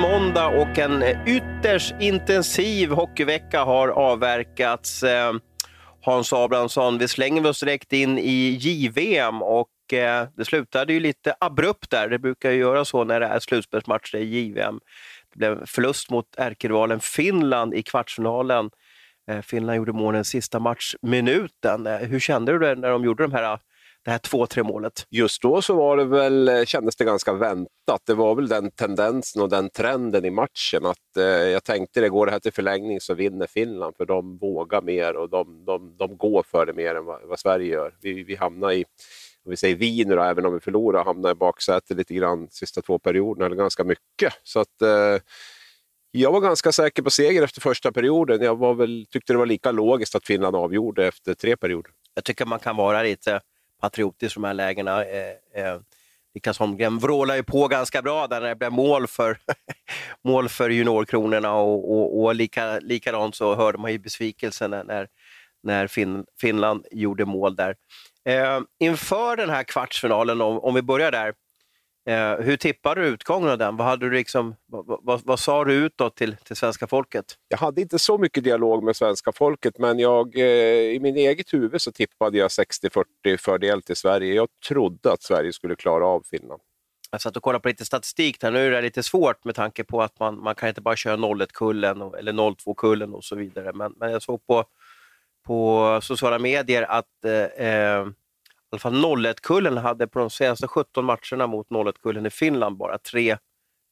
måndag 0.00 0.46
och 0.46 0.78
en 0.78 1.02
eh, 1.02 1.18
ytterst 1.26 1.94
intensiv 2.00 2.90
hockeyvecka 2.90 3.64
har 3.64 3.88
avverkats. 3.88 5.02
Eh, 5.02 5.32
Hans 6.02 6.32
Abrahamsson, 6.32 6.98
vi 6.98 7.08
slänger 7.08 7.46
oss 7.46 7.60
direkt 7.60 7.92
in 7.92 8.18
i 8.18 8.58
JVM 8.60 9.42
och 9.42 9.92
eh, 9.92 10.28
det 10.36 10.44
slutade 10.44 10.92
ju 10.92 11.00
lite 11.00 11.34
abrupt 11.40 11.90
där. 11.90 12.08
Det 12.08 12.18
brukar 12.18 12.50
ju 12.50 12.58
göra 12.58 12.84
så 12.84 13.04
när 13.04 13.20
det 13.20 13.26
är 13.26 13.38
slutspelsmatcher 13.38 14.16
i 14.16 14.24
JVM. 14.24 14.80
Det 15.32 15.38
blev 15.38 15.66
förlust 15.66 16.10
mot 16.10 16.26
ärkerivalen 16.36 17.00
Finland 17.00 17.74
i 17.74 17.82
kvartsfinalen. 17.82 18.70
Finland 19.42 19.76
gjorde 19.76 19.92
målen 19.92 20.24
sista 20.24 20.58
matchminuten. 20.58 21.86
Hur 21.86 22.20
kände 22.20 22.52
du 22.52 22.58
det 22.58 22.74
när 22.74 22.90
de 22.90 23.04
gjorde 23.04 23.22
de 23.22 23.32
här 23.32 23.58
det 24.04 24.10
här 24.10 24.18
2-3 24.18 24.62
målet? 24.62 25.06
Just 25.10 25.42
då 25.42 25.62
så 25.62 25.74
var 25.74 25.96
det 25.96 26.04
väl, 26.04 26.66
kändes 26.66 26.96
det 26.96 27.04
ganska 27.04 27.32
väntat. 27.32 28.02
Det 28.06 28.14
var 28.14 28.34
väl 28.34 28.48
den 28.48 28.70
tendensen 28.70 29.42
och 29.42 29.48
den 29.48 29.70
trenden 29.70 30.24
i 30.24 30.30
matchen 30.30 30.86
att 30.86 31.16
eh, 31.16 31.24
jag 31.24 31.64
tänkte 31.64 32.00
det 32.00 32.08
går 32.08 32.26
det 32.26 32.32
här 32.32 32.40
till 32.40 32.52
förlängning 32.52 33.00
så 33.00 33.14
vinner 33.14 33.46
Finland 33.46 33.96
för 33.96 34.06
de 34.06 34.38
vågar 34.38 34.82
mer 34.82 35.16
och 35.16 35.30
de, 35.30 35.64
de, 35.64 35.96
de 35.96 36.16
går 36.16 36.42
för 36.42 36.66
det 36.66 36.72
mer 36.72 36.94
än 36.94 37.04
vad, 37.04 37.20
vad 37.24 37.38
Sverige 37.38 37.72
gör. 37.72 37.94
Vi, 38.00 38.24
vi 38.24 38.34
hamnar 38.36 38.72
i 38.72 38.84
om 39.44 39.50
vi 39.50 39.56
säger 39.56 39.76
vi 39.76 40.04
nu 40.04 40.14
då, 40.14 40.22
även 40.22 40.46
om 40.46 40.54
vi 40.54 40.60
förlorar, 40.60 41.04
hamnar 41.04 41.30
i 41.30 41.34
baksätet 41.34 41.96
lite 41.96 42.14
grann 42.14 42.48
sista 42.50 42.82
två 42.82 42.98
perioderna, 42.98 43.46
eller 43.46 43.56
ganska 43.56 43.84
mycket. 43.84 44.34
Så 44.42 44.60
att, 44.60 44.82
eh, 44.82 45.22
jag 46.10 46.32
var 46.32 46.40
ganska 46.40 46.72
säker 46.72 47.02
på 47.02 47.10
seger 47.10 47.42
efter 47.42 47.60
första 47.60 47.92
perioden. 47.92 48.42
Jag 48.42 48.58
var 48.58 48.74
väl, 48.74 49.06
tyckte 49.10 49.32
det 49.32 49.38
var 49.38 49.46
lika 49.46 49.72
logiskt 49.72 50.14
att 50.14 50.26
Finland 50.26 50.56
avgjorde 50.56 51.06
efter 51.06 51.34
tre 51.34 51.56
perioder. 51.56 51.92
Jag 52.14 52.24
tycker 52.24 52.46
man 52.46 52.58
kan 52.58 52.76
vara 52.76 53.02
lite 53.02 53.40
patriotisk 53.80 54.36
i 54.36 54.40
de 54.40 54.44
här 54.44 54.54
lägena. 54.54 55.04
Eh, 55.04 55.64
eh, 55.64 55.80
Niklas 56.34 56.58
Holmgren 56.58 56.98
vrålar 56.98 57.36
ju 57.36 57.42
på 57.42 57.68
ganska 57.68 58.02
bra 58.02 58.26
där 58.26 58.40
när 58.40 58.48
det 58.48 58.56
blev 58.56 58.72
mål 58.72 59.06
för, 59.06 59.38
mål 60.24 60.48
för 60.48 60.70
juniorkronorna 60.70 61.52
och, 61.52 61.92
och, 61.92 62.22
och 62.22 62.34
lika, 62.34 62.78
likadant 62.78 63.34
så 63.34 63.54
hörde 63.54 63.78
man 63.78 63.92
ju 63.92 63.98
besvikelsen 63.98 64.70
när, 64.70 65.08
när 65.62 65.86
fin, 65.86 66.24
Finland 66.40 66.86
gjorde 66.90 67.24
mål 67.24 67.56
där. 67.56 67.76
Eh, 68.24 68.60
inför 68.80 69.36
den 69.36 69.50
här 69.50 69.62
kvartsfinalen, 69.62 70.40
om, 70.40 70.58
om 70.58 70.74
vi 70.74 70.82
börjar 70.82 71.12
där, 71.12 71.34
Eh, 72.06 72.44
hur 72.44 72.56
tippade 72.56 73.00
du 73.00 73.06
utgången 73.06 73.48
av 73.48 73.58
den? 73.58 73.76
Vad, 73.76 73.86
hade 73.86 74.10
du 74.10 74.16
liksom, 74.16 74.54
vad, 74.66 75.00
vad, 75.02 75.20
vad 75.24 75.40
sa 75.40 75.64
du 75.64 75.74
utåt 75.74 76.16
till, 76.16 76.36
till 76.36 76.56
svenska 76.56 76.86
folket? 76.86 77.24
Jag 77.48 77.58
hade 77.58 77.80
inte 77.80 77.98
så 77.98 78.18
mycket 78.18 78.44
dialog 78.44 78.84
med 78.84 78.96
svenska 78.96 79.32
folket, 79.32 79.78
men 79.78 79.98
jag, 79.98 80.38
eh, 80.38 80.44
i 80.94 80.98
min 81.00 81.16
eget 81.16 81.52
huvud 81.52 81.80
så 81.80 81.92
tippade 81.92 82.38
jag 82.38 82.48
60-40 82.48 83.04
fördel 83.38 83.82
till 83.82 83.96
Sverige. 83.96 84.34
Jag 84.34 84.48
trodde 84.68 85.12
att 85.12 85.22
Sverige 85.22 85.52
skulle 85.52 85.76
klara 85.76 86.06
av 86.06 86.22
Finland. 86.30 86.60
Jag 87.10 87.20
satt 87.20 87.36
och 87.36 87.42
kollade 87.42 87.62
på 87.62 87.68
lite 87.68 87.84
statistik 87.84 88.42
här. 88.42 88.50
Nu 88.50 88.66
är 88.66 88.70
det 88.70 88.82
lite 88.82 89.02
svårt 89.02 89.44
med 89.44 89.54
tanke 89.54 89.84
på 89.84 90.02
att 90.02 90.18
man, 90.18 90.42
man 90.42 90.54
kan 90.54 90.68
inte 90.68 90.80
bara 90.80 90.96
köra 90.96 91.16
01-kullen 91.16 92.14
eller 92.18 92.32
02-kullen 92.32 93.14
och 93.14 93.24
så 93.24 93.36
vidare. 93.36 93.72
Men, 93.72 93.94
men 93.96 94.10
jag 94.12 94.22
såg 94.22 94.46
på, 94.46 94.64
på 95.46 95.98
sociala 96.02 96.38
medier 96.38 96.82
att 96.82 97.24
eh, 97.24 97.66
eh 97.66 98.06
alla 98.70 98.78
fall 98.78 99.04
01-kullen 99.04 99.76
hade 99.76 100.06
på 100.06 100.18
de 100.18 100.30
senaste 100.30 100.68
17 100.68 101.04
matcherna 101.04 101.46
mot 101.46 101.68
01-kullen 101.68 102.26
i 102.26 102.30
Finland 102.30 102.76
bara 102.76 102.98
tre 102.98 103.36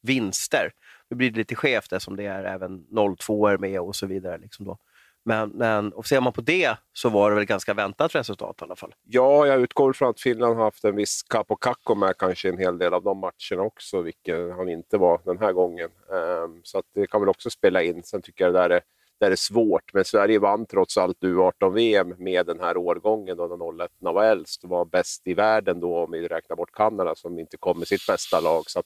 vinster. 0.01 0.71
Nu 1.09 1.17
blir 1.17 1.31
det 1.31 1.37
lite 1.37 1.55
skevt 1.55 1.93
eftersom 1.93 2.15
det 2.15 2.25
är 2.25 2.43
även 2.43 2.85
02 3.17 3.49
er 3.49 3.57
med 3.57 3.81
och 3.81 3.95
så 3.95 4.07
vidare. 4.07 4.37
Liksom 4.37 4.65
då. 4.65 4.77
Men, 5.25 5.49
men 5.49 5.93
och 5.93 6.05
ser 6.05 6.21
man 6.21 6.33
på 6.33 6.41
det 6.41 6.77
så 6.93 7.09
var 7.09 7.29
det 7.29 7.35
väl 7.35 7.45
ganska 7.45 7.73
väntat 7.73 8.15
resultat 8.15 8.57
i 8.61 8.63
alla 8.63 8.75
fall. 8.75 8.95
Ja, 9.03 9.47
jag 9.47 9.61
utgår 9.61 9.93
från 9.93 10.09
att 10.09 10.21
Finland 10.21 10.55
har 10.55 10.63
haft 10.63 10.83
en 10.83 10.95
viss 10.95 11.23
Capo 11.23 11.55
Kakko 11.55 11.95
med 11.95 12.17
kanske 12.17 12.49
en 12.49 12.57
hel 12.57 12.77
del 12.77 12.93
av 12.93 13.03
de 13.03 13.17
matcherna 13.17 13.63
också, 13.63 14.01
vilket 14.01 14.55
han 14.55 14.69
inte 14.69 14.97
var 14.97 15.21
den 15.25 15.37
här 15.37 15.53
gången. 15.53 15.89
Um, 16.07 16.61
så 16.63 16.77
att 16.77 16.85
det 16.95 17.07
kan 17.07 17.21
väl 17.21 17.29
också 17.29 17.49
spela 17.49 17.83
in. 17.83 18.03
Sen 18.03 18.21
tycker 18.21 18.43
jag 18.43 18.53
det 18.53 18.59
där 18.59 18.69
är 18.69 18.81
där 19.19 19.29
det 19.29 19.33
är 19.33 19.35
svårt. 19.35 19.93
Men 19.93 20.05
Sverige 20.05 20.39
vann 20.39 20.65
trots 20.65 20.97
allt 20.97 21.17
U18-VM 21.21 22.15
med 22.17 22.45
den 22.45 22.59
här 22.59 22.77
årgången 22.77 23.37
då 23.37 23.47
när 23.47 23.83
01 23.83 23.91
var 23.99 24.23
äldst 24.23 24.63
och 24.63 24.69
var 24.69 24.85
bäst 24.85 25.27
i 25.27 25.33
världen 25.33 25.79
då 25.79 25.97
om 25.97 26.11
vi 26.11 26.27
räknar 26.27 26.55
bort 26.55 26.71
Kanada 26.71 27.15
som 27.15 27.39
inte 27.39 27.57
kom 27.57 27.79
med 27.79 27.87
sitt 27.87 28.07
bästa 28.07 28.39
lag. 28.39 28.63
Så 28.67 28.83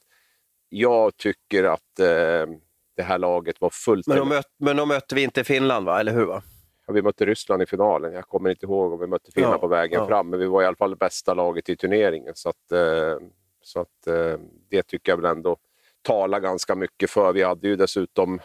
jag 0.70 1.18
tycker 1.18 1.64
att 1.64 2.00
eh, 2.00 2.56
det 2.96 3.04
här 3.04 3.18
laget 3.18 3.62
var 3.62 3.70
fullt... 3.70 4.08
Men 4.08 4.18
då, 4.18 4.26
möt, 4.26 4.46
men 4.58 4.78
då 4.78 4.86
mötte 4.86 5.16
vi 5.16 5.24
inte 5.24 5.44
Finland, 5.44 5.86
va? 5.86 6.00
eller 6.00 6.14
hur? 6.14 6.26
Va? 6.26 6.44
Ja, 6.88 6.94
vi 6.94 7.02
mötte 7.02 7.26
Ryssland 7.26 7.62
i 7.62 7.66
finalen. 7.66 8.14
Jag 8.14 8.28
kommer 8.28 8.50
inte 8.50 8.66
ihåg 8.66 8.94
om 8.94 9.00
vi 9.00 9.08
mötte 9.08 9.32
Finland 9.32 9.56
ja, 9.56 9.60
på 9.60 9.68
vägen 9.68 10.00
ja. 10.00 10.08
fram, 10.08 10.30
men 10.30 10.40
vi 10.40 10.46
var 10.46 10.62
i 10.62 10.66
alla 10.66 10.76
fall 10.76 10.90
det 10.90 10.96
bästa 10.96 11.34
laget 11.34 11.70
i 11.70 11.76
turneringen. 11.76 12.34
Så, 12.36 12.50
att, 12.50 12.72
eh, 12.72 13.18
så 13.62 13.80
att, 13.80 14.08
eh, 14.08 14.40
det 14.70 14.84
tycker 14.84 15.12
jag 15.12 15.18
väl 15.18 15.38
ändå 15.38 15.58
talar 16.02 16.40
ganska 16.40 16.76
mycket 16.76 17.10
för. 17.10 17.34
Vi 17.34 17.44
hade 17.44 17.68
ju 17.68 17.76
dessutom 17.76 18.40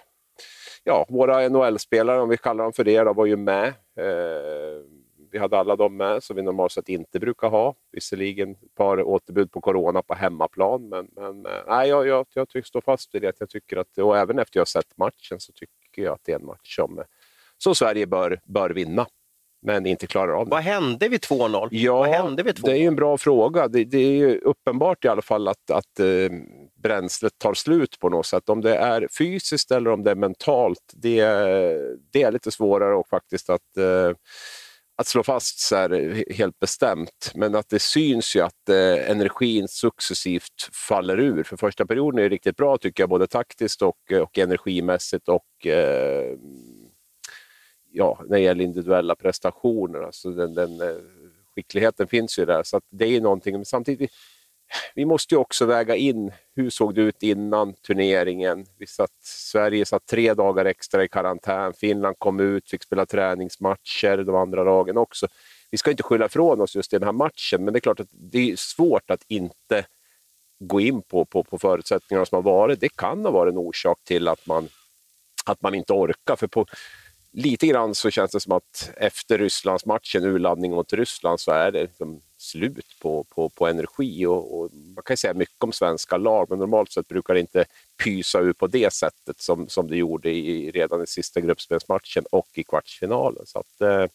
ja, 0.89 1.07
våra 1.09 1.49
NHL-spelare, 1.49 2.21
om 2.21 2.29
vi 2.29 2.37
kallar 2.37 2.65
dem 2.65 2.73
för 2.73 2.85
det, 2.85 3.03
då, 3.03 3.13
var 3.13 3.27
ju 3.27 3.37
med. 3.37 3.67
Eh, 3.97 4.83
vi 5.31 5.39
hade 5.39 5.59
alla 5.59 5.77
dem 5.77 5.97
med, 5.97 6.23
som 6.23 6.37
vi 6.37 6.43
normalt 6.43 6.73
sett 6.73 6.89
inte 6.89 7.21
brukar 7.21 7.49
ha. 7.49 7.75
Visserligen 7.93 8.51
ett 8.51 8.75
par 8.75 9.03
återbud 9.03 9.53
på 9.53 9.61
corona 9.61 10.03
på 10.03 10.15
hemmaplan, 10.15 10.89
men, 10.89 11.09
men 11.17 11.47
eh, 11.47 11.53
nej, 11.67 11.89
jag, 11.89 12.07
jag, 12.07 12.27
jag 12.35 12.49
tycker 12.49 12.67
stå 12.67 12.81
fast 12.81 13.15
vid 13.15 13.23
det. 13.23 13.33
Jag 13.39 13.49
tycker 13.49 13.77
att, 13.77 13.99
och 13.99 14.19
även 14.19 14.39
efter 14.39 14.61
jag 14.61 14.69
sett 14.69 14.97
matchen 14.97 15.41
så 15.41 15.53
tycker 15.53 16.03
jag 16.03 16.15
att 16.15 16.25
det 16.25 16.33
är 16.33 16.39
en 16.39 16.47
match 16.47 16.77
som, 16.77 17.03
som 17.59 17.75
Sverige 17.75 18.07
bör, 18.07 18.41
bör 18.45 18.71
vinna 18.71 19.07
men 19.63 19.87
inte 19.87 20.07
klarar 20.07 20.33
av 20.33 20.45
det. 20.45 20.51
Vad 20.51 20.63
hände 20.63 21.09
vid 21.09 21.21
2-0? 21.21 21.69
Ja, 21.71 21.99
Vad 21.99 22.09
hände 22.09 22.43
vid 22.43 22.55
2-0? 22.55 22.67
det 22.67 22.79
är 22.79 22.89
en 22.89 22.97
bra 22.97 23.19
fråga. 23.19 23.69
Det, 23.69 23.85
det, 23.85 23.99
är 23.99 24.13
ju 24.13 24.39
uppenbart 24.39 25.05
i 25.05 25.09
alla 25.09 25.23
fall 25.23 25.49
att, 25.49 25.71
att 25.71 26.01
eh, 26.01 26.07
bränslet 26.83 27.39
tar 27.39 27.55
slut 27.55 27.99
på 27.99 28.09
något 28.09 28.27
sätt. 28.27 28.49
Om 28.49 28.61
det 28.61 28.77
är 28.77 29.09
fysiskt 29.19 29.71
eller 29.71 29.91
om 29.91 30.05
det 30.05 30.11
är 30.11 30.15
mentalt, 30.15 30.93
det, 30.93 31.21
det 32.13 32.23
är 32.23 32.33
lite 32.33 32.51
svårare 32.51 32.95
och 32.95 33.09
faktiskt 33.09 33.51
att, 33.51 33.77
eh, 33.77 34.13
att 34.97 35.07
slå 35.07 35.23
fast 35.23 35.59
så 35.59 35.77
här, 35.77 36.25
helt 36.35 36.59
bestämt. 36.59 37.33
Men 37.35 37.55
att 37.55 37.69
det 37.69 37.79
syns 37.79 38.37
ju 38.37 38.41
att 38.41 38.69
eh, 38.69 39.11
energin 39.11 39.69
successivt 39.69 40.69
faller 40.89 41.21
ur. 41.21 41.43
För 41.43 41.57
första 41.57 41.87
perioden 41.87 42.25
är 42.25 42.31
riktigt 42.31 42.57
bra 42.57 42.79
tycker 42.79 43.03
jag, 43.03 43.11
både 43.11 43.27
taktiskt 43.27 43.83
och, 43.83 44.13
och 44.23 44.39
energimässigt 44.39 45.29
och 45.29 45.67
eh, 45.67 46.37
ja, 47.93 48.21
när 48.29 48.37
det 48.37 48.43
gäller 48.43 48.65
individuella 48.65 49.15
prestationer. 49.15 50.03
Alltså 50.03 50.31
den, 50.31 50.55
den 50.55 50.81
eh, 50.81 50.97
skickligheten 51.55 52.07
finns 52.07 52.39
ju 52.39 52.45
där. 52.45 52.63
Så 52.63 52.81
det 52.91 53.17
är 53.17 53.21
någonting. 53.21 53.55
Men 53.55 53.65
samtidigt, 53.65 54.11
vi 54.95 55.05
måste 55.05 55.35
ju 55.35 55.39
också 55.39 55.67
väga 55.67 55.97
in 55.97 56.33
hur 56.57 56.71
såg 56.71 56.95
det 56.95 57.01
ut 57.01 57.23
innan 57.23 57.75
turneringen. 57.75 58.67
Vi 58.79 58.87
satt, 58.87 59.11
Sverige 59.23 59.85
satt 59.85 60.07
tre 60.07 60.35
dagar 60.35 60.65
extra 60.65 61.05
i 61.05 61.09
karantän. 61.09 61.73
Finland 61.73 62.19
kom 62.19 62.41
ut, 62.41 62.71
fick 62.71 62.83
spela 62.83 63.07
träningsmatcher, 63.07 64.17
de 64.17 64.35
andra 64.35 64.65
lagen 64.65 64.97
också. 64.97 65.27
Vi 65.71 65.79
ska 65.79 65.91
inte 65.91 66.03
skylla 66.03 66.27
ifrån 66.27 66.61
oss 66.61 66.77
just 66.77 66.93
i 66.93 66.99
den 66.99 67.07
här 67.07 67.13
matchen, 67.13 67.65
men 67.65 67.73
det 67.73 67.79
är 67.79 67.81
klart 67.81 68.01
att 68.01 68.09
det 68.13 68.51
är 68.51 68.57
svårt 68.57 69.11
att 69.11 69.25
inte 69.29 69.85
gå 70.61 70.81
in 70.81 71.03
på, 71.03 71.25
på, 71.25 71.45
på 71.45 71.59
förutsättningarna 71.59 72.27
som 72.27 72.37
har 72.37 72.43
varit. 72.43 72.81
Det 72.81 72.97
kan 72.97 73.25
ha 73.25 73.31
varit 73.31 73.53
en 73.53 73.59
orsak 73.59 73.99
till 74.05 74.29
att 74.29 74.47
man, 74.47 74.69
att 75.45 75.63
man 75.63 75.75
inte 75.75 75.93
orkar. 75.93 76.37
För 76.37 76.47
på, 76.47 76.67
lite 77.33 77.67
grann 77.67 77.95
så 77.95 78.11
känns 78.11 78.31
det 78.31 78.41
som 78.41 78.53
att 78.53 78.91
efter 78.97 79.39
Rysslandsmatchen, 79.39 80.25
urladdning 80.25 80.73
mot 80.73 80.93
Ryssland, 80.93 81.41
så 81.41 81.51
är 81.51 81.73
det 81.73 81.83
liksom 81.83 82.21
slut 82.39 82.87
på, 83.01 83.25
på, 83.25 83.49
på 83.49 83.67
energi. 83.67 84.27
Och, 84.27 84.61
och, 84.61 84.71
man 84.95 85.03
kan 85.05 85.17
säga 85.17 85.35
mycket 85.35 85.65
om 85.65 85.73
svenska 85.73 86.17
lag, 86.17 86.47
men 86.51 86.59
normalt 86.59 86.93
sett 86.93 87.09
brukar 87.09 87.35
det 87.35 87.41
inte 87.41 87.65
pysa 88.05 88.41
ut 88.41 88.59
på 88.59 88.67
det 88.67 88.93
sättet 88.93 89.41
som, 89.41 89.69
som 89.69 89.89
det 89.89 89.97
gjorde 89.97 90.31
i, 90.31 90.71
redan 90.71 91.03
i 91.03 91.07
sista 91.07 91.41
gruppspelsmatchen 91.41 92.25
och 92.31 92.49
i 92.55 92.65
kvartsfinalen. 92.65 93.47
Så 93.47 93.59
att, 93.59 93.81
eh, 93.81 94.07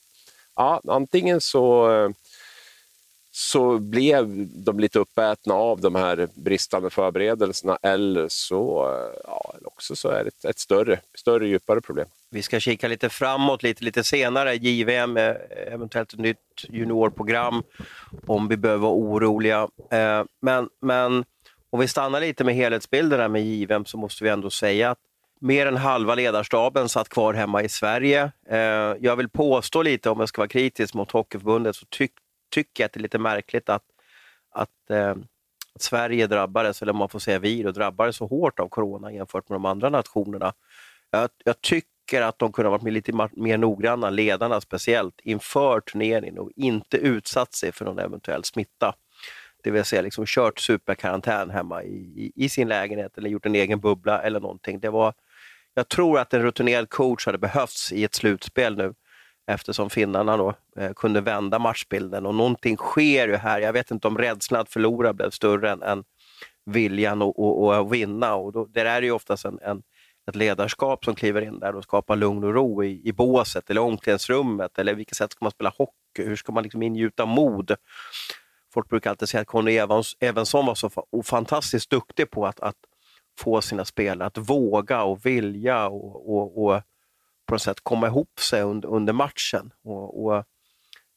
ja, 0.56 0.81
antingen 0.88 1.42
så 1.42 1.92
eh, 1.92 2.09
så 3.35 3.80
blev 3.80 4.47
de 4.63 4.80
lite 4.80 5.00
uppätna 5.00 5.53
av 5.53 5.81
de 5.81 5.95
här 5.95 6.27
bristande 6.35 6.89
förberedelserna 6.89 7.77
eller 7.81 8.27
så, 8.30 8.89
ja, 9.24 9.53
också 9.63 9.95
så 9.95 10.09
är 10.09 10.24
det 10.24 10.27
ett, 10.27 10.45
ett 10.45 10.59
större, 10.59 11.00
större, 11.18 11.47
djupare 11.47 11.81
problem. 11.81 12.07
Vi 12.30 12.41
ska 12.41 12.59
kika 12.59 12.88
lite 12.88 13.09
framåt 13.09 13.63
lite, 13.63 13.83
lite 13.83 14.03
senare, 14.03 14.56
JVM, 14.56 15.18
eh, 15.18 15.35
eventuellt 15.68 16.13
ett 16.13 16.19
nytt 16.19 16.38
juniorprogram 16.69 17.63
om 18.27 18.47
vi 18.47 18.57
behöver 18.57 18.81
vara 18.81 18.94
oroliga. 18.94 19.68
Eh, 19.91 20.24
men, 20.41 20.69
men 20.81 21.25
om 21.69 21.80
vi 21.80 21.88
stannar 21.88 22.21
lite 22.21 22.44
med 22.44 22.56
helhetsbilden 22.56 23.31
med 23.31 23.45
JVM 23.45 23.85
så 23.85 23.97
måste 23.97 24.24
vi 24.24 24.30
ändå 24.30 24.50
säga 24.50 24.91
att 24.91 25.00
mer 25.39 25.65
än 25.65 25.77
halva 25.77 26.15
ledarstaben 26.15 26.89
satt 26.89 27.09
kvar 27.09 27.33
hemma 27.33 27.63
i 27.63 27.69
Sverige. 27.69 28.31
Eh, 28.50 28.57
jag 29.00 29.15
vill 29.15 29.30
påstå 29.30 29.81
lite, 29.81 30.09
om 30.09 30.19
jag 30.19 30.30
ska 30.30 30.41
vara 30.41 30.50
kritisk 30.50 30.94
mot 30.94 31.12
Hockeyförbundet, 31.12 31.75
så 31.75 31.85
tyck, 31.89 32.12
tycker 32.53 32.83
jag 32.83 32.85
att 32.85 32.94
det 32.94 33.00
är 33.00 33.01
lite 33.01 33.19
märkligt 33.19 33.69
att, 33.69 33.83
att, 34.51 34.89
eh, 34.89 35.15
att 35.75 35.81
Sverige 35.81 36.27
drabbades, 36.27 36.81
eller 36.81 36.91
om 36.91 36.97
man 36.97 37.09
får 37.09 37.19
säga 37.19 37.39
vi, 37.39 37.63
då, 37.63 37.71
drabbades 37.71 38.15
så 38.15 38.27
hårt 38.27 38.59
av 38.59 38.69
corona 38.69 39.11
jämfört 39.13 39.50
med 39.50 39.55
de 39.55 39.65
andra 39.65 39.89
nationerna. 39.89 40.53
Jag, 41.11 41.29
jag 41.45 41.61
tycker 41.61 42.21
att 42.21 42.39
de 42.39 42.51
kunde 42.51 42.69
ha 42.69 42.77
varit 42.77 42.94
lite 42.94 43.29
mer 43.31 43.57
noggranna, 43.57 44.09
ledarna 44.09 44.61
speciellt, 44.61 45.19
inför 45.23 45.79
turneringen 45.79 46.39
och 46.39 46.51
inte 46.55 46.97
utsatt 46.97 47.53
sig 47.53 47.71
för 47.71 47.85
någon 47.85 48.00
eventuell 48.00 48.44
smitta. 48.44 48.95
Det 49.63 49.71
vill 49.71 49.85
säga 49.85 50.01
liksom 50.01 50.25
kört 50.25 50.59
superkarantän 50.59 51.49
hemma 51.49 51.83
i, 51.83 51.95
i, 51.95 52.31
i, 52.35 52.49
sin 52.49 52.67
lägenhet 52.67 53.17
eller 53.17 53.29
gjort 53.29 53.45
en 53.45 53.56
egen 53.56 53.79
bubbla 53.79 54.21
eller 54.21 54.39
någonting. 54.39 54.79
Det 54.79 54.89
var, 54.89 55.13
jag 55.73 55.88
tror 55.88 56.19
att 56.19 56.33
en 56.33 56.41
rutinerad 56.41 56.89
coach 56.89 57.25
hade 57.25 57.38
behövts 57.38 57.91
i 57.91 58.03
ett 58.03 58.15
slutspel 58.15 58.77
nu 58.77 58.94
eftersom 59.48 59.90
finnarna 59.90 60.38
då 60.38 60.54
eh, 60.78 60.94
kunde 60.94 61.22
vända 61.22 61.60
matchbilden 61.60 62.25
och 62.25 62.36
någonting 62.36 62.78
sker 62.78 63.28
ju 63.28 63.36
här. 63.36 63.60
Jag 63.60 63.74
vet 63.74 63.92
inte 63.92 64.07
om 64.07 64.18
rädslan 64.18 64.62
att 64.62 64.69
förlora 64.69 65.13
blev 65.13 65.30
större 65.30 65.72
än, 65.72 65.84
än 65.84 66.04
viljan 66.66 67.22
att 67.22 67.92
vinna 67.92 68.36
och 68.36 68.51
då, 68.51 68.66
det 68.66 68.81
är 68.81 69.01
ju 69.01 69.12
oftast 69.12 69.45
en, 69.45 69.60
en, 69.62 69.84
ett 70.30 70.36
ledarskap 70.36 71.06
som 71.06 71.16
kliver 71.16 71.42
in 71.42 71.60
där 71.60 71.75
och 71.75 71.84
skapar 71.84 72.16
lugn 72.16 72.44
och 72.44 72.54
ro 72.54 72.84
i, 72.84 73.01
i 73.04 73.13
båset 73.13 73.69
eller 73.69 73.81
omklädningsrummet 73.81 74.80
eller 74.80 74.94
vilket 74.94 75.18
sätt 75.18 75.31
ska 75.31 75.45
man 75.45 75.51
spela 75.51 75.74
hockey? 75.78 75.94
Hur 76.18 76.36
ska 76.36 76.51
man 76.51 76.63
liksom 76.63 76.84
ingjuta 76.84 77.25
mod? 77.25 77.75
Folk 78.74 78.90
brukar 78.90 79.10
alltid 79.10 79.30
säga 79.30 79.42
att 79.42 79.48
Conny 79.48 79.78
Evans, 79.78 80.18
Evansson 80.19 80.66
var 80.66 80.75
så 80.75 80.90
fantastiskt 81.24 81.90
duktig 81.90 82.31
på 82.31 82.45
att, 82.45 82.60
att 82.60 82.75
få 83.40 83.62
sina 83.62 83.86
spelare 83.86 84.28
att 84.28 84.38
våga 84.38 85.04
och 85.04 85.25
vilja 85.25 85.88
och, 85.88 86.36
och, 86.36 86.66
och 86.66 86.81
på 87.45 87.54
något 87.54 87.62
sätt 87.62 87.84
komma 87.84 88.07
ihop 88.07 88.40
sig 88.40 88.62
under, 88.62 88.90
under 88.90 89.13
matchen. 89.13 89.74
Och, 89.84 90.25
och, 90.25 90.44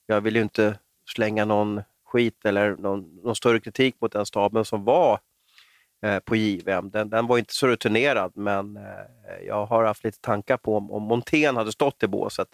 jag 0.07 0.21
vill 0.21 0.37
ju 0.37 0.43
inte 0.43 0.79
slänga 1.15 1.45
någon 1.45 1.83
skit 2.05 2.45
eller 2.45 2.77
någon, 2.77 3.17
någon 3.23 3.37
större 3.37 3.61
kritik 3.61 3.97
mot 4.01 4.13
den 4.13 4.27
staben 4.27 4.65
som 4.65 4.85
var 4.85 5.21
eh, 6.03 6.19
på 6.19 6.37
JVM. 6.37 6.91
Den, 6.91 7.11
den, 7.11 7.27
var 7.27 7.39
inte 7.39 7.55
så 7.55 7.67
rutinerad, 7.67 8.33
men 8.35 8.77
eh, 8.77 9.47
jag 9.47 9.67
har 9.67 9.85
haft 9.85 10.05
lite 10.05 10.21
tankar 10.21 10.57
på 10.57 10.77
om, 10.77 10.91
om 10.91 11.03
Montén 11.03 11.57
hade 11.57 11.73
stått 11.73 12.03
i 12.03 12.07
båset, 12.07 12.49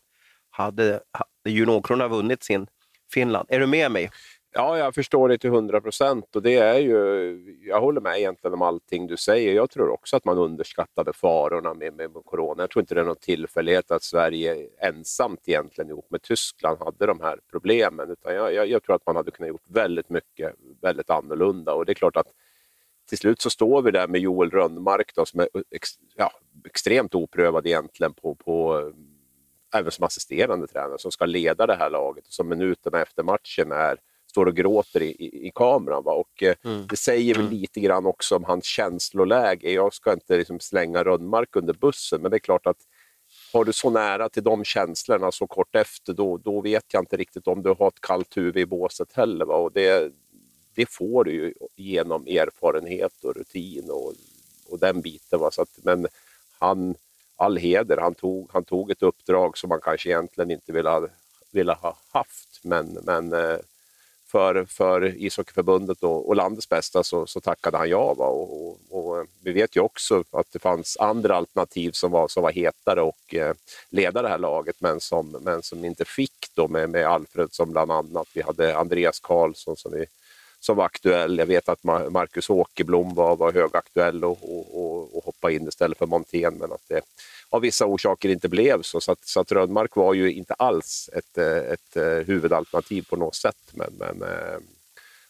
hade, 0.51 1.01
hade 1.11 1.57
juniorkronorna 1.57 2.09
vunnit 2.09 2.43
sin 2.43 2.67
Finland. 3.13 3.47
Är 3.51 3.61
du 3.61 3.67
med 3.67 3.91
mig? 3.91 4.11
Ja, 4.55 4.79
jag 4.79 4.95
förstår 4.95 5.29
det 5.29 5.39
till 5.39 5.51
hundra 5.51 5.81
procent 5.81 6.37
och 6.37 6.43
det 6.43 6.57
är 6.57 6.79
ju, 6.79 7.59
jag 7.67 7.81
håller 7.81 8.01
med 8.01 8.19
egentligen 8.19 8.55
om 8.55 8.63
allting 8.63 9.07
du 9.07 9.17
säger. 9.17 9.55
Jag 9.55 9.71
tror 9.71 9.91
också 9.91 10.17
att 10.17 10.25
man 10.25 10.39
underskattade 10.39 11.13
farorna 11.13 11.75
med, 11.75 11.95
med 11.95 12.11
corona. 12.25 12.63
Jag 12.63 12.71
tror 12.71 12.81
inte 12.81 12.95
det 12.95 13.01
är 13.01 13.05
någon 13.05 13.17
tillfällighet 13.17 13.91
att 13.91 14.03
Sverige 14.03 14.69
ensamt 14.79 15.41
egentligen 15.49 15.91
ihop 15.91 16.07
med 16.11 16.23
Tyskland 16.23 16.79
hade 16.81 17.07
de 17.07 17.21
här 17.21 17.39
problemen. 17.51 18.11
Utan 18.11 18.35
jag, 18.35 18.55
jag, 18.55 18.69
jag 18.69 18.83
tror 18.83 18.97
att 18.97 19.07
man 19.07 19.17
hade 19.17 19.31
kunnat 19.31 19.49
gjort 19.49 19.69
väldigt 19.69 20.11
mycket 20.11 20.55
väldigt 20.81 21.11
annorlunda 21.11 21.75
och 21.75 21.87
det 21.87 21.93
är 21.93 21.95
klart 21.95 22.17
att 22.17 22.29
till 23.09 23.19
slut 23.19 23.41
så 23.41 23.51
står 23.51 23.83
vi 23.83 23.91
där 23.91 24.09
med 24.09 24.21
Joel 24.21 24.51
Rönnmark 24.51 25.15
då, 25.15 25.27
som 25.27 25.41
är 25.41 25.49
ex, 25.71 25.91
ja, 26.17 26.31
extremt 26.65 27.15
oprövad 27.15 27.67
egentligen 27.67 28.15
på, 28.15 28.35
på 28.35 28.91
även 29.75 29.91
som 29.91 30.05
assisterande 30.05 30.67
tränare 30.67 30.99
som 30.99 31.13
ska 31.13 31.27
leda 31.27 31.67
det 31.67 31.75
här 31.75 31.91
laget. 31.91 32.25
Som 32.27 32.49
minuterna 32.49 33.03
efter 33.03 33.23
matchen 33.23 33.73
är 33.73 33.99
står 34.33 34.47
och 34.47 34.57
gråter 34.57 35.03
i, 35.03 35.11
i, 35.11 35.47
i 35.47 35.51
kameran. 35.55 36.05
Va? 36.05 36.13
Och, 36.13 36.43
eh, 36.43 36.55
mm. 36.65 36.87
Det 36.87 36.97
säger 36.97 37.35
väl 37.35 37.47
mm. 37.47 37.55
lite 37.55 37.81
grann 37.81 38.07
också 38.07 38.37
om 38.37 38.45
hans 38.45 38.65
känsloläge. 38.65 39.71
Jag 39.71 39.95
ska 39.95 40.13
inte 40.13 40.37
liksom 40.37 40.61
slänga 40.61 41.05
Rönnmark 41.05 41.57
under 41.57 41.75
bussen, 41.75 42.23
men 42.23 42.31
det 42.31 42.37
är 42.37 42.39
klart 42.39 42.67
att 42.67 42.77
har 43.53 43.65
du 43.65 43.73
så 43.73 43.91
nära 43.91 44.29
till 44.29 44.43
de 44.43 44.65
känslorna 44.65 45.33
så 45.33 45.47
kort 45.47 45.75
efter, 45.75 46.13
då, 46.13 46.39
då 46.39 46.61
vet 46.61 46.85
jag 46.93 47.03
inte 47.03 47.17
riktigt 47.17 47.47
om 47.47 47.63
du 47.63 47.75
har 47.79 47.89
ett 47.89 48.01
kallt 48.01 48.37
huvud 48.37 48.57
i 48.57 48.67
båset 48.67 49.13
heller. 49.13 49.45
Va? 49.45 49.55
Och 49.55 49.73
det, 49.73 50.13
det 50.75 50.87
får 50.91 51.25
du 51.25 51.33
ju 51.33 51.55
genom 51.77 52.27
erfarenhet 52.27 53.25
och 53.25 53.37
rutin 53.37 53.91
och, 53.91 54.13
och 54.69 54.79
den 54.79 55.01
biten. 55.01 55.41
Va? 55.41 55.51
Så 55.51 55.63
att, 55.63 55.79
men 55.83 56.07
han, 56.59 56.95
all 57.37 57.57
heder, 57.57 57.97
han 57.97 58.15
tog, 58.15 58.51
han 58.53 58.65
tog 58.65 58.91
ett 58.91 59.03
uppdrag 59.03 59.59
som 59.59 59.69
man 59.69 59.81
kanske 59.83 60.09
egentligen 60.09 60.51
inte 60.51 60.73
ville 60.73 60.91
ha, 60.91 61.09
ville 61.51 61.73
ha 61.73 61.97
haft. 62.13 62.61
Men, 62.63 62.99
men 63.03 63.33
eh, 63.33 63.59
för, 64.33 64.65
för 64.65 65.17
ishockeyförbundet 65.17 66.03
och, 66.03 66.29
och 66.29 66.37
landets 66.37 66.69
bästa 66.69 67.03
så, 67.03 67.27
så 67.27 67.41
tackade 67.41 67.77
han 67.79 67.89
ja. 67.89 68.15
Va? 68.15 68.27
Och, 68.27 68.67
och, 68.67 68.79
och, 68.91 69.19
eh, 69.19 69.25
vi 69.43 69.53
vet 69.53 69.77
ju 69.77 69.81
också 69.81 70.25
att 70.31 70.47
det 70.53 70.59
fanns 70.59 70.97
andra 70.97 71.37
alternativ 71.37 71.91
som 71.91 72.11
var, 72.11 72.29
som 72.29 72.43
var 72.43 72.53
hetare 72.53 73.03
och 73.03 73.35
eh, 73.35 73.55
leda 73.91 74.23
det 74.23 74.29
här 74.29 74.39
laget 74.39 74.77
men 74.79 75.01
som, 75.01 75.37
men 75.41 75.63
som 75.63 75.85
inte 75.85 76.05
fick 76.05 76.49
då 76.55 76.69
med, 76.69 76.91
med 76.91 77.07
Alfred 77.07 77.49
som 77.53 77.73
bland 77.73 77.91
annat. 77.93 78.29
Vi 78.35 78.43
hade 78.43 78.77
Andreas 78.77 79.21
Karlsson 79.21 79.77
som, 79.77 79.93
vi, 79.93 80.07
som 80.61 80.77
var 80.77 80.85
aktuell. 80.85 81.39
Jag 81.39 81.47
vet 81.47 81.69
att 81.69 81.85
Marcus 81.85 82.51
Åkerblom 82.51 83.15
var, 83.15 83.37
var 83.37 83.53
högaktuell 83.53 84.25
och, 84.25 84.39
och, 84.43 84.83
och, 84.83 85.17
och 85.17 85.25
hoppa 85.25 85.51
in 85.51 85.69
istället 85.69 85.99
för 85.99 86.07
Montén 86.07 86.55
men 86.55 86.73
att 86.73 86.89
det, 86.89 87.01
av 87.53 87.61
vissa 87.61 87.87
orsaker 87.87 88.29
inte 88.29 88.49
blev 88.49 88.83
så. 88.83 89.01
Så 89.01 89.13
att, 89.13 89.25
så 89.25 89.41
att 89.41 89.53
Rönnmark 89.53 89.97
var 89.97 90.15
ju 90.15 90.33
inte 90.33 90.55
alls 90.55 91.11
ett, 91.13 91.39
eh, 91.39 91.73
ett 91.73 91.97
eh, 91.97 92.27
huvudalternativ 92.27 93.07
på 93.11 93.17
något 93.17 93.35
sätt. 93.35 93.73
Men, 93.73 93.93
men 93.99 94.23
eh, 94.23 94.59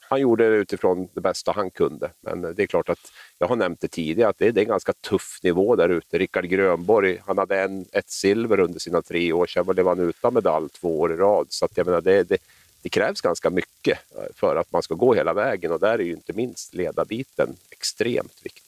han 0.01 0.21
gjorde 0.21 0.51
det 0.51 0.57
utifrån 0.57 1.09
det 1.15 1.21
bästa 1.21 1.53
han 1.53 1.71
kunde. 1.71 2.11
Men 2.21 2.43
det 2.43 2.63
är 2.63 2.67
klart 2.67 2.89
att, 2.89 3.13
jag 3.39 3.49
har 3.49 3.57
nämnt 3.57 3.81
det 3.81 3.89
tidigare, 3.89 4.31
att 4.31 4.39
det, 4.39 4.51
det 4.51 4.61
är 4.61 4.63
en 4.63 4.69
ganska 4.69 4.93
tuff 4.93 5.39
nivå 5.43 5.77
där 5.77 5.89
ute. 5.89 6.19
Rickard 6.19 6.45
Grönborg, 6.45 7.23
han 7.27 7.39
hade 7.39 7.61
en, 7.61 7.87
ett 7.93 8.11
silver 8.11 8.61
under 8.61 8.81
sina 8.81 9.03
tre 9.03 9.33
år, 9.33 9.47
sen 9.47 9.67
blev 9.67 9.87
han 9.87 10.01
utan 10.01 10.35
medalj 10.35 10.69
två 10.69 11.01
år 11.01 11.13
i 11.13 11.17
rad. 11.17 11.47
Så 11.51 11.65
att 11.65 11.77
jag 11.77 11.87
menar, 11.87 12.01
det, 12.01 12.23
det, 12.23 12.39
det 12.83 12.89
krävs 12.89 13.21
ganska 13.21 13.51
mycket 13.51 13.99
för 14.35 14.57
att 14.57 14.73
man 14.73 14.83
ska 14.83 14.95
gå 14.95 15.15
hela 15.15 15.35
vägen 15.35 15.73
och 15.73 15.81
där 15.81 15.99
är 15.99 16.05
ju 16.05 16.13
inte 16.13 16.33
minst 16.33 16.75
ledarbiten 16.75 17.57
extremt 17.71 18.39
viktig. 18.43 18.63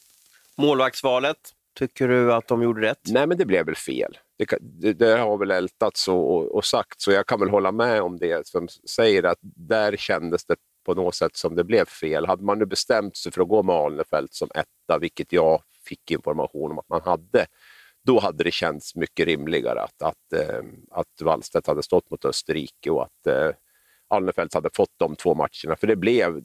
Målvaktsvalet, 0.55 1.53
Tycker 1.75 2.07
du 2.07 2.33
att 2.33 2.47
de 2.47 2.61
gjorde 2.61 2.81
rätt? 2.81 2.99
Nej, 3.09 3.27
men 3.27 3.37
det 3.37 3.45
blev 3.45 3.65
väl 3.65 3.75
fel. 3.75 4.17
Det, 4.37 4.57
det, 4.61 4.93
det 4.93 5.17
har 5.17 5.37
väl 5.37 5.51
ältats 5.51 6.07
och, 6.07 6.35
och, 6.35 6.55
och 6.55 6.65
sagt, 6.65 7.01
så 7.01 7.11
jag 7.11 7.27
kan 7.27 7.39
väl 7.39 7.49
hålla 7.49 7.71
med 7.71 8.01
om 8.01 8.17
det 8.17 8.47
som 8.47 8.67
säger 8.89 9.23
att 9.23 9.39
där 9.41 9.95
kändes 9.95 10.45
det 10.45 10.55
på 10.85 10.93
något 10.93 11.15
sätt 11.15 11.35
som 11.35 11.55
det 11.55 11.63
blev 11.63 11.85
fel. 11.85 12.25
Hade 12.25 12.43
man 12.43 12.59
nu 12.59 12.65
bestämt 12.65 13.17
sig 13.17 13.31
för 13.31 13.41
att 13.41 13.47
gå 13.47 13.63
med 13.63 13.75
Alnefelt 13.75 14.33
som 14.33 14.49
etta, 14.55 14.99
vilket 14.99 15.33
jag 15.33 15.61
fick 15.85 16.11
information 16.11 16.71
om 16.71 16.79
att 16.79 16.89
man 16.89 17.01
hade, 17.01 17.45
då 18.03 18.19
hade 18.19 18.43
det 18.43 18.51
känts 18.51 18.95
mycket 18.95 19.25
rimligare 19.25 19.81
att, 19.81 20.01
att, 20.01 20.33
eh, 20.33 20.63
att 20.91 21.21
Wallstedt 21.21 21.67
hade 21.67 21.83
stått 21.83 22.09
mot 22.09 22.25
Österrike 22.25 22.91
och 22.91 23.03
att 23.03 23.27
eh, 23.27 23.51
Alnefelt 24.07 24.53
hade 24.53 24.69
fått 24.73 24.93
de 24.97 25.15
två 25.15 25.35
matcherna. 25.35 25.75
För 25.79 25.87
det 25.87 25.95
blev, 25.95 26.41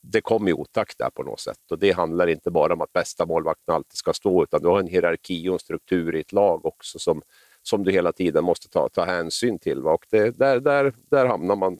det 0.00 0.20
kom 0.20 0.48
i 0.48 0.52
otakt 0.52 0.98
där 0.98 1.10
på 1.10 1.22
något 1.22 1.40
sätt. 1.40 1.70
Och 1.70 1.78
det 1.78 1.92
handlar 1.92 2.26
inte 2.26 2.50
bara 2.50 2.72
om 2.72 2.80
att 2.80 2.92
bästa 2.92 3.26
målvakten 3.26 3.74
alltid 3.74 3.96
ska 3.96 4.12
stå, 4.12 4.42
utan 4.42 4.62
du 4.62 4.68
har 4.68 4.80
en 4.80 4.86
hierarki 4.86 5.48
och 5.48 5.52
en 5.52 5.58
struktur 5.58 6.16
i 6.16 6.20
ett 6.20 6.32
lag 6.32 6.66
också 6.66 6.98
som, 6.98 7.22
som 7.62 7.84
du 7.84 7.92
hela 7.92 8.12
tiden 8.12 8.44
måste 8.44 8.68
ta, 8.68 8.88
ta 8.88 9.04
hänsyn 9.04 9.58
till. 9.58 9.82
Va? 9.82 9.92
Och 9.92 10.06
det, 10.10 10.38
där, 10.38 10.60
där, 10.60 10.92
där 11.10 11.26
hamnar, 11.26 11.56
man, 11.56 11.78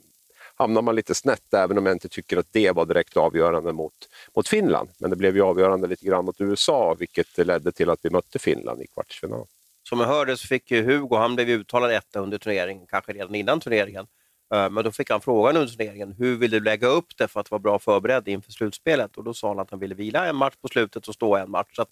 hamnar 0.54 0.82
man 0.82 0.94
lite 0.94 1.14
snett, 1.14 1.54
även 1.54 1.78
om 1.78 1.86
jag 1.86 1.94
inte 1.94 2.08
tycker 2.08 2.36
att 2.36 2.52
det 2.52 2.70
var 2.70 2.86
direkt 2.86 3.16
avgörande 3.16 3.72
mot, 3.72 3.94
mot 4.36 4.48
Finland. 4.48 4.88
Men 4.98 5.10
det 5.10 5.16
blev 5.16 5.36
ju 5.36 5.42
avgörande 5.42 5.86
lite 5.86 6.06
grann 6.06 6.24
mot 6.24 6.40
USA, 6.40 6.96
vilket 6.98 7.38
ledde 7.38 7.72
till 7.72 7.90
att 7.90 8.00
vi 8.02 8.10
mötte 8.10 8.38
Finland 8.38 8.82
i 8.82 8.86
kvartsfinal. 8.86 9.46
Som 9.88 10.00
jag 10.00 10.06
hörde 10.06 10.36
så 10.36 10.46
fick 10.46 10.70
ju 10.70 10.82
Hugo, 10.82 11.16
han 11.16 11.34
blev 11.34 11.48
uttalad 11.48 11.92
etta 11.92 12.20
under 12.20 12.38
turneringen, 12.38 12.86
kanske 12.86 13.12
redan 13.12 13.34
innan 13.34 13.60
turneringen. 13.60 14.06
Eh, 14.52 14.70
men 14.70 14.84
då 14.84 14.92
fick 14.92 15.10
han 15.10 15.20
frågan 15.20 15.56
under 15.56 15.72
turneringen, 15.72 16.14
hur 16.18 16.36
vill 16.36 16.50
du 16.50 16.60
lägga 16.60 16.86
upp 16.86 17.16
det 17.16 17.28
för 17.28 17.40
att 17.40 17.50
vara 17.50 17.58
bra 17.58 17.78
förberedd 17.78 18.28
inför 18.28 18.52
slutspelet? 18.52 19.16
Och 19.16 19.24
då 19.24 19.34
sa 19.34 19.48
han 19.48 19.58
att 19.58 19.70
han 19.70 19.80
ville 19.80 19.94
vila 19.94 20.26
en 20.26 20.36
match 20.36 20.54
på 20.62 20.68
slutet 20.68 21.08
och 21.08 21.14
stå 21.14 21.36
en 21.36 21.50
match. 21.50 21.68
Så 21.72 21.86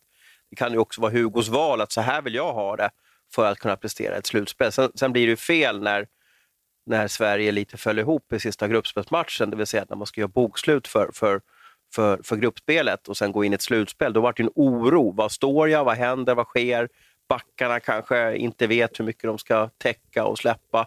det 0.51 0.57
kan 0.57 0.73
ju 0.73 0.79
också 0.79 1.01
vara 1.01 1.13
Hugos 1.13 1.49
val, 1.49 1.81
att 1.81 1.93
så 1.93 2.01
här 2.01 2.23
vill 2.23 2.35
jag 2.35 2.53
ha 2.53 2.77
det 2.77 2.91
för 3.35 3.47
att 3.47 3.59
kunna 3.59 3.77
prestera 3.77 4.17
ett 4.17 4.27
slutspel. 4.27 4.73
Sen, 4.73 4.93
sen 4.95 5.13
blir 5.13 5.27
det 5.27 5.31
ju 5.31 5.37
fel 5.37 5.83
när, 5.83 6.07
när 6.87 7.09
Sverige 7.09 7.53
lite 7.53 7.77
föll 7.77 7.99
ihop 7.99 8.33
i 8.33 8.41
sista 8.41 8.69
gruppspelsmatchen, 8.69 9.51
det 9.51 9.57
vill 9.57 9.67
säga 9.67 9.85
när 9.89 9.97
man 9.97 10.07
ska 10.07 10.21
göra 10.21 10.29
bokslut 10.29 10.89
för, 10.89 11.11
för, 11.15 11.41
för, 11.95 12.21
för 12.25 12.37
gruppspelet 12.37 13.09
och 13.09 13.17
sen 13.17 13.33
gå 13.33 13.45
in 13.45 13.53
i 13.53 13.55
ett 13.55 13.63
slutspel. 13.63 14.13
Då 14.13 14.21
var 14.21 14.33
det 14.37 14.43
en 14.43 14.51
oro. 14.55 15.13
Vad 15.13 15.33
står 15.33 15.69
jag? 15.69 15.85
Vad 15.85 15.97
händer? 15.97 16.35
Vad 16.35 16.47
sker? 16.47 16.89
Backarna 17.29 17.81
kanske 17.81 18.37
inte 18.37 18.67
vet 18.67 19.01
hur 19.01 19.05
mycket 19.05 19.23
de 19.23 19.39
ska 19.39 19.69
täcka 19.79 20.25
och 20.25 20.39
släppa 20.39 20.87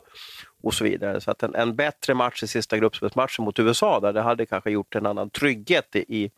och 0.63 0.74
så 0.74 0.84
vidare. 0.84 1.22
Så 1.22 1.32
att 1.32 1.43
en, 1.43 1.55
en 1.55 1.75
bättre 1.75 2.13
match 2.13 2.43
i 2.43 2.48
sista 2.48 2.77
gruppspelsmatchen 2.77 3.46
mot 3.46 3.60
USA, 3.60 4.00
där 4.00 4.13
det 4.13 4.22
hade 4.22 4.46
kanske 4.46 4.72
gjort 4.72 4.96
en 4.96 5.05
annan 5.05 5.29
trygghet 5.29 5.96
i, 5.96 6.24
i 6.24 6.32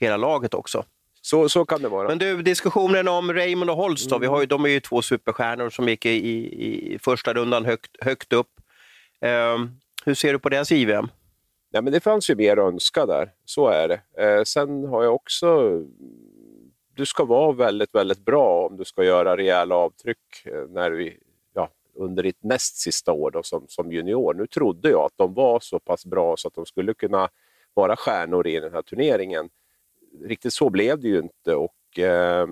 hela 0.00 0.16
laget 0.16 0.54
också. 0.54 0.84
Så, 1.20 1.48
så 1.48 1.64
kan 1.64 1.82
det 1.82 1.88
vara. 1.88 2.08
Men 2.08 2.18
du, 2.18 2.42
diskussionen 2.42 3.08
om 3.08 3.32
Raymond 3.32 3.70
och 3.70 3.76
Holst 3.76 4.10
då, 4.10 4.16
mm. 4.16 4.20
vi 4.20 4.26
har 4.26 4.40
ju, 4.40 4.46
de 4.46 4.64
är 4.64 4.68
ju 4.68 4.80
två 4.80 5.02
superstjärnor 5.02 5.70
som 5.70 5.88
gick 5.88 6.06
i, 6.06 6.10
i, 6.10 6.94
i 6.94 6.98
första 6.98 7.34
rundan 7.34 7.64
högt, 7.64 7.96
högt 8.00 8.32
upp. 8.32 8.50
Um, 9.20 9.80
hur 10.04 10.14
ser 10.14 10.32
du 10.32 10.38
på 10.38 10.48
deras 10.48 10.72
JVM? 10.72 11.08
Ja, 11.70 11.82
men 11.82 11.92
det 11.92 12.00
fanns 12.00 12.30
ju 12.30 12.34
mer 12.34 12.58
önska 12.58 13.06
där, 13.06 13.30
så 13.44 13.68
är 13.68 13.88
det. 13.88 14.22
Eh, 14.24 14.42
sen 14.44 14.84
har 14.84 15.02
jag 15.02 15.14
också... 15.14 15.80
Du 16.94 17.06
ska 17.06 17.24
vara 17.24 17.52
väldigt, 17.52 17.94
väldigt 17.94 18.24
bra 18.24 18.66
om 18.66 18.76
du 18.76 18.84
ska 18.84 19.04
göra 19.04 19.36
rejäla 19.36 19.74
avtryck 19.74 20.18
eh, 20.44 20.68
när 20.68 20.90
vi 20.90 21.18
under 22.02 22.22
ditt 22.22 22.42
näst 22.42 22.76
sista 22.76 23.12
år 23.12 23.30
då, 23.30 23.42
som, 23.42 23.64
som 23.68 23.92
junior. 23.92 24.34
Nu 24.34 24.46
trodde 24.46 24.90
jag 24.90 25.04
att 25.04 25.16
de 25.16 25.34
var 25.34 25.60
så 25.60 25.78
pass 25.78 26.06
bra 26.06 26.36
så 26.36 26.48
att 26.48 26.54
de 26.54 26.66
skulle 26.66 26.94
kunna 26.94 27.28
vara 27.74 27.96
stjärnor 27.96 28.46
i 28.46 28.60
den 28.60 28.72
här 28.72 28.82
turneringen. 28.82 29.50
Riktigt 30.24 30.52
så 30.52 30.70
blev 30.70 31.00
det 31.00 31.08
ju 31.08 31.18
inte 31.18 31.54
och 31.54 31.98
eh, 31.98 32.46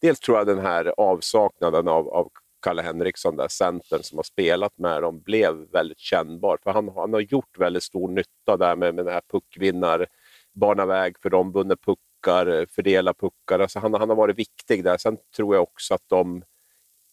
dels 0.00 0.20
tror 0.20 0.38
jag 0.38 0.46
den 0.46 0.58
här 0.58 0.94
avsaknaden 0.96 1.88
av, 1.88 2.08
av 2.08 2.30
Kalle 2.62 2.82
Henriksson, 2.82 3.36
där 3.36 3.48
centern 3.48 4.02
som 4.02 4.18
har 4.18 4.22
spelat 4.22 4.78
med 4.78 5.02
dem, 5.02 5.20
blev 5.20 5.54
väldigt 5.54 5.98
kännbar. 5.98 6.58
För 6.62 6.70
han, 6.70 6.88
han 6.88 7.12
har 7.12 7.20
gjort 7.20 7.58
väldigt 7.58 7.82
stor 7.82 8.08
nytta 8.08 8.56
där 8.56 8.76
med, 8.76 8.94
med 8.94 9.04
den 9.04 9.14
här 9.14 9.22
puckvinnar, 9.32 10.06
bana 10.52 10.86
väg 10.86 11.18
för 11.22 11.30
dem, 11.30 11.52
vunnit 11.52 11.80
puckar, 11.80 12.66
fördela 12.70 13.14
puckar. 13.14 13.58
Alltså 13.58 13.78
han, 13.78 13.94
han 13.94 14.08
har 14.08 14.16
varit 14.16 14.38
viktig 14.38 14.84
där. 14.84 14.96
Sen 14.96 15.16
tror 15.36 15.54
jag 15.54 15.62
också 15.62 15.94
att 15.94 16.04
de, 16.06 16.42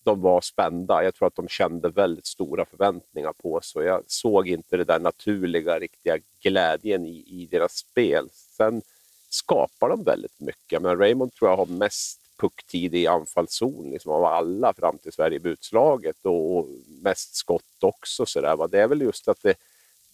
de 0.03 0.21
var 0.21 0.41
spända. 0.41 1.03
Jag 1.03 1.15
tror 1.15 1.27
att 1.27 1.35
de 1.35 1.47
kände 1.47 1.89
väldigt 1.89 2.25
stora 2.25 2.65
förväntningar 2.65 3.33
på 3.33 3.61
sig. 3.61 3.85
Jag 3.85 4.03
såg 4.07 4.47
inte 4.47 4.77
den 4.77 4.87
där 4.87 4.99
naturliga, 4.99 5.79
riktiga 5.79 6.17
glädjen 6.41 7.05
i, 7.05 7.23
i 7.27 7.47
deras 7.51 7.73
spel. 7.73 8.29
Sen 8.31 8.81
skapar 9.29 9.89
de 9.89 10.03
väldigt 10.03 10.39
mycket. 10.39 10.81
Men 10.81 10.97
Raymond 10.97 11.33
tror 11.33 11.49
jag 11.49 11.57
har 11.57 11.65
mest 11.65 12.19
pucktid 12.37 12.95
i 12.95 13.07
anfallszon 13.07 13.91
liksom, 13.91 14.11
av 14.11 14.25
alla 14.25 14.73
fram 14.73 14.97
till 14.97 15.13
Sverige 15.13 15.39
utslaget 15.43 16.17
och, 16.21 16.57
och 16.57 16.67
mest 17.01 17.35
skott 17.35 17.83
också. 17.83 18.25
Så 18.25 18.41
där, 18.41 18.55
va? 18.55 18.67
Det 18.67 18.81
är 18.81 18.87
väl 18.87 19.01
just 19.01 19.27
att 19.27 19.41
det, 19.41 19.55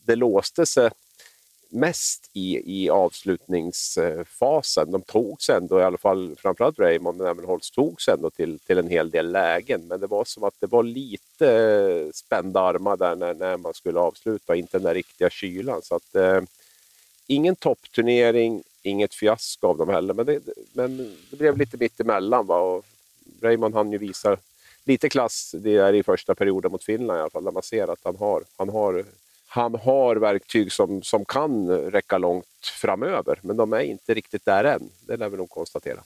det 0.05 0.15
låste 0.15 0.65
sig 0.65 0.89
mest 1.70 2.30
i, 2.34 2.84
i 2.84 2.90
avslutningsfasen. 2.90 4.92
De 4.92 5.02
tog 5.02 5.42
sig 5.42 5.56
ändå, 5.56 5.80
i 5.80 5.84
alla 5.84 5.98
fall 5.98 6.36
framförallt 6.38 6.80
Raymond, 6.80 7.18
men 7.18 7.28
även 7.28 7.46
Holst 7.46 7.74
tog 7.74 8.02
sig 8.02 8.14
ändå 8.14 8.30
till, 8.30 8.60
till 8.60 8.78
en 8.78 8.88
hel 8.88 9.10
del 9.10 9.32
lägen. 9.32 9.88
Men 9.88 10.00
det 10.00 10.08
var 10.08 10.26
som 10.26 10.44
att 10.44 10.56
det 10.60 10.68
var 10.68 10.84
lite 10.84 11.48
eh, 11.48 12.12
spända 12.14 12.62
armar 12.62 12.98
där 12.98 13.16
när, 13.16 13.34
när 13.34 13.58
man 13.58 13.74
skulle 13.74 14.00
avsluta, 14.00 14.56
inte 14.56 14.78
den 14.78 14.84
där 14.84 14.94
riktiga 14.94 15.30
kylan. 15.30 15.82
Så 15.82 15.96
att, 15.96 16.16
eh, 16.16 16.42
ingen 17.28 17.56
toppturnering, 17.56 18.64
inget 18.82 19.14
fiasko 19.14 19.68
av 19.68 19.78
dem 19.78 19.90
heller, 19.90 20.14
men 20.14 20.26
det, 20.26 20.40
men 20.74 21.16
det 21.30 21.38
blev 21.38 21.58
lite 21.58 21.78
mitt 21.78 22.00
emellan. 22.00 22.48
Va? 22.48 22.60
Och 22.60 22.86
Raymond 23.42 23.76
han 23.76 23.92
ju 23.92 23.98
visa 23.98 24.38
lite 24.84 25.10
klass 25.10 25.56
det 25.58 25.78
är 25.78 25.94
i 25.94 26.04
första 26.04 26.36
perioden 26.36 26.72
mot 26.72 26.84
Finland 26.84 27.18
i 27.18 27.22
alla 27.22 27.30
fall, 27.30 27.44
där 27.44 27.52
man 27.52 27.64
ser 27.64 27.88
att 27.88 28.00
han 28.04 28.16
har, 28.16 28.44
han 28.58 28.70
har, 28.70 29.06
han 29.51 29.75
har 29.75 30.15
verktyg 30.15 30.72
som, 30.72 31.01
som 31.03 31.25
kan 31.25 31.70
räcka 31.70 32.18
långt 32.18 32.46
framöver, 32.82 33.39
men 33.44 33.58
de 33.58 33.74
är 33.74 33.79
inte 33.79 34.13
riktigt 34.13 34.46
där 34.46 34.63
än. 34.63 34.89
Det 35.08 35.18
lär 35.18 35.29
vi 35.29 35.38
nog 35.38 35.50
konstatera. 35.50 36.00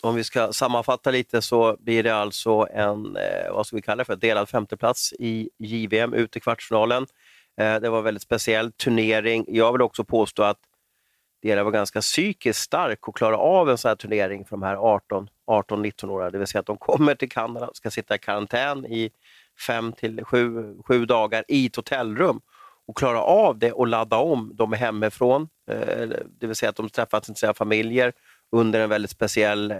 Om 0.00 0.14
vi 0.14 0.24
ska 0.24 0.52
sammanfatta 0.52 1.10
lite 1.10 1.42
så 1.42 1.76
blir 1.80 2.02
det 2.02 2.14
alltså 2.14 2.68
en, 2.72 3.16
eh, 3.16 3.52
vad 3.52 3.66
ska 3.66 3.76
vi 3.76 3.82
kalla 3.82 4.00
det 4.00 4.04
för, 4.04 4.16
delad 4.16 4.48
femteplats 4.48 5.12
i 5.18 5.50
JVM 5.58 6.14
ut 6.14 6.36
i 6.36 6.40
kvartsfinalen. 6.40 7.06
Eh, 7.60 7.76
det 7.76 7.88
var 7.88 7.98
en 7.98 8.04
väldigt 8.04 8.22
speciell 8.22 8.72
turnering. 8.72 9.44
Jag 9.48 9.72
vill 9.72 9.82
också 9.82 10.04
påstå 10.04 10.42
att 10.42 10.58
Dela 11.42 11.64
var 11.64 11.70
ganska 11.70 12.00
psykiskt 12.00 12.60
stark 12.60 13.08
att 13.08 13.14
klara 13.14 13.36
av 13.36 13.70
en 13.70 13.78
sån 13.78 13.88
här 13.88 13.96
turnering 13.96 14.44
för 14.44 14.50
de 14.50 14.62
här 14.62 14.76
18-19-åringarna. 14.76 16.30
Det 16.30 16.38
vill 16.38 16.46
säga 16.46 16.60
att 16.60 16.66
de 16.66 16.76
kommer 16.76 17.14
till 17.14 17.30
Kanada 17.30 17.66
och 17.66 17.76
ska 17.76 17.90
sitta 17.90 18.14
i 18.14 18.18
karantän 18.18 18.86
i 18.86 19.10
fem 19.66 19.92
till 19.92 20.24
sju, 20.24 20.74
sju 20.84 21.06
dagar 21.06 21.44
i 21.48 21.66
ett 21.66 21.76
hotellrum 21.76 22.40
och 22.88 22.96
klara 22.96 23.22
av 23.22 23.58
det 23.58 23.72
och 23.72 23.86
ladda 23.86 24.16
om. 24.16 24.52
De 24.54 24.72
är 24.72 24.76
hemifrån, 24.76 25.48
eh, 25.70 26.08
det 26.40 26.46
vill 26.46 26.56
säga 26.56 26.70
att 26.70 26.76
de 26.76 26.88
träffat 26.88 27.38
sina 27.38 27.54
familjer 27.54 28.12
under 28.52 28.80
en 28.80 28.88
väldigt 28.88 29.10
speciell 29.10 29.70
eh, 29.70 29.76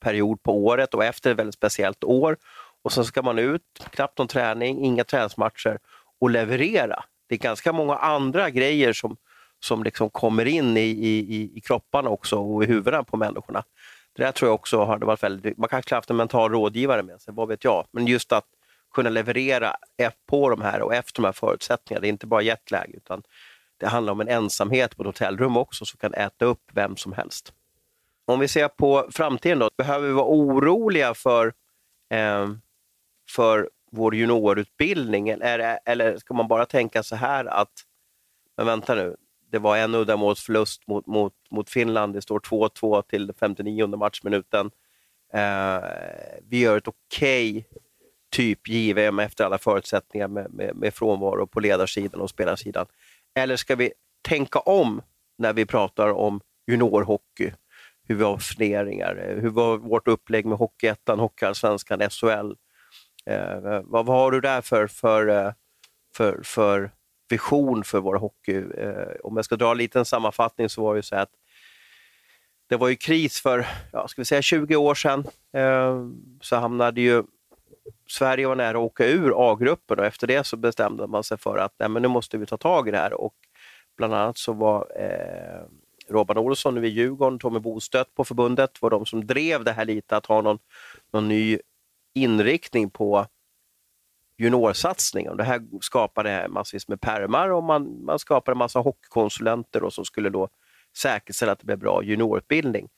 period 0.00 0.42
på 0.42 0.64
året 0.64 0.94
och 0.94 1.04
efter 1.04 1.30
ett 1.30 1.38
väldigt 1.38 1.54
speciellt 1.54 2.04
år. 2.04 2.36
Och 2.84 2.92
sen 2.92 3.04
ska 3.04 3.22
man 3.22 3.38
ut, 3.38 3.62
knappt 3.90 4.18
någon 4.18 4.28
träning, 4.28 4.84
inga 4.84 5.04
träningsmatcher 5.04 5.78
och 6.20 6.30
leverera. 6.30 7.04
Det 7.28 7.34
är 7.34 7.38
ganska 7.38 7.72
många 7.72 7.96
andra 7.96 8.50
grejer 8.50 8.92
som, 8.92 9.16
som 9.60 9.84
liksom 9.84 10.10
kommer 10.10 10.44
in 10.44 10.76
i, 10.76 10.80
i, 10.80 11.50
i 11.54 11.60
kropparna 11.60 12.10
också 12.10 12.36
och 12.36 12.64
i 12.64 12.66
huvudena 12.66 13.04
på 13.04 13.16
människorna. 13.16 13.64
Det 14.16 14.22
där 14.22 14.32
tror 14.32 14.48
jag 14.48 14.54
också 14.54 14.84
har 14.84 14.98
varit 14.98 15.22
väldigt... 15.22 15.58
Man 15.58 15.68
kanske 15.68 15.94
haft 15.94 16.10
en 16.10 16.16
mental 16.16 16.50
rådgivare 16.50 17.02
med 17.02 17.20
sig, 17.20 17.34
vad 17.34 17.48
vet 17.48 17.64
jag. 17.64 17.86
Men 17.92 18.06
just 18.06 18.32
att 18.32 18.44
kunna 18.92 19.10
leverera 19.10 19.76
på 20.26 20.50
de 20.50 20.62
här 20.62 20.82
och 20.82 20.94
efter 20.94 21.22
de 21.22 21.24
här 21.24 21.32
förutsättningarna. 21.32 22.00
Det 22.00 22.06
är 22.06 22.10
inte 22.10 22.26
bara 22.26 22.42
jetlag 22.42 22.90
utan 22.94 23.22
det 23.76 23.88
handlar 23.88 24.12
om 24.12 24.20
en 24.20 24.28
ensamhet 24.28 24.96
på 24.96 25.02
ett 25.02 25.06
hotellrum 25.06 25.56
också 25.56 25.84
som 25.84 25.98
kan 25.98 26.14
äta 26.14 26.44
upp 26.44 26.62
vem 26.72 26.96
som 26.96 27.12
helst. 27.12 27.52
Om 28.24 28.40
vi 28.40 28.48
ser 28.48 28.68
på 28.68 29.08
framtiden 29.12 29.58
då, 29.58 29.70
behöver 29.76 30.08
vi 30.08 30.14
vara 30.14 30.26
oroliga 30.26 31.14
för, 31.14 31.46
eh, 32.10 32.50
för 33.30 33.70
vår 33.90 34.14
juniorutbildning 34.14 35.28
eller, 35.28 35.78
eller 35.84 36.16
ska 36.16 36.34
man 36.34 36.48
bara 36.48 36.66
tänka 36.66 37.02
så 37.02 37.16
här 37.16 37.44
att, 37.44 37.72
men 38.56 38.66
vänta 38.66 38.94
nu, 38.94 39.16
det 39.50 39.58
var 39.58 39.76
en 39.76 39.94
uddamålsförlust 39.94 40.86
mot, 40.86 41.06
mot, 41.06 41.34
mot 41.50 41.70
Finland. 41.70 42.14
Det 42.14 42.22
står 42.22 42.40
2-2 42.40 43.02
till 43.02 43.32
59 43.40 43.96
matchminuten. 43.96 44.70
Eh, 45.32 45.80
vi 46.42 46.58
gör 46.58 46.76
ett 46.76 46.88
okej 46.88 47.50
okay 47.50 47.80
typ 48.32 48.68
JVM 48.68 49.18
efter 49.18 49.44
alla 49.44 49.58
förutsättningar 49.58 50.28
med, 50.28 50.54
med, 50.54 50.76
med 50.76 50.94
frånvaro 50.94 51.46
på 51.46 51.60
ledarsidan 51.60 52.20
och 52.20 52.30
spelarsidan. 52.30 52.86
Eller 53.34 53.56
ska 53.56 53.76
vi 53.76 53.92
tänka 54.28 54.58
om 54.58 55.02
när 55.38 55.52
vi 55.52 55.66
pratar 55.66 56.08
om 56.08 56.40
juniorhockey? 56.66 57.52
Hur 58.08 58.14
vi 58.14 58.24
har 58.24 58.38
funderingar, 58.38 59.16
eh, 59.16 59.42
hur 59.42 59.50
var 59.50 59.76
vårt 59.76 60.08
upplägg 60.08 60.46
med 60.46 60.58
Hockeyettan, 60.58 61.18
Hockeyallsvenskan, 61.18 62.00
SHL? 62.10 62.52
Eh, 63.26 63.80
vad, 63.84 64.06
vad, 64.06 64.16
har 64.16 64.30
du 64.30 64.40
där 64.40 64.60
för, 64.60 64.86
för, 64.86 65.28
eh, 65.28 65.52
för, 66.16 66.40
för 66.42 66.90
vision 67.28 67.84
för 67.84 68.00
vår 68.00 68.14
hockey. 68.14 68.56
Eh, 68.56 69.08
om 69.24 69.36
jag 69.36 69.44
ska 69.44 69.56
dra 69.56 69.70
en 69.70 69.78
liten 69.78 70.04
sammanfattning 70.04 70.68
så 70.68 70.82
var 70.82 70.94
det 70.94 70.98
ju 70.98 71.02
så 71.02 71.16
att 71.16 71.30
det 72.68 72.76
var 72.76 72.88
ju 72.88 72.96
kris 72.96 73.40
för, 73.40 73.66
ja, 73.92 74.08
ska 74.08 74.20
vi 74.20 74.24
säga 74.24 74.42
20 74.42 74.76
år 74.76 74.94
sedan. 74.94 75.26
Eh, 75.52 76.06
så 76.40 76.56
hamnade 76.56 77.00
ju 77.00 77.22
Sverige 78.12 78.48
var 78.48 78.56
nära 78.56 78.78
att 78.78 78.84
åka 78.84 79.06
ur 79.06 79.32
A-gruppen 79.36 79.98
och 79.98 80.04
efter 80.04 80.26
det 80.26 80.46
så 80.46 80.56
bestämde 80.56 81.06
man 81.06 81.24
sig 81.24 81.38
för 81.38 81.58
att 81.58 81.74
nej, 81.78 81.88
men 81.88 82.02
nu 82.02 82.08
måste 82.08 82.38
vi 82.38 82.46
ta 82.46 82.56
tag 82.56 82.88
i 82.88 82.90
det 82.90 82.98
här. 82.98 83.12
Och 83.12 83.34
bland 83.96 84.14
annat 84.14 84.38
så 84.38 84.52
var 84.52 84.86
eh, 84.96 85.62
Robban 86.08 86.38
Olsson 86.38 86.74
nu 86.74 86.86
i 86.86 86.88
Djurgården, 86.88 87.38
Tommy 87.38 87.58
Bostedt 87.58 88.14
på 88.14 88.24
förbundet 88.24 88.82
var 88.82 88.90
de 88.90 89.06
som 89.06 89.26
drev 89.26 89.64
det 89.64 89.72
här 89.72 89.84
lite, 89.84 90.16
att 90.16 90.26
ha 90.26 90.42
någon, 90.42 90.58
någon 91.12 91.28
ny 91.28 91.58
inriktning 92.14 92.90
på 92.90 93.26
juniorsatsningen. 94.38 95.36
det 95.36 95.44
här 95.44 95.62
skapade 95.80 96.46
massvis 96.48 96.88
med 96.88 97.00
pärmar 97.00 97.48
och 97.48 97.64
man, 97.64 98.04
man 98.04 98.18
skapade 98.18 98.54
en 98.54 98.58
massa 98.58 98.78
hockeykonsulenter 98.78 99.80
då, 99.80 99.90
som 99.90 100.04
skulle 100.04 100.30
då 100.30 100.48
säkerställa 100.96 101.52
att 101.52 101.58
det 101.58 101.66
blev 101.66 101.78
bra 101.78 102.02
juniorutbildning. 102.02 102.88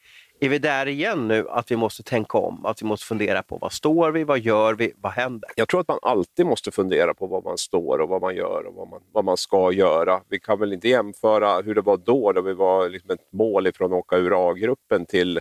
Är 0.41 0.49
vi 0.49 0.59
där 0.59 0.89
igen 0.89 1.29
nu, 1.29 1.49
att 1.49 1.71
vi 1.71 1.77
måste 1.77 2.03
tänka 2.03 2.39
om, 2.39 2.67
att 2.67 2.83
vi 2.83 2.87
måste 2.87 3.07
fundera 3.07 3.43
på 3.43 3.59
vad 3.59 3.73
står 3.73 4.11
vi, 4.11 4.25
vad 4.25 4.39
gör 4.39 4.75
vi, 4.75 4.93
vad 4.97 5.13
händer? 5.13 5.51
Jag 5.57 5.69
tror 5.69 5.81
att 5.81 5.89
man 5.89 5.99
alltid 6.03 6.47
måste 6.47 6.71
fundera 6.71 7.15
på 7.15 7.27
vad 7.27 7.45
man 7.45 7.59
står 7.59 7.99
och 7.99 8.09
vad 8.09 8.21
man 8.21 8.37
gör 8.37 8.67
och 8.67 8.75
vad 8.75 8.89
man, 8.89 9.01
vad 9.13 9.25
man 9.25 9.37
ska 9.37 9.73
göra. 9.73 10.21
Vi 10.29 10.41
kan 10.41 10.61
väl 10.61 10.73
inte 10.73 10.89
jämföra 10.89 11.61
hur 11.61 11.75
det 11.75 11.81
var 11.81 11.97
då, 11.97 12.33
då 12.33 12.41
vi 12.41 12.55
var 12.55 12.89
liksom 12.89 13.11
ett 13.11 13.33
mål 13.33 13.67
ifrån 13.67 13.93
att 13.93 13.99
åka 13.99 14.17
ur 14.17 14.51
A-gruppen 14.51 15.07
till 15.07 15.41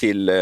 till 0.00 0.28
eh, 0.28 0.34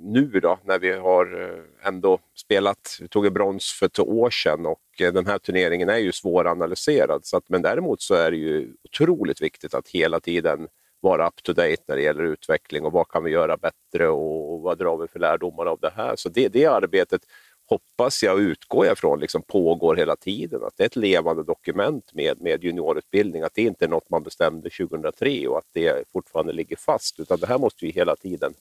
nu 0.00 0.40
då 0.42 0.58
när 0.64 0.78
vi 0.78 0.92
har 0.92 1.42
eh, 1.42 1.88
ändå 1.88 2.18
spelat, 2.34 2.98
vi 3.00 3.08
tog 3.08 3.26
en 3.26 3.32
brons 3.32 3.72
för 3.78 3.86
ett 3.86 3.98
år 3.98 4.30
sedan 4.30 4.66
och 4.66 5.00
eh, 5.00 5.12
den 5.12 5.26
här 5.26 5.38
turneringen 5.38 5.88
är 5.88 5.98
ju 5.98 6.12
svåranalyserad. 6.12 7.20
Så 7.26 7.36
att, 7.36 7.48
men 7.48 7.62
däremot 7.62 8.02
så 8.02 8.14
är 8.14 8.30
det 8.30 8.36
ju 8.36 8.72
otroligt 8.84 9.42
viktigt 9.42 9.74
att 9.74 9.88
hela 9.88 10.20
tiden 10.20 10.68
vara 11.02 11.26
up 11.28 11.42
to 11.42 11.52
date 11.52 11.82
när 11.86 11.96
det 11.96 12.02
gäller 12.02 12.24
utveckling 12.24 12.84
och 12.84 12.92
vad 12.92 13.08
kan 13.08 13.24
vi 13.24 13.30
göra 13.30 13.56
bättre 13.56 14.08
och 14.08 14.60
vad 14.60 14.78
drar 14.78 14.96
vi 14.96 15.08
för 15.08 15.18
lärdomar 15.18 15.66
av 15.66 15.78
det 15.80 15.92
här. 15.96 16.16
Så 16.16 16.28
det, 16.28 16.48
det 16.48 16.66
arbetet 16.66 17.22
hoppas 17.68 18.22
jag 18.22 18.34
och 18.34 18.38
utgår 18.38 18.86
jag 18.86 18.98
från 18.98 19.20
liksom 19.20 19.42
pågår 19.42 19.96
hela 19.96 20.16
tiden. 20.16 20.64
Att 20.64 20.76
det 20.76 20.82
är 20.82 20.86
ett 20.86 20.96
levande 20.96 21.42
dokument 21.42 22.14
med, 22.14 22.40
med 22.40 22.64
juniorutbildning. 22.64 23.42
Att 23.42 23.54
det 23.54 23.62
inte 23.62 23.84
är 23.84 23.88
något 23.88 24.10
man 24.10 24.22
bestämde 24.22 24.70
2003 24.70 25.48
och 25.48 25.58
att 25.58 25.68
det 25.72 26.04
fortfarande 26.12 26.52
ligger 26.52 26.76
fast. 26.76 27.20
Utan 27.20 27.38
det 27.38 27.46
här 27.46 27.58
måste 27.58 27.86
ju 27.86 27.92
hela 27.92 28.16
tiden, 28.16 28.54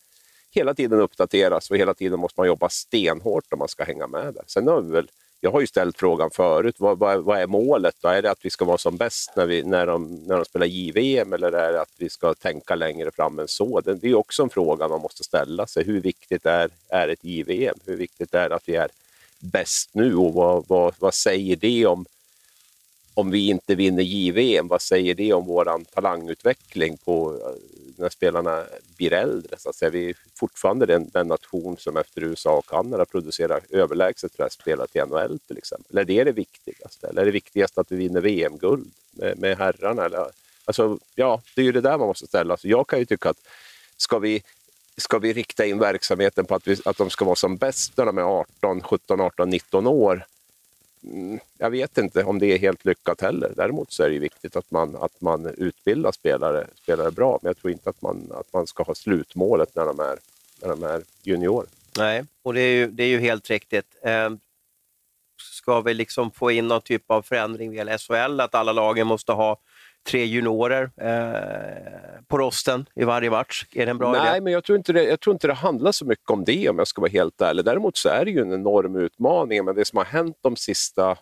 hela 0.51 0.73
tiden 0.73 0.99
uppdateras 0.99 1.71
och 1.71 1.77
hela 1.77 1.93
tiden 1.93 2.19
måste 2.19 2.39
man 2.39 2.47
jobba 2.47 2.69
stenhårt 2.69 3.53
om 3.53 3.59
man 3.59 3.67
ska 3.67 3.83
hänga 3.83 4.07
med 4.07 4.33
där. 4.33 4.43
Sen 4.47 4.67
har 4.67 4.81
vi 4.81 4.91
väl 4.91 5.07
jag 5.43 5.51
har 5.51 5.61
ju 5.61 5.67
ställt 5.67 5.97
frågan 5.97 6.31
förut, 6.31 6.75
vad, 6.77 6.99
vad, 6.99 7.23
vad, 7.23 7.39
är 7.39 7.47
målet? 7.47 7.95
Då? 8.01 8.07
Är 8.07 8.21
det 8.21 8.31
att 8.31 8.45
vi 8.45 8.49
ska 8.49 8.65
vara 8.65 8.77
som 8.77 8.97
bäst 8.97 9.31
när, 9.35 9.45
vi, 9.45 9.63
när, 9.63 9.85
de, 9.85 10.15
när 10.27 10.35
de 10.35 10.45
spelar 10.45 10.65
JVM 10.65 11.33
eller 11.33 11.51
är 11.51 11.73
det 11.73 11.81
att 11.81 11.93
vi 11.97 12.09
ska 12.09 12.33
tänka 12.33 12.75
längre 12.75 13.11
fram 13.11 13.39
än 13.39 13.47
så? 13.47 13.81
Det, 13.81 13.93
det 13.93 14.09
är 14.09 14.15
också 14.15 14.43
en 14.43 14.49
fråga 14.49 14.87
man 14.87 15.01
måste 15.01 15.23
ställa 15.23 15.67
sig. 15.67 15.83
Hur 15.83 16.01
viktigt 16.01 16.45
är, 16.45 16.69
är 16.89 17.07
ett 17.07 17.23
JVM? 17.23 17.79
Hur 17.85 17.97
viktigt 17.97 18.33
är 18.33 18.49
det 18.49 18.55
att 18.55 18.69
vi 18.69 18.75
är 18.75 18.87
bäst 19.39 19.89
nu 19.93 20.15
och 20.15 20.33
vad, 20.33 20.65
vad, 20.67 20.93
vad 20.99 21.13
säger 21.13 21.55
det 21.55 21.85
om 21.85 22.05
om 23.21 23.31
vi 23.31 23.49
inte 23.49 23.75
vinner 23.75 24.03
JVM, 24.03 24.67
vad 24.67 24.81
säger 24.81 25.15
det 25.15 25.33
om 25.33 25.45
vår 25.45 25.85
talangutveckling 25.93 26.97
på 26.97 27.33
eh, 27.33 27.81
när 27.95 28.09
spelarna 28.09 28.63
blir 28.97 29.13
äldre. 29.13 29.57
Så 29.57 29.69
att 29.69 29.75
säga. 29.75 29.89
Vi 29.89 30.09
är 30.09 30.15
fortfarande 30.39 30.85
den, 30.85 31.09
den 31.09 31.27
nation 31.27 31.77
som 31.77 31.97
efter 31.97 32.23
USA 32.23 32.57
och 32.57 32.65
Kanada 32.65 33.05
producerar 33.05 33.61
överlägset 33.69 34.35
flest 34.35 34.61
spelare 34.61 34.87
till 34.87 35.01
NHL 35.01 35.39
till 35.47 35.57
exempel. 35.57 35.97
Eller 35.97 36.11
är 36.11 36.25
det 36.25 36.31
det 36.31 36.31
viktigaste? 36.31 37.07
Eller 37.07 37.21
är 37.21 37.25
det 37.25 37.31
viktigaste 37.31 37.81
att 37.81 37.91
vi 37.91 37.95
vinner 37.95 38.21
VM-guld 38.21 38.91
med, 39.11 39.39
med 39.39 39.57
herrarna? 39.57 40.05
Eller, 40.05 40.25
alltså, 40.65 40.99
ja, 41.15 41.41
det 41.55 41.61
är 41.61 41.65
ju 41.65 41.71
det 41.71 41.81
där 41.81 41.97
man 41.97 42.07
måste 42.07 42.27
ställa 42.27 42.57
sig. 42.57 42.69
Jag 42.69 42.87
kan 42.87 42.99
ju 42.99 43.05
tycka 43.05 43.29
att 43.29 43.47
ska 43.97 44.19
vi 44.19 44.43
ska 44.97 45.19
vi 45.19 45.33
rikta 45.33 45.65
in 45.65 45.79
verksamheten 45.79 46.45
på 46.45 46.55
att, 46.55 46.67
vi, 46.67 46.77
att 46.85 46.97
de 46.97 47.09
ska 47.09 47.25
vara 47.25 47.35
som 47.35 47.57
bäst 47.57 47.97
när 47.97 48.05
de 48.05 48.17
är 48.17 48.21
18, 48.21 48.81
17, 48.83 49.21
18, 49.21 49.49
19 49.49 49.87
år? 49.87 50.25
Mm, 51.03 51.39
jag 51.57 51.69
vet 51.69 51.97
inte 51.97 52.23
om 52.23 52.39
det 52.39 52.45
är 52.45 52.57
helt 52.57 52.85
lyckat 52.85 53.21
heller. 53.21 53.53
Däremot 53.55 53.91
så 53.91 54.03
är 54.03 54.09
det 54.09 54.19
viktigt 54.19 54.55
att 54.55 54.71
man, 54.71 54.95
att 54.95 55.21
man 55.21 55.45
utbildar 55.45 56.11
spelare, 56.11 56.67
spelare 56.75 57.11
bra, 57.11 57.39
men 57.41 57.49
jag 57.49 57.57
tror 57.57 57.71
inte 57.71 57.89
att 57.89 58.01
man, 58.01 58.31
att 58.31 58.53
man 58.53 58.67
ska 58.67 58.83
ha 58.83 58.95
slutmålet 58.95 59.75
när 59.75 59.85
de 59.85 59.99
är, 59.99 60.17
när 60.61 60.69
de 60.69 60.83
är 60.83 61.01
junior. 61.23 61.65
Nej, 61.97 62.25
och 62.43 62.53
det 62.53 62.61
är 62.61 62.75
ju, 62.75 62.87
det 62.87 63.03
är 63.03 63.07
ju 63.07 63.19
helt 63.19 63.49
riktigt. 63.49 63.95
Eh, 64.03 64.29
ska 65.41 65.81
vi 65.81 65.93
liksom 65.93 66.31
få 66.31 66.51
in 66.51 66.67
någon 66.67 66.81
typ 66.81 67.11
av 67.11 67.21
förändring 67.21 67.71
via 67.71 67.97
SHL, 67.97 68.39
att 68.39 68.55
alla 68.55 68.71
lagen 68.71 69.07
måste 69.07 69.31
ha 69.31 69.57
tre 70.03 70.25
juniorer 70.25 70.91
eh, 70.97 72.21
på 72.27 72.37
rosten 72.37 72.85
i 72.95 73.03
varje 73.03 73.29
match? 73.29 73.65
Är 73.73 73.85
det 73.85 73.91
en 73.91 73.97
bra 73.97 74.11
Nej, 74.11 74.21
idé? 74.21 74.29
Nej, 74.29 74.41
men 74.41 74.53
jag 74.53 74.63
tror, 74.63 74.77
inte 74.77 74.93
det, 74.93 75.03
jag 75.03 75.19
tror 75.19 75.33
inte 75.33 75.47
det 75.47 75.53
handlar 75.53 75.91
så 75.91 76.05
mycket 76.05 76.29
om 76.29 76.43
det 76.43 76.69
om 76.69 76.77
jag 76.77 76.87
ska 76.87 77.01
vara 77.01 77.11
helt 77.11 77.41
ärlig. 77.41 77.65
Däremot 77.65 77.97
så 77.97 78.09
är 78.09 78.25
det 78.25 78.31
ju 78.31 78.41
en 78.41 78.53
enorm 78.53 78.95
utmaning. 78.95 79.65
Men 79.65 79.75
det 79.75 79.85
som 79.85 79.97
har 79.97 80.05
hänt 80.05 80.37
de 80.41 80.55
sista 80.55 81.17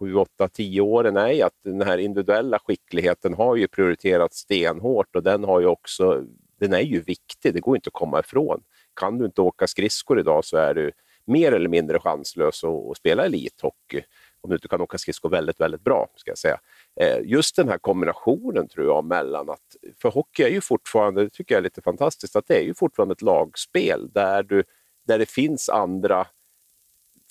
sju, 0.00 0.14
åtta, 0.14 0.48
tio 0.48 0.80
åren 0.80 1.16
är 1.16 1.44
att 1.44 1.52
den 1.64 1.82
här 1.82 1.98
individuella 1.98 2.58
skickligheten 2.58 3.34
har 3.34 3.56
ju 3.56 3.68
prioriterats 3.68 4.38
stenhårt 4.38 5.16
och 5.16 5.22
den, 5.22 5.44
har 5.44 5.60
ju 5.60 5.66
också, 5.66 6.24
den 6.60 6.72
är 6.72 6.80
ju 6.80 7.00
viktig, 7.00 7.54
det 7.54 7.60
går 7.60 7.76
inte 7.76 7.88
att 7.88 7.92
komma 7.92 8.20
ifrån. 8.20 8.62
Kan 8.94 9.18
du 9.18 9.24
inte 9.24 9.40
åka 9.40 9.66
skridskor 9.66 10.20
idag 10.20 10.44
så 10.44 10.56
är 10.56 10.74
du 10.74 10.92
mer 11.24 11.52
eller 11.52 11.68
mindre 11.68 11.98
chanslös 11.98 12.64
att, 12.64 12.90
att 12.90 12.96
spela 12.96 13.24
elithockey 13.24 14.02
om 14.40 14.50
du 14.50 14.56
inte 14.56 14.68
kan 14.68 14.80
åka 14.80 14.98
skridskor 14.98 15.28
väldigt, 15.28 15.60
väldigt 15.60 15.84
bra. 15.84 16.08
ska 16.16 16.30
jag 16.30 16.38
säga. 16.38 16.60
Eh, 17.00 17.18
just 17.24 17.56
den 17.56 17.68
här 17.68 17.78
kombinationen 17.78 18.68
tror 18.68 18.86
jag 18.86 19.04
mellan 19.04 19.50
att, 19.50 19.76
för 20.02 20.10
hockey 20.10 20.42
är 20.42 20.48
ju 20.48 20.60
fortfarande, 20.60 21.24
det 21.24 21.30
tycker 21.30 21.54
jag 21.54 21.58
är 21.58 21.62
lite 21.62 21.82
fantastiskt, 21.82 22.36
att 22.36 22.48
det 22.48 22.56
är 22.56 22.62
ju 22.62 22.74
fortfarande 22.74 23.12
ett 23.12 23.22
lagspel 23.22 24.10
där, 24.12 24.42
du, 24.42 24.64
där 25.06 25.18
det 25.18 25.26
finns 25.26 25.68
andra 25.68 26.26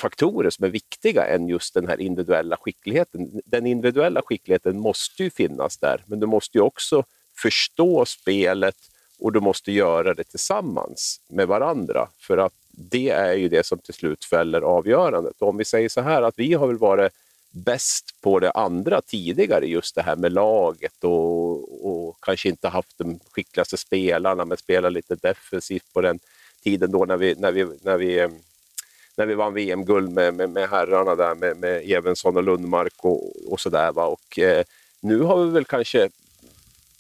faktorer 0.02 0.50
som 0.50 0.66
är 0.66 0.70
viktiga 0.70 1.26
än 1.26 1.48
just 1.48 1.74
den 1.74 1.88
här 1.88 2.02
individuella 2.02 2.58
skickligheten. 2.58 3.42
Den 3.46 3.66
individuella 3.66 4.22
skickligheten 4.22 4.80
måste 4.80 5.24
ju 5.24 5.30
finnas 5.30 5.78
där, 5.78 6.04
men 6.08 6.20
du 6.20 6.28
måste 6.28 6.58
ju 6.58 6.62
också 6.62 7.04
förstå 7.38 8.06
spelet 8.06 8.76
och 9.20 9.32
du 9.32 9.40
måste 9.40 9.72
göra 9.72 10.14
det 10.14 10.24
tillsammans 10.24 11.22
med 11.30 11.48
varandra 11.48 12.10
för 12.18 12.38
att 12.38 12.54
det 12.72 13.10
är 13.10 13.34
ju 13.34 13.50
det 13.50 13.66
som 13.66 13.80
till 13.80 13.94
slut 13.94 14.26
fäller 14.26 14.62
avgörandet. 14.62 15.42
Och 15.42 15.48
om 15.48 15.58
vi 15.58 15.66
säger 15.66 15.90
så 15.90 16.02
här 16.02 16.22
att 16.22 16.34
vi 16.38 16.54
har 16.54 16.68
väl 16.68 16.78
varit 16.78 17.14
bäst 17.52 18.22
på 18.22 18.40
det 18.40 18.52
andra 18.52 19.02
tidigare, 19.02 19.68
just 19.68 19.96
det 19.96 20.02
här 20.02 20.16
med 20.16 20.32
laget 20.32 21.04
och, 21.04 21.88
och 21.90 22.18
kanske 22.22 22.50
inte 22.50 22.68
haft 22.68 22.98
de 22.98 23.20
skickligaste 23.32 23.78
spelarna, 23.78 24.46
men 24.46 24.58
spelat 24.58 24.94
lite 24.94 25.16
defensivt 25.16 25.94
på 25.94 26.02
den 26.02 26.20
tiden 26.64 26.92
då 26.92 27.06
när 27.06 27.18
vi, 27.18 27.36
när 27.36 27.52
vi, 27.52 27.68
när 27.82 27.98
vi, 27.98 28.20
eh, 28.20 28.30
när 29.16 29.26
vi 29.26 29.36
vann 29.36 29.54
VM-guld 29.54 30.12
med, 30.12 30.34
med, 30.34 30.50
med 30.50 30.70
herrarna 30.70 31.16
där 31.16 31.36
med, 31.36 31.58
med 31.58 31.92
Evensson 31.92 32.38
och 32.38 32.44
Lundmark 32.44 32.94
och, 32.98 33.52
och 33.52 33.60
sådär. 33.60 34.00
Och 34.00 34.40
eh, 34.40 34.64
nu 35.00 35.22
har 35.22 35.46
vi 35.46 35.52
väl 35.52 35.66
kanske 35.66 36.10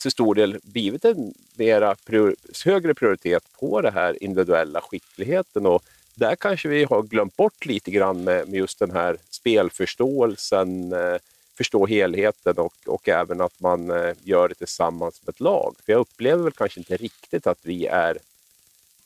till 0.01 0.11
stor 0.11 0.35
del 0.35 0.59
blivit 0.63 1.05
en 1.05 1.33
mera 1.55 1.95
prior 1.95 2.35
högre 2.65 2.93
prioritet 2.93 3.43
på 3.59 3.81
det 3.81 3.91
här 3.91 4.23
individuella 4.23 4.81
skickligheten 4.81 5.65
och 5.65 5.83
där 6.15 6.35
kanske 6.35 6.69
vi 6.69 6.83
har 6.83 7.03
glömt 7.03 7.35
bort 7.35 7.65
lite 7.65 7.91
grann 7.91 8.23
med, 8.23 8.47
med 8.47 8.57
just 8.57 8.79
den 8.79 8.91
här 8.91 9.17
spelförståelsen, 9.39 10.93
eh, 10.93 11.17
förstå 11.57 11.85
helheten 11.85 12.57
och, 12.57 12.73
och 12.85 13.09
även 13.09 13.41
att 13.41 13.59
man 13.59 13.91
eh, 13.91 14.13
gör 14.23 14.49
det 14.49 14.55
tillsammans 14.55 15.21
med 15.25 15.33
ett 15.33 15.39
lag. 15.39 15.75
För 15.85 15.91
jag 15.91 15.99
upplever 15.99 16.43
väl 16.43 16.53
kanske 16.53 16.79
inte 16.79 16.97
riktigt 16.97 17.47
att 17.47 17.59
vi 17.61 17.85
är 17.85 18.17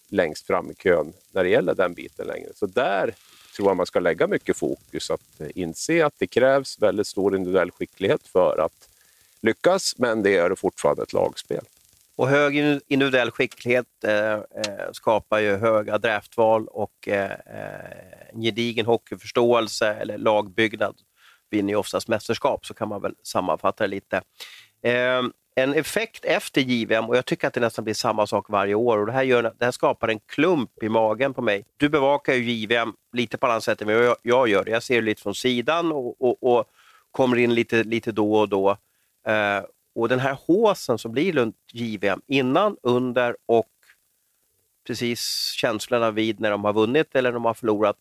längst 0.09 0.47
fram 0.47 0.71
i 0.71 0.73
kön 0.73 1.13
när 1.31 1.43
det 1.43 1.49
gäller 1.49 1.75
den 1.75 1.93
biten 1.93 2.27
längre. 2.27 2.49
Så 2.55 2.65
där 2.65 3.15
tror 3.55 3.69
jag 3.69 3.77
man 3.77 3.85
ska 3.85 3.99
lägga 3.99 4.27
mycket 4.27 4.57
fokus, 4.57 5.11
att 5.11 5.41
inse 5.55 6.05
att 6.05 6.13
det 6.17 6.27
krävs 6.27 6.81
väldigt 6.81 7.07
stor 7.07 7.35
individuell 7.35 7.71
skicklighet 7.71 8.27
för 8.27 8.57
att 8.65 8.89
lyckas, 9.41 9.97
men 9.97 10.23
det 10.23 10.37
är 10.37 10.55
fortfarande 10.55 11.03
ett 11.03 11.13
lagspel. 11.13 11.65
Och 12.15 12.27
hög 12.27 12.81
individuell 12.87 13.31
skicklighet 13.31 14.03
eh, 14.03 14.33
eh, 14.33 14.91
skapar 14.91 15.39
ju 15.39 15.57
höga 15.57 15.97
draftval 15.97 16.67
och 16.67 17.07
eh, 17.07 17.31
eh, 17.31 18.29
en 18.33 18.41
gedigen 18.41 18.85
hockeyförståelse 18.85 19.93
eller 19.93 20.17
lagbyggnad 20.17 20.95
vinner 21.53 21.73
ju 21.73 21.75
oftast 21.75 22.07
mästerskap, 22.07 22.65
så 22.65 22.73
kan 22.73 22.89
man 22.89 23.01
väl 23.01 23.15
sammanfatta 23.23 23.83
det 23.83 23.87
lite. 23.87 24.21
Eh, 24.81 25.21
en 25.55 25.73
effekt 25.73 26.25
efter 26.25 26.61
JVM, 26.61 27.05
och 27.05 27.17
jag 27.17 27.25
tycker 27.25 27.47
att 27.47 27.53
det 27.53 27.61
nästan 27.61 27.83
blir 27.83 27.93
samma 27.93 28.27
sak 28.27 28.49
varje 28.49 28.75
år, 28.75 28.97
och 28.97 29.05
det 29.05 29.11
här, 29.11 29.23
gör, 29.23 29.43
det 29.43 29.65
här 29.65 29.71
skapar 29.71 30.07
en 30.07 30.19
klump 30.19 30.83
i 30.83 30.89
magen 30.89 31.33
på 31.33 31.41
mig. 31.41 31.65
Du 31.77 31.89
bevakar 31.89 32.33
ju 32.33 32.51
JVM 32.51 32.93
lite 33.13 33.37
på 33.37 33.47
annat 33.47 33.63
sätt 33.63 33.81
än 33.81 33.87
vad 33.87 34.05
jag, 34.05 34.15
jag 34.21 34.47
gör. 34.47 34.69
Jag 34.69 34.83
ser 34.83 34.95
det 34.95 35.01
lite 35.01 35.21
från 35.21 35.35
sidan 35.35 35.91
och, 35.91 36.21
och, 36.21 36.43
och 36.43 36.65
kommer 37.11 37.37
in 37.37 37.53
lite, 37.53 37.83
lite 37.83 38.11
då 38.11 38.35
och 38.35 38.49
då. 38.49 38.69
Eh, 39.27 39.63
och 39.95 40.09
den 40.09 40.19
här 40.19 40.37
håsen 40.47 40.97
som 40.97 41.11
blir 41.11 41.33
runt 41.33 41.55
JVM 41.73 42.21
innan, 42.27 42.77
under 42.83 43.35
och 43.45 43.69
precis 44.87 45.53
känslorna 45.57 46.11
vid 46.11 46.39
när 46.39 46.51
de 46.51 46.63
har 46.63 46.73
vunnit 46.73 47.15
eller 47.15 47.29
när 47.29 47.33
de 47.33 47.45
har 47.45 47.53
förlorat, 47.53 47.97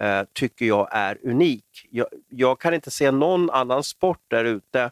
eh, 0.00 0.22
tycker 0.32 0.66
jag 0.66 0.88
är 0.90 1.18
unik. 1.26 1.64
Jag, 1.90 2.06
jag, 2.28 2.60
kan 2.60 2.74
inte 2.74 2.90
se 2.90 3.10
någon 3.10 3.50
annan 3.50 3.84
sport 3.84 4.22
där 4.28 4.44
ute 4.44 4.90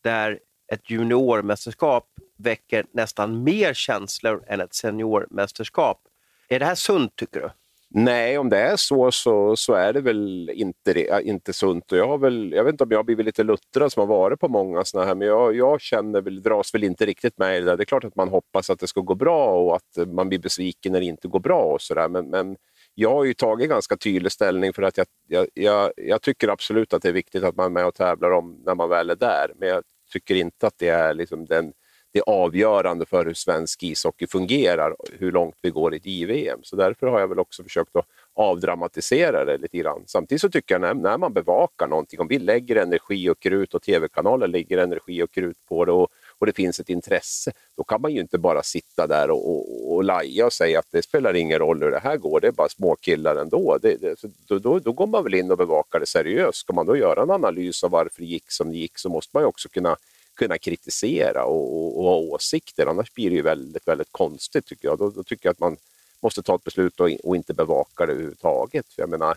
där 0.00 0.40
ett 0.72 0.90
juniormästerskap 0.90 2.08
väcker 2.36 2.86
nästan 2.92 3.42
mer 3.44 3.74
känslor 3.74 4.44
än 4.46 4.60
ett 4.60 4.74
seniormästerskap. 4.74 6.00
Är 6.48 6.58
det 6.58 6.64
här 6.64 6.74
sunt 6.74 7.16
tycker 7.16 7.40
du? 7.40 7.50
Nej, 7.94 8.38
om 8.38 8.48
det 8.48 8.58
är 8.58 8.76
så 8.76 9.10
så, 9.12 9.56
så 9.56 9.72
är 9.74 9.92
det 9.92 10.00
väl 10.00 10.50
inte, 10.54 11.20
inte 11.24 11.52
sunt. 11.52 11.92
Och 11.92 11.98
jag, 11.98 12.08
har 12.08 12.18
väl, 12.18 12.52
jag 12.52 12.64
vet 12.64 12.72
inte 12.72 12.84
om 12.84 12.90
jag 12.90 12.98
har 12.98 13.04
blivit 13.04 13.26
lite 13.26 13.42
luttrad 13.42 13.92
som 13.92 14.00
har 14.00 14.06
varit 14.06 14.40
på 14.40 14.48
många 14.48 14.84
sådana 14.84 15.06
här, 15.08 15.14
men 15.14 15.28
jag, 15.28 15.56
jag 15.56 15.80
känner 15.80 16.20
väl, 16.20 16.42
dras 16.42 16.74
väl 16.74 16.84
inte 16.84 17.06
riktigt 17.06 17.38
med 17.38 17.56
i 17.56 17.60
det 17.60 17.66
där. 17.66 17.76
Det 17.76 17.82
är 17.82 17.84
klart 17.84 18.04
att 18.04 18.16
man 18.16 18.28
hoppas 18.28 18.70
att 18.70 18.78
det 18.78 18.86
ska 18.86 19.00
gå 19.00 19.14
bra 19.14 19.54
och 19.54 19.76
att 19.76 20.08
man 20.08 20.28
blir 20.28 20.38
besviken 20.38 20.92
när 20.92 21.00
det 21.00 21.06
inte 21.06 21.28
går 21.28 21.40
bra 21.40 21.62
och 21.62 21.80
sådär. 21.80 22.08
Men, 22.08 22.30
men 22.30 22.56
jag 22.94 23.10
har 23.10 23.24
ju 23.24 23.34
tagit 23.34 23.70
ganska 23.70 23.96
tydlig 23.96 24.32
ställning 24.32 24.72
för 24.72 24.82
att 24.82 24.98
jag, 24.98 25.06
jag, 25.28 25.46
jag, 25.54 25.92
jag, 25.96 26.22
tycker 26.22 26.48
absolut 26.48 26.92
att 26.92 27.02
det 27.02 27.08
är 27.08 27.12
viktigt 27.12 27.44
att 27.44 27.56
man 27.56 27.66
är 27.66 27.70
med 27.70 27.86
och 27.86 27.94
tävlar 27.94 28.30
om 28.30 28.62
när 28.66 28.74
man 28.74 28.88
väl 28.88 29.10
är 29.10 29.16
där. 29.16 29.52
Men 29.56 29.68
jag 29.68 29.82
tycker 30.12 30.34
inte 30.34 30.66
att 30.66 30.78
det 30.78 30.88
är 30.88 31.14
liksom 31.14 31.46
den 31.46 31.72
det 32.12 32.18
är 32.18 32.24
avgörande 32.26 33.06
för 33.06 33.24
hur 33.24 33.34
svensk 33.34 33.82
ishockey 33.82 34.26
fungerar, 34.26 34.96
hur 35.12 35.32
långt 35.32 35.56
vi 35.62 35.70
går 35.70 35.94
i 35.94 35.96
ett 35.96 36.06
JVM. 36.06 36.58
Så 36.62 36.76
därför 36.76 37.06
har 37.06 37.20
jag 37.20 37.28
väl 37.28 37.38
också 37.38 37.62
försökt 37.62 37.96
att 37.96 38.06
avdramatisera 38.34 39.44
det 39.44 39.58
lite 39.58 39.76
grann. 39.76 40.02
Samtidigt 40.06 40.40
så 40.40 40.50
tycker 40.50 40.74
jag 40.74 40.80
när, 40.80 40.94
när 40.94 41.18
man 41.18 41.32
bevakar 41.32 41.86
någonting, 41.86 42.20
om 42.20 42.28
vi 42.28 42.38
lägger 42.38 42.76
energi 42.76 43.28
och 43.28 43.40
krut 43.40 43.74
och 43.74 43.82
tv-kanaler 43.82 44.48
lägger 44.48 44.78
energi 44.78 45.22
och 45.22 45.30
krut 45.30 45.56
på 45.68 45.84
det 45.84 45.92
och, 45.92 46.08
och 46.38 46.46
det 46.46 46.52
finns 46.52 46.80
ett 46.80 46.88
intresse, 46.88 47.52
då 47.76 47.84
kan 47.84 48.00
man 48.00 48.12
ju 48.12 48.20
inte 48.20 48.38
bara 48.38 48.62
sitta 48.62 49.06
där 49.06 49.30
och, 49.30 49.50
och, 49.50 49.94
och 49.94 50.04
laja 50.04 50.46
och 50.46 50.52
säga 50.52 50.78
att 50.78 50.90
det 50.90 51.02
spelar 51.02 51.34
ingen 51.34 51.58
roll 51.58 51.82
hur 51.82 51.90
det 51.90 51.98
här 51.98 52.16
går, 52.16 52.40
det 52.40 52.48
är 52.48 52.52
bara 52.52 52.68
småkillar 52.68 53.36
ändå. 53.36 53.78
Det, 53.82 53.96
det, 54.00 54.22
då, 54.48 54.58
då, 54.58 54.78
då 54.78 54.92
går 54.92 55.06
man 55.06 55.24
väl 55.24 55.34
in 55.34 55.50
och 55.50 55.58
bevakar 55.58 56.00
det 56.00 56.06
seriöst. 56.06 56.58
Ska 56.58 56.72
man 56.72 56.86
då 56.86 56.96
göra 56.96 57.22
en 57.22 57.30
analys 57.30 57.84
av 57.84 57.90
varför 57.90 58.20
det 58.20 58.26
gick 58.26 58.50
som 58.50 58.70
det 58.70 58.76
gick 58.76 58.98
så 58.98 59.08
måste 59.08 59.30
man 59.36 59.42
ju 59.42 59.46
också 59.46 59.68
kunna 59.68 59.96
kunna 60.34 60.58
kritisera 60.58 61.44
och, 61.44 61.76
och, 61.76 61.98
och, 61.98 62.04
ha 62.04 62.16
åsikter. 62.16 62.86
Annars 62.86 63.14
blir 63.14 63.30
det 63.30 63.36
ju 63.36 63.42
väldigt, 63.42 63.88
väldigt 63.88 64.12
konstigt 64.12 64.66
tycker 64.66 64.88
jag. 64.88 64.98
Då, 64.98 65.10
då 65.10 65.22
tycker 65.22 65.46
jag 65.46 65.52
att 65.52 65.60
man 65.60 65.76
måste 66.20 66.42
ta 66.42 66.54
ett 66.54 66.64
beslut 66.64 67.00
och, 67.00 67.10
och 67.24 67.36
inte 67.36 67.54
bevaka 67.54 68.06
det 68.06 68.12
överhuvudtaget. 68.12 68.86
För 68.94 69.02
jag 69.02 69.10
menar, 69.10 69.36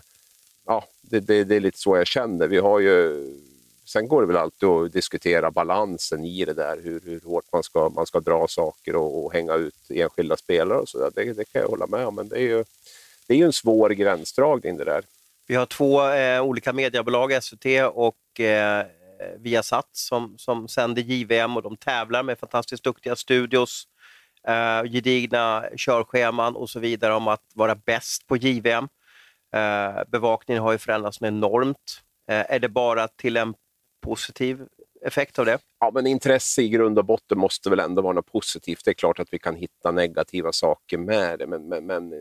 ja, 0.66 0.84
det, 1.00 1.20
det, 1.20 1.44
det, 1.44 1.56
är 1.56 1.60
lite 1.60 1.78
så 1.78 1.96
jag 1.96 2.06
känner. 2.06 2.48
Vi 2.48 2.58
har 2.58 2.80
ju, 2.80 3.26
sen 3.84 4.08
går 4.08 4.20
det 4.20 4.26
väl 4.26 4.36
alltid 4.36 4.68
att 4.68 4.92
diskutera 4.92 5.50
balansen 5.50 6.24
i 6.24 6.44
det 6.44 6.54
där, 6.54 6.80
hur, 6.82 7.00
hur 7.04 7.20
hårt 7.20 7.52
man 7.52 7.62
ska, 7.62 7.88
man 7.88 8.06
ska 8.06 8.20
dra 8.20 8.48
saker 8.48 8.96
och, 8.96 9.24
och 9.24 9.32
hänga 9.32 9.54
ut 9.54 9.90
enskilda 9.90 10.36
spelare 10.36 10.78
och 10.78 10.88
så. 10.88 11.10
Det, 11.10 11.32
det 11.32 11.44
kan 11.44 11.62
jag 11.62 11.68
hålla 11.68 11.86
med 11.86 12.06
om, 12.06 12.14
men 12.14 12.28
det 12.28 12.36
är 12.36 12.40
ju, 12.40 12.64
det 13.26 13.34
är 13.34 13.38
ju 13.38 13.44
en 13.44 13.52
svår 13.52 13.90
gränsdragning 13.90 14.76
det 14.76 14.84
där. 14.84 15.04
Vi 15.48 15.54
har 15.54 15.66
två 15.66 16.08
eh, 16.10 16.42
olika 16.42 16.72
mediebolag, 16.72 17.42
SVT 17.42 17.66
och 17.92 18.16
Eh, 18.40 18.86
Eh, 19.20 19.40
Viasat 19.40 19.88
som, 19.92 20.34
som 20.38 20.68
sänder 20.68 21.02
JVM 21.02 21.56
och 21.56 21.62
de 21.62 21.76
tävlar 21.76 22.22
med 22.22 22.38
fantastiskt 22.38 22.84
duktiga 22.84 23.16
studios, 23.16 23.84
eh, 24.48 24.90
gedigna 24.92 25.64
körscheman 25.76 26.56
och 26.56 26.70
så 26.70 26.80
vidare 26.80 27.14
om 27.14 27.28
att 27.28 27.42
vara 27.54 27.74
bäst 27.74 28.26
på 28.26 28.36
JVM. 28.36 28.88
Eh, 29.54 30.02
bevakningen 30.08 30.62
har 30.62 30.72
ju 30.72 30.78
förändrats 30.78 31.22
enormt. 31.22 32.02
Eh, 32.30 32.54
är 32.54 32.58
det 32.58 32.68
bara 32.68 33.08
till 33.08 33.36
en 33.36 33.54
positiv 34.02 34.66
effekt 35.04 35.38
av 35.38 35.46
det? 35.46 35.58
Ja, 35.80 35.90
men 35.94 36.06
intresse 36.06 36.62
i 36.62 36.68
grund 36.68 36.98
och 36.98 37.04
botten 37.04 37.38
måste 37.38 37.70
väl 37.70 37.80
ändå 37.80 38.02
vara 38.02 38.12
något 38.12 38.32
positivt. 38.32 38.84
Det 38.84 38.90
är 38.90 38.94
klart 38.94 39.18
att 39.18 39.28
vi 39.32 39.38
kan 39.38 39.54
hitta 39.54 39.90
negativa 39.90 40.52
saker 40.52 40.98
med 40.98 41.38
det, 41.38 41.46
men, 41.46 41.68
men, 41.68 41.86
men 41.86 42.12
eh, 42.12 42.18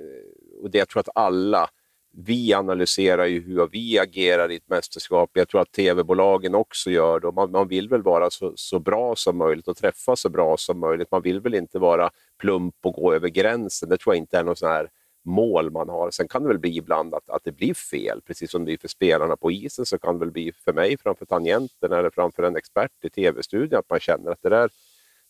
och 0.62 0.71
det, 0.71 0.77
jag 0.77 0.89
tror 0.89 0.99
att 0.99 1.10
alla 1.15 1.69
vi 2.17 2.54
analyserar 2.54 3.25
ju 3.25 3.41
hur 3.41 3.67
vi 3.71 3.99
agerar 3.99 4.51
i 4.51 4.56
ett 4.56 4.69
mästerskap. 4.69 5.30
Jag 5.34 5.47
tror 5.47 5.62
att 5.62 5.71
tv-bolagen 5.71 6.56
också 6.56 6.91
gör 6.91 7.19
det. 7.19 7.32
Man, 7.32 7.51
man 7.51 7.67
vill 7.67 7.89
väl 7.89 8.01
vara 8.01 8.30
så, 8.30 8.54
så 8.56 8.80
bra 8.80 9.15
som 9.15 9.38
möjligt 9.38 9.67
och 9.67 9.78
träffa 9.78 10.15
så 10.15 10.30
bra 10.30 10.58
som 10.58 10.80
möjligt. 10.80 11.12
Man 11.12 11.21
vill 11.21 11.41
väl 11.41 11.56
inte 11.56 11.80
vara 11.80 12.10
plump 12.39 12.75
och 12.84 12.93
gå 12.93 13.13
över 13.13 13.28
gränsen. 13.28 13.89
Det 13.89 13.97
tror 13.97 14.15
jag 14.15 14.21
inte 14.21 14.38
är 14.38 14.43
något 14.43 14.58
sån 14.58 14.69
här 14.69 14.89
mål 15.25 15.71
man 15.71 15.89
har. 15.89 16.12
Sen 16.12 16.28
kan 16.28 16.41
det 16.41 16.47
väl 16.47 16.60
bli 16.60 16.78
ibland 16.78 17.13
att, 17.13 17.30
att 17.30 17.43
det 17.43 17.51
blir 17.51 17.73
fel, 17.73 18.21
precis 18.21 18.51
som 18.51 18.62
det 18.62 18.65
blir 18.65 18.78
för 18.78 18.88
spelarna 18.88 19.38
på 19.38 19.51
isen 19.51 19.86
så 19.86 19.99
kan 19.99 20.13
det 20.13 20.19
väl 20.19 20.32
bli 20.32 20.51
för 20.65 20.73
mig 20.73 20.97
framför 20.97 21.25
tangenten 21.25 21.91
eller 21.91 22.10
framför 22.10 22.43
en 22.43 22.56
expert 22.56 22.91
i 23.04 23.10
tv-studion 23.10 23.80
att 23.80 23.89
man 23.89 23.99
känner 23.99 24.32
att 24.32 24.41
det 24.41 24.49
där 24.49 24.69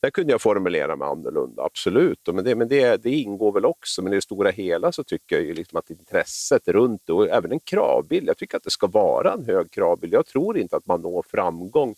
där 0.05 0.11
kunde 0.11 0.33
jag 0.33 0.41
formulera 0.41 0.95
mig 0.95 1.07
annorlunda, 1.07 1.63
absolut. 1.63 2.19
Men, 2.33 2.43
det, 2.43 2.55
men 2.55 2.67
det, 2.67 3.03
det 3.03 3.09
ingår 3.09 3.51
väl 3.51 3.65
också, 3.65 4.01
men 4.01 4.13
i 4.13 4.15
det 4.15 4.21
stora 4.21 4.49
hela 4.49 4.91
så 4.91 5.03
tycker 5.03 5.35
jag 5.35 5.45
ju 5.45 5.53
liksom 5.53 5.79
att 5.79 5.89
intresset 5.89 6.67
runt 6.67 7.09
och 7.09 7.27
även 7.27 7.51
en 7.51 7.59
kravbild, 7.59 8.29
jag 8.29 8.37
tycker 8.37 8.57
att 8.57 8.63
det 8.63 8.69
ska 8.69 8.87
vara 8.87 9.33
en 9.33 9.45
hög 9.45 9.71
kravbild. 9.71 10.13
Jag 10.13 10.25
tror 10.25 10.57
inte 10.57 10.75
att 10.75 10.85
man 10.85 11.01
når 11.01 11.25
framgång 11.27 11.95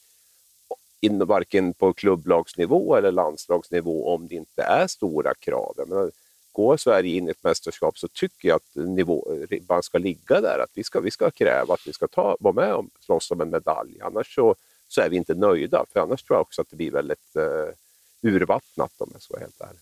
in, 1.01 1.25
varken 1.25 1.73
på 1.73 1.93
klubblagsnivå 1.93 2.95
eller 2.95 3.11
landslagsnivå 3.11 4.13
om 4.13 4.27
det 4.27 4.35
inte 4.35 4.63
är 4.63 4.87
stora 4.87 5.33
krav. 5.33 5.73
Jag 5.77 5.89
menar, 5.89 6.11
går 6.51 6.77
Sverige 6.77 7.17
in 7.17 7.27
i 7.27 7.31
ett 7.31 7.43
mästerskap 7.43 7.97
så 7.97 8.07
tycker 8.07 8.47
jag 8.47 8.55
att 8.55 8.75
nivå, 8.75 9.45
ribban 9.49 9.83
ska 9.83 9.97
ligga 9.97 10.41
där, 10.41 10.59
att 10.59 10.71
vi 10.73 10.83
ska, 10.83 10.99
vi 10.99 11.11
ska 11.11 11.31
kräva 11.31 11.73
att 11.73 11.87
vi 11.87 11.93
ska 11.93 12.07
ta, 12.07 12.37
vara 12.39 12.53
med 12.53 12.73
och 12.73 12.85
slåss 12.99 13.31
om 13.31 13.41
en 13.41 13.49
medalj. 13.49 14.01
Annars 14.01 14.35
så, 14.35 14.55
så 14.87 15.01
är 15.01 15.09
vi 15.09 15.17
inte 15.17 15.33
nöjda, 15.35 15.85
för 15.93 15.99
annars 15.99 16.23
tror 16.23 16.35
jag 16.37 16.41
också 16.41 16.61
att 16.61 16.69
det 16.69 16.75
blir 16.75 16.91
väldigt 16.91 17.35
eh, 17.35 17.73
urvattnat 18.21 18.91
om 18.97 19.09
jag 19.13 19.21
ska 19.21 19.33
vara 19.33 19.41
helt 19.41 19.61
ärlig. 19.61 19.79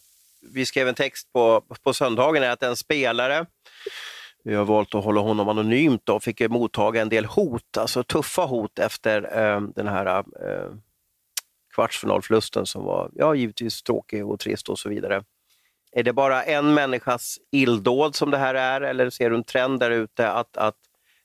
Vi 0.53 0.65
skrev 0.65 0.87
en 0.87 0.95
text 0.95 1.33
på, 1.33 1.61
på 1.83 1.93
söndagen 1.93 2.51
att 2.51 2.63
en 2.63 2.75
spelare, 2.75 3.45
vi 4.43 4.55
har 4.55 4.65
valt 4.65 4.95
att 4.95 5.03
hålla 5.03 5.21
honom 5.21 5.49
anonymt, 5.49 6.01
då, 6.05 6.19
fick 6.19 6.49
mottaga 6.49 7.01
en 7.01 7.09
del 7.09 7.25
hot, 7.25 7.77
alltså 7.77 8.03
tuffa 8.03 8.45
hot 8.45 8.79
efter 8.79 9.37
eh, 9.37 9.61
den 9.61 9.87
här 9.87 10.17
eh, 10.17 10.71
kvartsfinalförlusten 11.73 12.65
som 12.65 12.83
var 12.83 13.11
ja, 13.13 13.35
givetvis 13.35 13.83
tråkig 13.83 14.25
och 14.25 14.39
trist 14.39 14.69
och 14.69 14.79
så 14.79 14.89
vidare. 14.89 15.23
Är 15.91 16.03
det 16.03 16.13
bara 16.13 16.43
en 16.43 16.73
människas 16.73 17.39
illdåd 17.51 18.15
som 18.15 18.31
det 18.31 18.37
här 18.37 18.55
är 18.55 18.81
eller 18.81 19.09
ser 19.09 19.29
du 19.29 19.35
en 19.35 19.43
trend 19.43 19.79
där 19.79 19.91
ute 19.91 20.31
att, 20.31 20.57
att 20.57 20.75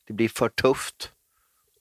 det 0.07 0.13
blir 0.13 0.29
för 0.29 0.49
tufft 0.49 1.13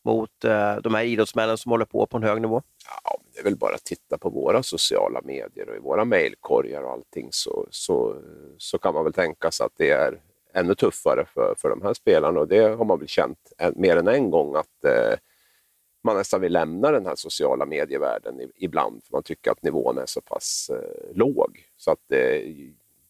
mot 0.06 0.44
eh, 0.44 0.76
de 0.76 0.94
här 0.94 1.04
idrottsmännen 1.04 1.58
som 1.58 1.72
håller 1.72 1.86
på 1.86 2.06
på 2.06 2.18
en 2.18 2.24
hög 2.24 2.42
nivå? 2.42 2.62
Ja, 3.04 3.18
det 3.34 3.40
är 3.40 3.44
väl 3.44 3.58
bara 3.58 3.76
att 3.76 3.84
titta 3.84 4.18
på 4.18 4.30
våra 4.30 4.64
sociala 4.64 5.22
medier 5.24 5.70
och 5.70 5.76
i 5.76 5.80
våra 5.80 6.06
mejlkorgar 6.06 6.84
och 6.84 6.92
allting 6.92 7.28
så, 7.32 7.68
så, 7.70 8.16
så 8.58 8.78
kan 8.78 8.94
man 8.94 9.04
väl 9.04 9.14
tänka 9.14 9.52
sig 9.52 9.66
att 9.66 9.74
det 9.78 9.92
är 9.92 10.22
ännu 10.54 10.76
tuffare 10.76 11.26
för, 11.34 11.56
för 11.58 11.70
de 11.70 11.82
här 11.82 11.94
spelarna 11.94 12.40
och 12.40 12.48
det 12.48 12.60
har 12.60 12.86
man 12.86 13.00
väl 13.00 13.08
känt 13.08 13.54
en, 13.58 13.74
mer 13.76 13.98
än 13.98 14.08
en 14.08 14.32
gång 14.32 14.56
att 14.56 14.86
eh, 14.86 15.18
man 16.04 16.18
nästan 16.18 16.42
vill 16.42 16.54
lämna 16.54 16.92
den 16.92 17.06
här 17.06 17.16
sociala 17.16 17.66
medievärlden 17.66 18.52
ibland 18.56 19.04
för 19.04 19.12
man 19.12 19.24
tycker 19.24 19.52
att 19.52 19.64
nivån 19.64 19.98
är 19.98 20.06
så 20.06 20.22
pass 20.22 20.72
eh, 20.74 21.16
låg. 21.16 21.66
Så 21.78 21.92
att 21.92 22.12
eh, 22.12 22.42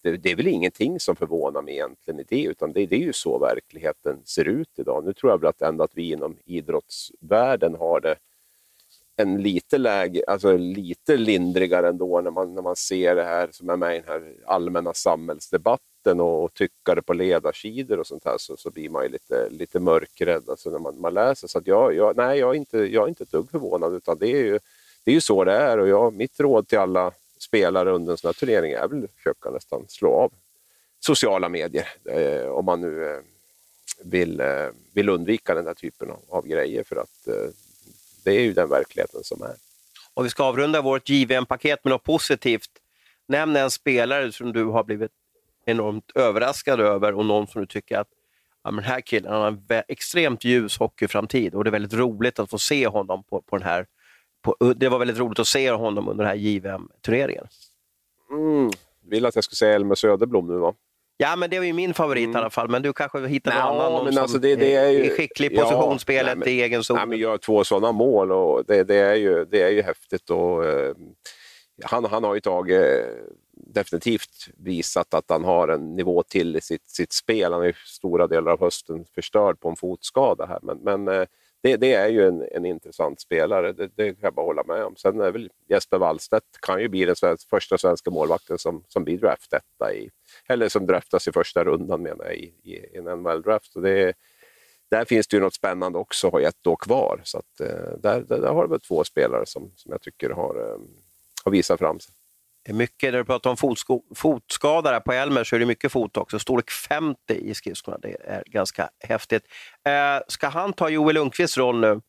det, 0.01 0.17
det, 0.17 0.31
är 0.31 0.35
väl 0.35 0.47
ingenting 0.47 0.99
som 0.99 1.15
förvånar 1.15 1.61
mig 1.61 1.73
egentligen 1.73 2.19
i 2.19 2.23
det, 2.23 2.43
utan 2.43 2.73
det, 2.73 2.85
det, 2.85 2.95
är 2.95 2.99
ju 2.99 3.13
så 3.13 3.39
verkligheten 3.39 4.21
ser 4.25 4.45
ut 4.45 4.69
idag. 4.75 5.05
Nu 5.05 5.13
tror 5.13 5.31
jag 5.31 5.37
väl 5.37 5.49
att 5.49 5.61
ändå 5.61 5.83
att 5.83 5.97
vi 5.97 6.11
inom 6.11 6.37
idrottsvärlden 6.45 7.75
har 7.75 7.99
det 7.99 8.15
en 9.15 9.41
lite, 9.41 9.77
läge, 9.77 10.23
alltså 10.27 10.57
lite 10.57 11.17
lindrigare 11.17 11.89
ändå 11.89 12.21
när 12.21 12.31
man, 12.31 12.55
när 12.55 12.61
man 12.61 12.75
ser 12.75 13.15
det 13.15 13.23
här 13.23 13.49
som 13.51 13.69
är 13.69 13.77
med 13.77 13.95
i 13.95 13.99
den 13.99 14.09
här 14.09 14.35
allmänna 14.45 14.93
samhällsdebatten 14.93 16.19
och, 16.19 16.43
och 16.43 16.53
tyckare 16.53 17.01
på 17.01 17.13
ledarsidor 17.13 17.99
och 17.99 18.07
sånt 18.07 18.25
här 18.25 18.35
så, 18.37 18.57
så 18.57 18.71
blir 18.71 18.89
man 18.89 19.03
ju 19.03 19.09
lite, 19.09 19.49
lite 19.49 19.79
mörkrädd 19.79 20.49
alltså 20.49 20.69
när 20.69 20.79
man, 20.79 21.01
man 21.01 21.13
läser. 21.13 21.47
Så 21.47 21.57
att 21.57 21.67
jag, 21.67 21.95
jag, 21.95 22.17
nej, 22.17 22.39
jag, 22.39 22.49
är 22.49 22.57
inte, 22.57 22.77
jag 22.77 23.03
är 23.03 23.07
inte 23.07 23.23
ett 23.23 23.31
dugg 23.31 23.51
förvånad 23.51 23.93
utan 23.93 24.17
det 24.17 24.27
är 24.27 24.43
ju, 24.43 24.59
det 25.03 25.11
är 25.11 25.15
ju 25.15 25.21
så 25.21 25.43
det 25.43 25.53
är 25.53 25.77
och 25.77 25.87
jag, 25.87 26.13
mitt 26.13 26.39
råd 26.39 26.67
till 26.67 26.79
alla 26.79 27.11
spelare 27.39 27.91
under 27.91 28.11
en 28.11 28.17
sån 28.17 28.27
här 28.27 28.33
turnering 28.33 28.71
är 28.71 28.87
väl 28.87 29.03
att 29.03 29.11
försöka 29.11 29.49
nästan 29.49 29.85
slå 29.87 30.13
av 30.13 30.33
sociala 30.99 31.49
medier 31.49 31.87
eh, 32.09 32.47
om 32.47 32.65
man 32.65 32.81
nu 32.81 33.05
eh, 33.05 33.19
vill, 34.03 34.39
eh, 34.39 34.67
vill 34.93 35.09
undvika 35.09 35.55
den 35.55 35.67
här 35.67 35.73
typen 35.73 36.11
av, 36.11 36.19
av 36.29 36.47
grejer 36.47 36.83
för 36.83 36.95
att 36.95 37.27
eh, 37.27 37.51
det 38.23 38.31
är 38.31 38.41
ju 38.41 38.53
den 38.53 38.69
verkligheten 38.69 39.23
som 39.23 39.41
är. 39.41 39.55
Och 40.13 40.25
vi 40.25 40.29
ska 40.29 40.43
avrunda 40.43 40.81
vårt 40.81 41.09
JVM-paket 41.09 41.83
med 41.83 41.91
något 41.91 42.03
positivt. 42.03 42.69
Nämn 43.27 43.55
en 43.55 43.71
spelare 43.71 44.31
som 44.31 44.53
du 44.53 44.65
har 44.65 44.83
blivit 44.83 45.11
enormt 45.65 46.11
överraskad 46.15 46.79
över 46.79 47.13
och 47.13 47.25
någon 47.25 47.47
som 47.47 47.61
du 47.61 47.67
tycker 47.67 47.97
att 47.97 48.07
ja, 48.63 48.71
men 48.71 48.83
den 48.83 48.91
här 48.91 49.01
killen 49.01 49.31
har 49.33 49.47
en 49.47 49.83
extremt 49.87 50.43
ljus 50.43 50.77
hockeyframtid 50.77 51.55
och 51.55 51.63
det 51.63 51.69
är 51.69 51.71
väldigt 51.71 51.93
roligt 51.93 52.39
att 52.39 52.49
få 52.49 52.59
se 52.59 52.87
honom 52.87 53.23
på, 53.23 53.41
på 53.41 53.57
den 53.57 53.67
här 53.67 53.85
på, 54.41 54.73
det 54.75 54.89
var 54.89 54.99
väldigt 54.99 55.17
roligt 55.17 55.39
att 55.39 55.47
se 55.47 55.71
honom 55.71 56.07
under 56.07 56.23
den 56.23 56.29
här 56.29 56.37
JVM-turneringen. 56.37 57.47
Mm. 58.31 58.71
Vill 59.05 59.25
att 59.25 59.35
jag 59.35 59.43
skulle 59.43 59.55
säga 59.55 59.75
Elmer 59.75 59.95
Söderblom 59.95 60.47
nu 60.47 60.57
va? 60.57 60.73
Ja, 61.17 61.35
men 61.35 61.49
det 61.49 61.59
var 61.59 61.65
ju 61.65 61.73
min 61.73 61.93
favorit 61.93 62.23
mm. 62.23 62.35
i 62.35 62.39
alla 62.39 62.49
fall. 62.49 62.69
Men 62.69 62.81
du 62.81 62.93
kanske 62.93 63.27
hittar 63.27 63.51
någon 63.51 63.81
annan 63.81 64.03
men 64.03 64.13
som 64.13 64.21
alltså 64.21 64.37
det, 64.37 64.55
det 64.55 64.75
är, 64.75 64.89
ju, 64.89 65.05
är 65.05 65.15
skicklig 65.15 65.51
i 65.51 65.55
positionsspelet 65.55 66.37
ja, 66.41 66.51
i 66.51 66.61
egen 66.61 66.83
zon. 66.83 66.97
Nej, 66.97 67.05
men 67.05 67.17
gör 67.17 67.37
två 67.37 67.63
sådana 67.63 67.91
mål 67.91 68.31
och 68.31 68.65
det, 68.67 68.83
det, 68.83 68.95
är, 68.95 69.15
ju, 69.15 69.45
det 69.45 69.61
är 69.61 69.69
ju 69.69 69.81
häftigt. 69.81 70.29
Och, 70.29 70.65
eh, 70.65 70.95
han, 71.83 72.05
han 72.05 72.23
har 72.23 72.35
ju 72.35 72.41
tagit, 72.41 73.05
definitivt 73.51 74.47
visat 74.57 75.13
att 75.13 75.25
han 75.27 75.43
har 75.43 75.67
en 75.67 75.95
nivå 75.95 76.23
till 76.23 76.55
i 76.55 76.61
sitt, 76.61 76.89
sitt 76.89 77.13
spel. 77.13 77.51
Han 77.51 77.61
har 77.61 77.67
ju 77.67 77.73
stora 77.85 78.27
delar 78.27 78.51
av 78.51 78.59
hösten 78.59 79.05
förstörd 79.15 79.59
på 79.59 79.69
en 79.69 79.75
fotskada 79.75 80.45
här. 80.45 80.59
Men, 80.61 80.77
men 80.77 81.07
eh, 81.07 81.27
det, 81.61 81.77
det, 81.77 81.93
är 81.93 82.07
ju 82.07 82.27
en, 82.27 82.47
en 82.51 82.65
intressant 82.65 83.21
spelare, 83.21 83.73
det, 83.73 83.89
det, 83.95 84.13
kan 84.13 84.21
jag 84.21 84.33
bara 84.33 84.45
hålla 84.45 84.63
med 84.63 84.83
om. 84.83 84.95
Sen 84.95 85.21
är 85.21 85.31
väl 85.31 85.49
Jesper 85.69 85.97
Wallstedt 85.97 86.45
kan 86.61 86.81
ju 86.81 86.87
bli 86.87 87.05
den 87.05 87.15
svensk, 87.15 87.49
första 87.49 87.77
svenska 87.77 88.11
målvakten 88.11 88.57
som, 88.57 88.83
som 88.87 89.03
blir 89.03 89.17
draftetta 89.17 89.93
i, 89.93 90.09
eller 90.47 90.69
som 90.69 90.85
draftas 90.85 91.27
i 91.27 91.31
första 91.31 91.63
rundan 91.63 92.01
menar 92.01 92.25
jag, 92.25 92.35
i, 92.35 92.53
i 92.63 92.97
en 92.97 93.03
NHL-draft. 93.03 93.73
där 94.89 95.05
finns 95.05 95.27
det 95.27 95.37
ju 95.37 95.41
något 95.41 95.53
spännande 95.53 95.99
också, 95.99 96.29
har 96.29 96.41
ett 96.41 96.67
år 96.67 96.75
kvar. 96.75 97.21
Så 97.23 97.37
att, 97.37 97.59
eh, 97.61 97.97
där, 97.97 98.21
där, 98.21 98.39
där 98.39 98.53
har 98.53 98.63
du 98.63 98.69
väl 98.69 98.79
två 98.79 99.03
spelare 99.03 99.45
som, 99.45 99.71
som 99.75 99.91
jag 99.91 100.01
tycker 100.01 100.29
har, 100.29 100.55
eh, 100.55 100.79
har 101.43 101.51
visat 101.51 101.79
fram 101.79 101.99
sig. 101.99 102.13
Det 102.69 102.73
är 102.73 102.75
mycket, 102.75 103.11
när 103.13 103.17
du 103.17 103.25
pratar 103.25 103.49
om 103.49 103.57
fotsko, 103.57 104.01
fotskada 104.15 104.99
på 104.99 105.11
Elmer 105.13 105.43
så 105.43 105.55
är 105.55 105.59
det 105.59 105.65
mycket 105.65 105.91
fot 105.91 106.17
också. 106.17 106.39
Storlek 106.39 106.71
50 106.71 107.17
i 107.29 107.53
skridskorna, 107.53 107.97
det 107.97 108.15
är 108.25 108.43
ganska 108.45 108.89
häftigt. 108.99 109.43
Eh, 109.85 110.21
ska 110.27 110.47
han 110.47 110.73
ta 110.73 110.89
Joel 110.89 111.15
Lundqvists 111.15 111.57
roll 111.57 111.79
nu 111.79 112.01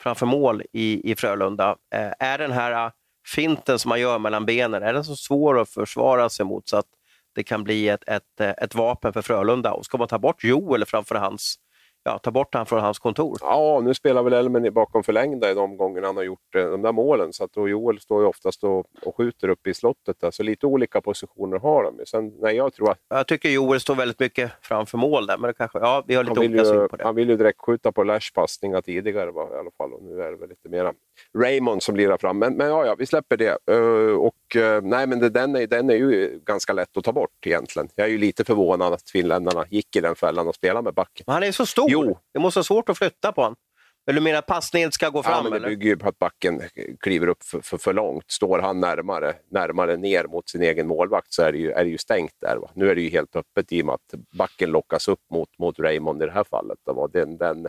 framför 0.00 0.26
mål 0.26 0.62
i, 0.72 1.10
i 1.10 1.16
Frölunda? 1.16 1.76
Eh, 1.94 2.12
är 2.18 2.38
den 2.38 2.52
här 2.52 2.86
eh, 2.86 2.92
finten 3.34 3.78
som 3.78 3.88
man 3.88 4.00
gör 4.00 4.18
mellan 4.18 4.46
benen, 4.46 4.82
är 4.82 4.92
den 4.92 5.04
så 5.04 5.16
svår 5.16 5.60
att 5.60 5.68
försvara 5.68 6.28
sig 6.28 6.46
mot 6.46 6.68
så 6.68 6.76
att 6.76 6.86
det 7.34 7.42
kan 7.42 7.64
bli 7.64 7.88
ett, 7.88 8.08
ett, 8.08 8.40
eh, 8.40 8.50
ett 8.50 8.74
vapen 8.74 9.12
för 9.12 9.22
Frölunda? 9.22 9.72
Och 9.72 9.84
ska 9.84 9.98
man 9.98 10.08
ta 10.08 10.18
bort 10.18 10.44
Joel 10.44 10.84
framför 10.84 11.14
hans 11.14 11.56
ja, 12.04 12.18
ta 12.18 12.30
bort 12.30 12.54
honom 12.54 12.66
från 12.66 12.80
hans 12.80 12.98
kontor. 12.98 13.38
Ja, 13.40 13.80
nu 13.84 13.94
spelar 13.94 14.22
väl 14.22 14.32
Elmer 14.32 14.70
bakom 14.70 15.02
förlängda 15.02 15.50
i 15.50 15.54
de 15.54 15.76
gångerna 15.76 16.06
han 16.06 16.16
har 16.16 16.24
gjort 16.24 16.54
eh, 16.54 16.70
de 16.70 16.82
där 16.82 16.92
målen. 16.92 17.32
Så 17.32 17.44
att 17.44 17.52
då 17.52 17.68
Joel 17.68 18.00
står 18.00 18.22
ju 18.22 18.28
oftast 18.28 18.64
och, 18.64 18.86
och 19.02 19.16
skjuter 19.16 19.48
upp 19.48 19.66
i 19.66 19.74
slottet. 19.74 20.20
Där. 20.20 20.30
Så 20.30 20.42
lite 20.42 20.66
olika 20.66 21.00
positioner 21.00 21.58
har 21.58 21.84
de. 21.84 22.06
Sen, 22.06 22.32
nej, 22.40 22.56
jag, 22.56 22.72
tror 22.72 22.90
att... 22.90 22.98
jag 23.08 23.26
tycker 23.26 23.48
Joel 23.48 23.80
står 23.80 23.94
väldigt 23.94 24.20
mycket 24.20 24.52
framför 24.60 24.98
mål 24.98 25.26
där, 25.26 25.38
men 25.38 25.48
det 25.48 25.54
kanske, 25.54 25.78
ja, 25.78 26.04
vi 26.06 26.14
har 26.14 26.24
lite 26.24 26.40
olika 26.40 26.64
syn 26.64 26.88
på 26.88 26.96
det. 26.96 27.04
Han 27.04 27.14
vill 27.14 27.28
ju 27.28 27.36
direkt 27.36 27.60
skjuta 27.60 27.92
på 27.92 28.04
Lash 28.04 28.32
passningar 28.34 28.80
tidigare 28.80 29.30
va, 29.30 29.48
i 29.54 29.58
alla 29.58 29.70
fall. 29.78 29.92
Och 29.92 30.02
nu 30.02 30.22
är 30.22 30.30
det 30.30 30.36
väl 30.36 30.48
lite 30.48 30.68
mera 30.68 30.92
Raymond 31.38 31.82
som 31.82 31.96
lirar 31.96 32.18
fram. 32.18 32.38
Men, 32.38 32.56
men 32.56 32.68
ja, 32.68 32.86
ja, 32.86 32.94
vi 32.98 33.06
släpper 33.06 33.36
det. 33.36 33.58
Uh, 33.70 34.16
och, 34.16 34.56
uh, 34.56 34.80
nej, 34.82 35.06
men 35.06 35.18
det, 35.18 35.28
den, 35.28 35.56
är, 35.56 35.66
den 35.66 35.90
är 35.90 35.94
ju 35.94 36.40
ganska 36.44 36.72
lätt 36.72 36.96
att 36.96 37.04
ta 37.04 37.12
bort 37.12 37.46
egentligen. 37.46 37.88
Jag 37.94 38.06
är 38.06 38.10
ju 38.10 38.18
lite 38.18 38.44
förvånad 38.44 38.92
att 38.92 39.10
finländarna 39.10 39.64
gick 39.70 39.96
i 39.96 40.00
den 40.00 40.14
fällan 40.14 40.48
och 40.48 40.54
spelade 40.54 40.84
med 40.84 40.94
backen. 40.94 41.24
Men 41.26 41.34
han 41.34 41.42
är 41.42 41.52
så 41.52 41.66
stor! 41.66 41.90
Jo. 41.90 42.18
Det 42.32 42.38
måste 42.38 42.58
vara 42.58 42.64
svårt 42.64 42.88
att 42.88 42.98
flytta 42.98 43.32
på 43.32 43.42
honom. 43.42 43.56
Eller 44.06 44.20
du 44.20 44.24
menar 44.24 44.38
att 44.38 44.46
passningen 44.46 44.92
ska 44.92 45.08
gå 45.08 45.22
fram? 45.22 45.32
Ja, 45.32 45.42
men 45.42 45.50
det 45.50 45.56
eller? 45.56 45.68
bygger 45.68 45.88
ju 45.88 45.96
på 45.96 46.08
att 46.08 46.18
backen 46.18 46.62
kliver 47.00 47.26
upp 47.26 47.42
för, 47.42 47.60
för, 47.60 47.78
för, 47.78 47.92
långt. 47.92 48.30
Står 48.30 48.58
han 48.58 48.80
närmare, 48.80 49.34
närmare 49.50 49.96
ner 49.96 50.24
mot 50.24 50.48
sin 50.48 50.62
egen 50.62 50.86
målvakt 50.86 51.32
så 51.32 51.42
är 51.42 51.52
det 51.52 51.58
ju, 51.58 51.70
är 51.70 51.84
det 51.84 51.90
ju 51.90 51.98
stängt 51.98 52.32
där. 52.40 52.56
Va? 52.56 52.70
Nu 52.74 52.90
är 52.90 52.94
det 52.94 53.00
ju 53.00 53.08
helt 53.08 53.36
öppet 53.36 53.72
i 53.72 53.82
och 53.82 53.86
med 53.86 53.94
att 53.94 54.14
backen 54.38 54.70
lockas 54.70 55.08
upp 55.08 55.20
mot, 55.30 55.58
mot 55.58 55.78
Raymond 55.78 56.22
i 56.22 56.26
det 56.26 56.32
här 56.32 56.44
fallet. 56.44 56.78
Va? 56.84 57.08
Den, 57.12 57.36
den, 57.36 57.68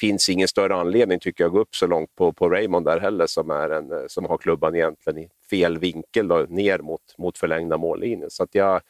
finns 0.00 0.28
ingen 0.28 0.48
större 0.48 0.74
anledning 0.74 1.20
tycker 1.20 1.44
jag 1.44 1.48
att 1.48 1.54
gå 1.54 1.60
upp 1.60 1.76
så 1.76 1.86
långt 1.86 2.14
på, 2.14 2.32
på 2.32 2.48
Raymond 2.50 2.86
där 2.86 3.00
heller 3.00 3.26
som, 3.26 3.50
är 3.50 3.70
en, 3.70 3.92
eh, 3.92 4.06
som 4.08 4.24
har 4.24 4.38
klubban 4.38 4.74
egentligen 4.74 5.18
i 5.18 5.28
fel 5.50 5.78
vinkel 5.78 6.28
då, 6.28 6.46
ner 6.48 6.78
mot, 6.78 7.00
mot 7.18 7.38
förlängda 7.38 7.76
mållinjen. 7.76 8.30
Så 8.30 8.42
att 8.42 8.54
jag, 8.54 8.80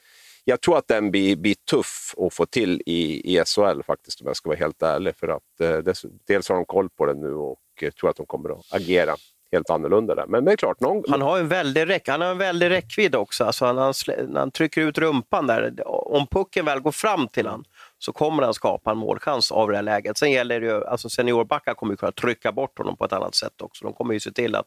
jag 0.45 0.61
tror 0.61 0.79
att 0.79 0.89
den 0.89 1.11
blir, 1.11 1.37
blir 1.37 1.55
tuff 1.71 2.15
att 2.19 2.35
få 2.35 2.47
till 2.47 2.83
i, 2.87 3.33
i 3.35 3.45
SHL 3.45 3.83
faktiskt 3.87 4.21
om 4.21 4.27
jag 4.27 4.37
ska 4.37 4.49
vara 4.49 4.59
helt 4.59 4.83
ärlig. 4.83 5.17
För 5.17 5.29
att 5.29 5.61
eh, 5.61 5.95
dels 6.27 6.49
har 6.49 6.57
de 6.57 6.65
koll 6.65 6.89
på 6.89 7.07
den 7.07 7.21
nu 7.21 7.35
och 7.35 7.59
eh, 7.83 7.91
tror 7.91 8.11
att 8.11 8.17
de 8.17 8.27
kommer 8.27 8.51
att 8.51 8.73
agera 8.73 9.17
helt 9.53 9.71
annorlunda 9.71 10.15
där. 10.15 10.27
Men 10.27 10.45
det 10.45 10.53
är 10.53 10.57
klart, 10.57 10.81
någon... 10.81 11.05
Han 11.09 11.23
har 11.23 11.39
en 11.39 11.49
väldig, 11.49 11.89
räck, 11.89 12.09
han 12.09 12.21
har 12.21 12.31
en 12.31 12.39
väldig 12.39 12.71
räckvidd 12.71 13.15
också. 13.15 13.45
Alltså 13.45 13.65
han, 13.65 13.79
han, 13.79 13.95
när 14.29 14.41
han 14.41 14.51
trycker 14.51 14.81
ut 14.81 14.99
rumpan 14.99 15.47
där, 15.47 15.89
om 15.89 16.27
pucken 16.27 16.65
väl 16.65 16.81
går 16.81 16.93
fram 16.93 17.29
till 17.29 17.47
honom 17.47 17.65
så 17.99 18.13
kommer 18.13 18.43
han 18.43 18.55
skapa 18.55 18.91
en 18.91 18.99
målchans 18.99 19.53
av 19.53 19.69
det 19.69 19.77
här 19.77 19.83
läget. 19.83 20.19
Sen 20.19 20.31
gäller 20.31 20.61
det 20.61 20.67
ju, 20.67 20.85
alltså 20.85 21.09
seniorbackar 21.09 21.75
kommer 21.75 21.93
ju 21.93 21.97
kunna 21.97 22.13
trycka 22.13 22.53
bort 22.53 22.79
honom 22.79 22.97
på 22.97 23.05
ett 23.05 23.13
annat 23.13 23.35
sätt 23.35 23.63
också. 23.63 23.85
De 23.85 23.93
kommer 23.93 24.15
ju 24.15 24.21
se 24.21 24.33
till 24.33 24.55
att, 24.55 24.67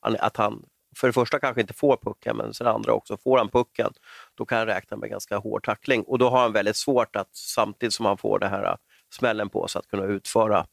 att 0.00 0.36
han 0.36 0.62
för 0.96 1.06
det 1.06 1.12
första 1.12 1.38
kanske 1.38 1.60
inte 1.60 1.74
får 1.74 1.96
pucken, 1.96 2.36
men 2.36 2.54
sen 2.54 2.66
andra 2.66 2.92
också, 2.92 3.16
får 3.16 3.38
han 3.38 3.48
pucken, 3.48 3.92
då 4.34 4.44
kan 4.44 4.58
han 4.58 4.66
räkna 4.66 4.96
med 4.96 5.10
ganska 5.10 5.38
hård 5.38 5.64
tackling. 5.64 6.02
Och 6.02 6.18
då 6.18 6.30
har 6.30 6.40
han 6.40 6.52
väldigt 6.52 6.76
svårt 6.76 7.16
att, 7.16 7.28
samtidigt 7.32 7.94
som 7.94 8.06
han 8.06 8.18
får 8.18 8.38
det 8.38 8.48
här 8.48 8.64
äh, 8.64 8.74
smällen 9.10 9.48
på 9.48 9.68
sig, 9.68 9.78
att 9.78 9.88
kunna 9.88 10.04
utföra 10.04 10.66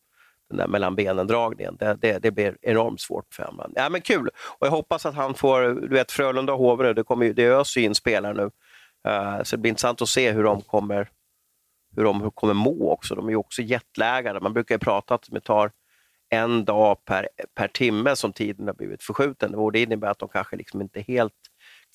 den 0.49 0.57
där 0.57 0.67
mellan 0.67 0.95
benen-dragningen. 0.95 1.77
Det, 1.79 1.97
det, 2.01 2.19
det, 2.19 2.31
blir 2.31 2.57
enormt 2.61 3.01
svårt 3.01 3.33
för 3.33 3.43
honom. 3.43 3.73
Ja, 3.75 3.89
men 3.89 4.01
kul! 4.01 4.29
Och 4.59 4.67
jag 4.67 4.71
hoppas 4.71 5.05
att 5.05 5.15
han 5.15 5.33
får, 5.33 5.61
du 5.61 5.95
vet 5.95 6.11
Frölunda 6.11 6.53
och 6.53 6.59
HV 6.59 6.83
nu, 6.83 6.93
det, 6.93 7.03
kommer, 7.03 7.33
det 7.33 7.45
öser 7.45 7.81
in 7.81 7.95
spelare 7.95 8.33
nu. 8.33 8.51
Uh, 9.11 9.43
så 9.43 9.55
det 9.55 9.61
blir 9.61 9.69
intressant 9.69 10.01
att 10.01 10.09
se 10.09 10.31
hur 10.31 10.43
de 10.43 10.61
kommer, 10.61 11.09
hur 11.95 12.03
de 12.03 12.31
kommer 12.31 12.53
må 12.53 12.91
också. 12.91 13.15
De 13.15 13.25
är 13.25 13.29
ju 13.29 13.35
också 13.35 13.61
jetlaggade. 13.61 14.39
Man 14.39 14.53
brukar 14.53 14.75
ju 14.75 14.79
prata 14.79 15.15
att 15.15 15.27
det 15.31 15.41
tar 15.41 15.71
en 16.29 16.65
dag 16.65 17.05
per, 17.05 17.27
per 17.55 17.67
timme 17.67 18.15
som 18.15 18.33
tiden 18.33 18.67
har 18.67 18.73
blivit 18.73 19.03
förskjuten. 19.03 19.55
Och 19.55 19.71
det 19.71 19.81
innebär 19.81 20.07
att 20.07 20.19
de 20.19 20.29
kanske 20.29 20.55
liksom 20.55 20.81
inte 20.81 21.01
helt... 21.01 21.33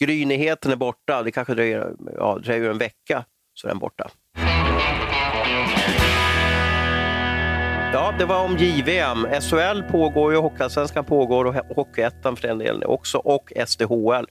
Grynigheten 0.01 0.73
är 0.73 0.77
borta. 0.77 1.23
Det 1.23 1.31
kanske 1.31 1.55
dröjer, 1.55 1.95
ja, 2.17 2.39
dröjer 2.39 2.71
en 2.71 2.79
vecka 2.79 3.25
så 3.55 3.67
är 3.67 3.69
den 3.69 3.79
borta. 3.79 4.11
Ja, 7.93 8.15
det 8.19 8.25
var 8.25 8.45
om 8.45 8.57
JVM. 8.57 9.27
SHL 9.41 9.83
pågår 9.91 10.33
ju, 10.33 10.39
Hockeyallsvenskan 10.39 11.05
pågår 11.05 11.45
och 11.45 11.55
Hockeyettan 11.55 12.37
för 12.37 12.49
den 12.49 12.59
delen 12.59 12.85
också 12.85 13.19
och 13.19 13.53
SDHL. 13.67 14.27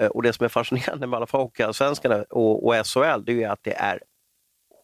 Eh, 0.00 0.06
och 0.06 0.22
det 0.22 0.32
som 0.32 0.44
är 0.44 0.48
fascinerande 0.48 1.06
med 1.06 1.16
alla 1.16 1.26
fall 1.26 1.40
Hockeyallsvenskan 1.40 2.24
och, 2.30 2.66
och 2.66 2.86
SHL, 2.86 3.24
det 3.26 3.42
är 3.42 3.48
att 3.48 3.62
det 3.62 3.74
är 3.74 4.00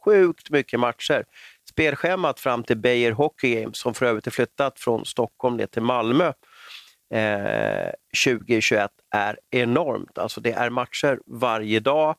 sjukt 0.04 0.50
mycket 0.50 0.80
matcher. 0.80 1.24
Spelschemat 1.70 2.40
fram 2.40 2.64
till 2.64 2.76
Beijer 2.76 3.12
Hockey 3.12 3.54
Games, 3.54 3.78
som 3.78 3.94
för 3.94 4.06
övrigt 4.06 4.26
är 4.26 4.30
flyttat 4.30 4.80
från 4.80 5.04
Stockholm 5.04 5.56
ner 5.56 5.66
till 5.66 5.82
Malmö 5.82 6.32
eh, 7.14 7.90
2021, 8.24 8.90
är 9.10 9.38
enormt. 9.50 10.18
Alltså 10.18 10.40
det 10.40 10.52
är 10.52 10.70
matcher 10.70 11.20
varje 11.26 11.80
dag 11.80 12.16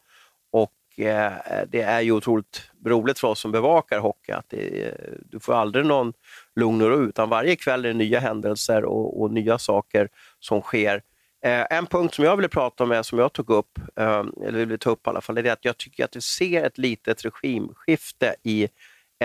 och 0.52 1.06
eh, 1.06 1.34
det 1.68 1.82
är 1.82 2.02
ju 2.02 2.12
otroligt 2.12 2.72
roligt 2.86 3.20
för 3.20 3.28
oss 3.28 3.40
som 3.40 3.52
bevakar 3.52 4.00
hockey 4.00 4.32
att 4.32 4.50
det, 4.50 4.86
eh, 4.86 4.94
du 5.26 5.40
får 5.40 5.54
aldrig 5.54 5.86
någon 5.86 6.14
lugn 6.56 6.82
och 6.82 6.90
ro, 6.90 7.04
utan 7.04 7.30
varje 7.30 7.56
kväll 7.56 7.86
är 7.86 7.90
det 7.90 7.94
nya 7.94 8.20
händelser 8.20 8.86
och, 8.86 9.22
och 9.22 9.32
nya 9.32 9.60
saker 9.60 10.10
som 10.40 10.62
sker. 10.62 11.02
Eh, 11.46 11.66
en 11.70 11.86
punkt 11.86 12.16
som 12.16 12.26
jag 12.26 12.36
ville 12.36 12.48
prata 12.48 12.84
om, 12.84 13.04
som 13.04 13.20
jag 13.20 13.34
tog 13.34 13.50
upp, 13.50 13.80
eh, 13.96 14.24
eller 14.48 14.60
ville 14.60 14.78
ta 14.78 14.90
upp 14.90 15.08
i 15.08 15.10
alla 15.10 15.22
fall, 15.22 15.38
är 15.38 15.52
att 15.52 15.66
jag 15.66 15.78
tycker 15.78 16.06
att 16.06 16.16
vi 16.16 16.22
ser 16.22 16.64
ett 16.64 16.78
litet 16.78 17.26
regimskifte 17.26 18.36
i 18.44 18.68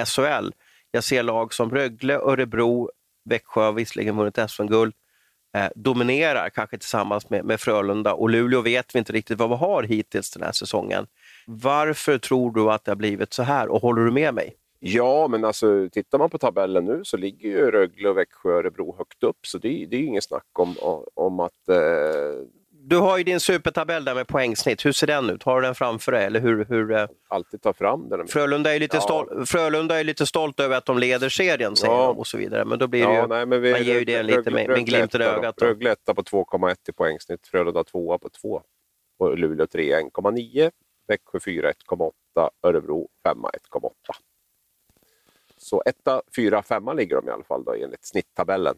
SHL. 0.06 0.50
Jag 0.90 1.04
ser 1.04 1.22
lag 1.22 1.54
som 1.54 1.70
Rögle, 1.70 2.14
Örebro, 2.14 2.90
Växjö 3.24 3.60
har 3.60 3.72
visserligen 3.72 4.16
vunnit 4.16 4.38
SM-guld, 4.50 4.94
eh, 5.56 5.68
dominerar, 5.74 6.50
kanske 6.50 6.78
tillsammans 6.78 7.30
med, 7.30 7.44
med 7.44 7.60
Frölunda. 7.60 8.14
Och 8.14 8.30
Luleå 8.30 8.60
vet 8.60 8.94
vi 8.94 8.98
inte 8.98 9.12
riktigt 9.12 9.38
vad 9.38 9.48
vi 9.48 9.56
har 9.56 9.82
hittills 9.82 10.30
den 10.30 10.42
här 10.42 10.52
säsongen. 10.52 11.06
Varför 11.46 12.18
tror 12.18 12.52
du 12.52 12.70
att 12.70 12.84
det 12.84 12.90
har 12.90 12.96
blivit 12.96 13.32
så 13.32 13.42
här 13.42 13.68
och 13.68 13.82
håller 13.82 14.04
du 14.04 14.10
med 14.10 14.34
mig? 14.34 14.54
Ja, 14.80 15.28
men 15.28 15.44
alltså 15.44 15.88
tittar 15.92 16.18
man 16.18 16.30
på 16.30 16.38
tabellen 16.38 16.84
nu 16.84 17.00
så 17.04 17.16
ligger 17.16 17.48
ju 17.48 17.70
Rögle, 17.70 18.12
Växjö 18.12 18.52
och 18.52 18.58
Örebro 18.58 18.96
högt 18.98 19.22
upp, 19.22 19.46
så 19.46 19.58
det, 19.58 19.68
det 19.68 19.96
är 19.96 20.00
ju 20.00 20.06
inget 20.06 20.24
snack 20.24 20.46
om, 20.52 20.74
om 21.14 21.40
att 21.40 21.68
eh, 21.68 21.76
du 22.88 22.96
har 22.96 23.18
ju 23.18 23.24
din 23.24 23.40
supertabell 23.40 24.04
där 24.04 24.14
med 24.14 24.28
poängsnitt. 24.28 24.86
Hur 24.86 24.92
ser 24.92 25.06
den 25.06 25.30
ut? 25.30 25.42
Har 25.42 25.60
du 25.60 25.66
den 25.66 25.74
framför 25.74 26.12
dig? 26.12 26.24
Eller 26.24 26.40
hur, 26.40 26.64
hur, 26.64 26.92
eh? 26.92 27.06
Alltid 27.28 27.62
ta 27.62 27.72
fram 27.72 28.08
den. 28.08 28.28
Frölunda 28.28 28.74
är, 28.74 28.80
lite 28.80 28.96
ja. 28.96 29.00
stolt, 29.00 29.50
Frölunda 29.50 30.00
är 30.00 30.04
lite 30.04 30.26
stolt 30.26 30.60
över 30.60 30.76
att 30.76 30.86
de 30.86 30.98
leder 30.98 31.28
serien, 31.28 31.76
säger 31.76 31.94
ja. 31.94 32.06
de 32.06 32.18
och 32.18 32.26
så 32.26 32.38
vidare. 32.38 32.64
Men 32.64 32.78
då 32.78 32.86
blir 32.86 33.06
det 33.06 33.14
ja, 33.14 33.22
ju, 33.22 33.26
nej, 33.26 33.46
men 33.46 33.62
vi, 33.62 33.72
man 33.72 33.82
ger 33.82 33.98
ju 33.98 34.04
det 34.04 34.22
lite 34.22 34.50
med, 34.50 34.68
med 34.68 34.86
glimten 34.86 35.22
i 35.22 35.24
ögat. 35.24 35.62
Rögle 35.62 35.92
etta 35.92 36.14
på 36.14 36.22
2,1 36.22 36.76
i 36.88 36.92
poängsnitt, 36.92 37.46
Frölunda 37.46 37.84
tvåa 37.84 38.18
på 38.18 38.28
2 38.28 38.62
och 39.18 39.38
Luleå 39.38 39.66
3 39.66 39.94
1,9, 39.94 40.70
Växjö 41.08 41.40
4 41.40 41.72
1,8, 41.72 42.12
Örebro 42.62 43.08
5 43.24 43.38
1,8. 43.38 43.90
Så 45.68 45.82
etta, 45.86 46.22
fyra, 46.36 46.62
femma 46.62 46.92
ligger 46.92 47.16
de 47.16 47.28
i 47.28 47.30
alla 47.30 47.44
fall 47.44 47.64
då, 47.64 47.74
enligt 47.74 48.04
snitttabellen. 48.04 48.76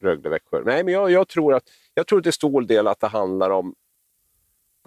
Rögle-Växjö. 0.00 0.62
Nej, 0.64 0.84
men 0.84 0.94
jag, 0.94 1.10
jag, 1.10 1.28
tror 1.28 1.54
att, 1.54 1.62
jag 1.94 2.06
tror 2.06 2.20
till 2.20 2.32
stor 2.32 2.62
del 2.62 2.86
att 2.86 3.00
det 3.00 3.06
handlar 3.06 3.50
om 3.50 3.74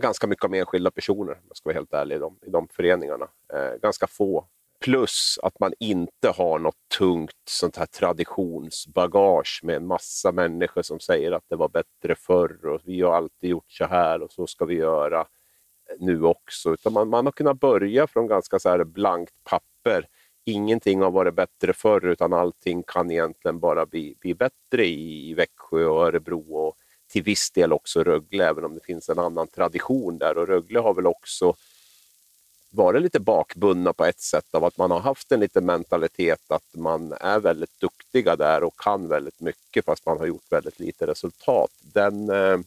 ganska 0.02 0.28
mycket 0.28 0.46
om 0.46 0.54
enskilda 0.54 0.92
personer, 0.92 1.32
om 1.32 1.44
jag 1.48 1.58
ska 1.58 1.70
vara 1.70 1.76
helt 1.76 1.94
ärlig, 1.94 2.16
i 2.16 2.20
de, 2.20 2.40
i 2.46 2.50
de 2.50 2.68
föreningarna. 2.68 3.28
Eh, 3.54 3.76
ganska 3.82 4.08
få. 4.08 4.48
Plus 4.80 5.40
att 5.44 5.60
man 5.60 5.74
inte 5.80 6.30
har 6.30 6.60
något 6.60 6.90
tungt 6.98 7.42
sånt 7.50 7.78
här 7.78 7.86
traditionsbagage 7.86 9.60
med 9.64 9.76
en 9.76 9.88
massa 9.88 10.32
människor 10.32 10.82
som 10.82 11.00
säger 11.00 11.32
att 11.32 11.44
det 11.48 11.56
var 11.56 11.70
bättre 11.70 12.16
förr 12.16 12.66
och 12.66 12.82
vi 12.84 13.02
har 13.02 13.14
alltid 13.14 13.50
gjort 13.50 13.72
så 13.72 13.86
här 13.86 14.22
och 14.22 14.32
så 14.32 14.48
ska 14.48 14.66
vi 14.66 14.76
göra 14.76 15.28
nu 16.00 16.24
också. 16.24 16.74
Utan 16.74 16.94
man, 16.94 17.10
man 17.10 17.26
har 17.26 17.32
kunnat 17.32 17.60
börja 17.60 18.08
från 18.08 18.28
ganska 18.28 18.60
så 18.60 18.70
här 18.70 18.84
blankt 18.84 19.34
papper 19.44 20.08
ingenting 20.46 21.02
har 21.02 21.12
varit 21.12 21.34
bättre 21.34 21.74
förr 21.74 22.06
utan 22.06 22.34
allting 22.34 22.84
kan 22.84 23.12
egentligen 23.12 23.60
bara 23.60 23.86
bli, 23.86 24.16
bli 24.20 24.34
bättre 24.34 24.86
i, 24.86 25.34
Växjö 25.34 25.86
och 25.86 26.08
Örebro 26.08 26.56
och 26.56 26.76
till 27.08 27.24
viss 27.24 27.52
del 27.52 27.74
också 27.74 28.04
Rögle, 28.04 28.50
även 28.50 28.66
om 28.66 28.76
det 28.76 28.86
finns 28.86 29.10
en 29.10 29.20
annan 29.20 29.48
tradition 29.48 30.18
där. 30.18 30.38
Och 30.38 30.48
Rögle 30.48 30.80
har 30.80 30.94
väl 30.94 31.08
också 31.08 31.56
varit 32.72 33.02
lite 33.02 33.20
bakbundna 33.20 33.94
på 33.94 34.06
ett 34.06 34.20
sätt 34.20 34.46
av 34.52 34.66
att 34.66 34.78
man 34.78 34.92
har 34.92 35.00
haft 35.00 35.32
en 35.32 35.40
liten 35.40 35.66
mentalitet 35.66 36.42
att 36.48 36.76
man 36.76 37.14
är 37.20 37.40
väldigt 37.40 37.80
duktiga 37.80 38.36
där 38.36 38.64
och 38.64 38.80
kan 38.80 39.08
väldigt 39.08 39.40
mycket 39.40 39.86
fast 39.86 40.06
man 40.06 40.18
har 40.18 40.26
gjort 40.26 40.52
väldigt 40.52 40.80
lite 40.80 41.08
resultat. 41.08 41.72
Den, 41.82 42.30
eh, 42.30 42.60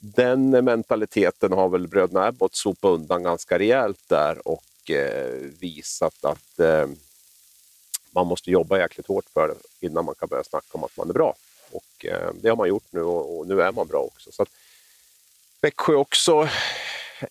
den 0.00 0.50
mentaliteten 0.50 1.52
har 1.52 1.68
väl 1.68 1.88
bröderna 1.88 2.26
Abbott 2.26 2.54
sopat 2.54 2.90
undan 2.90 3.22
ganska 3.22 3.58
rejält 3.58 4.08
där 4.08 4.48
och 4.48 4.62
Eh, 4.88 5.50
visat 5.60 6.24
att 6.24 6.58
eh, 6.60 6.88
man 8.10 8.26
måste 8.26 8.50
jobba 8.50 8.78
jäkligt 8.78 9.06
hårt 9.06 9.28
för 9.34 9.48
det 9.48 9.86
innan 9.86 10.04
man 10.04 10.14
kan 10.14 10.28
börja 10.28 10.44
snacka 10.44 10.68
om 10.70 10.84
att 10.84 10.96
man 10.96 11.08
är 11.08 11.14
bra. 11.14 11.34
Och 11.70 12.06
eh, 12.06 12.30
det 12.34 12.48
har 12.48 12.56
man 12.56 12.68
gjort 12.68 12.86
nu 12.90 13.02
och, 13.02 13.46
nu 13.46 13.62
är 13.62 13.72
man 13.72 13.86
bra 13.86 14.00
också. 14.00 14.32
Så 14.32 14.42
att, 14.42 14.48
Växjö 15.60 15.94
också, 15.94 16.48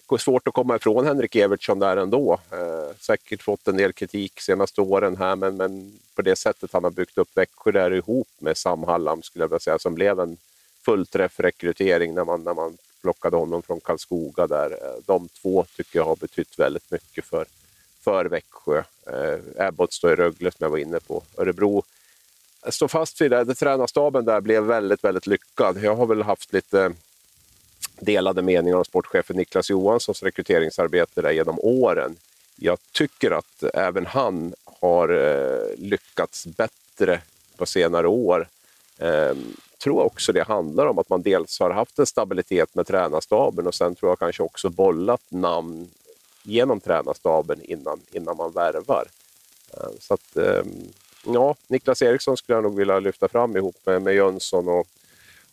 går 0.05 0.17
svårt 0.17 0.47
att 0.47 0.53
komma 0.53 0.75
ifrån 0.75 1.05
Henrik 1.05 1.35
Evertsson 1.35 1.79
där 1.79 1.97
ändå. 1.97 2.39
Eh, 2.51 2.95
säkert 2.99 3.41
fått 3.43 3.67
en 3.67 3.77
del 3.77 3.93
kritik 3.93 4.39
senaste 4.41 4.81
åren 4.81 5.17
här, 5.17 5.35
men, 5.35 5.57
men 5.57 5.99
på 6.15 6.21
det 6.21 6.35
sättet 6.35 6.73
han 6.73 6.83
har 6.83 6.91
byggt 6.91 7.17
upp 7.17 7.29
Växjö 7.37 7.71
där 7.71 7.93
ihop 7.93 8.27
med 8.39 8.57
Sam 8.57 8.83
Hallam, 8.83 9.23
skulle 9.23 9.43
jag 9.43 9.49
vilja 9.49 9.59
säga, 9.59 9.79
som 9.79 9.95
blev 9.95 10.19
en 10.19 10.37
fullträffrekrytering 10.85 12.13
när 12.13 12.23
man, 12.23 12.43
när 12.43 12.53
man 12.53 12.77
plockade 13.01 13.37
honom 13.37 13.61
från 13.61 13.79
Karlskoga 13.79 14.47
där. 14.47 14.71
Eh, 14.71 15.03
de 15.05 15.29
två 15.41 15.65
tycker 15.77 15.99
jag 15.99 16.05
har 16.05 16.15
betytt 16.15 16.59
väldigt 16.59 16.91
mycket 16.91 17.25
för, 17.25 17.45
för 18.03 18.25
Växjö. 18.25 18.83
Eh, 19.07 19.67
Abbott 19.67 19.93
står 19.93 20.11
i 20.11 20.15
Rögle 20.15 20.51
som 20.51 20.63
jag 20.63 20.69
var 20.69 20.77
inne 20.77 20.99
på. 20.99 21.23
Örebro 21.37 21.83
jag 22.63 22.73
står 22.73 22.87
fast 22.87 23.21
vid 23.21 23.31
det. 23.31 23.55
Tränarstaben 23.55 24.25
där 24.25 24.41
blev 24.41 24.63
väldigt, 24.63 25.03
väldigt 25.03 25.27
lyckad. 25.27 25.77
Jag 25.83 25.95
har 25.95 26.05
väl 26.05 26.21
haft 26.21 26.53
lite 26.53 26.93
delade 27.99 28.41
meningar 28.41 28.77
om 28.77 28.85
sportchefen 28.85 29.35
Niklas 29.35 29.69
Johanssons 29.69 30.23
rekryteringsarbete 30.23 31.21
där 31.21 31.31
genom 31.31 31.59
åren. 31.59 32.15
Jag 32.55 32.77
tycker 32.91 33.31
att 33.31 33.63
även 33.73 34.05
han 34.05 34.53
har 34.81 35.09
eh, 35.09 35.77
lyckats 35.77 36.45
bättre 36.45 37.21
på 37.57 37.65
senare 37.65 38.07
år. 38.07 38.47
Ehm, 38.97 39.55
Tror 39.83 40.03
också 40.03 40.33
det 40.33 40.43
handlar 40.43 40.85
om 40.85 40.99
att 40.99 41.09
man 41.09 41.21
dels 41.21 41.59
har 41.59 41.69
haft 41.69 41.99
en 41.99 42.05
stabilitet 42.05 42.75
med 42.75 42.87
tränarstaben 42.87 43.67
och 43.67 43.75
sen 43.75 43.95
tror 43.95 44.11
jag 44.11 44.19
kanske 44.19 44.43
också 44.43 44.69
bollat 44.69 45.21
namn 45.29 45.89
genom 46.43 46.79
tränarstaben 46.79 47.61
innan, 47.63 47.99
innan 48.11 48.37
man 48.37 48.51
värvar. 48.51 49.05
Eh, 49.73 49.89
så 49.99 50.13
att, 50.13 50.37
ehm, 50.37 50.91
ja, 51.25 51.55
Niklas 51.67 52.01
Eriksson 52.01 52.37
skulle 52.37 52.55
jag 52.55 52.63
nog 52.63 52.77
vilja 52.77 52.99
lyfta 52.99 53.27
fram 53.27 53.57
ihop 53.57 53.75
med, 53.85 54.01
med 54.01 54.15
Jönsson 54.15 54.67
och, 54.67 54.87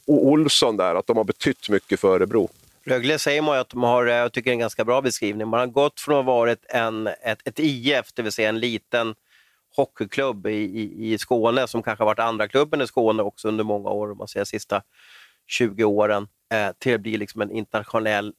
och 0.06 0.26
Olsson 0.26 0.76
där, 0.76 0.94
att 0.94 1.06
de 1.06 1.16
har 1.16 1.24
betytt 1.24 1.68
mycket 1.68 2.00
för 2.00 2.14
Örebro. 2.14 2.48
Rögle 2.84 3.18
säger 3.18 3.42
man 3.42 3.56
ju 3.56 3.60
att 3.60 3.68
de 3.68 3.82
har, 3.82 4.06
eh, 4.06 4.14
jag 4.14 4.32
tycker 4.32 4.50
en 4.50 4.58
ganska 4.58 4.84
bra 4.84 5.02
beskrivning, 5.02 5.48
man 5.48 5.60
har 5.60 5.66
gått 5.66 6.00
från 6.00 6.18
att 6.18 6.24
ha 6.24 6.32
varit 6.32 6.64
en, 6.68 7.06
ett, 7.06 7.38
ett 7.44 7.58
IF, 7.58 8.12
det 8.14 8.22
vill 8.22 8.32
säga 8.32 8.48
en 8.48 8.60
liten 8.60 9.14
hockeyklubb 9.76 10.46
i, 10.46 10.50
i, 10.50 11.12
i 11.12 11.18
Skåne 11.18 11.66
som 11.66 11.82
kanske 11.82 12.02
har 12.02 12.06
varit 12.06 12.18
andra 12.18 12.48
klubben 12.48 12.80
i 12.80 12.86
Skåne 12.86 13.22
också 13.22 13.48
under 13.48 13.64
många 13.64 13.90
år, 13.90 14.10
om 14.10 14.18
man 14.18 14.28
säger 14.28 14.44
sista 14.44 14.82
20 15.46 15.84
åren, 15.84 16.28
eh, 16.52 16.72
till 16.78 16.94
att 16.94 17.00
bli 17.00 17.16
liksom 17.16 17.40
en 17.40 17.50
internationell 17.50 18.34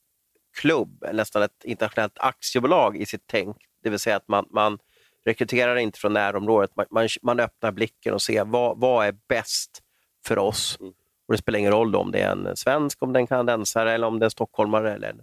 klubb, 0.58 1.06
nästan 1.13 1.41
ett 1.41 1.63
internationellt 1.63 2.17
aktiebolag 2.19 2.97
i 2.97 3.06
sitt 3.06 3.23
tänk. 3.26 3.58
Det 3.84 3.89
vill 3.89 4.00
säga 4.00 4.15
att 4.15 4.28
man, 4.28 4.45
man 4.52 4.80
rekryterar 5.26 5.76
inte 5.76 6.00
från 6.00 6.13
närområdet, 6.13 6.76
man, 6.76 6.86
man, 6.91 7.08
man 7.21 7.39
öppnar 7.39 7.71
blicken 7.71 8.13
och 8.13 8.21
ser 8.21 8.45
vad, 8.45 8.80
vad 8.80 9.08
är 9.08 9.15
bäst 9.28 9.82
för 10.26 10.38
oss. 10.38 10.78
Mm. 10.80 10.93
Och 11.28 11.34
Det 11.34 11.38
spelar 11.38 11.60
ingen 11.60 11.71
roll 11.71 11.95
om 11.95 12.12
det 12.12 12.19
är 12.19 12.32
en 12.32 12.58
svensk, 12.58 13.04
om 13.04 13.13
det 13.13 13.19
är 13.19 13.21
en 13.21 13.28
kanadensare, 13.28 13.91
eller 13.91 14.08
om 14.08 14.19
det 14.19 14.23
är 14.23 14.28
en 14.28 14.32
stockholmare 14.32 14.93
eller 14.93 15.10
en, 15.10 15.21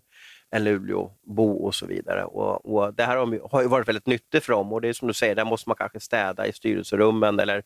en 0.55 0.65
Luleåbo 0.65 1.53
och 1.53 1.75
så 1.75 1.87
vidare. 1.87 2.25
Och, 2.25 2.75
och 2.75 2.95
det 2.95 3.05
här 3.05 3.17
har 3.51 3.63
ju 3.63 3.69
varit 3.69 3.89
väldigt 3.89 4.07
nyttigt 4.07 4.45
för 4.45 4.53
dem 4.53 4.73
och 4.73 4.81
det 4.81 4.89
är 4.89 4.93
som 4.93 5.09
du 5.09 5.15
säger, 5.15 5.35
där 5.35 5.45
måste 5.45 5.69
man 5.69 5.77
kanske 5.77 6.01
städa 6.01 6.47
i 6.47 6.53
styrelserummen 6.53 7.41
eller, 7.41 7.63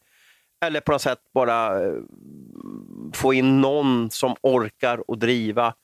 eller 0.65 0.81
på 0.81 0.93
något 0.93 1.03
sätt 1.03 1.19
bara 1.35 1.85
eh, 1.85 1.95
få 3.15 3.35
in 3.35 3.61
någon 3.61 4.11
som 4.11 4.35
orkar 4.43 5.11
och 5.11 5.19
driva 5.19 5.75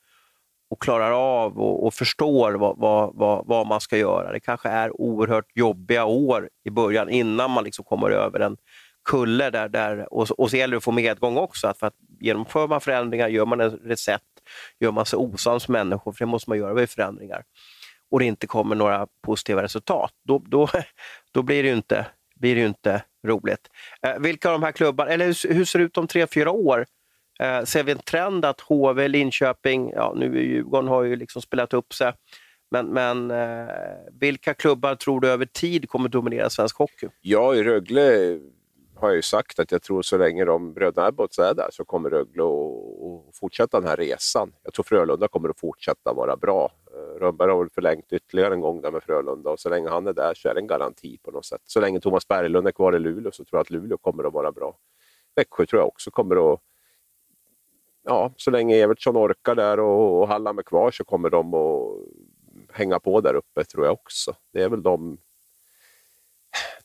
och 0.69 0.81
klarar 0.81 1.11
av 1.11 1.59
och, 1.59 1.85
och 1.85 1.93
förstår 1.93 2.53
vad, 2.53 2.77
vad, 2.77 3.15
vad, 3.15 3.47
vad, 3.47 3.67
man 3.67 3.81
ska 3.81 3.97
göra. 3.97 4.31
Det 4.31 4.39
kanske 4.39 4.69
är 4.69 5.01
oerhört 5.01 5.51
jobbiga 5.53 6.05
år 6.05 6.49
i 6.63 6.69
början 6.69 7.09
innan 7.09 7.51
man 7.51 7.63
liksom 7.63 7.85
kommer 7.85 8.09
över 8.09 8.39
en 8.39 8.57
kulle 9.09 9.49
där, 9.49 9.69
där 9.69 10.13
och, 10.13 10.31
och 10.31 10.49
så 10.49 10.57
gäller 10.57 10.71
det 10.71 10.77
att 10.77 10.83
få 10.83 10.91
medgång 10.91 11.37
också. 11.37 11.73
För 11.79 11.87
att 11.87 11.95
genomför 12.19 12.67
man 12.67 12.81
förändringar, 12.81 13.27
gör 13.27 13.45
man 13.45 13.61
en 13.61 13.69
recept, 13.71 14.34
gör 14.79 14.91
man 14.91 15.05
sig 15.05 15.17
osams 15.17 15.67
människor, 15.67 16.11
för 16.11 16.25
det 16.25 16.29
måste 16.29 16.49
man 16.49 16.57
göra 16.57 16.73
vid 16.73 16.89
förändringar, 16.89 17.43
och 18.11 18.19
det 18.19 18.25
inte 18.25 18.47
kommer 18.47 18.75
några 18.75 19.07
positiva 19.21 19.63
resultat, 19.63 20.11
då, 20.23 20.43
då, 20.47 20.69
då 21.31 21.43
blir, 21.43 21.63
det 21.63 21.69
ju 21.69 21.75
inte, 21.75 22.05
blir 22.35 22.55
det 22.55 22.65
inte 22.65 23.03
roligt. 23.27 23.69
Eh, 24.01 24.19
vilka 24.19 24.49
av 24.49 24.53
de 24.53 24.63
här 24.65 24.71
klubbarna, 24.71 25.11
eller 25.11 25.25
hur, 25.25 25.53
hur 25.53 25.65
ser 25.65 25.79
det 25.79 25.85
ut 25.85 25.97
om 25.97 26.07
tre, 26.07 26.27
fyra 26.27 26.51
år? 26.51 26.85
Eh, 27.39 27.63
ser 27.63 27.83
vi 27.83 27.91
en 27.91 27.99
trend 27.99 28.45
att 28.45 28.61
HV, 28.61 29.07
Linköping, 29.07 29.91
ja 29.95 30.13
nu 30.15 30.37
är 30.37 30.41
Djurgården 30.41 30.89
har 30.89 31.03
ju 31.03 31.15
liksom 31.15 31.41
spelat 31.41 31.73
upp 31.73 31.93
sig, 31.93 32.13
men, 32.71 32.87
men 32.87 33.31
eh, 33.31 33.67
vilka 34.19 34.53
klubbar 34.53 34.95
tror 34.95 35.21
du 35.21 35.29
över 35.29 35.45
tid 35.45 35.89
kommer 35.89 36.09
dominera 36.09 36.49
svensk 36.49 36.77
hockey? 36.77 37.07
Ja, 37.21 37.55
i 37.55 37.63
Rögle 37.63 38.39
har 38.95 39.07
jag 39.07 39.15
ju 39.15 39.21
sagt 39.21 39.59
att 39.59 39.71
jag 39.71 39.81
tror 39.81 40.01
så 40.01 40.17
länge 40.17 40.45
de 40.45 40.73
bröderna 40.73 41.07
Abbotts 41.07 41.39
är 41.39 41.53
där 41.53 41.67
så 41.71 41.85
kommer 41.85 42.09
Rögle 42.09 42.43
att 42.43 43.35
fortsätta 43.35 43.79
den 43.79 43.89
här 43.89 43.97
resan. 43.97 44.53
Jag 44.63 44.73
tror 44.73 44.83
Frölunda 44.83 45.27
kommer 45.27 45.49
att 45.49 45.59
fortsätta 45.59 46.13
vara 46.13 46.37
bra. 46.37 46.71
Eh, 46.93 47.19
Rönnberg 47.19 47.51
har 47.51 47.59
väl 47.59 47.69
förlängt 47.69 48.13
ytterligare 48.13 48.53
en 48.53 48.61
gång 48.61 48.81
där 48.81 48.91
med 48.91 49.03
Frölunda 49.03 49.49
och 49.49 49.59
så 49.59 49.69
länge 49.69 49.89
han 49.89 50.07
är 50.07 50.13
där 50.13 50.33
så 50.33 50.49
är 50.49 50.53
det 50.53 50.59
en 50.59 50.67
garanti 50.67 51.17
på 51.23 51.31
något 51.31 51.45
sätt. 51.45 51.61
Så 51.65 51.79
länge 51.79 51.99
Thomas 51.99 52.27
Berglund 52.27 52.67
är 52.67 52.71
kvar 52.71 52.95
i 52.95 52.99
Luleå 52.99 53.31
så 53.31 53.45
tror 53.45 53.57
jag 53.57 53.61
att 53.61 53.69
Luleå 53.69 53.97
kommer 53.97 54.23
att 54.23 54.33
vara 54.33 54.51
bra. 54.51 54.77
Växjö 55.35 55.65
tror 55.65 55.81
jag 55.81 55.87
också 55.87 56.11
kommer 56.11 56.53
att 56.53 56.59
ja, 58.03 58.33
så 58.37 58.51
länge 58.51 58.75
Evertsson 58.75 59.17
orkar 59.17 59.55
där 59.55 59.79
och, 59.79 60.21
och 60.21 60.27
Hallam 60.27 60.57
är 60.57 60.63
kvar 60.63 60.91
så 60.91 61.03
kommer 61.03 61.29
de 61.29 61.53
att 61.53 62.77
hänga 62.77 62.99
på 62.99 63.21
där 63.21 63.33
uppe 63.33 63.63
tror 63.63 63.85
jag 63.85 63.93
också. 63.93 64.35
Det 64.53 64.61
är 64.61 64.69
väl 64.69 64.83
de 64.83 65.17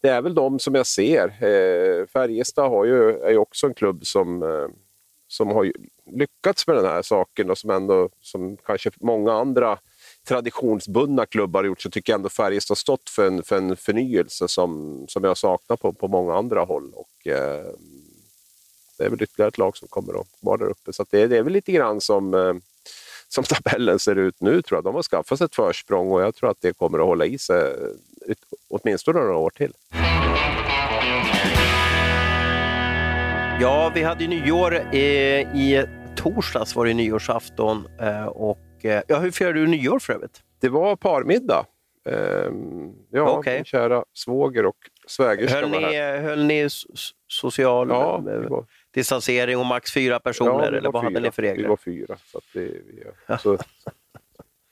det 0.01 0.09
är 0.09 0.23
väl 0.23 0.35
de 0.35 0.59
som 0.59 0.75
jag 0.75 0.87
ser. 0.87 1.45
Eh, 1.45 2.07
Färjestad 2.07 2.71
har 2.71 2.85
ju, 2.85 3.11
är 3.11 3.31
ju 3.31 3.39
också 3.39 3.67
en 3.67 3.75
klubb 3.75 4.07
som, 4.07 4.43
eh, 4.43 4.69
som 5.29 5.49
har 5.49 5.73
lyckats 6.13 6.67
med 6.67 6.77
den 6.77 6.85
här 6.85 7.03
saken 7.03 7.51
och 7.51 7.59
som 7.59 7.71
ändå, 7.71 8.09
som 8.21 8.57
kanske 8.57 8.91
många 9.01 9.33
andra 9.33 9.79
traditionsbundna 10.29 11.27
klubbar 11.27 11.61
har 11.61 11.67
gjort, 11.67 11.81
så 11.81 11.91
tycker 11.91 12.13
jag 12.13 12.19
ändå 12.19 12.29
Färjestad 12.29 12.75
har 12.75 12.77
stått 12.77 13.11
för 13.11 13.27
en, 13.27 13.43
för 13.43 13.57
en 13.57 13.77
förnyelse 13.77 14.49
som, 14.49 15.05
som 15.09 15.25
jag 15.25 15.37
saknar 15.37 15.77
på, 15.77 15.93
på 15.93 16.09
många 16.09 16.35
andra 16.35 16.65
håll. 16.65 16.93
Och, 16.95 17.27
eh, 17.27 17.65
det 18.99 19.05
är 19.05 19.11
väl 19.11 19.23
ytterligare 19.23 19.49
ett 19.49 19.59
lag 19.59 19.77
som 19.77 19.89
kommer 19.89 20.21
att 20.21 20.27
vara 20.41 20.57
där 20.57 20.71
uppe. 20.71 20.93
Så 20.93 21.05
det, 21.11 21.27
det, 21.27 21.39
är 21.39 21.43
väl 21.43 21.53
lite 21.53 21.73
grann 21.73 22.01
som, 22.01 22.35
eh, 22.35 22.55
som 23.35 23.45
tabellen 23.45 23.99
ser 23.99 24.17
ut 24.17 24.41
nu, 24.41 24.63
tror 24.63 24.77
jag. 24.77 24.85
De 24.85 24.95
har 24.95 25.03
skaffat 25.03 25.39
sig 25.39 25.45
ett 25.45 25.55
försprång 25.55 26.11
och 26.11 26.23
jag 26.23 26.35
tror 26.35 26.51
att 26.51 26.61
det 26.61 26.73
kommer 26.73 26.99
att 26.99 27.07
hålla 27.07 27.27
i 27.27 27.39
sig 27.39 27.77
åtminstone 28.69 29.21
några 29.21 29.37
år 29.37 29.51
till. 29.51 29.73
Ja, 33.61 33.93
vi 33.95 34.03
hade 34.03 34.27
nyår 34.27 34.75
i, 34.75 35.07
i 35.55 35.85
torsdags 36.17 36.77
var 36.77 36.87
det 36.87 36.95
nyårsafton. 36.95 37.89
Eh, 38.01 38.27
och, 38.27 38.85
eh, 38.85 39.03
ja, 39.07 39.19
hur 39.19 39.31
firade 39.31 39.61
du 39.61 39.67
nyår 39.67 39.99
för 39.99 40.13
övrigt? 40.13 40.43
Det 40.61 40.69
var 40.69 40.97
parmiddag. 40.97 41.67
Ehm, 42.09 42.93
ja, 43.11 43.39
okay. 43.39 43.55
min 43.55 43.65
kära 43.65 44.05
svåger 44.15 44.67
och 44.67 44.77
svägerska 45.07 45.61
höll 45.61 45.71
var 45.71 45.81
här. 45.81 46.21
Höll 46.21 46.45
ni 46.45 46.69
social 47.29 47.89
ja, 47.89 48.19
var... 48.49 48.65
distansering 48.95 49.59
och 49.59 49.67
max 49.67 49.93
fyra 49.93 50.21
personer? 50.21 50.51
Ja, 50.51 50.65
eller 50.65 50.91
vad 50.91 51.03
fyra. 51.03 51.11
hade 51.11 51.21
ni 51.21 51.31
för 51.31 51.43
regler? 51.43 51.63
Vi 51.63 51.69
var 51.69 51.77
fyra. 51.77 52.17
Så 52.27 52.39
att 52.39 52.45
vi, 52.55 52.83
vi, 52.87 53.05
så, 53.39 53.59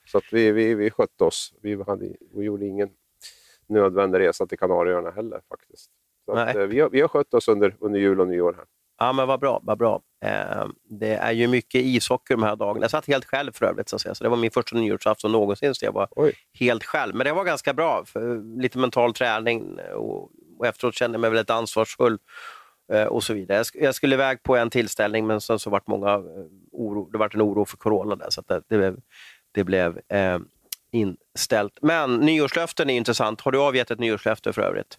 så 0.05 0.17
att 0.17 0.33
vi, 0.33 0.51
vi, 0.51 0.75
vi 0.75 0.89
skötte 0.89 1.23
oss. 1.23 1.53
Vi, 1.61 1.83
hade, 1.83 2.15
vi 2.35 2.45
gjorde 2.45 2.65
ingen 2.65 2.89
nödvändig 3.67 4.19
resa 4.19 4.45
till 4.47 4.59
Kanarieöarna 4.59 5.11
heller 5.11 5.41
faktiskt. 5.49 5.91
Så 6.25 6.31
att, 6.31 6.55
eh, 6.55 6.61
vi, 6.61 6.79
har, 6.79 6.89
vi 6.89 7.01
har 7.01 7.07
skött 7.07 7.33
oss 7.33 7.47
under, 7.47 7.75
under 7.79 7.99
jul 7.99 8.21
och 8.21 8.27
nyår 8.27 8.53
här. 8.53 8.65
Ja, 9.01 9.13
men 9.13 9.27
vad 9.27 9.39
bra. 9.39 9.59
Vad 9.63 9.77
bra. 9.77 10.01
Eh, 10.25 10.67
det 10.89 11.13
är 11.13 11.31
ju 11.31 11.47
mycket 11.47 11.81
ishockey 11.81 12.33
de 12.33 12.43
här 12.43 12.55
dagarna. 12.55 12.83
Jag 12.83 12.91
satt 12.91 13.07
helt 13.07 13.25
själv 13.25 13.51
för 13.51 13.65
övrigt, 13.65 13.89
så, 13.89 13.95
att 13.95 14.01
säga. 14.01 14.15
så 14.15 14.23
det 14.23 14.29
var 14.29 14.37
min 14.37 14.51
första 14.51 14.75
nyårsafton 14.75 15.31
någonsin, 15.31 15.75
så 15.75 15.85
jag 15.85 15.91
var 15.91 16.07
Oj. 16.11 16.33
helt 16.53 16.83
själv. 16.83 17.15
Men 17.15 17.25
det 17.25 17.33
var 17.33 17.43
ganska 17.43 17.73
bra, 17.73 18.05
lite 18.57 18.77
mental 18.77 19.13
träning 19.13 19.79
och, 19.95 20.29
och 20.59 20.67
efteråt 20.67 20.95
kände 20.95 21.15
jag 21.15 21.21
mig 21.21 21.29
väldigt 21.29 21.49
ansvarsfull 21.49 22.13
eh, 22.13 22.19
och 22.97 23.23
så 23.23 23.33
vidare. 23.33 23.63
Jag, 23.73 23.95
skulle 23.95 24.15
iväg 24.15 24.43
på 24.43 24.55
en 24.55 24.69
tillställning, 24.69 25.27
men 25.27 25.41
sen 25.41 25.59
så 25.59 25.69
vart 25.69 25.87
många 25.87 26.13
eh, 26.13 26.21
oro, 26.71 27.09
det 27.11 27.17
var 27.17 27.35
en 27.35 27.41
oro 27.41 27.65
för 27.65 27.77
corona 27.77 28.15
där, 28.15 28.29
så 28.29 28.43
det, 28.47 28.61
det, 28.67 28.77
blev, 28.77 28.97
det 29.51 29.63
blev 29.63 29.99
eh, 30.07 30.39
inställt. 30.91 31.79
Men 31.81 32.15
nyårslöften 32.15 32.89
är 32.89 32.97
intressant. 32.97 33.41
Har 33.41 33.51
du 33.51 33.59
avgett 33.59 33.91
ett 33.91 33.99
nyårslöfte 33.99 34.53
för 34.53 34.61
övrigt? 34.61 34.97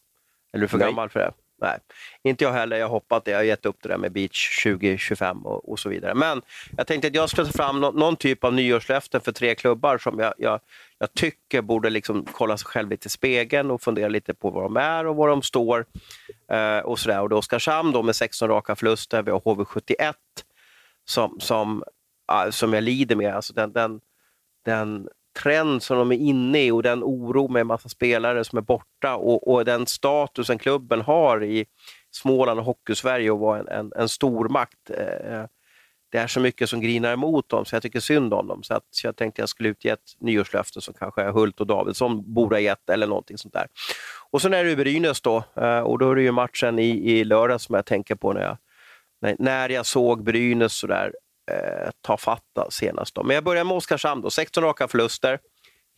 Eller 0.53 0.61
är 0.61 0.65
du 0.65 0.69
för 0.69 0.79
Nej. 0.79 0.89
gammal 0.89 1.09
för 1.09 1.21
det? 1.21 1.33
Nej, 1.61 1.79
inte 2.23 2.45
jag 2.45 2.53
heller. 2.53 2.77
Jag 2.77 2.87
har 2.87 2.91
hoppat 2.91 3.25
det. 3.25 3.31
Jag 3.31 3.39
har 3.39 3.45
gett 3.45 3.67
upp 3.67 3.77
det 3.83 3.89
där 3.89 3.99
med 3.99 4.13
Beach 4.13 4.63
2025 4.63 5.47
och, 5.47 5.73
och 5.73 5.79
så 5.79 5.89
vidare. 5.89 6.15
Men 6.15 6.43
jag 6.77 6.87
tänkte 6.87 7.09
att 7.09 7.15
jag 7.15 7.31
skulle 7.31 7.47
ta 7.47 7.53
fram 7.53 7.81
no 7.81 7.91
någon 7.91 8.17
typ 8.17 8.45
av 8.45 8.55
nyårslöften 8.55 9.21
för 9.21 9.33
tre 9.33 9.55
klubbar 9.55 9.99
som 9.99 10.19
jag, 10.19 10.35
jag, 10.39 10.61
jag 10.99 11.15
tycker 11.15 11.63
borde 11.63 11.91
liksom 11.91 12.27
kolla 12.33 12.57
sig 12.57 12.67
själv 12.67 12.91
lite 12.91 13.07
i 13.07 13.11
spegeln 13.11 13.71
och 13.71 13.83
fundera 13.83 14.09
lite 14.09 14.35
på 14.35 14.51
var 14.51 14.63
de 14.63 14.77
är 14.77 15.07
och 15.07 15.17
var 15.17 15.29
de 15.29 15.43
står. 15.43 15.87
Eh, 16.53 16.79
och 16.79 16.99
sådär. 16.99 17.21
Och 17.21 17.29
då 17.29 17.37
Oskarshamn 17.37 17.93
då 17.93 18.03
med 18.03 18.17
16 18.17 18.49
raka 18.49 18.77
förluster. 18.77 19.23
Vi 19.23 19.31
har 19.31 19.41
HV71 19.41 20.15
som, 21.05 21.41
som, 21.41 21.85
som 22.51 22.73
jag 22.73 22.85
lider 22.85 23.17
med. 23.17 23.35
Alltså 23.35 23.53
den, 23.53 23.73
den, 23.73 24.01
den 24.65 25.09
trend 25.39 25.83
som 25.83 25.99
de 25.99 26.13
är 26.13 26.17
inne 26.17 26.65
i 26.65 26.71
och 26.71 26.83
den 26.83 27.03
oro 27.03 27.49
med 27.49 27.61
en 27.61 27.67
massa 27.67 27.89
spelare 27.89 28.45
som 28.45 28.59
är 28.59 28.63
borta 28.63 29.17
och, 29.17 29.53
och 29.53 29.65
den 29.65 29.87
statusen 29.87 30.59
klubben 30.59 31.01
har 31.01 31.45
i 31.45 31.67
Småland 32.11 32.61
och 32.61 32.67
Hockeysverige 32.67 33.31
och 33.31 33.39
vara 33.39 33.59
en, 33.59 33.69
en, 33.69 33.93
en 33.97 34.09
stormakt. 34.09 34.91
Eh, 34.91 35.45
det 36.13 36.19
är 36.19 36.27
så 36.27 36.41
mycket 36.41 36.71
som 36.71 36.81
grinar 36.81 37.13
emot 37.13 37.49
dem, 37.49 37.65
så 37.65 37.75
jag 37.75 37.83
tycker 37.83 38.01
synd 38.01 38.35
om 38.35 38.47
dem. 38.47 38.63
Så, 38.63 38.75
att, 38.75 38.85
så 38.91 39.07
jag 39.07 39.17
tänkte 39.17 39.43
jag 39.43 39.49
skulle 39.49 39.69
utge 39.69 39.87
ett 39.87 40.17
nyårslöfte 40.21 40.81
som 40.81 40.95
kanske 40.95 41.23
är 41.23 41.33
Hult 41.33 41.61
och 41.61 41.67
Davidsson 41.67 42.35
borde 42.35 42.57
ha 42.57 42.61
gett, 42.61 42.91
eller 42.91 43.07
någonting 43.07 43.39
sånt 43.39 43.55
där. 43.55 43.67
Och 44.31 44.43
sen 44.43 44.55
är 44.55 44.65
det 44.65 44.77
Brynäs 44.77 45.21
då, 45.21 45.45
eh, 45.57 45.81
och 45.81 45.99
då 45.99 46.11
är 46.11 46.15
det 46.15 46.23
ju 46.23 46.33
matchen 46.33 46.79
i, 46.79 47.13
i 47.13 47.25
lördag 47.25 47.61
som 47.61 47.75
jag 47.75 47.87
tänker 47.87 48.15
på 48.15 48.33
när 48.33 48.43
jag, 48.43 48.57
när 49.39 49.69
jag 49.69 49.87
såg 49.87 50.25
Brynäs 50.25 50.73
sådär 50.73 51.13
eh, 51.51 51.91
ta 52.01 52.17
fatta 52.17 52.71
senast. 52.71 53.15
Då. 53.15 53.23
Men 53.23 53.35
jag 53.35 53.45
börjar 53.45 53.65
med 53.65 53.77
Oskarshamn. 53.77 54.23
Då. 54.23 54.31
16 54.31 54.65
raka 54.65 54.89
förluster. 54.89 55.39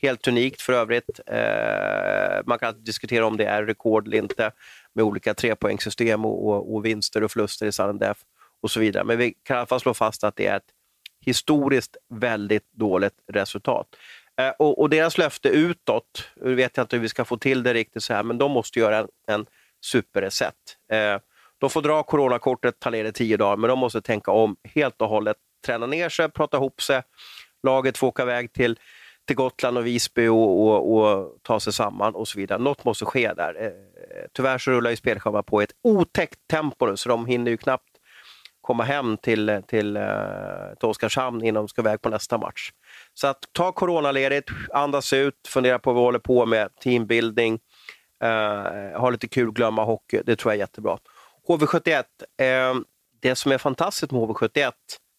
Helt 0.02 0.28
unikt 0.28 0.62
för 0.62 0.72
övrigt. 0.72 1.20
Eh, 1.26 2.42
man 2.46 2.58
kan 2.58 2.84
diskutera 2.84 3.26
om 3.26 3.36
det 3.36 3.44
är 3.44 3.64
rekord 3.64 4.06
eller 4.06 4.18
inte 4.18 4.52
med 4.94 5.04
olika 5.04 5.34
trepoängssystem 5.34 6.24
och, 6.24 6.48
och, 6.48 6.74
och 6.74 6.84
vinster 6.84 7.22
och 7.22 7.30
förluster 7.30 7.66
i 7.66 7.72
sudden 7.72 8.14
och 8.62 8.70
så 8.70 8.80
vidare. 8.80 9.04
Men 9.04 9.18
vi 9.18 9.34
kan 9.42 9.56
i 9.56 9.58
alla 9.58 9.66
fall 9.66 9.80
slå 9.80 9.94
fast 9.94 10.24
att 10.24 10.36
det 10.36 10.46
är 10.46 10.56
ett 10.56 10.72
historiskt 11.20 11.96
väldigt 12.08 12.72
dåligt 12.72 13.14
resultat. 13.32 13.86
Eh, 14.40 14.50
och, 14.58 14.80
och, 14.80 14.90
deras 14.90 15.18
löfte 15.18 15.48
utåt, 15.48 16.28
nu 16.36 16.54
vet 16.54 16.76
jag 16.76 16.84
inte 16.84 16.96
hur 16.96 17.02
vi 17.02 17.08
ska 17.08 17.24
få 17.24 17.36
till 17.36 17.62
det 17.62 17.74
riktigt 17.74 18.02
så 18.02 18.14
här, 18.14 18.22
men 18.22 18.38
de 18.38 18.50
måste 18.50 18.78
göra 18.78 18.98
en, 18.98 19.08
en 19.26 19.46
superreset. 19.84 20.54
Eh, 20.92 21.18
de 21.62 21.70
får 21.70 21.82
dra 21.82 22.02
coronakortet, 22.02 22.80
ta 22.80 22.90
ner 22.90 23.04
det 23.04 23.12
tio 23.12 23.36
dagar, 23.36 23.56
men 23.56 23.68
de 23.70 23.78
måste 23.78 24.02
tänka 24.02 24.30
om 24.30 24.56
helt 24.64 25.02
och 25.02 25.08
hållet. 25.08 25.36
Träna 25.66 25.86
ner 25.86 26.08
sig, 26.08 26.28
prata 26.28 26.56
ihop 26.56 26.82
sig. 26.82 27.02
Laget 27.62 27.98
får 27.98 28.06
åka 28.06 28.22
iväg 28.22 28.52
till, 28.52 28.78
till 29.26 29.36
Gotland 29.36 29.78
och 29.78 29.86
Visby 29.86 30.26
och, 30.26 30.66
och, 30.66 30.96
och, 30.96 31.36
ta 31.42 31.60
sig 31.60 31.72
samman 31.72 32.14
och 32.14 32.28
så 32.28 32.38
vidare. 32.38 32.58
Något 32.58 32.84
måste 32.84 33.04
ske 33.04 33.32
där. 33.32 33.64
Eh, 33.64 33.70
tyvärr 34.32 34.58
så 34.58 34.70
rullar 34.70 34.90
ju 34.90 34.96
spelschemat 34.96 35.46
på 35.46 35.62
i 35.62 35.64
ett 35.64 35.74
otäckt 35.82 36.38
tempo 36.50 36.86
nu, 36.86 36.96
så 36.96 37.08
de 37.08 37.26
hinner 37.26 37.50
ju 37.50 37.56
knappt 37.56 37.90
komma 38.60 38.84
hem 38.84 39.16
till, 39.16 39.62
till, 39.68 39.96
eh, 39.96 40.02
till 40.80 40.88
Oskarshamn 40.88 41.44
innan 41.44 41.62
de 41.62 41.68
ska 41.68 41.82
iväg 41.82 42.00
på 42.02 42.08
nästa 42.08 42.38
match. 42.38 42.70
Så 43.14 43.26
att 43.26 43.44
ta 43.52 43.72
coronaledigt, 43.72 44.50
andas 44.72 45.12
ut, 45.12 45.34
fundera 45.48 45.78
på 45.78 45.92
vad 45.92 46.02
vi 46.02 46.04
håller 46.04 46.18
på 46.18 46.46
med, 46.46 46.68
teambuilding, 46.82 47.58
eh, 48.24 49.00
ha 49.00 49.10
lite 49.10 49.28
kul, 49.28 49.52
glömma 49.52 49.84
hockey. 49.84 50.22
Det 50.24 50.36
tror 50.36 50.52
jag 50.52 50.56
är 50.56 50.62
jättebra. 50.62 50.98
HV71, 51.48 52.04
eh, 52.40 52.74
det 53.20 53.36
som 53.36 53.52
är 53.52 53.58
fantastiskt 53.58 54.12
med 54.12 54.20
HV71 54.20 54.72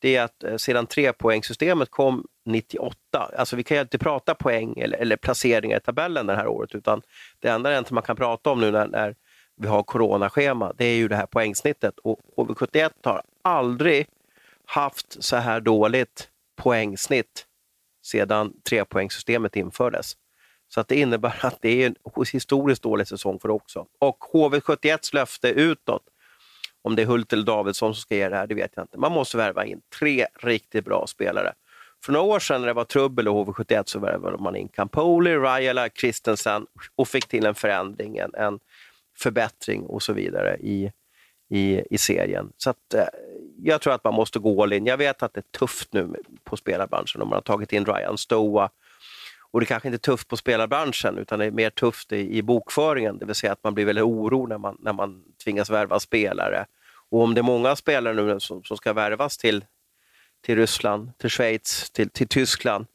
det 0.04 0.16
är 0.16 0.24
att 0.24 0.44
eh, 0.44 0.58
sedan 0.58 0.88
trepoängssystemet 0.88 1.92
kom 1.92 2.26
98, 2.46 2.98
alltså 3.38 3.56
vi 3.56 3.64
kan 3.64 3.78
ju 3.78 3.82
inte 3.82 3.98
prata 3.98 4.36
poäng 4.36 4.80
eller, 4.80 4.98
eller 4.98 5.16
placeringar 5.16 5.78
i 5.78 5.82
tabellen 5.82 6.28
det 6.28 6.36
här 6.36 6.48
året, 6.48 6.76
utan 6.76 7.02
det 7.40 7.50
enda 7.50 7.84
man 7.90 8.04
kan 8.04 8.16
prata 8.16 8.50
om 8.50 8.60
nu 8.60 8.72
när, 8.72 8.88
när 8.88 9.16
vi 9.56 9.68
har 9.68 9.84
coronaschema, 9.84 10.74
det 10.78 10.86
är 10.86 10.96
ju 10.96 11.08
det 11.08 11.16
här 11.16 11.26
poängsnittet. 11.26 12.00
Och 12.00 12.20
HV71 12.38 12.92
har 13.04 13.22
aldrig 13.42 14.08
haft 14.66 15.24
så 15.24 15.36
här 15.36 15.60
dåligt 15.60 16.30
poängsnitt 16.56 17.46
sedan 18.06 18.54
trepoängssystemet 18.70 19.56
infördes. 19.56 20.14
Så 20.68 20.80
att 20.80 20.88
det 20.88 20.96
innebär 20.96 21.46
att 21.46 21.58
det 21.62 21.84
är 21.84 21.88
en 21.88 21.96
historiskt 22.32 22.84
dålig 22.84 23.08
säsong 23.08 23.40
för 23.40 23.48
det 23.48 23.54
också. 23.54 23.86
Och 24.00 24.18
HV71s 24.34 25.16
löfte 25.16 25.50
utåt, 25.50 26.04
om 26.84 26.96
det 26.96 27.02
är 27.02 27.06
Hult 27.06 27.34
eller 27.34 27.44
Davidsson 27.44 27.96
som 27.96 28.02
ska 28.02 28.16
ge 28.16 28.30
det 28.30 28.36
här, 28.36 28.48
det 28.48 28.56
vet 28.56 28.72
jag 28.76 28.84
inte. 28.84 28.98
Man 28.98 29.12
måste 29.12 29.38
värva 29.38 29.66
in 29.66 29.82
tre 30.00 30.28
riktigt 30.42 30.86
bra 30.86 31.08
spelare. 31.08 31.54
För 32.06 32.14
några 32.14 32.26
år 32.26 32.40
sedan 32.40 32.62
när 32.62 32.68
det 32.68 32.74
var 32.74 32.84
trubbel 32.84 33.28
i 33.28 33.30
HV71 33.30 33.84
så 33.86 34.00
värvade 34.00 34.38
man 34.38 34.56
in 34.56 34.68
Campoli, 34.68 35.36
Rajala, 35.36 35.90
Christensen 35.90 36.66
och 36.96 37.08
fick 37.08 37.28
till 37.28 37.46
en 37.46 37.56
förändring, 37.56 38.18
en, 38.18 38.36
en 38.36 38.60
förbättring 39.18 39.82
och 39.82 40.04
så 40.04 40.14
vidare 40.14 40.58
i, 40.58 40.92
i, 41.50 41.82
i 41.90 41.98
serien. 41.98 42.52
Så 42.58 42.70
att, 42.70 42.94
eh, 42.94 43.04
jag 43.58 43.82
tror 43.82 43.94
att 43.94 44.04
man 44.04 44.14
måste 44.14 44.40
gå 44.40 44.64
all 44.64 44.74
in. 44.74 44.86
Jag 44.86 44.98
vet 44.98 45.24
att 45.24 45.34
det 45.34 45.40
är 45.40 45.60
tufft 45.60 45.94
nu 45.94 46.16
på 46.44 46.58
spelarbranschen 46.58 47.22
om 47.22 47.30
man 47.30 47.36
har 47.36 47.42
tagit 47.42 47.74
in 47.74 47.86
Ryan 47.86 48.18
Stoa. 48.18 48.70
Och 49.54 49.60
det 49.60 49.66
kanske 49.66 49.88
inte 49.88 49.96
är 49.96 50.12
tufft 50.12 50.28
på 50.28 50.38
spelarbranschen 50.38 51.18
utan 51.18 51.40
det 51.40 51.46
är 51.46 51.52
mer 51.52 51.70
tufft 51.70 52.12
i, 52.12 52.38
i 52.38 52.42
bokföringen, 52.42 53.18
det 53.18 53.26
vill 53.26 53.36
säga 53.36 53.52
att 53.52 53.64
man 53.64 53.74
blir 53.74 53.86
väldigt 53.86 54.04
orolig 54.04 54.54
när 54.54 54.58
man, 54.58 54.78
när 54.80 54.94
man 54.94 55.24
tvingas 55.44 55.70
värva 55.70 56.00
spelare. 56.00 56.66
Och 57.10 57.22
om 57.22 57.34
det 57.34 57.42
är 57.42 57.44
många 57.44 57.76
spelare 57.76 58.14
nu 58.14 58.40
som, 58.40 58.64
som 58.64 58.78
ska 58.78 58.94
värvas 58.94 59.38
till, 59.38 59.66
till 60.46 60.56
Ryssland, 60.56 61.18
till 61.18 61.30
Schweiz, 61.30 61.92
till, 61.92 62.10
till 62.10 62.28
Tyskland 62.28 62.86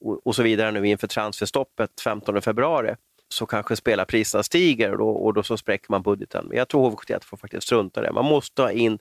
och, 0.00 0.26
och 0.26 0.36
så 0.36 0.42
vidare 0.42 0.70
nu 0.72 0.86
inför 0.86 1.06
transferstoppet 1.06 2.00
15 2.00 2.42
februari 2.42 2.94
så 3.28 3.46
kanske 3.46 3.76
spelarpriserna 3.76 4.42
stiger 4.42 4.92
och 4.92 4.98
då, 4.98 5.08
och 5.08 5.34
då 5.34 5.42
så 5.42 5.56
spräcker 5.56 5.86
man 5.90 6.02
budgeten. 6.02 6.46
Men 6.48 6.58
jag 6.58 6.68
tror 6.68 6.90
HV71 6.90 7.24
får 7.24 7.36
faktiskt 7.36 7.66
strunta 7.66 8.00
i 8.00 8.04
det. 8.04 8.12
Man 8.12 8.24
måste 8.24 8.62
ha 8.62 8.70
in 8.70 8.98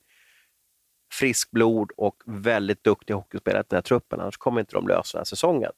frisk 1.14 1.52
blod 1.52 1.92
och 1.98 2.16
väldigt 2.26 2.84
duktiga 2.84 3.16
hockeyspelare 3.16 3.62
i 3.62 3.66
den 3.70 3.78
här 3.78 3.82
truppen, 3.82 4.20
annars 4.20 4.38
kommer 4.38 4.60
inte 4.60 4.76
de 4.76 4.88
lösa 4.88 5.18
den 5.18 5.20
här 5.20 5.26
säsongen. 5.26 5.72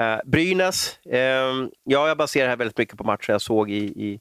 Eh, 0.00 0.20
Brynäs, 0.24 0.98
eh, 1.06 1.68
ja, 1.84 2.08
jag 2.08 2.16
baserar 2.16 2.44
det 2.44 2.50
här 2.50 2.56
väldigt 2.56 2.78
mycket 2.78 2.98
på 2.98 3.04
matchen 3.04 3.32
jag 3.32 3.42
såg 3.42 3.70
i, 3.70 3.84
i, 3.84 4.20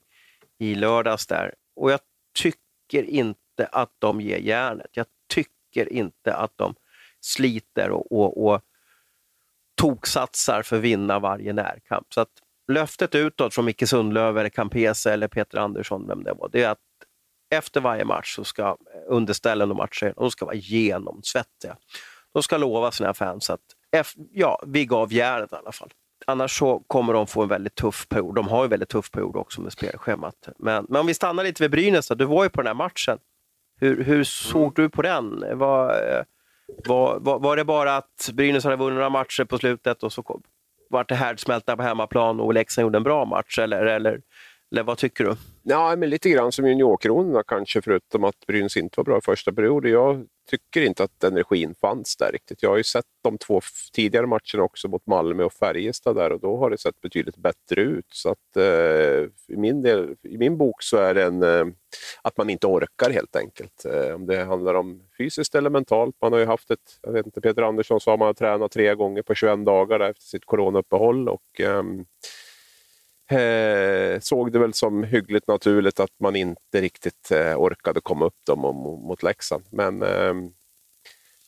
i 0.57 0.75
lördags 0.75 1.27
där 1.27 1.53
och 1.75 1.91
jag 1.91 1.99
tycker 2.39 3.03
inte 3.03 3.65
att 3.71 3.91
de 3.99 4.21
ger 4.21 4.38
järnet. 4.38 4.88
Jag 4.91 5.05
tycker 5.34 5.93
inte 5.93 6.36
att 6.36 6.51
de 6.55 6.75
sliter 7.21 7.89
och, 7.89 8.11
och, 8.11 8.45
och 8.45 8.61
toksatsar 9.75 10.61
för 10.61 10.75
att 10.75 10.82
vinna 10.82 11.19
varje 11.19 11.53
närkamp. 11.53 12.13
Så 12.13 12.21
att 12.21 12.32
löftet 12.67 13.15
utåt 13.15 13.53
från 13.53 13.65
Micke 13.65 13.88
Sundlöv, 13.88 14.38
eller 14.38 14.49
Campese 14.49 15.13
eller 15.13 15.27
Peter 15.27 15.57
Andersson, 15.57 16.07
vem 16.07 16.23
det 16.23 16.34
var, 16.34 16.49
det 16.51 16.63
är 16.63 16.69
att 16.69 16.80
efter 17.49 17.82
varje 17.82 18.05
match 18.05 18.36
så 18.36 18.43
ska 18.43 18.63
eh, 18.63 18.75
underställen 19.07 19.71
och 19.71 19.77
matcher 19.77 20.13
de 20.17 20.32
ska 20.32 20.45
vara 20.45 20.55
genomsvettiga. 20.55 21.77
De 22.34 22.43
ska 22.43 22.57
lova 22.57 22.91
sina 22.91 23.13
fans 23.13 23.49
att 23.49 23.75
ja, 24.31 24.63
vi 24.67 24.85
gav 24.85 25.13
järnet 25.13 25.51
i 25.51 25.55
alla 25.55 25.71
fall. 25.71 25.89
Annars 26.27 26.59
så 26.59 26.79
kommer 26.87 27.13
de 27.13 27.27
få 27.27 27.43
en 27.43 27.49
väldigt 27.49 27.75
tuff 27.75 28.09
period. 28.09 28.35
De 28.35 28.47
har 28.47 28.57
ju 28.57 28.63
en 28.63 28.69
väldigt 28.69 28.89
tuff 28.89 29.11
period 29.11 29.35
också 29.35 29.61
med 29.61 29.71
spelschemat. 29.71 30.49
Men, 30.57 30.85
men 30.89 31.01
om 31.01 31.07
vi 31.07 31.13
stannar 31.13 31.43
lite 31.43 31.63
vid 31.63 31.71
Brynäs, 31.71 32.07
då. 32.07 32.15
du 32.15 32.25
var 32.25 32.43
ju 32.43 32.49
på 32.49 32.61
den 32.61 32.67
här 32.67 32.73
matchen. 32.73 33.17
Hur, 33.79 34.03
hur 34.03 34.23
såg 34.23 34.61
mm. 34.61 34.73
du 34.75 34.89
på 34.89 35.01
den? 35.01 35.43
Var, 35.53 36.25
var, 36.85 37.19
var, 37.19 37.39
var, 37.39 37.57
det 37.57 37.65
bara 37.65 37.97
att 37.97 38.29
Brynäs 38.33 38.63
hade 38.63 38.75
vunnit 38.75 38.95
några 38.95 39.09
matcher 39.09 39.43
på 39.43 39.57
slutet 39.57 40.03
och 40.03 40.13
så 40.13 40.23
kom, 40.23 40.43
var 40.89 41.05
det 41.07 41.15
härdsmälta 41.15 41.77
på 41.77 41.83
hemmaplan 41.83 42.39
och 42.39 42.53
Leksand 42.53 42.83
gjorde 42.83 42.97
en 42.97 43.03
bra 43.03 43.25
match? 43.25 43.59
Eller, 43.59 43.85
eller, 43.85 44.21
eller 44.71 44.83
vad 44.83 44.97
tycker 44.97 45.23
du? 45.23 45.35
Ja, 45.72 45.95
men 45.95 46.09
lite 46.09 46.30
grann 46.30 46.51
som 46.51 46.67
juniorkronorna 46.67 47.43
kanske, 47.43 47.82
förutom 47.82 48.24
att 48.24 48.47
Brynäs 48.47 48.78
inte 48.78 48.99
var 48.99 49.03
bra 49.03 49.17
i 49.17 49.22
första 49.22 49.53
perioden. 49.53 49.91
Jag 49.91 50.26
tycker 50.49 50.82
inte 50.82 51.03
att 51.03 51.24
energin 51.24 51.76
fanns 51.82 52.17
där 52.17 52.32
riktigt. 52.32 52.63
Jag 52.63 52.70
har 52.70 52.78
ju 52.78 52.84
sett 52.84 53.05
de 53.24 53.38
två 53.38 53.61
tidigare 53.93 54.28
matcherna 54.28 54.63
också 54.63 54.88
mot 54.88 55.07
Malmö 55.07 55.43
och 55.43 55.53
Färjestad 55.53 56.15
där 56.15 56.32
och 56.32 56.39
då 56.39 56.57
har 56.57 56.70
det 56.70 56.78
sett 56.78 57.01
betydligt 57.01 57.38
bättre 57.38 57.82
ut. 57.82 58.05
Så 58.09 58.30
att, 58.30 58.57
eh, 58.57 58.63
i, 59.47 59.57
min 59.57 59.82
del, 59.82 60.15
I 60.24 60.38
min 60.38 60.57
bok 60.57 60.84
så 60.84 60.97
är 60.97 61.13
det 61.13 61.24
en, 61.24 61.43
eh, 61.43 61.65
att 62.22 62.38
man 62.38 62.49
inte 62.49 62.67
orkar 62.67 63.09
helt 63.09 63.36
enkelt. 63.36 63.86
Eh, 63.86 64.15
om 64.15 64.26
det 64.26 64.43
handlar 64.43 64.74
om 64.74 65.01
fysiskt 65.17 65.55
eller 65.55 65.70
mentalt. 65.70 66.15
Man 66.22 66.34
har 66.34 66.39
ju 66.39 66.45
haft 66.45 66.72
ett, 66.72 66.99
jag 67.01 67.11
vet 67.11 67.26
inte, 67.26 67.41
Peter 67.41 67.61
Andersson 67.61 67.99
sa 67.99 68.13
att 68.13 68.20
man 68.20 68.26
har 68.26 68.34
tränat 68.34 68.72
tre 68.72 68.95
gånger 68.95 69.22
på 69.22 69.36
21 69.36 69.65
dagar 69.65 69.99
efter 69.99 70.24
sitt 70.24 70.45
coronauppehåll. 70.45 71.30
Och, 71.30 71.59
ehm, 71.59 72.05
eh, 73.32 74.19
såg 74.19 74.51
det 74.51 74.59
väl 74.59 74.73
som 74.73 75.03
hyggligt 75.03 75.47
naturligt 75.47 75.99
att 75.99 76.19
man 76.19 76.36
inte 76.36 76.82
riktigt 76.82 77.32
eh, 77.32 77.55
orkade 77.57 78.01
komma 78.01 78.25
upp 78.25 78.45
dem 78.45 78.59
mot 79.07 79.23
Leksand. 79.23 79.63
Men, 79.69 80.01
eh, 80.01 80.34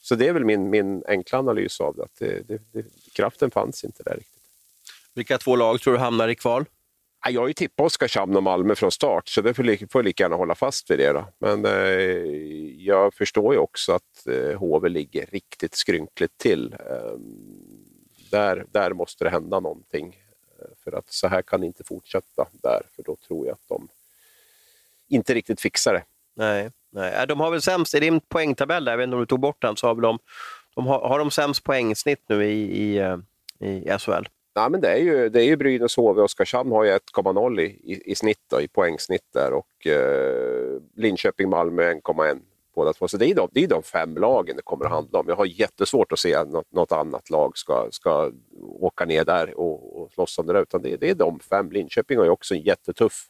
så 0.01 0.15
det 0.15 0.27
är 0.27 0.33
väl 0.33 0.45
min, 0.45 0.69
min 0.69 1.03
enkla 1.07 1.39
analys 1.39 1.81
av 1.81 1.95
det, 1.95 2.03
att 2.03 2.15
det, 2.19 2.47
det, 2.47 2.61
det, 2.71 2.85
kraften 3.13 3.51
fanns 3.51 3.83
inte 3.83 4.03
där 4.03 4.15
riktigt. 4.15 4.41
Vilka 5.13 5.37
två 5.37 5.55
lag 5.55 5.81
tror 5.81 5.93
du 5.93 5.99
hamnar 5.99 6.27
i 6.27 6.35
kval? 6.35 6.65
Jag 7.29 7.41
har 7.41 7.47
ju 7.47 7.53
tippat 7.53 7.85
Oskarshamn 7.85 8.35
och 8.35 8.43
Malmö 8.43 8.75
från 8.75 8.91
start, 8.91 9.27
så 9.27 9.41
det 9.41 9.53
får, 9.53 9.65
jag 9.65 10.05
lika 10.05 10.23
gärna 10.23 10.35
hålla 10.35 10.55
fast 10.55 10.91
vid 10.91 10.99
det. 10.99 11.13
Då. 11.13 11.25
Men 11.39 11.65
eh, 11.65 11.71
jag 12.85 13.13
förstår 13.13 13.53
ju 13.53 13.59
också 13.59 13.91
att 13.91 14.27
eh, 14.27 14.59
HV 14.59 14.89
ligger 14.89 15.25
riktigt 15.25 15.75
skrynkligt 15.75 16.37
till. 16.37 16.73
Eh, 16.73 17.17
där, 18.31 18.65
där 18.71 18.93
måste 18.93 19.23
det 19.23 19.29
hända 19.29 19.59
någonting. 19.59 20.15
För 20.83 20.91
att 20.91 21.11
så 21.11 21.27
här 21.27 21.41
kan 21.41 21.61
det 21.61 21.67
inte 21.67 21.83
fortsätta 21.83 22.47
där, 22.51 22.81
för 22.95 23.03
då 23.03 23.15
tror 23.15 23.47
jag 23.47 23.53
att 23.53 23.67
de 23.67 23.87
inte 25.07 25.33
riktigt 25.33 25.61
fixar 25.61 25.93
det. 25.93 26.03
Nej, 26.35 26.71
nej. 26.89 27.27
de 27.27 27.39
har 27.39 27.51
väl 27.51 27.61
sämst, 27.61 27.95
i 27.95 27.99
din 27.99 28.19
poängtabell, 28.19 28.85
där, 28.85 28.91
jag 28.91 28.97
vet 28.97 29.03
inte 29.03 29.15
om 29.15 29.19
du 29.19 29.25
tog 29.25 29.39
bort 29.39 29.61
den, 29.61 29.77
så 29.77 29.87
har 29.87 29.95
de, 29.95 30.19
de 30.75 30.87
har, 30.87 31.07
har 31.07 31.19
de 31.19 31.31
sämst 31.31 31.63
poängsnitt 31.63 32.21
nu 32.27 32.45
i, 32.45 32.83
i, 32.83 32.97
eh, 32.97 33.17
i 33.59 33.97
SHL? 33.99 34.25
Nej, 34.55 34.69
men 34.69 34.81
det 34.81 34.87
är 34.87 34.97
ju, 34.97 35.29
det 35.29 35.41
är 35.41 35.45
ju 35.45 35.57
Brynäs, 35.57 35.95
HV 35.95 36.19
och 36.19 36.25
Oskarshamn 36.25 36.71
har 36.71 36.83
ju 36.83 36.91
1,0 36.91 37.59
i, 37.59 37.63
i, 37.63 38.11
i 38.11 38.15
snitt, 38.15 38.41
då, 38.47 38.61
i 38.61 38.67
poängsnitt 38.67 39.25
där 39.33 39.53
och 39.53 39.87
eh, 39.87 40.81
Linköping, 40.95 41.49
Malmö 41.49 41.93
1,1 41.93 42.39
båda 42.75 42.93
två. 42.93 43.07
Så 43.07 43.17
det 43.17 43.25
är, 43.25 43.35
de, 43.35 43.49
det 43.51 43.63
är 43.63 43.67
de 43.67 43.83
fem 43.83 44.15
lagen 44.15 44.55
det 44.55 44.61
kommer 44.61 44.85
att 44.85 44.91
handla 44.91 45.19
om. 45.19 45.25
Jag 45.27 45.35
har 45.35 45.45
jättesvårt 45.45 46.11
att 46.11 46.19
se 46.19 46.35
att 46.35 46.49
något, 46.49 46.71
något 46.71 46.91
annat 46.91 47.29
lag 47.29 47.57
ska, 47.57 47.87
ska 47.91 48.31
åka 48.61 49.05
ner 49.05 49.25
där 49.25 49.59
och, 49.59 50.01
och 50.01 50.11
slåss 50.11 50.37
om 50.37 50.45
det 50.45 50.53
där, 50.53 50.61
utan 50.61 50.81
det, 50.81 50.97
det 50.97 51.09
är 51.09 51.15
de 51.15 51.39
fem. 51.39 51.71
Linköping 51.71 52.17
har 52.17 52.25
ju 52.25 52.31
också 52.31 52.55
en 52.55 52.61
jättetuff 52.61 53.27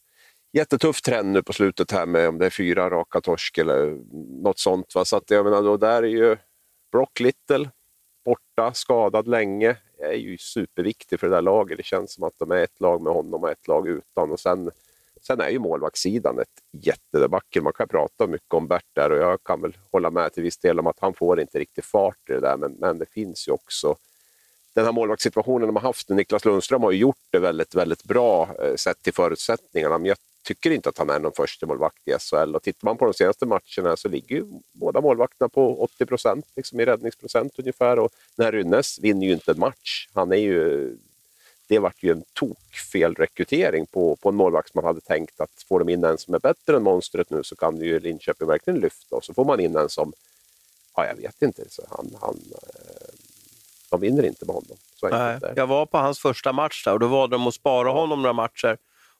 jättetuff 0.54 1.02
trend 1.02 1.32
nu 1.32 1.44
på 1.44 1.54
slutet 1.54 1.92
här 1.92 2.06
med 2.06 2.30
om 2.30 2.38
det 2.38 2.46
är 2.46 2.50
fyra 2.50 2.90
raka 2.90 3.22
torsk 3.22 3.58
eller 3.58 3.98
något 4.44 4.60
sånt. 4.60 4.96
Va? 4.96 5.06
Så 5.06 5.18
att 5.18 5.30
jag 5.30 5.46
menar, 5.46 5.62
då 5.62 5.78
där 5.78 6.04
är 6.04 6.08
ju 6.08 6.38
Brock 6.92 7.20
Little 7.20 7.70
borta, 8.26 8.74
skadad 8.74 9.28
länge, 9.28 9.78
är 10.00 10.14
ju 10.14 10.38
superviktig 10.38 11.20
för 11.20 11.28
det 11.28 11.36
där 11.36 11.42
laget. 11.42 11.78
Det 11.78 11.84
känns 11.84 12.14
som 12.14 12.24
att 12.24 12.40
de 12.40 12.52
är 12.52 12.64
ett 12.64 12.80
lag 12.80 13.02
med 13.02 13.14
honom 13.14 13.44
och 13.44 13.52
ett 13.52 13.68
lag 13.68 13.88
utan. 13.88 14.32
Och 14.32 14.40
sen 14.40 14.72
Sen 15.22 15.42
är 15.42 15.50
ju 15.50 15.60
målvaktssidan 15.60 16.40
ett 16.40 16.48
jättedebacle. 16.72 17.62
Man 17.62 17.74
kan 17.74 17.88
prata 17.88 18.28
mycket 18.28 18.54
om 18.54 18.68
Bert 18.68 18.86
där 18.94 19.10
och 19.10 19.18
jag 19.18 19.44
kan 19.44 19.62
väl 19.62 19.78
hålla 19.92 20.12
med 20.12 20.34
till 20.34 20.44
viss 20.44 20.58
del 20.58 20.80
om 20.80 20.88
att 20.88 21.00
han 21.00 21.14
får 21.14 21.42
inte 21.42 21.60
riktigt 21.60 21.86
fart 21.86 22.30
i 22.30 22.34
det 22.34 22.40
där. 22.40 22.58
Men, 22.58 22.72
men 22.72 22.98
det 22.98 23.06
finns 23.06 23.48
ju 23.48 23.52
också 23.52 23.96
den 24.74 24.86
här 24.86 24.92
målvaktssituationen 24.92 25.68
de 25.68 25.76
har 25.76 25.84
haft. 25.84 26.10
Niklas 26.10 26.46
Lundström 26.46 26.84
har 26.84 26.92
ju 26.92 26.98
gjort 26.98 27.18
det 27.30 27.40
väldigt, 27.40 27.76
väldigt 27.76 28.04
bra 28.04 28.56
eh, 28.64 28.76
sett 28.76 29.02
till 29.02 29.14
förutsättningarna. 29.14 29.98
Men 29.98 30.06
jag 30.06 30.18
tycker 30.44 30.72
inte 30.72 30.90
att 30.90 30.98
han 30.98 31.10
är 31.10 31.20
någon 31.20 31.32
första 31.32 31.66
målvakt 31.66 32.08
i 32.08 32.12
SHL. 32.20 32.56
Och 32.56 32.64
tittar 32.64 32.86
man 32.86 32.98
på 32.98 33.06
de 33.06 33.14
senaste 33.14 33.46
matcherna 33.46 33.98
så 33.98 34.10
ligger 34.10 34.36
ju 34.36 34.46
båda 34.72 35.02
målvakterna 35.02 35.50
på 35.50 35.84
80 35.84 36.06
procent 36.06 36.46
liksom 36.56 36.80
i 36.80 36.86
räddningsprocent 36.86 37.60
ungefär. 37.60 38.00
Och 38.00 38.10
den 38.36 38.46
här 38.46 38.52
Rynnes 38.52 39.00
vinner 39.00 39.28
ju 39.28 39.34
inte 39.34 39.52
en 39.52 39.60
match. 39.60 40.08
Han 40.14 40.32
är 40.32 40.38
ju 40.38 40.98
det 41.72 41.80
vart 41.80 42.04
ju 42.04 42.12
en 42.12 42.24
tokfel 42.34 43.16
rekrytering 43.16 43.86
på, 43.86 44.16
på 44.16 44.30
en 44.30 44.36
målvakt 44.36 44.74
man 44.74 44.84
hade 44.84 45.02
tänkt 45.02 45.42
att 45.42 45.66
får 45.68 45.80
de 45.80 45.90
in 45.90 46.04
en 46.04 46.18
som 46.18 46.34
är 46.34 46.40
bättre 46.40 46.76
än 46.76 46.84
monstret 46.84 47.30
nu 47.30 47.44
så 47.44 47.56
kan 47.56 47.78
ju 47.78 48.00
Linköping 48.00 48.48
verkligen 48.48 48.80
lyfta 48.80 49.16
och 49.16 49.24
så 49.24 49.34
får 49.34 49.46
man 49.46 49.60
in 49.60 49.76
en 49.76 49.90
som, 49.90 50.14
ja 50.96 51.06
jag 51.06 51.16
vet 51.16 51.42
inte, 51.42 51.70
så 51.70 51.84
han, 51.90 52.18
han, 52.22 52.42
eh, 52.52 53.14
de 53.90 54.02
vinner 54.02 54.24
inte 54.24 54.46
med 54.46 54.56
honom. 54.56 54.78
Så 54.96 55.10
Nej, 55.10 55.40
jag 55.56 55.68
var 55.68 55.86
på 55.86 55.98
hans 55.98 56.20
första 56.20 56.52
match 56.52 56.84
där 56.86 56.94
och 56.94 57.00
då 57.00 57.08
valde 57.08 57.36
de 57.36 57.48
att 57.48 57.54
spara 57.54 57.90
honom 57.90 58.22
några 58.22 58.34
matcher 58.34 58.78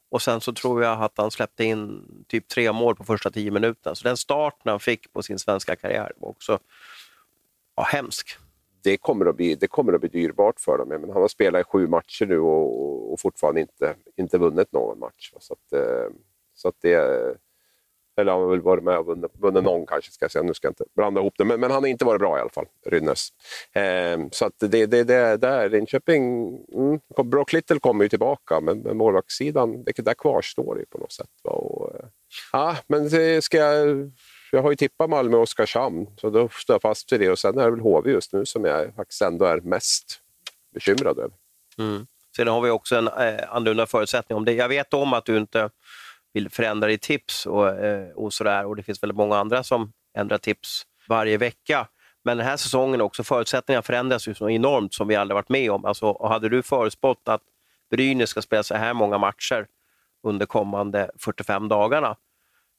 och 0.10 0.22
sen 0.22 0.42
så 0.42 0.54
tror 0.54 0.84
jag 0.84 1.04
att 1.04 1.18
han 1.18 1.32
släppte 1.32 1.64
in 1.64 2.04
typ 2.28 2.48
tre 2.48 2.72
mål 2.72 2.96
på 2.96 3.04
första 3.04 3.32
tio 3.32 3.52
minuterna. 3.52 3.96
Så 3.96 4.04
den 4.04 4.18
starten 4.18 4.70
han 4.70 4.80
fick 4.80 5.14
på 5.14 5.24
sin 5.24 5.40
svenska 5.40 5.76
karriär 5.76 6.12
var 6.18 6.30
också 6.30 6.60
ja, 7.76 7.84
hemsk 7.84 8.38
det 8.84 8.98
kommer 8.98 9.26
att 9.26 9.36
bli, 9.36 9.56
det 9.56 9.68
kommer 9.68 9.94
att 9.94 10.02
bli 10.02 10.10
dyrbart 10.10 10.60
för 10.60 10.78
dem. 10.78 10.88
Men 10.88 11.10
han 11.10 11.22
har 11.22 11.28
spelat 11.28 11.62
i 11.62 11.64
sju 11.64 11.88
matcher 11.88 12.26
nu 12.26 12.40
och, 12.40 13.14
och 13.14 13.20
fortfarande 13.20 13.62
inte, 13.62 13.96
inte 14.18 14.38
vunnit 14.38 14.72
någon 14.72 15.00
match. 15.00 15.34
Så 15.40 15.54
att, 15.54 15.74
eh, 15.74 16.10
så 16.56 16.68
att 16.68 16.76
det, 16.82 16.96
eller 18.18 18.32
han 18.32 18.42
har 18.42 18.50
väl 18.50 18.62
varit 18.62 18.84
med 18.84 18.98
och 18.98 19.06
vunnit, 19.06 19.32
vunnit 19.40 19.64
någon 19.64 19.86
kanske, 19.86 20.12
ska 20.12 20.24
jag 20.24 20.32
säga. 20.32 20.44
nu 20.44 20.54
ska 20.54 20.68
jag 20.68 20.72
inte 20.72 20.86
blanda 20.96 21.22
ihop 21.22 21.34
det. 21.38 21.46
Men, 21.46 21.60
men 21.60 21.72
han 21.72 21.84
har 21.84 21.88
inte 21.88 22.06
varit 22.06 22.20
bra 22.20 22.38
i 22.38 22.42
alla 22.42 22.50
fall, 22.50 22.66
Rynnes. 22.86 23.30
Eh, 23.74 24.20
så 24.32 24.46
att 24.46 24.54
det, 24.60 24.86
det, 24.86 25.04
det 25.04 25.38
där, 25.38 25.70
Linköping, 25.70 26.48
mm, 26.74 27.00
Brock 27.24 27.54
Little 27.54 27.80
kommer 27.80 28.04
ju 28.04 28.10
tillbaka, 28.10 28.60
men, 28.60 28.80
men 28.80 28.98
målvaktssidan, 28.98 29.84
det 29.84 30.02
där 30.02 30.14
kvarstår 30.14 30.80
ju 30.80 30.86
på 30.86 30.98
något 30.98 31.12
sätt. 31.12 31.30
Och, 31.44 31.96
eh, 31.96 32.06
ja, 32.52 32.78
men 32.88 33.10
det 33.10 33.44
ska 33.44 33.58
jag 33.58 34.12
jag 34.58 34.64
har 34.64 34.70
ju 34.70 34.76
tippat 34.76 35.10
Malmö 35.10 35.38
och 35.38 35.44
Oskarshamn, 35.44 36.08
så 36.18 36.30
då 36.30 36.50
står 36.50 36.74
jag 36.74 36.82
fast 36.82 37.12
vid 37.12 37.20
det. 37.20 37.30
Och 37.30 37.40
sen 37.40 37.58
är 37.58 37.66
det 37.66 37.72
väl 37.72 37.80
HV 37.80 38.12
just 38.12 38.34
nu 38.34 38.46
som 38.46 38.66
jag 38.66 38.96
faktiskt 38.96 39.22
ändå 39.22 39.46
är 39.46 39.62
mest 39.62 40.20
bekymrad 40.74 41.20
över. 41.20 41.32
Mm. 41.78 42.08
Sen 42.36 42.48
har 42.48 42.62
vi 42.62 42.70
också 42.70 42.96
en 42.96 43.08
eh, 43.08 43.56
annorlunda 43.56 43.86
förutsättning. 43.86 44.38
Om 44.38 44.46
det. 44.46 44.54
Jag 44.54 44.70
vet 44.70 44.94
om 44.94 45.14
att 45.14 45.26
du 45.26 45.38
inte 45.38 45.70
vill 46.34 46.50
förändra 46.50 46.88
ditt 46.88 47.02
tips 47.02 47.46
och, 47.46 47.70
eh, 47.70 48.10
och 48.16 48.34
sådär 48.34 48.66
och 48.66 48.76
det 48.76 48.84
finns 48.84 49.04
väldigt 49.04 49.18
många 49.18 49.38
andra 49.38 49.64
som 49.64 49.92
ändrar 50.18 50.38
tips 50.38 50.84
varje 51.08 51.38
vecka. 51.38 51.88
Men 52.24 52.38
den 52.38 52.48
här 52.48 52.58
säsongen 52.58 53.02
också, 53.02 53.24
förutsättningarna 53.24 53.82
förändras 53.82 54.28
ju 54.28 54.34
så 54.34 54.50
enormt 54.50 54.94
som 54.94 55.08
vi 55.08 55.16
aldrig 55.16 55.36
varit 55.36 55.50
med 55.50 55.72
om. 55.72 55.86
Alltså, 55.86 56.28
hade 56.28 56.50
du 56.50 56.64
förutspått 56.64 57.22
att 57.26 57.42
Brynäs 57.92 58.30
ska 58.30 58.42
spela 58.42 58.64
så 58.64 58.76
här 58.76 58.94
många 58.94 59.18
matcher 59.18 59.68
under 60.24 60.46
kommande 60.46 61.12
45 61.20 61.68
dagarna, 61.68 62.16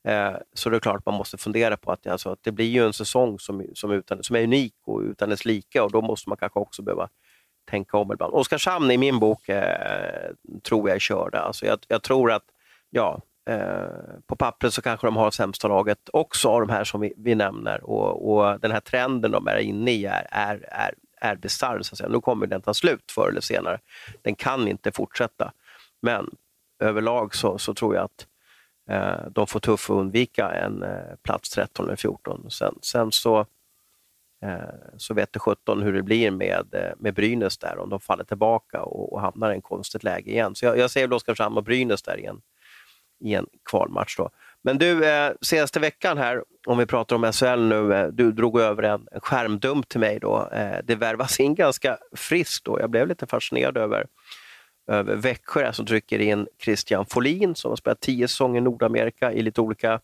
eh, 0.04 0.34
så 0.54 0.70
det 0.70 0.76
är 0.76 0.80
klart 0.80 1.06
man 1.06 1.14
måste 1.14 1.38
fundera 1.38 1.76
på 1.76 1.92
att, 1.92 2.06
alltså, 2.06 2.30
att 2.30 2.42
det 2.42 2.52
blir 2.52 2.66
ju 2.66 2.86
en 2.86 2.92
säsong 2.92 3.38
som, 3.38 3.66
som, 3.74 3.90
utan, 3.90 4.22
som 4.22 4.36
är 4.36 4.42
unik 4.42 4.74
och 4.84 5.00
utan 5.00 5.28
dess 5.28 5.44
lika 5.44 5.84
och 5.84 5.92
då 5.92 6.02
måste 6.02 6.28
man 6.28 6.38
kanske 6.38 6.58
också 6.58 6.82
behöva 6.82 7.08
tänka 7.70 7.98
om 7.98 8.12
ibland. 8.12 8.34
Oskarshamn 8.34 8.90
i 8.90 8.98
min 8.98 9.18
bok 9.18 9.48
eh, 9.48 10.30
tror 10.62 10.88
jag 10.88 10.96
är 10.96 11.00
körda. 11.00 11.38
Alltså 11.40 11.66
jag, 11.66 11.78
jag 11.88 12.02
tror 12.02 12.32
att, 12.32 12.44
ja, 12.90 13.20
eh, 13.50 13.86
på 14.26 14.36
pappret 14.36 14.74
så 14.74 14.82
kanske 14.82 15.06
de 15.06 15.16
har 15.16 15.30
sämsta 15.30 15.68
laget 15.68 16.08
också 16.12 16.48
av 16.48 16.60
de 16.60 16.70
här 16.70 16.84
som 16.84 17.00
vi, 17.00 17.12
vi 17.16 17.34
nämner 17.34 17.84
och, 17.84 18.32
och, 18.32 18.60
den 18.60 18.70
här 18.70 18.80
trenden 18.80 19.30
de 19.30 19.46
är 19.46 19.58
inne 19.58 19.90
i 19.90 20.06
är, 20.06 20.26
är, 20.30 20.64
är, 20.70 20.94
är 21.20 21.36
bisarr. 21.36 22.08
Nu 22.08 22.20
kommer 22.20 22.46
den 22.46 22.62
ta 22.62 22.74
slut 22.74 23.12
förr 23.14 23.28
eller 23.28 23.40
senare. 23.40 23.78
Den 24.22 24.34
kan 24.34 24.68
inte 24.68 24.92
fortsätta. 24.92 25.52
Men 26.02 26.30
överlag 26.78 27.34
så, 27.34 27.58
så 27.58 27.74
tror 27.74 27.94
jag 27.94 28.04
att 28.04 28.26
Eh, 28.92 29.26
de 29.30 29.46
får 29.46 29.60
tufft 29.60 29.90
att 29.90 29.96
undvika 29.96 30.50
en 30.50 30.82
eh, 30.82 31.16
plats 31.22 31.50
13 31.50 31.86
eller 31.86 31.96
14. 31.96 32.50
Sen, 32.50 32.78
sen 32.82 33.12
så 33.12 33.46
eh, 34.42 34.58
så 34.96 35.14
vet 35.14 35.32
det 35.32 35.38
17 35.38 35.82
hur 35.82 35.92
det 35.92 36.02
blir 36.02 36.30
med, 36.30 36.94
med 36.98 37.14
Brynäs 37.14 37.58
där, 37.58 37.78
om 37.78 37.90
de 37.90 38.00
faller 38.00 38.24
tillbaka 38.24 38.82
och, 38.82 39.12
och 39.12 39.20
hamnar 39.20 39.52
i 39.52 39.54
en 39.54 39.62
konstigt 39.62 40.04
läge 40.04 40.30
igen. 40.30 40.54
Så 40.54 40.64
jag, 40.64 40.78
jag 40.78 40.90
ser 40.90 41.12
Oskarshamn 41.12 41.56
och 41.56 41.64
Brynäs 41.64 42.02
där 42.02 42.18
igen 42.18 42.40
i 43.22 43.34
en 43.34 43.46
kvalmatch. 43.70 44.16
Då. 44.16 44.30
Men 44.62 44.78
du, 44.78 45.04
eh, 45.04 45.32
senaste 45.40 45.80
veckan 45.80 46.18
här, 46.18 46.44
om 46.66 46.78
vi 46.78 46.86
pratar 46.86 47.16
om 47.16 47.32
SHL 47.32 47.60
nu, 47.60 47.94
eh, 47.94 48.06
du 48.06 48.32
drog 48.32 48.60
över 48.60 48.82
en, 48.82 49.06
en 49.12 49.20
skärmdump 49.20 49.88
till 49.88 50.00
mig. 50.00 50.18
Då. 50.20 50.48
Eh, 50.52 50.78
det 50.84 50.94
värvas 50.94 51.40
in 51.40 51.54
ganska 51.54 51.98
friskt 52.16 52.64
då. 52.64 52.80
Jag 52.80 52.90
blev 52.90 53.08
lite 53.08 53.26
fascinerad 53.26 53.76
över, 53.76 54.06
över 54.86 55.16
Växjö 55.16 55.72
som 55.72 55.86
trycker 55.86 56.18
in 56.18 56.46
Christian 56.62 57.06
Folin 57.06 57.54
som 57.54 57.70
har 57.70 57.76
spelat 57.76 58.00
tio 58.00 58.28
säsonger 58.28 58.58
i 58.58 58.64
Nordamerika 58.64 59.32
i 59.32 59.42
lite 59.42 59.60
olika 59.60 60.00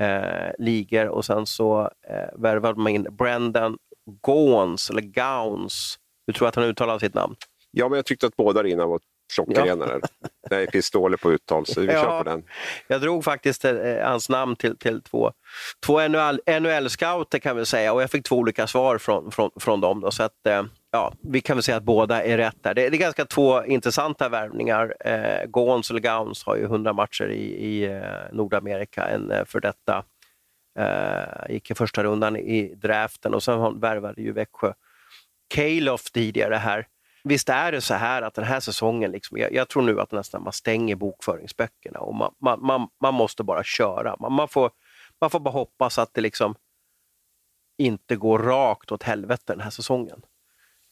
eh, 0.00 0.50
ligor 0.58 1.08
och 1.08 1.24
sen 1.24 1.46
så 1.46 1.90
eh, 2.08 2.40
värvade 2.40 2.80
man 2.80 2.92
in 2.92 3.06
Brendan 3.10 3.78
Gauns, 4.26 4.90
eller 4.90 5.02
Gauns. 5.02 5.98
Hur 6.26 6.34
tror 6.34 6.46
du 6.46 6.48
att 6.48 6.54
han 6.54 6.64
uttalar 6.64 6.98
sitt 6.98 7.14
namn? 7.14 7.36
Ja, 7.70 7.88
men 7.88 7.96
jag 7.96 8.06
tyckte 8.06 8.26
att 8.26 8.36
båda 8.36 8.68
innan 8.68 8.88
var 8.88 9.00
klockrena. 9.34 9.86
Ja. 9.90 10.00
Nej, 10.50 10.60
jag 10.64 10.74
är 10.74 10.92
dålig 10.92 11.20
på 11.20 11.32
uttal, 11.32 11.66
så 11.66 11.80
vi 11.80 11.86
ja, 11.92 12.02
kör 12.02 12.18
på 12.18 12.30
den. 12.30 12.44
Jag 12.86 13.00
drog 13.00 13.24
faktiskt 13.24 13.64
eh, 13.64 13.74
hans 14.02 14.28
namn 14.28 14.56
till, 14.56 14.78
till 14.78 15.02
två, 15.02 15.32
två 15.86 16.00
NHL-scouter 16.00 17.38
kan 17.38 17.56
vi 17.56 17.66
säga 17.66 17.92
och 17.92 18.02
jag 18.02 18.10
fick 18.10 18.24
två 18.24 18.36
olika 18.36 18.66
svar 18.66 18.98
från, 18.98 19.30
från, 19.30 19.50
från 19.60 19.80
dem. 19.80 20.00
Då, 20.00 20.10
så 20.10 20.22
att, 20.22 20.46
eh, 20.46 20.62
ja, 20.90 21.12
vi 21.22 21.40
kan 21.40 21.56
väl 21.56 21.62
säga 21.62 21.76
att 21.76 21.82
båda 21.82 22.22
är 22.22 22.36
rätt 22.36 22.62
där. 22.62 22.74
Det, 22.74 22.90
det 22.90 22.96
är 22.96 23.00
ganska 23.00 23.24
två 23.24 23.64
intressanta 23.64 24.28
värvningar. 24.28 24.94
Eh, 25.00 25.46
Gons 25.46 25.90
eller 25.90 26.00
Gauns 26.00 26.44
har 26.44 26.56
ju 26.56 26.64
100 26.64 26.92
matcher 26.92 27.28
i, 27.28 27.44
i 27.44 27.84
eh, 27.84 28.02
Nordamerika, 28.32 29.04
en 29.04 29.30
eh, 29.30 29.44
för 29.44 29.60
detta 29.60 30.04
eh, 30.78 31.52
gick 31.52 31.70
i 31.70 31.74
första 31.74 32.04
rundan 32.04 32.36
i 32.36 32.74
draften 32.74 33.34
och 33.34 33.42
sen 33.42 33.80
värvade 33.80 34.22
ju 34.22 34.32
Växjö 34.32 34.72
Calof 35.54 36.10
tidigare 36.10 36.54
här. 36.54 36.86
Visst 37.24 37.48
är 37.48 37.72
det 37.72 37.80
så 37.80 37.94
här 37.94 38.22
att 38.22 38.34
den 38.34 38.44
här 38.44 38.60
säsongen, 38.60 39.10
liksom, 39.10 39.38
jag, 39.38 39.52
jag 39.52 39.68
tror 39.68 39.82
nu 39.82 40.00
att 40.00 40.12
nästan 40.12 40.42
man 40.42 40.52
stänger 40.52 40.96
bokföringsböckerna 40.96 42.00
och 42.00 42.14
man, 42.14 42.34
man, 42.40 42.66
man, 42.66 42.88
man 43.02 43.14
måste 43.14 43.44
bara 43.44 43.64
köra. 43.64 44.16
Man, 44.20 44.32
man, 44.32 44.48
får, 44.48 44.70
man 45.20 45.30
får 45.30 45.40
bara 45.40 45.50
hoppas 45.50 45.98
att 45.98 46.14
det 46.14 46.20
liksom 46.20 46.54
inte 47.78 48.16
går 48.16 48.38
rakt 48.38 48.92
åt 48.92 49.02
helvete 49.02 49.52
den 49.52 49.60
här 49.60 49.70
säsongen. 49.70 50.22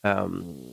Um, 0.03 0.73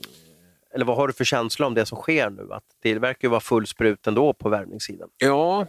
eller 0.74 0.84
vad 0.84 0.96
har 0.96 1.06
du 1.06 1.12
för 1.12 1.24
känsla 1.24 1.66
om 1.66 1.74
det 1.74 1.86
som 1.86 1.98
sker 1.98 2.30
nu? 2.30 2.48
Att 2.50 2.64
det 2.82 2.98
verkar 2.98 3.28
ju 3.28 3.30
vara 3.30 3.40
full 3.40 3.66
sprut 3.66 4.06
ändå 4.06 4.32
på 4.32 4.48
värvningssidan. 4.48 5.08
Ja, 5.18 5.66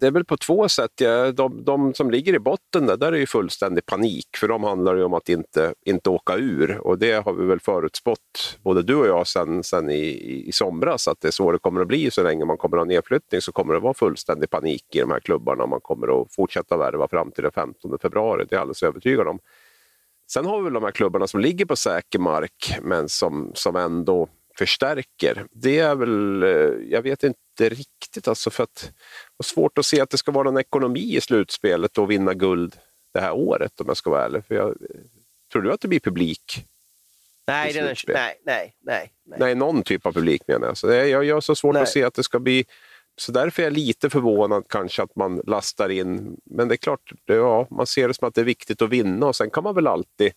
det 0.00 0.06
är 0.06 0.10
väl 0.10 0.24
på 0.24 0.36
två 0.36 0.68
sätt. 0.68 0.90
Ja, 1.00 1.32
de, 1.32 1.64
de, 1.64 1.94
som 1.94 2.10
ligger 2.10 2.34
i 2.34 2.38
botten 2.38 2.86
där, 2.86 2.96
där 2.96 3.12
är 3.12 3.16
ju 3.16 3.26
fullständig 3.26 3.86
panik. 3.86 4.26
För 4.36 4.48
de 4.48 4.64
handlar 4.64 4.96
ju 4.96 5.04
om 5.04 5.14
att 5.14 5.28
inte, 5.28 5.74
inte 5.86 6.10
åka 6.10 6.36
ur. 6.36 6.78
Och 6.78 6.98
det 6.98 7.24
har 7.24 7.32
vi 7.32 7.46
väl 7.46 7.60
förutspått, 7.60 8.58
både 8.62 8.82
du 8.82 8.94
och 8.94 9.06
jag, 9.06 9.26
sen, 9.26 9.64
sen 9.64 9.90
i, 9.90 10.44
i 10.48 10.52
somras. 10.52 11.08
Att 11.08 11.20
det 11.20 11.28
är 11.28 11.32
så 11.32 11.52
det 11.52 11.58
kommer 11.58 11.80
att 11.80 11.88
bli. 11.88 12.10
Så 12.10 12.22
länge 12.22 12.44
man 12.44 12.56
kommer 12.56 12.76
att 12.76 12.80
ha 12.80 12.84
nedflyttning 12.84 13.40
så 13.40 13.52
kommer 13.52 13.74
det 13.74 13.80
vara 13.80 13.94
fullständig 13.94 14.50
panik 14.50 14.84
i 14.94 15.00
de 15.00 15.10
här 15.10 15.20
klubbarna. 15.20 15.66
Man 15.66 15.80
kommer 15.80 16.22
att 16.22 16.34
fortsätta 16.34 16.76
värva 16.76 17.08
fram 17.08 17.30
till 17.30 17.42
den 17.42 17.52
15 17.52 17.98
februari. 17.98 18.44
Det 18.44 18.52
är 18.52 18.56
jag 18.56 18.60
alldeles 18.60 18.82
övertygad 18.82 19.28
om. 19.28 19.38
Sen 20.30 20.46
har 20.46 20.58
vi 20.58 20.64
väl 20.64 20.72
de 20.72 20.84
här 20.84 20.90
klubbarna 20.90 21.26
som 21.26 21.40
ligger 21.40 21.64
på 21.64 21.76
säker 21.76 22.18
mark 22.18 22.76
men 22.82 23.08
som, 23.08 23.52
som 23.54 23.76
ändå 23.76 24.28
förstärker. 24.58 25.46
Det 25.50 25.78
är 25.78 25.94
väl, 25.94 26.42
eh, 26.42 26.90
jag 26.90 27.02
vet 27.02 27.24
inte 27.24 27.68
riktigt 27.68 28.28
alltså 28.28 28.50
för 28.50 28.62
att 28.62 28.92
det 29.38 29.42
är 29.42 29.44
svårt 29.44 29.78
att 29.78 29.86
se 29.86 30.00
att 30.00 30.10
det 30.10 30.18
ska 30.18 30.32
vara 30.32 30.44
någon 30.44 30.60
ekonomi 30.60 31.16
i 31.16 31.20
slutspelet 31.20 31.98
och 31.98 32.10
vinna 32.10 32.34
guld 32.34 32.76
det 33.12 33.20
här 33.20 33.32
året 33.32 33.80
om 33.80 33.86
jag 33.86 33.96
ska 33.96 34.10
vara 34.10 34.24
ärlig. 34.24 34.44
För 34.44 34.54
jag, 34.54 34.74
tror 35.52 35.62
du 35.62 35.72
att 35.72 35.80
det 35.80 35.88
blir 35.88 36.00
publik? 36.00 36.64
Nej, 37.46 37.72
det 37.72 37.78
är, 37.78 37.84
nej, 37.84 38.40
nej, 38.44 38.74
nej, 38.80 39.12
nej. 39.24 39.38
Nej, 39.38 39.54
någon 39.54 39.82
typ 39.82 40.06
av 40.06 40.12
publik 40.12 40.42
menar 40.46 40.66
jag. 40.66 40.76
Så 40.76 40.86
det, 40.86 41.08
jag, 41.08 41.24
jag 41.24 41.36
har 41.36 41.40
så 41.40 41.54
svårt 41.54 41.74
nej. 41.74 41.82
att 41.82 41.88
se 41.88 42.02
att 42.02 42.14
det 42.14 42.22
ska 42.22 42.38
bli 42.38 42.64
så 43.20 43.32
därför 43.32 43.62
är 43.62 43.66
jag 43.66 43.72
lite 43.72 44.10
förvånad 44.10 44.64
kanske 44.68 45.02
att 45.02 45.16
man 45.16 45.42
lastar 45.46 45.88
in. 45.88 46.36
Men 46.44 46.68
det 46.68 46.74
är 46.74 46.76
klart, 46.76 47.12
det, 47.24 47.34
ja, 47.34 47.66
man 47.70 47.86
ser 47.86 48.08
det 48.08 48.14
som 48.14 48.28
att 48.28 48.34
det 48.34 48.40
är 48.40 48.44
viktigt 48.44 48.82
att 48.82 48.90
vinna 48.90 49.26
och 49.26 49.36
sen 49.36 49.50
kan 49.50 49.64
man 49.64 49.74
väl 49.74 49.86
alltid 49.86 50.32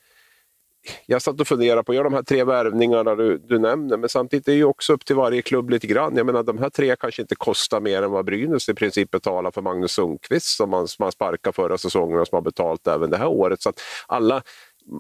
jag 1.06 1.22
satt 1.22 1.42
och 1.42 1.48
funderade 1.48 1.84
på, 1.84 1.94
gör 1.94 2.04
de 2.04 2.14
här 2.14 2.24
tre 2.24 2.44
värvningarna 2.44 3.16
du, 3.16 3.38
du 3.38 3.60
nämner, 3.60 3.98
men 3.98 4.10
samtidigt 4.10 4.48
är 4.48 4.52
det 4.52 4.58
ju 4.58 4.64
också 4.64 4.94
upp 4.94 5.06
till 5.06 5.16
varje 5.16 5.42
klubb 5.42 5.70
lite 5.70 5.88
grann. 5.88 6.18
Jag 6.18 6.26
menar 6.26 6.44
de 6.44 6.58
här 6.58 6.70
tre 6.70 6.96
kanske 6.96 7.22
inte 7.22 7.36
kostar 7.36 7.80
mer 7.80 8.04
än 8.04 8.12
vad 8.12 8.26
Brynäs 8.26 8.70
i 8.70 8.74
princip 8.74 9.12
betalar 9.12 9.52
för 9.52 9.62
Magnus 9.62 9.92
Sundqvist 9.92 10.58
som 10.58 10.70
man, 10.70 10.88
som 10.88 11.04
man 11.04 11.12
sparkade 11.12 11.54
förra 11.54 11.78
säsongen 11.78 12.20
och 12.20 12.28
som 12.28 12.36
har 12.36 12.42
betalt 12.42 12.88
även 12.88 13.10
det 13.10 13.18
här 13.18 13.28
året. 13.28 13.62
Så 13.62 13.70
att 13.70 13.82
alla, 14.08 14.44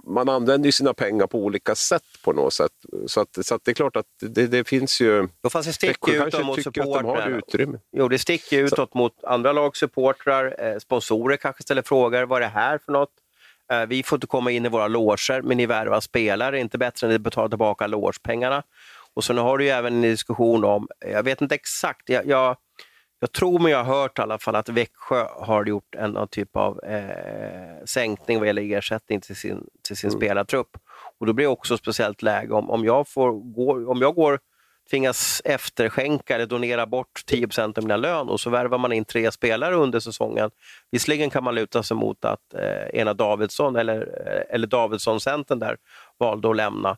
man 0.07 0.29
använder 0.29 0.67
ju 0.67 0.71
sina 0.71 0.93
pengar 0.93 1.27
på 1.27 1.37
olika 1.37 1.75
sätt 1.75 2.03
på 2.23 2.33
något 2.33 2.53
sätt. 2.53 2.71
Så, 3.07 3.21
att, 3.21 3.45
så 3.45 3.55
att 3.55 3.65
det 3.65 3.71
är 3.71 3.75
klart 3.75 3.95
att 3.95 4.05
det, 4.19 4.47
det 4.47 4.67
finns 4.67 5.01
ju... 5.01 5.27
Då 5.43 5.49
fast 5.49 5.67
det 5.67 5.73
sticker 5.73 6.27
utåt 6.27 6.45
mot 6.45 6.63
supportrar. 6.63 7.29
utrymme. 7.29 7.79
Jo, 7.91 8.07
det 8.07 8.19
sticker 8.19 8.59
utåt 8.59 8.91
så. 8.91 8.97
mot 8.97 9.23
andra 9.23 9.51
lags 9.51 9.79
supportrar. 9.79 10.55
Eh, 10.59 10.77
sponsorer 10.77 11.37
kanske 11.37 11.63
ställer 11.63 11.81
frågor. 11.81 12.23
Vad 12.23 12.37
är 12.37 12.41
det 12.41 12.51
här 12.53 12.79
för 12.85 12.91
något? 12.91 13.11
Eh, 13.71 13.85
vi 13.85 14.03
får 14.03 14.15
inte 14.15 14.27
komma 14.27 14.51
in 14.51 14.65
i 14.65 14.69
våra 14.69 14.87
loger, 14.87 15.41
men 15.41 15.57
ni 15.57 15.65
värvar 15.65 15.99
spelare. 15.99 16.59
Inte 16.59 16.77
bättre 16.77 17.07
än 17.07 17.15
att 17.15 17.21
betala 17.21 17.49
tillbaka 17.49 17.87
logepengarna. 17.87 18.63
Och 19.13 19.23
sen 19.23 19.37
har 19.37 19.57
du 19.57 19.63
ju 19.63 19.69
även 19.69 19.93
en 19.93 20.01
diskussion 20.01 20.63
om, 20.63 20.87
jag 20.99 21.23
vet 21.23 21.41
inte 21.41 21.55
exakt, 21.55 22.09
jag, 22.09 22.27
jag 22.27 22.57
jag 23.23 23.31
tror 23.31 23.59
mig 23.59 23.73
ha 23.73 23.83
hört 23.83 24.19
i 24.19 24.21
alla 24.21 24.37
fall 24.37 24.55
att 24.55 24.69
Växjö 24.69 25.27
har 25.39 25.65
gjort 25.65 25.95
en 25.95 26.27
typ 26.27 26.55
av 26.55 26.83
eh, 26.83 27.85
sänkning 27.85 28.39
vad 28.39 28.47
gäller 28.47 28.77
ersättning 28.77 29.21
till 29.21 29.35
sin, 29.35 29.67
till 29.87 29.97
sin 29.97 30.09
mm. 30.09 30.19
spelartrupp. 30.19 30.77
Och 31.19 31.25
då 31.25 31.33
blir 31.33 31.45
det 31.45 31.51
också 31.51 31.77
speciellt 31.77 32.21
läge 32.21 32.53
om, 32.53 32.69
om 32.69 32.85
jag, 32.85 33.07
får 33.07 33.31
gå, 33.31 33.91
om 33.91 34.01
jag 34.01 34.15
går, 34.15 34.39
tvingas 34.89 35.41
efterskänka 35.45 36.35
eller 36.35 36.45
donera 36.45 36.85
bort 36.85 37.21
10% 37.31 37.77
av 37.77 37.83
mina 37.83 37.97
lön 37.97 38.29
och 38.29 38.39
så 38.39 38.49
värvar 38.49 38.77
man 38.77 38.93
in 38.93 39.05
tre 39.05 39.31
spelare 39.31 39.75
under 39.75 39.99
säsongen. 39.99 40.51
Visserligen 40.91 41.29
kan 41.29 41.43
man 41.43 41.55
luta 41.55 41.83
sig 41.83 41.97
mot 41.97 42.25
att 42.25 42.53
eh, 42.53 42.99
ena 42.99 43.13
Davidsson 43.13 43.75
eller, 43.75 43.99
eh, 44.27 44.55
eller 44.55 44.67
Davidsson-centern 44.67 45.59
där 45.59 45.77
valde 46.19 46.49
att 46.49 46.55
lämna. 46.55 46.97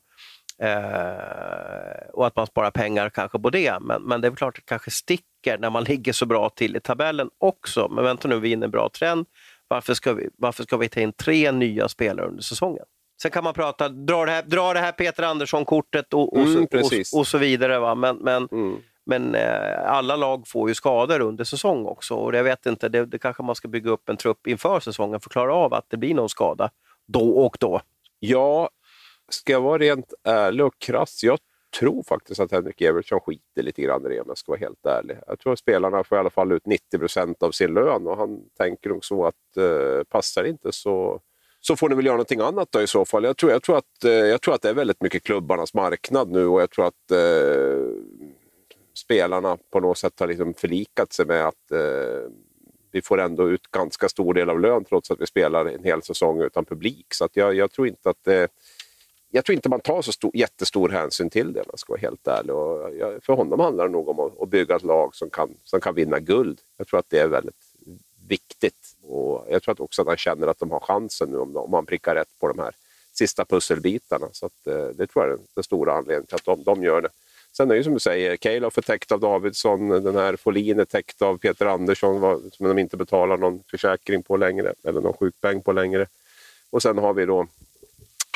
Eh, 0.59 2.09
och 2.13 2.27
att 2.27 2.35
man 2.35 2.47
sparar 2.47 2.71
pengar 2.71 3.09
kanske 3.09 3.39
på 3.39 3.49
det. 3.49 3.77
Men, 3.81 4.01
men 4.03 4.21
det 4.21 4.27
är 4.27 4.31
klart 4.31 4.57
att 4.57 4.65
det 4.65 4.69
kanske 4.69 4.91
sticker 4.91 5.57
när 5.57 5.69
man 5.69 5.83
ligger 5.89 6.13
så 6.13 6.25
bra 6.25 6.49
till 6.49 6.75
i 6.75 6.79
tabellen 6.79 7.29
också. 7.37 7.87
Men 7.91 8.03
vänta 8.03 8.27
nu, 8.27 8.39
vi 8.39 8.49
är 8.49 8.53
inne 8.53 8.63
i 8.63 8.67
en 8.67 8.71
bra 8.71 8.89
trend. 8.89 9.25
Varför 9.67 9.93
ska, 9.93 10.13
vi, 10.13 10.29
varför 10.37 10.63
ska 10.63 10.77
vi 10.77 10.89
ta 10.89 10.99
in 10.99 11.13
tre 11.13 11.51
nya 11.51 11.89
spelare 11.89 12.27
under 12.27 12.43
säsongen? 12.43 12.85
Sen 13.21 13.31
kan 13.31 13.43
man 13.43 13.53
prata, 13.53 13.89
dra 13.89 14.25
det 14.25 14.31
här, 14.31 14.43
dra 14.43 14.73
det 14.73 14.79
här 14.79 14.91
Peter 14.91 15.23
Andersson-kortet 15.23 16.13
och, 16.13 16.33
och, 16.33 16.45
mm, 16.45 16.63
och, 16.63 17.19
och, 17.19 17.27
så 17.27 17.37
vidare. 17.37 17.79
Va? 17.79 17.95
Men, 17.95 18.17
men, 18.17 18.47
mm. 18.51 18.77
men 19.05 19.35
eh, 19.35 19.91
alla 19.91 20.15
lag 20.15 20.47
får 20.47 20.69
ju 20.69 20.75
skador 20.75 21.19
under 21.19 21.43
säsong 21.43 21.85
också. 21.85 22.15
Och 22.15 22.35
jag 22.35 22.43
vet 22.43 22.65
inte, 22.65 22.89
det, 22.89 23.05
det 23.05 23.19
kanske 23.19 23.43
man 23.43 23.55
ska 23.55 23.67
bygga 23.67 23.91
upp 23.91 24.09
en 24.09 24.17
trupp 24.17 24.47
inför 24.47 24.79
säsongen 24.79 25.19
för 25.19 25.29
att 25.29 25.33
klara 25.33 25.55
av 25.55 25.73
att 25.73 25.85
det 25.89 25.97
blir 25.97 26.13
någon 26.13 26.29
skada 26.29 26.69
då 27.07 27.29
och 27.29 27.57
då. 27.59 27.81
Ja, 28.19 28.69
ska 29.29 29.51
jag 29.51 29.61
vara 29.61 29.77
rent 29.77 30.13
ärlig 30.23 30.65
och 30.65 30.79
krass, 30.79 31.23
jag 31.23 31.39
tror 31.79 32.03
faktiskt 32.03 32.39
att 32.39 32.51
Henrik 32.51 32.81
Evertsson 32.81 33.19
skiter 33.19 33.63
lite 33.63 33.81
grann 33.81 34.05
i 34.05 34.09
det 34.09 34.21
om 34.21 34.27
jag 34.27 34.37
ska 34.37 34.51
vara 34.51 34.59
helt 34.59 34.85
ärlig. 34.85 35.17
Jag 35.27 35.39
tror 35.39 35.53
att 35.53 35.59
spelarna 35.59 36.03
får 36.03 36.17
i 36.17 36.19
alla 36.19 36.29
fall 36.29 36.51
ut 36.51 36.65
90 36.65 36.99
procent 36.99 37.43
av 37.43 37.51
sin 37.51 37.73
lön 37.73 38.07
och 38.07 38.17
han 38.17 38.41
tänker 38.57 38.89
nog 38.89 39.05
så 39.05 39.25
att 39.25 39.57
eh, 39.57 40.03
passar 40.03 40.43
inte 40.43 40.71
så, 40.71 41.21
så 41.61 41.75
får 41.75 41.89
ni 41.89 41.95
väl 41.95 42.05
göra 42.05 42.15
någonting 42.15 42.39
annat 42.39 42.71
då 42.71 42.81
i 42.81 42.87
så 42.87 43.05
fall. 43.05 43.23
Jag 43.23 43.37
tror, 43.37 43.51
jag 43.51 43.63
tror, 43.63 43.77
att, 43.77 44.03
eh, 44.05 44.11
jag 44.11 44.41
tror 44.41 44.53
att 44.53 44.61
det 44.61 44.69
är 44.69 44.73
väldigt 44.73 45.01
mycket 45.01 45.23
klubbarnas 45.23 45.73
marknad 45.73 46.31
nu 46.31 46.45
och 46.45 46.61
jag 46.61 46.69
tror 46.69 46.87
att 46.87 47.11
eh, 47.11 47.87
spelarna 48.93 49.57
på 49.71 49.79
något 49.79 49.97
sätt 49.97 50.19
har 50.19 50.27
liksom 50.27 50.53
förlikat 50.53 51.13
sig 51.13 51.25
med 51.25 51.47
att 51.47 51.71
eh, 51.71 52.29
vi 52.91 53.01
får 53.01 53.21
ändå 53.21 53.49
ut 53.49 53.67
ganska 53.71 54.09
stor 54.09 54.33
del 54.33 54.49
av 54.49 54.59
lön 54.59 54.85
trots 54.85 55.11
att 55.11 55.21
vi 55.21 55.25
spelar 55.25 55.65
en 55.65 55.83
hel 55.83 56.01
säsong 56.01 56.41
utan 56.41 56.65
publik. 56.65 57.05
Så 57.13 57.25
att 57.25 57.35
jag, 57.35 57.55
jag 57.55 57.71
tror 57.71 57.87
inte 57.87 58.09
att 58.09 58.23
det, 58.23 58.47
jag 59.35 59.45
tror 59.45 59.53
inte 59.53 59.69
man 59.69 59.79
tar 59.79 60.01
så 60.01 60.11
stor, 60.11 60.31
jättestor 60.33 60.89
hänsyn 60.89 61.29
till 61.29 61.53
det 61.53 61.59
om 61.59 61.65
jag 61.69 61.79
ska 61.79 61.93
vara 61.93 62.01
helt 62.01 62.27
ärlig. 62.27 62.55
Och 62.55 62.95
jag, 62.95 63.23
för 63.23 63.33
honom 63.33 63.59
handlar 63.59 63.85
det 63.85 63.91
nog 63.91 64.09
om 64.09 64.19
att, 64.19 64.41
att, 64.41 64.49
bygga 64.49 64.75
ett 64.75 64.83
lag 64.83 65.15
som 65.15 65.29
kan, 65.29 65.49
som 65.63 65.81
kan 65.81 65.95
vinna 65.95 66.19
guld. 66.19 66.59
Jag 66.77 66.87
tror 66.87 66.99
att 66.99 67.09
det 67.09 67.19
är 67.19 67.27
väldigt 67.27 67.55
viktigt. 68.27 68.95
Och 69.01 69.45
jag 69.49 69.63
tror 69.63 69.71
att 69.71 69.79
också 69.79 70.01
att 70.01 70.07
han 70.07 70.17
känner 70.17 70.47
att 70.47 70.59
de 70.59 70.71
har 70.71 70.79
chansen 70.79 71.29
nu 71.29 71.37
om, 71.37 71.57
om 71.57 71.71
man 71.71 71.85
prickar 71.85 72.15
rätt 72.15 72.39
på 72.39 72.47
de 72.47 72.59
här 72.59 72.75
sista 73.13 73.45
pusselbitarna. 73.45 74.27
Så 74.31 74.45
att, 74.45 74.67
eh, 74.67 74.87
det 74.87 75.07
tror 75.07 75.25
jag 75.25 75.33
är 75.33 75.39
den 75.53 75.63
stora 75.63 75.93
anledningen 75.93 76.25
till 76.25 76.35
att 76.35 76.45
de, 76.45 76.63
de 76.63 76.83
gör 76.83 77.01
det. 77.01 77.09
Sen 77.57 77.69
är 77.69 77.73
det 77.73 77.77
ju 77.77 77.83
som 77.83 77.93
du 77.93 77.99
säger, 77.99 78.37
Calof 78.37 78.77
är 78.77 78.81
täckt 78.81 79.11
av 79.11 79.19
Davidsson, 79.19 79.89
den 79.89 80.15
här 80.15 80.35
Folin 80.35 80.79
är 80.79 80.85
täckt 80.85 81.21
av 81.21 81.37
Peter 81.37 81.65
Andersson 81.65 82.51
som 82.51 82.67
de 82.67 82.79
inte 82.79 82.97
betalar 82.97 83.37
någon 83.37 83.63
försäkring 83.71 84.23
på 84.23 84.37
längre, 84.37 84.73
eller 84.83 85.01
någon 85.01 85.13
sjukpeng 85.13 85.61
på 85.61 85.71
längre. 85.71 86.07
Och 86.69 86.81
sen 86.81 86.97
har 86.97 87.13
vi 87.13 87.25
då 87.25 87.47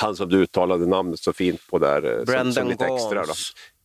han 0.02 0.16
som 0.16 0.30
du 0.30 0.38
uttalade 0.38 0.86
namnet 0.86 1.20
så 1.20 1.34
fint 1.34 1.68
på 1.70 1.80
där. 1.80 2.02
Brandon 2.02 2.54
som, 2.54 2.62
som 2.62 2.70
lite 2.70 2.86
extra. 2.86 3.26
Då. 3.26 3.34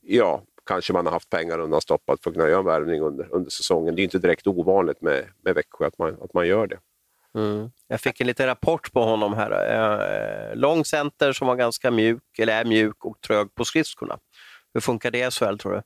Ja, 0.00 0.42
kanske 0.66 0.92
man 0.92 1.06
har 1.06 1.12
haft 1.12 1.30
pengar 1.30 1.58
undanstoppat 1.58 2.22
för 2.22 2.30
att 2.30 2.36
kunna 2.36 2.48
göra 2.48 2.58
en 2.58 2.64
värvning 2.64 3.00
under, 3.00 3.28
under 3.30 3.50
säsongen. 3.50 3.94
Det 3.94 4.02
är 4.02 4.04
inte 4.04 4.18
direkt 4.18 4.46
ovanligt 4.46 5.00
med, 5.00 5.24
med 5.44 5.54
Växjö 5.54 5.86
att 5.86 5.98
man, 5.98 6.16
att 6.22 6.34
man 6.34 6.46
gör 6.46 6.66
det. 6.66 6.78
Mm. 7.34 7.70
Jag 7.88 8.00
fick 8.00 8.20
en 8.20 8.26
liten 8.26 8.46
rapport 8.46 8.92
på 8.92 9.02
honom 9.02 9.34
här. 9.34 9.50
Eh, 9.50 10.56
lång 10.56 10.84
center 10.84 11.32
som 11.32 11.46
var 11.46 11.56
ganska 11.56 11.90
mjuk, 11.90 12.38
eller 12.38 12.60
är 12.60 12.64
mjuk 12.64 13.04
och 13.04 13.20
trög 13.20 13.54
på 13.54 13.64
skridskorna. 13.64 14.18
Hur 14.74 14.80
funkar 14.80 15.10
det 15.10 15.26
i 15.26 15.30
SHL 15.30 15.58
tror 15.58 15.72
du? 15.72 15.82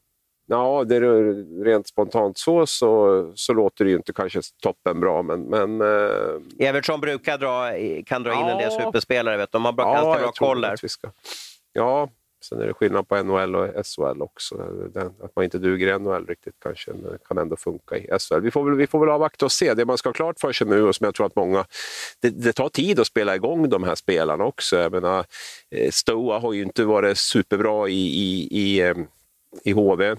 Ja, 0.49 0.85
det 0.85 0.97
är 0.97 1.65
rent 1.65 1.87
spontant 1.87 2.39
så, 2.39 2.67
så, 2.67 3.33
så 3.35 3.53
låter 3.53 3.85
det 3.85 3.91
ju 3.91 3.97
inte 3.97 4.13
kanske 4.13 4.41
toppen 4.63 5.01
bra, 5.01 5.23
men... 5.23 5.43
men 5.43 5.81
eh... 5.81 6.69
Evertsson 6.69 7.01
brukar 7.01 7.39
dra, 7.39 7.71
kan 8.07 8.23
dra 8.23 8.33
in 8.33 8.41
ja. 8.41 8.51
en 8.51 8.59
del 8.59 8.73
superspelare, 8.73 9.37
vet 9.37 9.53
du. 9.53 9.57
de 9.57 9.65
har 9.65 9.73
bra, 9.73 9.95
ja, 9.95 10.05
ganska 10.05 10.23
bra 10.23 10.33
koll 10.33 10.61
där. 10.61 10.77
Ja, 11.73 12.09
sen 12.45 12.61
är 12.61 12.67
det 12.67 12.75
skillnad 12.75 13.09
på 13.09 13.23
NHL 13.23 13.57
och 13.57 13.87
SHL 13.87 14.23
också. 14.23 14.55
att 15.23 15.37
man 15.37 15.45
inte 15.45 15.59
duger 15.59 15.97
i 15.97 15.99
NHL 15.99 16.27
riktigt 16.27 16.55
kanske 16.63 16.93
kan 17.29 17.39
ändå 17.39 17.57
funka 17.57 17.97
i 17.97 18.09
SHL. 18.19 18.41
Vi 18.41 18.51
får 18.51 18.65
väl, 18.65 18.75
vi 18.75 18.87
får 18.87 19.01
väl 19.01 19.09
avvakta 19.09 19.45
och 19.45 19.53
se. 19.53 19.75
Det 19.75 19.85
man 19.85 19.99
ska 19.99 20.09
ha 20.09 20.15
klart 20.15 20.41
för 20.41 20.53
sig 20.53 20.67
nu, 20.67 20.83
och 20.83 20.97
som 20.97 21.05
jag 21.05 21.15
tror 21.15 21.27
att 21.27 21.37
många... 21.37 21.65
Det, 22.21 22.31
det 22.31 22.53
tar 22.53 22.69
tid 22.69 23.01
att 23.01 23.07
spela 23.07 23.35
igång 23.35 23.69
de 23.69 23.85
här 23.85 23.95
spelarna 23.95 24.45
också. 24.45 24.77
Jag 24.77 24.93
menar, 24.93 25.25
eh, 25.71 25.91
Stoa 25.91 26.39
har 26.39 26.53
ju 26.53 26.63
inte 26.63 26.85
varit 26.85 27.19
superbra 27.19 27.89
i, 27.89 27.93
i, 27.93 28.49
i, 28.51 28.81
eh, 28.81 28.97
i 29.65 29.73
HV. 29.73 30.17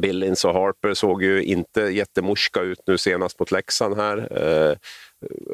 Billings 0.00 0.44
och 0.44 0.52
Harper 0.52 0.94
såg 0.94 1.22
ju 1.22 1.42
inte 1.42 1.80
jättemorska 1.80 2.60
ut 2.60 2.80
nu 2.86 2.98
senast 2.98 3.38
mot 3.38 3.50
Leksand 3.50 3.96
här. 3.96 4.38
Eh, 4.42 4.76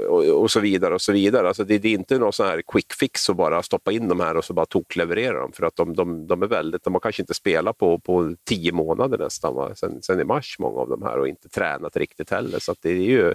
och, 0.09 0.24
och, 0.24 0.51
så 0.51 0.61
vidare. 0.61 0.95
och 0.95 1.01
så 1.01 1.12
vidare. 1.12 1.49
Alltså 1.49 1.64
det, 1.64 1.78
det, 1.78 1.89
är 1.89 1.93
inte 1.93 2.18
någon 2.18 2.32
sån 2.32 2.47
här 2.47 2.62
quick 2.72 2.93
fix 2.93 3.30
att 3.30 3.36
bara 3.36 3.62
stoppa 3.62 3.93
in 3.93 4.09
de 4.09 4.20
här 4.20 4.36
och 4.36 4.45
så 4.45 4.53
bara 4.53 4.66
tokleverera 4.66 5.41
dem. 5.41 5.53
För 5.53 5.66
att 5.66 5.76
de, 5.76 5.97
de, 5.97 6.26
de 6.26 6.43
är 6.43 6.47
väldigt, 6.47 6.84
de 6.84 6.95
har 6.95 7.01
kanske 7.01 7.22
inte 7.22 7.34
spelat 7.34 7.78
på, 7.78 7.99
på 7.99 8.34
tio 8.45 8.72
månader 8.72 9.18
nästan, 9.18 9.55
va? 9.55 9.74
Sen, 9.74 10.03
sen 10.03 10.20
i 10.20 10.24
mars 10.24 10.57
många 10.59 10.80
av 10.80 10.89
de 10.89 11.03
här 11.03 11.18
och 11.18 11.28
inte 11.28 11.49
tränat 11.49 11.97
riktigt 11.97 12.30
heller. 12.30 12.59
Så 12.59 12.74
det 12.82 12.91
är 12.91 12.95
ju 12.95 13.34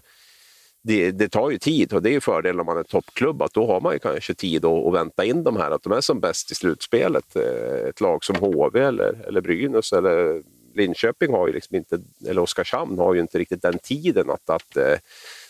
det, 0.84 1.12
det, 1.12 1.30
tar 1.30 1.50
ju 1.50 1.58
tid 1.58 1.94
och 1.94 2.02
det 2.02 2.10
är 2.10 2.14
ju 2.14 2.22
fördelen 2.22 2.60
om 2.60 2.66
man 2.66 2.78
är 2.78 2.84
toppklubb 2.84 3.42
att 3.42 3.54
då 3.54 3.68
har 3.68 3.82
man 3.82 3.94
ju 3.94 4.00
kanske 4.00 4.34
tid 4.34 4.66
att, 4.66 4.86
att 4.88 4.94
vänta 4.94 5.26
in 5.26 5.44
de 5.44 5.58
här, 5.58 5.72
att 5.72 5.84
de 5.84 5.92
är 5.92 6.02
som 6.02 6.20
bäst 6.20 6.52
i 6.52 6.56
slutspelet. 6.56 7.36
Eh, 7.36 7.90
ett 7.90 8.02
lag 8.02 8.24
som 8.24 8.36
HV 8.36 8.80
eller, 8.80 9.26
eller 9.28 9.42
Brynäs 9.42 9.94
eller 9.94 10.44
Linköping 10.74 11.34
har 11.34 11.48
ju 11.48 11.54
liksom 11.54 11.76
inte, 11.76 12.00
eller 12.28 12.42
Oskarshamn 12.42 12.98
har 12.98 13.14
ju 13.14 13.20
inte 13.20 13.40
riktigt 13.40 13.62
den 13.62 13.80
tiden 13.80 14.30
att, 14.30 14.50
att 14.50 14.78
eh, 14.78 14.98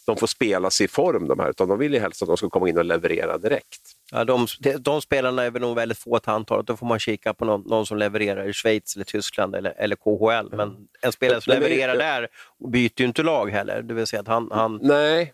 de 0.06 0.18
får 0.18 0.28
spela 0.28 0.70
sig 0.70 0.86
i 0.86 0.88
form 0.88 1.28
de 1.28 1.40
här, 1.40 1.50
utan 1.50 1.68
de 1.68 1.80
vill 1.80 1.94
ju 1.94 2.00
helst 2.00 2.22
att 2.22 2.28
de 2.28 2.38
ska 2.38 2.50
komma 2.50 2.70
in 2.70 2.78
och 2.78 2.86
leverera 2.86 3.38
direkt. 3.38 3.82
Ja, 4.12 4.24
de, 4.24 4.48
de 4.80 5.02
spelarna 5.02 5.44
är 5.44 5.52
väl 5.52 5.62
nog 5.62 5.76
väldigt 5.76 5.98
få 5.98 6.20
till 6.20 6.30
antalet. 6.30 6.68
Då 6.68 6.78
får 6.78 6.86
man 6.86 7.00
kika 7.00 7.34
på 7.34 7.46
någon, 7.46 7.62
någon, 7.62 7.86
som 7.86 7.98
levererar 7.98 8.50
i 8.50 8.54
Schweiz, 8.54 8.96
eller 8.96 9.06
Tyskland 9.06 9.56
eller, 9.56 9.74
eller 9.78 9.96
KHL. 9.96 10.56
Men 10.56 10.88
en 11.02 11.12
spelare 11.12 11.42
som 11.42 11.54
levererar 11.54 11.98
där 11.98 12.28
byter 12.72 13.02
ju 13.02 13.06
inte 13.06 13.24
lag 13.24 13.50
heller. 13.50 13.82
Det 13.82 13.94
vill 13.94 14.08
säga 14.08 14.22
att 14.22 14.28
han, 14.28 14.50
han... 14.52 14.80
Nej, 14.82 15.34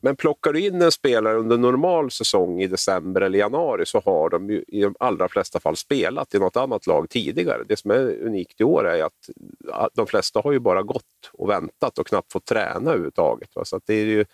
men 0.00 0.16
plockar 0.16 0.52
du 0.52 0.60
in 0.60 0.82
en 0.82 0.92
spelare 0.92 1.36
under 1.36 1.58
normal 1.58 2.10
säsong 2.10 2.62
i 2.62 2.66
december 2.66 3.20
eller 3.20 3.38
januari 3.38 3.86
så 3.86 4.00
har 4.00 4.30
de 4.30 4.50
ju 4.50 4.64
i 4.68 4.80
de 4.80 4.94
allra 4.98 5.28
flesta 5.28 5.60
fall 5.60 5.76
spelat 5.76 6.34
i 6.34 6.38
något 6.38 6.56
annat 6.56 6.86
lag 6.86 7.10
tidigare. 7.10 7.64
Det 7.68 7.76
som 7.76 7.90
är 7.90 8.22
unikt 8.22 8.60
i 8.60 8.64
år 8.64 8.88
är 8.88 9.04
att 9.04 9.92
de 9.94 10.06
flesta 10.06 10.40
har 10.40 10.52
ju 10.52 10.58
bara 10.58 10.82
gått 10.82 11.30
och 11.32 11.50
väntat 11.50 11.98
och 11.98 12.06
knappt 12.06 12.32
fått 12.32 12.44
träna 12.44 12.90
överhuvudtaget. 12.90 13.50
Så 13.64 13.80
det 13.86 13.94
är 13.94 14.04
ju 14.04 14.24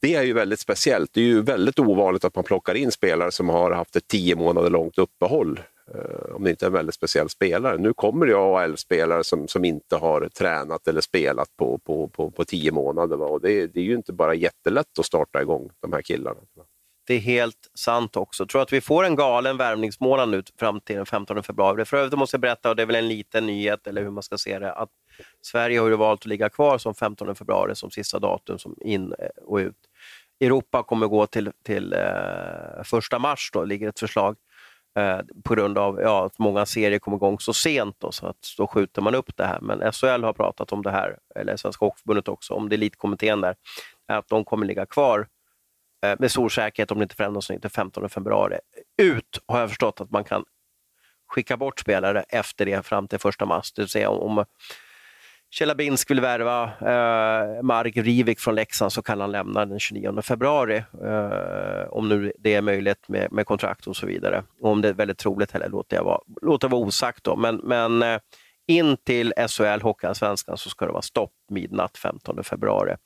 det 0.00 0.14
är 0.14 0.22
ju 0.22 0.32
väldigt 0.32 0.60
speciellt. 0.60 1.12
Det 1.12 1.20
är 1.20 1.24
ju 1.24 1.42
väldigt 1.42 1.78
ovanligt 1.78 2.24
att 2.24 2.34
man 2.34 2.44
plockar 2.44 2.74
in 2.74 2.92
spelare 2.92 3.32
som 3.32 3.48
har 3.48 3.70
haft 3.70 3.96
ett 3.96 4.08
tio 4.08 4.36
månader 4.36 4.70
långt 4.70 4.98
uppehåll 4.98 5.60
Eh, 5.94 6.34
om 6.34 6.44
det 6.44 6.50
inte 6.50 6.64
är 6.64 6.66
en 6.66 6.72
väldigt 6.72 6.94
speciell 6.94 7.28
spelare. 7.28 7.78
Nu 7.78 7.92
kommer 7.92 8.26
det 8.26 8.34
AHL-spelare 8.34 9.24
som, 9.24 9.48
som 9.48 9.64
inte 9.64 9.96
har 9.96 10.28
tränat 10.28 10.88
eller 10.88 11.00
spelat 11.00 11.56
på, 11.56 11.78
på, 11.78 12.08
på, 12.08 12.30
på 12.30 12.44
tio 12.44 12.72
månader. 12.72 13.16
Va? 13.16 13.26
Och 13.26 13.40
det, 13.40 13.66
det 13.66 13.80
är 13.80 13.84
ju 13.84 13.94
inte 13.94 14.12
bara 14.12 14.34
jättelätt 14.34 14.98
att 14.98 15.06
starta 15.06 15.42
igång 15.42 15.70
de 15.80 15.92
här 15.92 16.02
killarna. 16.02 16.40
Det 17.06 17.14
är 17.14 17.18
helt 17.18 17.70
sant 17.74 18.16
också. 18.16 18.42
Jag 18.42 18.48
tror 18.48 18.62
att 18.62 18.72
vi 18.72 18.80
får 18.80 19.04
en 19.04 19.16
galen 19.16 19.56
värvningsmånad 19.56 20.28
nu 20.28 20.42
fram 20.58 20.80
till 20.80 20.96
den 20.96 21.06
15 21.06 21.42
februari. 21.42 21.84
För 21.84 21.96
övrigt 21.96 22.18
måste 22.18 22.34
jag 22.34 22.40
berätta, 22.40 22.70
och 22.70 22.76
det 22.76 22.82
är 22.82 22.86
väl 22.86 22.96
en 22.96 23.08
liten 23.08 23.46
nyhet, 23.46 23.86
eller 23.86 24.02
hur 24.02 24.10
man 24.10 24.22
ska 24.22 24.38
se 24.38 24.58
det, 24.58 24.72
att 24.72 24.90
Sverige 25.42 25.80
har 25.80 25.88
ju 25.88 25.96
valt 25.96 26.20
att 26.20 26.26
ligga 26.26 26.48
kvar 26.48 26.78
som 26.78 26.94
15 26.94 27.34
februari 27.34 27.76
som 27.76 27.90
sista 27.90 28.18
datum 28.18 28.58
som 28.58 28.76
in 28.80 29.14
eh, 29.18 29.42
och 29.42 29.56
ut. 29.56 29.76
Europa 30.40 30.82
kommer 30.82 31.06
gå 31.06 31.26
till, 31.26 31.50
till 31.64 31.92
eh, 31.92 32.82
första 32.84 33.18
mars, 33.18 33.50
då 33.52 33.64
ligger 33.64 33.88
ett 33.88 33.98
förslag 33.98 34.36
eh, 34.94 35.20
på 35.44 35.54
grund 35.54 35.78
av 35.78 36.00
ja, 36.00 36.26
att 36.26 36.38
många 36.38 36.66
serier 36.66 36.98
kom 36.98 37.14
igång 37.14 37.38
så 37.40 37.52
sent. 37.52 37.96
Då, 37.98 38.12
så 38.12 38.26
att 38.26 38.54
då 38.58 38.66
skjuter 38.66 39.02
man 39.02 39.14
upp 39.14 39.36
det 39.36 39.44
här. 39.44 39.60
Men 39.60 39.92
SHL 39.92 40.24
har 40.24 40.32
pratat 40.32 40.72
om 40.72 40.82
det 40.82 40.90
här, 40.90 41.18
eller 41.34 41.56
Svenska 41.56 41.84
Hockeyförbundet 41.84 42.28
också, 42.28 42.54
om 42.54 42.68
det 42.68 42.74
elitkommittén 42.74 43.40
där, 43.40 43.56
att 44.08 44.28
de 44.28 44.44
kommer 44.44 44.66
ligga 44.66 44.86
kvar 44.86 45.28
eh, 46.06 46.16
med 46.18 46.30
stor 46.30 46.48
säkerhet 46.48 46.90
om 46.90 46.98
det 46.98 47.02
inte 47.02 47.16
förändras 47.16 47.46
den 47.46 47.70
15 47.70 48.08
februari. 48.08 48.58
Ut 49.02 49.40
har 49.46 49.60
jag 49.60 49.68
förstått 49.68 50.00
att 50.00 50.10
man 50.10 50.24
kan 50.24 50.44
skicka 51.26 51.56
bort 51.56 51.80
spelare 51.80 52.24
efter 52.28 52.66
det 52.66 52.86
fram 52.86 53.08
till 53.08 53.18
första 53.18 53.46
mars. 53.46 53.72
Det 53.72 53.82
vill 53.82 53.88
säga 53.88 54.10
om, 54.10 54.44
Tjelabinsk 55.54 56.10
vill 56.10 56.20
värva 56.20 56.62
eh, 56.64 57.62
Mark 57.62 57.96
Rivik 57.96 58.40
från 58.40 58.54
Leksand 58.54 58.92
så 58.92 59.02
kan 59.02 59.20
han 59.20 59.32
lämna 59.32 59.66
den 59.66 59.80
29 59.80 60.22
februari. 60.22 60.76
Eh, 60.76 61.88
om 61.90 62.08
nu 62.08 62.32
det 62.38 62.54
är 62.54 62.62
möjligt 62.62 63.08
med, 63.08 63.32
med 63.32 63.46
kontrakt 63.46 63.86
och 63.86 63.96
så 63.96 64.06
vidare. 64.06 64.42
Och 64.60 64.70
om 64.70 64.80
det 64.80 64.88
är 64.88 64.92
väldigt 64.92 65.18
troligt 65.18 65.50
heller 65.50 65.68
låter 65.68 65.96
jag 65.96 66.04
vara, 66.04 66.20
låter 66.42 66.68
vara 66.68 66.80
osagt. 66.80 67.24
Då. 67.24 67.36
Men, 67.36 67.56
men 67.56 68.02
eh, 68.02 68.18
in 68.66 68.96
till 68.96 69.32
SHL, 69.48 69.80
Hockeyallsvenskan, 69.82 70.58
så 70.58 70.70
ska 70.70 70.86
det 70.86 70.92
vara 70.92 71.02
stopp 71.02 71.32
midnatt 71.50 71.98
15 71.98 72.44
februari 72.44 72.96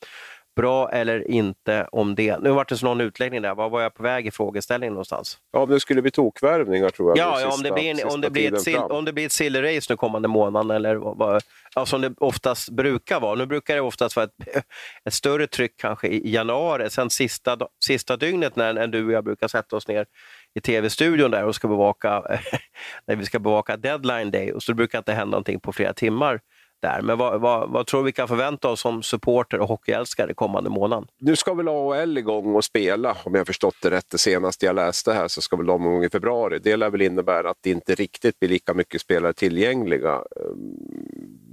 bra 0.59 0.91
eller 0.91 1.31
inte 1.31 1.89
om 1.93 2.15
det. 2.15 2.39
Nu 2.39 2.51
vart 2.51 2.69
det 2.69 2.77
så 2.77 2.87
någon 2.87 3.01
utläggning 3.01 3.43
där. 3.43 3.55
Var 3.55 3.69
var 3.69 3.83
jag 3.83 3.95
på 3.95 4.03
väg 4.03 4.27
i 4.27 4.31
frågeställningen 4.31 4.93
någonstans? 4.93 5.39
Ja, 5.53 5.59
om 5.59 5.71
det 5.71 5.81
skulle 5.81 6.03
bli 6.03 6.11
tokvärvningar 6.11 6.91
tror 6.91 7.11
jag. 7.11 7.19
Ja, 7.19 7.41
ja 7.41 7.55
om, 7.55 7.63
det 7.63 7.73
blir 7.73 7.91
en, 7.91 8.09
om, 8.09 8.21
det 8.21 8.31
blir 8.31 8.55
ett 8.55 8.63
sil, 8.67 8.77
om 8.77 9.05
det 9.05 9.13
blir 9.13 9.27
ett 9.27 9.33
silverrace 9.33 9.93
nu 9.93 9.97
kommande 9.97 10.29
månaden 10.29 10.71
eller 10.71 10.97
vad, 10.97 11.43
ja, 11.75 11.87
som 11.87 12.01
det 12.01 12.15
oftast 12.19 12.71
brukar 12.71 13.21
vara. 13.21 13.35
Nu 13.35 13.47
brukar 13.47 13.75
det 13.75 13.81
oftast 13.81 14.17
vara 14.17 14.25
ett, 14.25 14.65
ett 15.05 15.15
större 15.15 15.47
tryck 15.47 15.77
kanske 15.77 16.09
i 16.09 16.31
januari, 16.35 16.91
sen 16.91 17.11
sista, 17.11 17.59
sista 17.85 18.17
dygnet 18.17 18.57
när, 18.57 18.73
när 18.73 18.87
du 18.87 19.07
och 19.07 19.13
jag 19.13 19.25
brukar 19.25 19.49
sätta 19.49 19.77
oss 19.77 19.89
ner 19.89 20.07
i 20.55 20.61
tv-studion 20.61 21.31
där 21.31 21.45
och 21.45 21.55
ska 21.55 21.69
bevaka, 21.69 22.23
när 23.07 23.17
vi 23.17 23.25
ska 23.25 23.39
bevaka 23.39 23.77
deadline 23.77 24.31
day 24.31 24.53
och 24.53 24.63
så 24.63 24.75
brukar 24.75 24.99
det 24.99 25.01
inte 25.01 25.13
hända 25.13 25.31
någonting 25.31 25.61
på 25.61 25.73
flera 25.73 25.93
timmar 25.93 26.41
där. 26.81 27.03
Men 27.03 27.19
vad, 27.19 27.41
vad, 27.41 27.71
vad, 27.71 27.87
tror 27.87 28.03
vi 28.03 28.13
kan 28.13 28.29
förvänta 28.29 28.69
oss 28.69 28.81
som 28.81 29.03
supporter 29.03 29.61
och 29.61 29.69
hockeyälskare 29.69 30.35
kommande 30.35 30.71
månaden? 30.71 31.09
Nu 31.19 31.37
ska 31.37 31.55
väl 31.55 31.69
AHL 31.69 32.19
igång 32.19 32.55
och 32.55 32.65
spela, 32.65 33.17
om 33.25 33.35
jag 33.35 33.47
förstått 33.47 33.75
det 33.83 33.91
rätt. 33.91 34.11
Det 34.11 34.19
senaste 34.19 34.67
jag 34.67 34.75
läste 34.77 35.13
här 35.13 35.29
så 35.29 35.41
ska 35.41 35.57
väl 35.57 35.67
de 35.67 35.83
igång 35.83 36.05
i 36.05 36.11
februari. 36.11 36.59
Det 36.63 36.77
lär 36.77 36.91
väl 36.91 37.03
innebära 37.03 37.51
att 37.51 37.59
det 37.61 37.71
inte 37.71 37.95
riktigt 37.95 38.39
blir 38.41 38.49
lika 38.49 38.75
mycket 38.75 39.01
spelare 39.01 39.33
tillgängliga. 39.33 40.15
Ehm, 40.15 40.99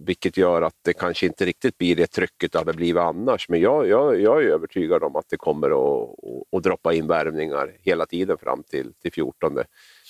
vilket 0.06 0.38
gör 0.38 0.62
att 0.62 0.76
det 0.82 0.94
kanske 0.94 1.26
inte 1.26 1.46
riktigt 1.46 1.78
blir 1.78 1.96
det 1.96 2.08
trycket 2.08 2.52
det 2.52 2.60
hade 2.60 2.74
blivit 2.74 3.02
annars. 3.02 3.50
Men 3.50 3.62
jag, 3.62 3.88
jag, 3.88 4.22
jag 4.22 4.44
är 4.44 4.48
övertygad 4.48 5.04
om 5.04 5.16
att 5.16 5.26
det 5.30 5.38
kommer 5.38 5.68
att, 5.68 6.10
att, 6.10 6.58
att 6.58 6.64
droppa 6.64 6.94
in 6.94 7.08
värvningar 7.08 7.78
hela 7.82 8.06
tiden 8.06 8.38
fram 8.38 8.64
till, 8.64 8.94
till 9.02 9.14
14 9.14 9.58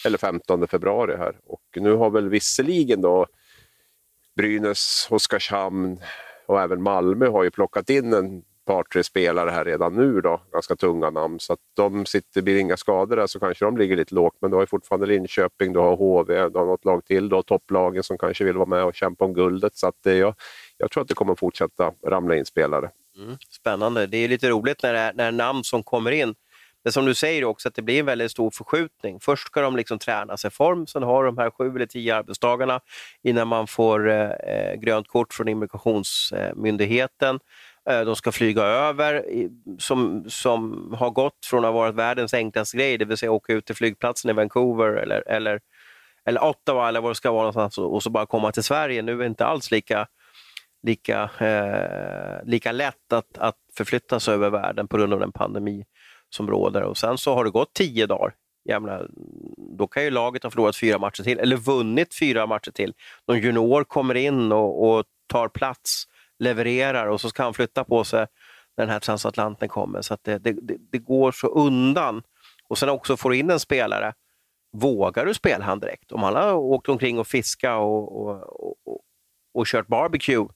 eller 0.05 0.17
15 0.17 0.67
februari 0.67 1.15
här. 1.17 1.35
Och 1.45 1.61
nu 1.75 1.93
har 1.93 2.09
väl 2.09 2.29
visserligen 2.29 3.01
då 3.01 3.25
Brynäs, 4.35 5.07
Oskarshamn 5.09 5.99
och 6.45 6.61
även 6.61 6.81
Malmö 6.81 7.27
har 7.27 7.43
ju 7.43 7.51
plockat 7.51 7.89
in 7.89 8.13
en 8.13 8.43
par, 8.65 8.83
tre 8.83 9.03
spelare 9.03 9.49
här 9.49 9.65
redan 9.65 9.93
nu, 9.93 10.21
då, 10.21 10.41
ganska 10.51 10.75
tunga 10.75 11.09
namn. 11.09 11.39
Så 11.39 11.53
att 11.53 11.59
de 11.73 12.05
sitter, 12.05 12.41
blir 12.41 12.59
inga 12.59 12.77
skador 12.77 13.15
där 13.15 13.27
så 13.27 13.39
kanske 13.39 13.65
de 13.65 13.77
ligger 13.77 13.95
lite 13.95 14.15
lågt. 14.15 14.37
Men 14.41 14.51
du 14.51 14.55
har 14.55 14.63
ju 14.63 14.67
fortfarande 14.67 15.05
Linköping, 15.05 15.73
du 15.73 15.79
har 15.79 15.95
HV, 15.95 16.49
du 16.49 16.59
har 16.59 16.65
något 16.65 16.85
lag 16.85 17.05
till, 17.05 17.29
du 17.29 17.35
har 17.35 17.41
topplagen 17.41 18.03
som 18.03 18.17
kanske 18.17 18.43
vill 18.43 18.57
vara 18.57 18.69
med 18.69 18.83
och 18.83 18.95
kämpa 18.95 19.25
om 19.25 19.33
guldet. 19.33 19.77
Så 19.77 19.87
att 19.87 19.95
det, 20.03 20.15
jag, 20.15 20.35
jag 20.77 20.91
tror 20.91 21.01
att 21.01 21.07
det 21.07 21.13
kommer 21.13 21.35
fortsätta 21.35 21.93
ramla 22.07 22.35
in 22.35 22.45
spelare. 22.45 22.89
Mm, 23.17 23.37
spännande. 23.49 24.07
Det 24.07 24.17
är 24.17 24.27
lite 24.27 24.49
roligt 24.49 24.83
när 24.83 24.93
det 24.93 24.99
är, 24.99 25.13
när 25.13 25.31
namn 25.31 25.63
som 25.63 25.83
kommer 25.83 26.11
in 26.11 26.35
det 26.85 26.91
som 26.91 27.05
du 27.05 27.13
säger 27.13 27.43
också, 27.43 27.67
att 27.67 27.75
det 27.75 27.81
blir 27.81 27.99
en 27.99 28.05
väldigt 28.05 28.31
stor 28.31 28.51
förskjutning. 28.51 29.19
Först 29.19 29.47
ska 29.47 29.61
de 29.61 29.75
liksom 29.75 29.99
träna 29.99 30.37
sig 30.37 30.47
i 30.47 30.51
form, 30.51 30.87
sen 30.87 31.03
har 31.03 31.23
de 31.23 31.37
här 31.37 31.49
sju 31.49 31.75
eller 31.75 31.85
tio 31.85 32.15
arbetsdagarna 32.15 32.79
innan 33.23 33.47
man 33.47 33.67
får 33.67 34.09
eh, 34.09 34.29
eh 34.29 34.75
grönt 34.75 35.07
kort 35.07 35.33
från 35.33 35.47
immigrationsmyndigheten. 35.47 37.39
Eh, 37.89 38.01
de 38.01 38.15
ska 38.15 38.31
flyga 38.31 38.63
över, 38.63 39.25
som, 39.79 40.25
som 40.29 40.93
har 40.99 41.09
gått 41.09 41.45
från 41.45 41.65
att 41.65 41.71
ha 41.71 41.79
varit 41.79 41.95
världens 41.95 42.33
enklaste 42.33 42.77
grej, 42.77 42.97
det 42.97 43.05
vill 43.05 43.17
säga 43.17 43.31
åka 43.31 43.53
ut 43.53 43.65
till 43.65 43.75
flygplatsen 43.75 44.31
i 44.31 44.33
Vancouver 44.33 44.87
eller, 44.87 45.29
eller, 45.29 45.59
eller 46.25 46.43
Ottawa 46.43 46.87
eller 46.87 47.01
vad 47.01 47.11
det 47.11 47.15
ska 47.15 47.31
vara 47.31 47.41
någonstans 47.41 47.77
och 47.77 48.03
så 48.03 48.09
bara 48.09 48.25
komma 48.25 48.51
till 48.51 48.63
Sverige. 48.63 49.01
Nu 49.01 49.11
är 49.11 49.17
det 49.17 49.25
inte 49.25 49.45
alls 49.45 49.71
lika 49.71 50.07
lika, 50.83 51.29
eh, 51.39 52.45
lika 52.45 52.71
lätt 52.71 53.13
att, 53.13 53.37
att 53.37 53.57
förflytta 53.77 54.19
sig 54.19 54.33
över 54.33 54.49
världen 54.49 54.87
på 54.87 54.97
grund 54.97 55.13
av 55.13 55.19
den 55.19 55.31
pandemi 55.31 55.85
som 56.35 56.49
råder. 56.49 56.81
Och 56.81 56.97
sen 56.97 57.17
så 57.17 57.33
har 57.33 57.43
det 57.43 57.51
gått 57.51 57.73
tio 57.73 58.05
dagar. 58.05 58.35
Menar, 58.65 59.09
då 59.57 59.87
kan 59.87 60.03
ju 60.03 60.09
laget 60.09 60.43
ha 60.43 60.51
förlorat 60.51 60.75
fyra 60.77 60.99
matcher 60.99 61.23
till, 61.23 61.39
eller 61.39 61.57
vunnit 61.57 62.15
fyra 62.19 62.47
matcher 62.47 62.71
till. 62.71 62.93
Någon 63.27 63.39
junior 63.39 63.83
kommer 63.83 64.15
in 64.15 64.51
och, 64.51 64.89
och 64.89 65.05
tar 65.27 65.47
plats, 65.47 66.03
levererar 66.39 67.07
och 67.07 67.21
så 67.21 67.29
ska 67.29 67.43
han 67.43 67.53
flytta 67.53 67.83
på 67.83 68.03
sig 68.03 68.27
när 68.77 68.85
den 68.85 68.89
här 68.89 68.99
transatlanten 68.99 69.69
kommer. 69.69 70.01
Så 70.01 70.17
det, 70.21 70.37
det, 70.37 70.77
det, 70.91 70.97
går 70.97 71.31
så 71.31 71.47
undan. 71.47 72.23
Och 72.67 72.77
sen 72.77 72.89
också 72.89 73.17
får 73.17 73.33
in 73.33 73.49
en 73.49 73.59
spelare. 73.59 74.13
Vågar 74.73 75.25
du 75.25 75.33
spela 75.33 75.65
han 75.65 75.79
direkt? 75.79 76.11
Om 76.11 76.23
han 76.23 76.35
har 76.35 76.53
åkt 76.53 76.89
omkring 76.89 77.19
och 77.19 77.27
fiskat 77.27 77.79
och, 77.79 78.27
och, 78.27 78.67
och, 78.85 78.99
och, 79.53 79.67
kört 79.67 79.87
barbecue 79.87 80.47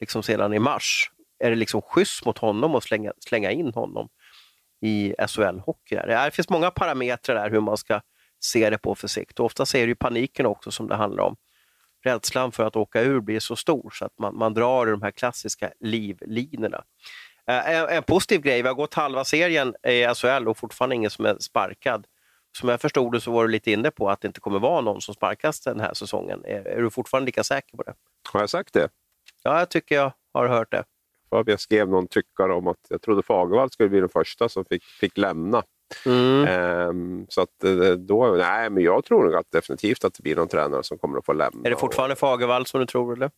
liksom 0.00 0.22
sedan 0.22 0.54
i 0.54 0.58
mars, 0.58 1.10
är 1.38 1.50
det 1.50 1.56
liksom 1.56 1.82
schysst 1.82 2.24
mot 2.24 2.38
honom 2.38 2.74
att 2.74 2.82
slänga, 2.82 3.12
slänga 3.18 3.50
in 3.50 3.72
honom? 3.74 4.08
I 4.82 5.14
SHL-hockey. 5.18 6.06
Det 6.06 6.30
finns 6.30 6.48
många 6.48 6.70
parametrar 6.70 7.34
där 7.34 7.50
hur 7.50 7.60
man 7.60 7.76
ska 7.76 8.00
se 8.40 8.70
det 8.70 8.78
på 8.78 8.94
för 8.94 9.08
sikt. 9.08 9.40
Ofta 9.40 9.62
är 9.62 9.80
det 9.80 9.86
ju 9.86 9.94
paniken 9.94 10.46
också 10.46 10.70
som 10.70 10.88
det 10.88 10.94
handlar 10.94 11.24
om. 11.24 11.36
Rädslan 12.04 12.52
för 12.52 12.64
att 12.64 12.76
åka 12.76 13.02
ur 13.02 13.20
blir 13.20 13.40
så 13.40 13.56
stor 13.56 13.90
så 13.90 14.04
att 14.04 14.18
man, 14.18 14.36
man 14.38 14.54
drar 14.54 14.86
de 14.86 15.02
här 15.02 15.10
klassiska 15.10 15.72
livlinorna. 15.80 16.84
Eh, 17.46 17.70
en, 17.70 17.88
en, 17.88 18.02
positiv 18.02 18.40
grej, 18.40 18.62
vi 18.62 18.68
har 18.68 18.74
gått 18.74 18.94
halva 18.94 19.24
serien 19.24 19.74
i 19.88 20.14
SHL 20.14 20.48
och 20.48 20.58
fortfarande 20.58 20.96
ingen 20.96 21.10
som 21.10 21.26
är 21.26 21.36
sparkad. 21.40 22.06
Som 22.58 22.68
jag 22.68 22.80
förstod 22.80 23.12
det 23.12 23.20
så 23.20 23.32
var 23.32 23.42
du 23.42 23.50
lite 23.50 23.70
inne 23.70 23.90
på 23.90 24.10
att 24.10 24.20
det 24.20 24.26
inte 24.28 24.40
kommer 24.40 24.58
vara 24.58 24.80
någon 24.80 25.00
som 25.00 25.14
sparkas 25.14 25.60
den 25.60 25.80
här 25.80 25.94
säsongen. 25.94 26.44
Är, 26.44 26.68
är 26.68 26.82
du 26.82 26.90
fortfarande 26.90 27.26
lika 27.26 27.44
säker 27.44 27.76
på 27.76 27.82
det? 27.82 27.94
Har 28.32 28.40
jag 28.40 28.50
sagt 28.50 28.72
det? 28.72 28.88
Ja, 29.42 29.58
jag 29.58 29.68
tycker 29.68 29.94
jag 29.94 30.12
har 30.32 30.48
hört 30.48 30.70
det 30.70 30.84
för 31.32 31.50
jag 31.50 31.60
skrev 31.60 31.88
någon 31.88 32.08
tyckare 32.08 32.52
om 32.54 32.66
att 32.66 32.86
jag 32.88 33.02
trodde 33.02 33.22
Fagervall 33.22 33.70
skulle 33.70 33.88
bli 33.88 34.00
den 34.00 34.08
första 34.08 34.48
som 34.48 34.64
fick, 34.64 34.84
fick 34.84 35.18
lämna. 35.18 35.62
Mm. 36.06 36.44
Ehm, 36.46 37.26
så 37.28 37.40
att 37.40 37.64
eh, 37.64 37.90
då, 37.90 38.26
nej, 38.26 38.70
men 38.70 38.82
jag 38.82 39.04
tror 39.04 39.24
nog 39.24 39.34
att 39.34 39.50
definitivt 39.50 40.04
att 40.04 40.14
det 40.14 40.22
blir 40.22 40.36
någon 40.36 40.48
tränare 40.48 40.82
som 40.82 40.98
kommer 40.98 41.18
att 41.18 41.26
få 41.26 41.32
lämna. 41.32 41.60
Är 41.64 41.70
det 41.70 41.76
fortfarande 41.76 42.16
Fagervall 42.16 42.66
som 42.66 42.80
du 42.80 42.86
tror? 42.86 43.12
Eller? 43.12 43.30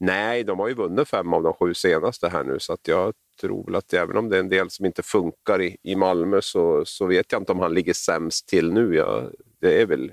Nej, 0.00 0.44
de 0.44 0.58
har 0.58 0.68
ju 0.68 0.74
vunnit 0.74 1.08
fem 1.08 1.32
av 1.32 1.42
de 1.42 1.52
sju 1.52 1.74
senaste 1.74 2.28
här 2.28 2.44
nu, 2.44 2.58
så 2.58 2.72
att 2.72 2.88
jag 2.88 3.12
tror 3.40 3.64
väl 3.64 3.74
att 3.74 3.92
även 3.92 4.16
om 4.16 4.28
det 4.28 4.36
är 4.36 4.40
en 4.40 4.48
del 4.48 4.70
som 4.70 4.86
inte 4.86 5.02
funkar 5.02 5.62
i, 5.62 5.76
i 5.82 5.96
Malmö 5.96 6.42
så, 6.42 6.84
så 6.84 7.06
vet 7.06 7.32
jag 7.32 7.40
inte 7.40 7.52
om 7.52 7.60
han 7.60 7.74
ligger 7.74 7.92
sämst 7.92 8.48
till 8.48 8.72
nu. 8.72 8.94
Jag, 8.94 9.30
det 9.60 9.80
är 9.80 9.86
väl, 9.86 10.12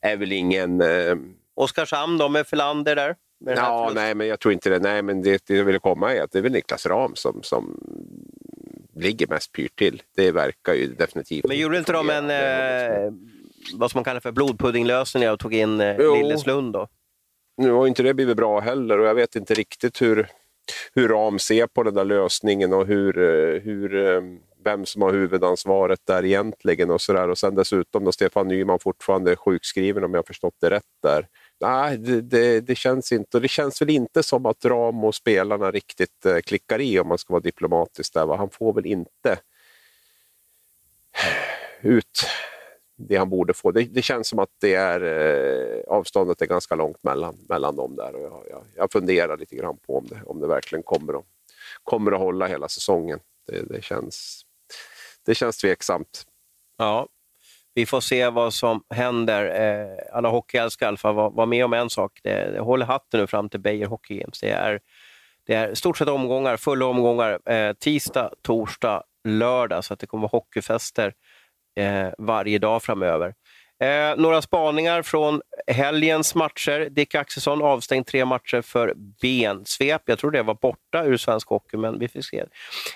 är 0.00 0.16
väl 0.16 0.32
ingen... 0.32 0.80
Eh... 0.80 1.16
Oskarshamn 1.54 2.18
då 2.18 2.28
med 2.28 2.46
Filander 2.46 2.96
där? 2.96 3.16
Ja, 3.38 3.92
nej, 3.94 4.14
men 4.14 4.26
jag 4.26 4.40
tror 4.40 4.52
inte 4.52 4.70
det. 4.70 4.78
Nej, 4.78 5.02
men 5.02 5.22
det, 5.22 5.42
det 5.46 5.56
jag 5.56 5.64
ville 5.64 5.78
komma 5.78 6.14
är 6.14 6.22
att 6.22 6.32
det 6.32 6.38
är 6.38 6.42
väl 6.42 6.52
Niklas 6.52 6.86
Ram 6.86 7.14
som, 7.14 7.42
som 7.42 7.80
ligger 8.94 9.26
mest 9.26 9.52
pyrt 9.52 9.78
till. 9.78 10.02
Det 10.16 10.32
verkar 10.32 10.74
ju 10.74 10.86
definitivt. 10.86 11.44
Men 11.48 11.56
gjorde 11.56 11.78
inte 11.78 11.92
de 11.92 12.10
en, 12.10 12.30
eh, 12.30 13.12
vad 13.74 13.90
som 13.90 13.98
man 13.98 14.04
kallar 14.04 14.20
för 14.20 14.32
blodpuddinglösning 14.32 15.30
och 15.30 15.38
tog 15.38 15.54
in 15.54 15.80
eh, 15.80 16.16
Lilleslund 16.16 16.72
då? 16.72 16.88
Nu 17.56 17.70
har 17.70 17.86
inte 17.86 18.02
det 18.02 18.14
blivit 18.14 18.36
bra 18.36 18.60
heller 18.60 18.98
och 18.98 19.06
jag 19.06 19.14
vet 19.14 19.36
inte 19.36 19.54
riktigt 19.54 20.02
hur, 20.02 20.28
hur 20.94 21.08
Ram 21.08 21.38
ser 21.38 21.66
på 21.66 21.82
den 21.82 21.94
där 21.94 22.04
lösningen 22.04 22.72
och 22.72 22.86
hur, 22.86 23.18
eh, 23.18 23.60
hur, 23.60 23.96
eh, 23.96 24.20
vem 24.64 24.86
som 24.86 25.02
har 25.02 25.12
huvudansvaret 25.12 26.00
där 26.04 26.24
egentligen. 26.24 26.90
Och, 26.90 27.00
så 27.00 27.12
där. 27.12 27.28
och 27.28 27.38
sen 27.38 27.54
dessutom 27.54 28.04
då 28.04 28.12
Stefan 28.12 28.48
Nyman 28.48 28.78
fortfarande 28.78 29.30
är 29.30 29.36
sjukskriven 29.36 30.04
om 30.04 30.14
jag 30.14 30.18
har 30.18 30.26
förstått 30.26 30.54
det 30.60 30.70
rätt 30.70 30.82
där 31.02 31.26
nej, 31.60 31.98
det, 31.98 32.20
det, 32.20 32.60
det, 32.60 32.74
känns 32.74 33.12
inte. 33.12 33.36
Och 33.36 33.40
det 33.40 33.48
känns 33.48 33.82
väl 33.82 33.90
inte 33.90 34.22
som 34.22 34.46
att 34.46 34.64
Ram 34.64 35.04
och 35.04 35.14
spelarna 35.14 35.70
riktigt 35.70 36.26
eh, 36.26 36.38
klickar 36.38 36.80
i 36.80 37.00
om 37.00 37.08
man 37.08 37.18
ska 37.18 37.32
vara 37.32 37.42
diplomatisk. 37.42 38.14
Där, 38.14 38.26
va? 38.26 38.36
Han 38.36 38.50
får 38.50 38.72
väl 38.72 38.86
inte 38.86 39.38
ut 41.80 42.26
det 42.96 43.16
han 43.16 43.30
borde 43.30 43.54
få. 43.54 43.70
Det, 43.70 43.82
det 43.82 44.02
känns 44.02 44.28
som 44.28 44.38
att 44.38 44.50
det 44.60 44.74
är, 44.74 45.00
eh, 45.02 45.80
avståndet 45.88 46.42
är 46.42 46.46
ganska 46.46 46.74
långt 46.74 47.02
mellan, 47.02 47.36
mellan 47.48 47.76
dem 47.76 47.96
där. 47.96 48.14
Och 48.14 48.22
jag, 48.22 48.44
jag, 48.50 48.64
jag 48.76 48.92
funderar 48.92 49.36
lite 49.36 49.56
grann 49.56 49.76
på 49.86 49.98
om 49.98 50.06
det, 50.06 50.22
om 50.26 50.40
det 50.40 50.46
verkligen 50.46 50.82
kommer 50.82 51.18
att, 51.18 51.24
kommer 51.82 52.12
att 52.12 52.18
hålla 52.18 52.46
hela 52.46 52.68
säsongen. 52.68 53.20
Det, 53.46 53.62
det, 53.62 53.82
känns, 53.82 54.42
det 55.26 55.34
känns 55.34 55.56
tveksamt. 55.56 56.26
Ja, 56.76 57.08
vi 57.78 57.86
får 57.86 58.00
se 58.00 58.28
vad 58.28 58.54
som 58.54 58.82
händer. 58.94 59.44
Eh, 59.44 60.16
alla 60.16 60.28
hockeyälskare 60.28 60.86
i 60.86 60.88
alla 60.88 60.96
fall 60.96 61.14
var, 61.14 61.30
var 61.30 61.46
med 61.46 61.64
om 61.64 61.72
en 61.72 61.90
sak. 61.90 62.20
Det, 62.22 62.50
det 62.50 62.60
håller 62.60 62.86
hatten 62.86 63.20
nu 63.20 63.26
fram 63.26 63.48
till 63.48 63.60
Beijer 63.60 63.86
Hockey 63.86 64.18
Games. 64.18 64.40
Det 64.40 64.50
är, 64.50 64.80
det 65.46 65.54
är 65.54 65.74
stort 65.74 65.98
sett 65.98 66.08
omgångar, 66.08 66.56
fulla 66.56 66.86
omgångar. 66.86 67.50
Eh, 67.50 67.72
tisdag, 67.72 68.30
torsdag, 68.42 69.02
lördag. 69.24 69.84
Så 69.84 69.94
att 69.94 70.00
det 70.00 70.06
kommer 70.06 70.22
vara 70.22 70.30
hockeyfester 70.30 71.12
eh, 71.76 72.08
varje 72.18 72.58
dag 72.58 72.82
framöver. 72.82 73.34
Eh, 73.80 74.16
några 74.16 74.42
spaningar 74.42 75.02
från 75.02 75.40
helgens 75.66 76.34
matcher. 76.34 76.88
Dick 76.90 77.14
Axelsson 77.14 77.62
avstängd 77.62 78.06
tre 78.06 78.24
matcher 78.24 78.62
för 78.62 78.94
bensvep. 79.22 80.02
Jag 80.04 80.18
tror 80.18 80.30
det 80.30 80.42
var 80.42 80.54
borta 80.54 81.04
ur 81.04 81.16
svensk 81.16 81.48
hockey, 81.48 81.76
men 81.76 81.98
vi 81.98 82.08
fick 82.08 82.24
se. 82.24 82.44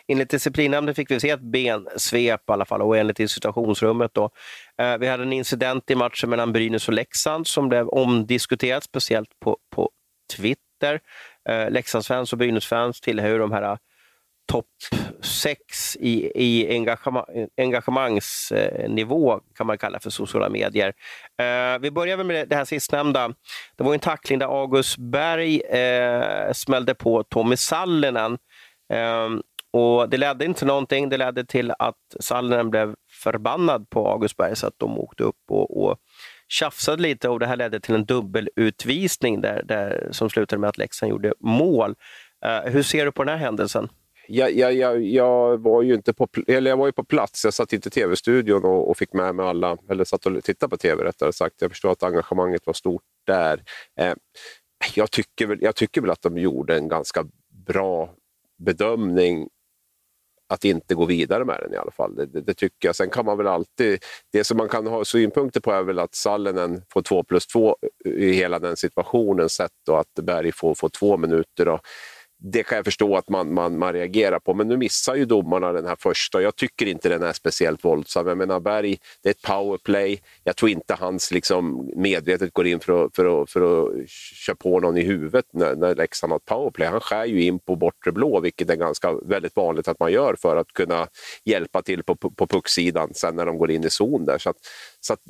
Enligt 0.07 0.31
disciplinnämnden 0.31 0.95
fick 0.95 1.11
vi 1.11 1.21
se 1.21 1.31
ett 1.31 1.41
bensvep 1.41 2.41
i 2.49 2.53
alla 2.53 2.65
fall 2.65 2.83
och 2.83 2.97
enligt 2.97 3.31
situationsrummet. 3.31 4.15
Då. 4.15 4.31
Eh, 4.79 4.99
vi 4.99 5.07
hade 5.07 5.23
en 5.23 5.33
incident 5.33 5.91
i 5.91 5.95
matchen 5.95 6.31
mellan 6.31 6.53
Brynäs 6.53 6.89
och 6.89 6.95
Leksand 6.95 7.47
som 7.47 7.69
blev 7.69 7.89
omdiskuterat, 7.89 8.85
speciellt 8.85 9.31
på, 9.41 9.59
på 9.75 9.91
Twitter. 10.37 11.01
Eh, 11.49 11.71
Leksandsfans 11.71 12.33
och 12.33 12.39
Brynäsfans 12.39 13.01
tillhör 13.01 13.39
de 13.39 13.53
här 13.53 13.79
topp 14.47 14.67
sex 15.23 15.97
i, 15.97 16.33
i 16.35 16.69
engagema, 16.69 17.27
engagemangsnivå, 17.57 19.33
eh, 19.33 19.39
kan 19.57 19.67
man 19.67 19.79
kalla 19.79 20.01
för 20.01 20.11
sociala 20.11 20.49
medier. 20.49 20.93
Eh, 21.41 21.79
vi 21.81 21.91
börjar 21.91 22.25
med 22.25 22.49
det 22.49 22.57
här 22.57 22.65
sistnämnda. 22.65 23.29
Det 23.77 23.85
var 23.85 23.95
en 23.95 24.01
tackling 24.01 24.39
där 24.39 24.61
August 24.63 24.99
Berg 24.99 25.61
eh, 25.61 26.53
smällde 26.53 26.95
på 26.95 27.23
Tommy 27.23 27.57
Sallinen. 27.57 28.39
Eh, 28.93 29.29
och 29.73 30.09
det 30.09 30.17
ledde 30.17 30.45
inte 30.45 30.59
till 30.59 30.67
någonting. 30.67 31.09
Det 31.09 31.17
ledde 31.17 31.45
till 31.45 31.73
att 31.79 31.97
Sallinen 32.21 32.71
blev 32.71 32.95
förbannad 33.23 33.91
på 33.91 34.09
August 34.09 34.37
Berg 34.37 34.57
så 34.57 34.67
att 34.67 34.79
de 34.79 34.99
åkte 34.99 35.25
upp 35.25 35.41
och, 35.51 35.85
och 35.85 35.99
tjafsade 36.49 37.03
lite 37.03 37.29
och 37.29 37.41
det 37.41 37.47
här 37.47 37.57
ledde 37.57 37.81
till 37.81 37.95
en 37.95 38.05
dubbelutvisning 38.05 39.41
där, 39.41 39.63
där, 39.65 40.09
som 40.11 40.31
slutade 40.31 40.61
med 40.61 40.69
att 40.69 40.79
Leksand 40.79 41.11
gjorde 41.11 41.35
mål. 41.41 41.95
Uh, 42.47 42.73
hur 42.73 42.83
ser 42.83 43.05
du 43.05 43.13
på 43.13 43.25
den 43.25 43.39
här 43.39 43.45
händelsen? 43.45 43.89
Jag, 44.29 44.53
jag, 44.53 44.75
jag, 44.75 45.03
jag, 45.03 45.63
var 45.63 45.83
ju 45.83 45.95
inte 45.95 46.13
på, 46.13 46.29
eller 46.47 46.71
jag 46.71 46.77
var 46.77 46.87
ju 46.87 46.93
på 46.93 47.05
plats, 47.05 47.45
jag 47.45 47.55
satt 47.55 47.73
inte 47.73 47.89
i 47.89 47.91
tv-studion 47.91 48.65
och, 48.65 48.91
och, 48.91 48.97
fick 48.97 49.13
med 49.13 49.35
mig 49.35 49.47
alla, 49.47 49.79
eller 49.91 50.05
satt 50.05 50.27
och 50.27 50.45
tittade 50.45 50.71
på 50.71 50.77
tv 50.77 51.05
rättare 51.05 51.33
sagt. 51.33 51.55
Jag 51.59 51.71
förstår 51.71 51.91
att 51.91 52.03
engagemanget 52.03 52.67
var 52.67 52.75
stort 52.75 53.03
där. 53.27 53.63
Eh, 54.01 54.15
jag, 54.95 55.11
tycker 55.11 55.47
väl, 55.47 55.59
jag 55.61 55.77
tycker 55.77 56.01
väl 56.01 56.11
att 56.11 56.23
de 56.23 56.39
gjorde 56.39 56.77
en 56.77 56.89
ganska 56.89 57.25
bra 57.67 58.15
bedömning 58.59 59.49
att 60.53 60.65
inte 60.65 60.95
gå 60.95 61.05
vidare 61.05 61.45
med 61.45 61.61
den 61.63 61.75
i 61.75 61.77
alla 61.77 61.91
fall. 61.91 62.15
Det, 62.15 62.27
det, 62.27 62.41
det, 62.41 62.55
tycker 62.55 62.89
jag. 62.89 62.97
Sen 62.97 63.11
kan 63.11 63.25
man 63.25 63.39
väl 63.39 63.47
alltid... 63.47 63.99
Det 64.33 64.45
som 64.45 64.57
man 64.57 64.69
kan 64.69 64.87
ha 64.87 65.05
synpunkter 65.05 65.61
på 65.61 65.73
är 65.73 65.83
väl 65.83 65.99
att 65.99 66.15
Sallinen 66.15 66.83
får 66.93 67.03
två 67.03 67.25
plus 67.25 67.47
två 67.47 67.77
i 68.05 68.33
hela 68.33 68.59
den 68.59 68.77
situationen 68.77 69.49
sett 69.49 69.89
och 69.89 70.01
att 70.01 70.15
Berg 70.23 70.53
får, 70.53 70.75
får 70.75 70.89
två 70.89 71.17
minuter. 71.17 71.69
Och 71.69 71.81
det 72.45 72.63
kan 72.63 72.77
jag 72.77 72.85
förstå 72.85 73.17
att 73.17 73.29
man, 73.29 73.55
man, 73.55 73.79
man 73.79 73.93
reagerar 73.93 74.39
på, 74.39 74.55
men 74.55 74.69
nu 74.69 74.77
missar 74.77 75.15
ju 75.15 75.25
domarna 75.25 75.73
den 75.73 75.87
här 75.87 75.97
första. 75.99 76.43
Jag 76.43 76.57
tycker 76.57 76.87
inte 76.87 77.09
den 77.09 77.23
är 77.23 77.33
speciellt 77.33 77.85
våldsam. 77.85 78.27
Jag 78.27 78.39
menar, 78.39 78.61
Berg, 78.61 78.99
det 79.23 79.29
är 79.29 79.31
ett 79.31 79.43
powerplay. 79.43 80.23
Jag 80.45 80.57
tror 80.57 80.71
inte 80.71 80.95
hans 80.95 81.31
liksom, 81.31 81.91
medvetet 81.97 82.53
går 82.53 82.67
in 82.67 82.81
för 82.81 83.05
att, 83.05 83.17
för 83.17 83.43
att, 83.43 83.51
för 83.51 83.61
att 83.61 84.09
köra 84.09 84.57
på 84.57 84.81
någon 84.81 84.97
i 84.97 85.03
huvudet 85.03 85.45
när, 85.53 85.77
när 85.77 85.95
Leksand 85.95 86.33
har 86.33 86.37
ett 86.37 86.45
powerplay. 86.45 86.89
Han 86.89 87.01
skär 87.01 87.25
ju 87.25 87.43
in 87.43 87.59
på 87.59 87.77
bortre 87.77 88.13
blå, 88.13 88.41
vilket 88.41 88.71
är 88.71 88.77
ganska 88.77 89.13
väldigt 89.13 89.57
vanligt 89.57 89.89
att 89.89 90.01
man 90.01 90.13
gör 90.13 90.37
för 90.43 90.57
att 90.57 90.73
kunna 90.73 91.07
hjälpa 91.45 91.83
till 91.83 92.03
på, 92.05 92.17
på, 92.17 92.31
på 92.31 92.47
pucksidan 92.47 93.15
sen 93.15 93.37
när 93.37 93.47
de 93.47 93.59
går 93.59 93.71
in 93.71 93.85
i 93.85 93.91
zon 93.91 94.25
där. 94.25 94.39
Så 94.39 94.51
att, 94.51 94.57
så 95.01 95.13
att, 95.13 95.21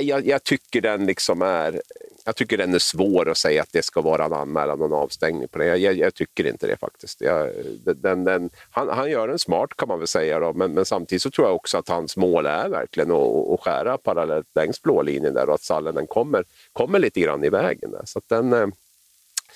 jag, 0.00 0.26
jag, 0.26 0.44
tycker 0.44 0.80
den 0.80 1.06
liksom 1.06 1.42
är, 1.42 1.82
jag 2.28 2.36
tycker 2.36 2.56
den 2.56 2.74
är 2.74 2.78
svår 2.78 3.28
att 3.28 3.38
säga 3.38 3.62
att 3.62 3.72
det 3.72 3.82
ska 3.82 4.00
vara 4.00 4.24
en 4.24 4.32
anmälan 4.32 4.80
och 4.80 4.86
en 4.86 4.92
avstängning 4.92 5.48
på 5.48 5.58
det. 5.58 5.76
Jag, 5.76 5.94
jag 5.94 6.14
tycker 6.14 6.46
inte 6.46 6.66
det 6.66 6.76
faktiskt. 6.76 7.20
Jag, 7.20 7.50
den, 7.84 8.24
den, 8.24 8.50
han, 8.70 8.88
han, 8.88 9.10
gör 9.10 9.28
en 9.28 9.38
smart 9.38 9.76
kan 9.76 9.88
man 9.88 9.98
väl 9.98 10.08
säga, 10.08 10.40
då, 10.40 10.52
men, 10.52 10.72
men, 10.72 10.84
samtidigt 10.84 11.22
så 11.22 11.30
tror 11.30 11.46
jag 11.46 11.56
också 11.56 11.78
att 11.78 11.88
hans 11.88 12.16
mål 12.16 12.46
är 12.46 12.68
verkligen 12.68 13.10
att, 13.10 13.50
att 13.52 13.60
skära 13.60 13.98
parallellt 13.98 14.46
längs 14.54 14.82
blålinjen 14.82 15.34
där 15.34 15.48
och 15.48 15.54
att 15.54 15.62
Sallinen 15.62 16.06
kommer, 16.06 16.44
kommer 16.72 16.98
lite 16.98 17.20
grann 17.20 17.44
i 17.44 17.48
vägen. 17.48 17.90
Där. 17.90 18.02
Så 18.04 18.20
den, 18.28 18.52
eh, 18.52 18.66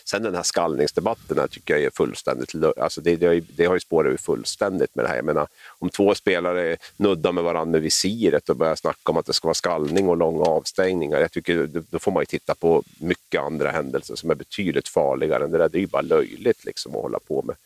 Sen 0.05 0.23
den 0.23 0.35
här 0.35 0.43
skallningsdebatten 0.43 1.39
här 1.39 1.47
tycker 1.47 1.75
jag 1.75 1.83
är 1.83 1.91
fullständigt... 1.91 2.55
Alltså 2.81 3.01
det, 3.01 3.17
det, 3.17 3.27
har 3.27 3.35
ju, 3.35 3.41
det 3.41 3.65
har 3.65 3.75
ju 3.75 3.81
spårat 3.81 4.21
fullständigt 4.21 4.95
med 4.95 5.05
det 5.05 5.09
här. 5.09 5.17
Jag 5.17 5.25
menar, 5.25 5.49
om 5.79 5.91
två 5.91 6.15
spelare 6.15 6.77
nuddar 6.97 7.33
med 7.33 7.45
varandra 7.45 7.73
med 7.73 7.83
visiret 7.83 8.49
och 8.49 8.57
börjar 8.57 8.75
snacka 8.75 9.11
om 9.13 9.17
att 9.17 9.27
det 9.27 9.33
ska 9.33 9.49
vara 9.49 9.55
skallning 9.55 10.09
och 10.09 10.17
långa 10.17 10.45
avstängningar, 10.45 11.21
jag 11.21 11.33
tycker 11.33 11.69
då 11.91 11.99
får 11.99 12.13
man 12.13 12.23
ju 12.23 12.27
titta 12.27 12.55
på 12.55 12.83
mycket 12.99 13.41
andra 13.41 13.71
händelser 13.71 14.15
som 14.15 14.31
är 14.31 14.35
betydligt 14.35 14.89
farligare 14.89 15.45
än 15.45 15.51
det 15.51 15.59
där. 15.59 15.69
Det 15.69 15.79
är 15.79 15.81
ju 15.81 15.87
bara 15.87 16.03
löjligt 16.03 16.65
liksom 16.65 16.97
att 16.97 17.03
hålla 17.03 17.19
på 17.19 17.43
med, 17.43 17.57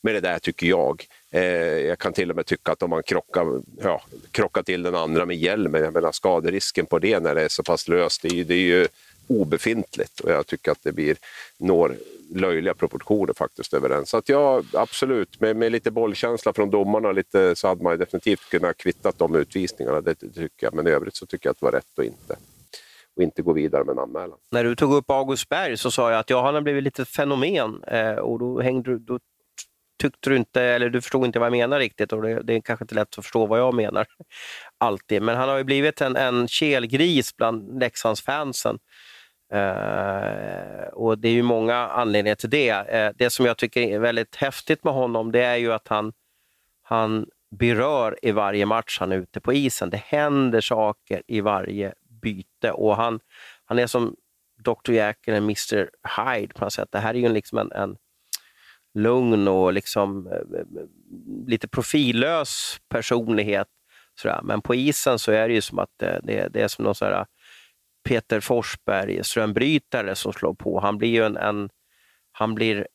med 0.00 0.14
det 0.14 0.20
där, 0.20 0.38
tycker 0.38 0.66
jag. 0.66 1.06
Eh, 1.30 1.42
jag 1.88 1.98
kan 1.98 2.12
till 2.12 2.30
och 2.30 2.36
med 2.36 2.46
tycka 2.46 2.72
att 2.72 2.82
om 2.82 2.90
man 2.90 3.02
krockar, 3.02 3.62
ja, 3.82 4.02
krockar 4.30 4.62
till 4.62 4.82
den 4.82 4.94
andra 4.94 5.26
med 5.26 5.36
hjälmen, 5.36 5.82
jag 5.82 5.92
menar 5.92 6.12
skaderisken 6.12 6.86
på 6.86 6.98
det 6.98 7.20
när 7.20 7.34
det 7.34 7.42
är 7.42 7.48
så 7.48 7.62
pass 7.62 7.88
löst, 7.88 8.22
det 8.22 8.28
är, 8.40 8.44
det 8.44 8.54
är 8.54 8.58
ju 8.58 8.88
obefintligt 9.28 10.20
och 10.20 10.30
jag 10.30 10.46
tycker 10.46 10.72
att 10.72 10.82
det 10.82 10.92
blir, 10.92 11.16
når 11.58 11.96
löjliga 12.34 12.74
proportioner 12.74 13.34
faktiskt 13.34 13.74
över 13.74 13.88
den. 13.88 14.06
Så 14.06 14.16
att 14.16 14.28
ja, 14.28 14.62
absolut, 14.72 15.40
med, 15.40 15.56
med 15.56 15.72
lite 15.72 15.90
bollkänsla 15.90 16.52
från 16.52 16.70
domarna 16.70 17.12
lite, 17.12 17.56
så 17.56 17.68
hade 17.68 17.82
man 17.82 17.98
definitivt 17.98 18.50
kunnat 18.50 18.76
kvittat 18.76 19.18
de 19.18 19.34
utvisningarna, 19.34 20.00
det, 20.00 20.20
det 20.20 20.28
tycker 20.28 20.66
jag. 20.66 20.74
Men 20.74 20.86
i 20.86 20.90
övrigt 20.90 21.16
så 21.16 21.26
tycker 21.26 21.46
jag 21.46 21.50
att 21.50 21.60
det 21.60 21.66
var 21.66 21.72
rätt 21.72 21.98
att 21.98 22.04
inte 22.04 22.36
och 23.16 23.22
inte 23.22 23.42
gå 23.42 23.52
vidare 23.52 23.84
med 23.84 23.92
en 23.92 23.98
anmälan. 23.98 24.38
När 24.52 24.64
du 24.64 24.76
tog 24.76 24.94
upp 24.94 25.10
August 25.10 25.48
Berg 25.48 25.76
så 25.76 25.90
sa 25.90 26.10
jag 26.10 26.20
att 26.20 26.30
ja, 26.30 26.44
han 26.44 26.54
har 26.54 26.60
blivit 26.60 26.84
lite 26.84 27.04
fenomen 27.04 27.84
eh, 27.86 28.14
och 28.14 28.38
då, 28.38 28.60
hängde, 28.60 28.98
då 28.98 29.18
tyckte 30.02 30.30
du 30.30 30.36
inte, 30.36 30.62
eller 30.62 30.88
du 30.88 31.00
förstod 31.00 31.24
inte 31.24 31.38
vad 31.38 31.46
jag 31.46 31.52
menar 31.52 31.78
riktigt 31.78 32.12
och 32.12 32.22
det, 32.22 32.42
det 32.42 32.54
är 32.54 32.60
kanske 32.60 32.84
inte 32.84 32.94
lätt 32.94 33.18
att 33.18 33.24
förstå 33.24 33.46
vad 33.46 33.58
jag 33.58 33.74
menar 33.74 34.06
alltid. 34.78 35.22
Men 35.22 35.36
han 35.36 35.48
har 35.48 35.58
ju 35.58 35.64
blivit 35.64 36.00
en, 36.00 36.16
en 36.16 36.48
kelgris 36.48 37.36
bland 37.36 37.80
Leksandsfansen. 37.80 38.78
Uh, 39.52 40.88
och 40.92 41.18
Det 41.18 41.28
är 41.28 41.32
ju 41.32 41.42
många 41.42 41.76
anledningar 41.76 42.34
till 42.34 42.50
det. 42.50 42.72
Uh, 42.72 43.16
det 43.18 43.30
som 43.30 43.46
jag 43.46 43.56
tycker 43.56 43.80
är 43.80 43.98
väldigt 43.98 44.36
häftigt 44.36 44.84
med 44.84 44.94
honom 44.94 45.32
det 45.32 45.42
är 45.42 45.56
ju 45.56 45.72
att 45.72 45.88
han, 45.88 46.12
han 46.82 47.26
berör 47.50 48.18
i 48.22 48.30
varje 48.32 48.66
match 48.66 48.98
han 49.00 49.12
är 49.12 49.16
ute 49.16 49.40
på 49.40 49.52
isen. 49.52 49.90
Det 49.90 50.02
händer 50.06 50.60
saker 50.60 51.22
i 51.26 51.40
varje 51.40 51.94
byte 52.22 52.70
och 52.70 52.96
han, 52.96 53.20
han 53.64 53.78
är 53.78 53.86
som 53.86 54.16
Dr. 54.64 54.92
Jekyll 54.92 55.34
och 55.34 55.42
Mr. 55.42 55.90
Hyde 56.16 56.54
på 56.54 56.64
något 56.64 56.72
sätt. 56.72 56.88
Det 56.92 56.98
här 56.98 57.14
är 57.14 57.18
ju 57.18 57.28
liksom 57.28 57.58
en, 57.58 57.72
en 57.72 57.96
lugn 58.94 59.48
och 59.48 59.72
liksom, 59.72 60.26
eh, 60.26 60.64
lite 61.46 61.68
profillös 61.68 62.80
personlighet. 62.88 63.68
Sådär. 64.20 64.40
Men 64.42 64.62
på 64.62 64.74
isen 64.74 65.18
så 65.18 65.32
är 65.32 65.48
det 65.48 65.54
ju 65.54 65.60
som 65.60 65.78
att 65.78 65.98
det, 65.98 66.48
det 66.52 66.62
är 66.62 66.68
som 66.68 66.84
någon 66.84 66.94
sådär 66.94 67.26
Peter 68.08 68.40
Forsberg, 68.40 69.24
strömbrytare, 69.24 70.14
som 70.14 70.32
slår 70.32 70.54
på. 70.54 70.80
Han 70.80 70.98
blir 70.98 71.08
ju 71.08 71.24
en, 71.24 71.36
en, 71.36 71.70
han 72.32 72.54
blir, 72.54 72.86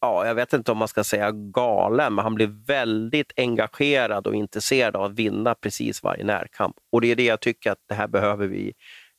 ja, 0.00 0.26
jag 0.26 0.34
vet 0.34 0.52
inte 0.52 0.72
om 0.72 0.78
man 0.78 0.88
ska 0.88 1.04
säga 1.04 1.30
galen, 1.32 2.14
men 2.14 2.22
han 2.22 2.34
blir 2.34 2.66
väldigt 2.66 3.32
engagerad 3.36 4.26
och 4.26 4.34
intresserad 4.34 4.96
av 4.96 5.02
att 5.02 5.12
vinna 5.12 5.54
precis 5.54 6.02
varje 6.02 6.24
närkamp. 6.24 6.76
Och 6.92 7.00
det 7.00 7.10
är 7.10 7.16
det 7.16 7.24
jag 7.24 7.40
tycker 7.40 7.70
att 7.70 7.78
det 7.88 7.94
här 7.94 8.08
behöver 8.08 8.46
vi 8.46 8.72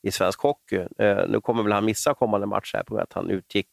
i 0.04 0.12
svensk 0.12 0.42
hockey. 0.42 0.86
Eh, 1.00 1.28
nu 1.28 1.42
kommer 1.42 1.64
väl 1.64 1.72
han 1.72 1.86
missa 1.86 2.14
kommande 2.14 2.48
match 2.48 2.74
här 2.74 2.84
på 2.84 2.94
grund 2.94 3.00
av 3.00 3.04
att 3.04 3.14
han 3.14 3.30
utgick 3.30 3.70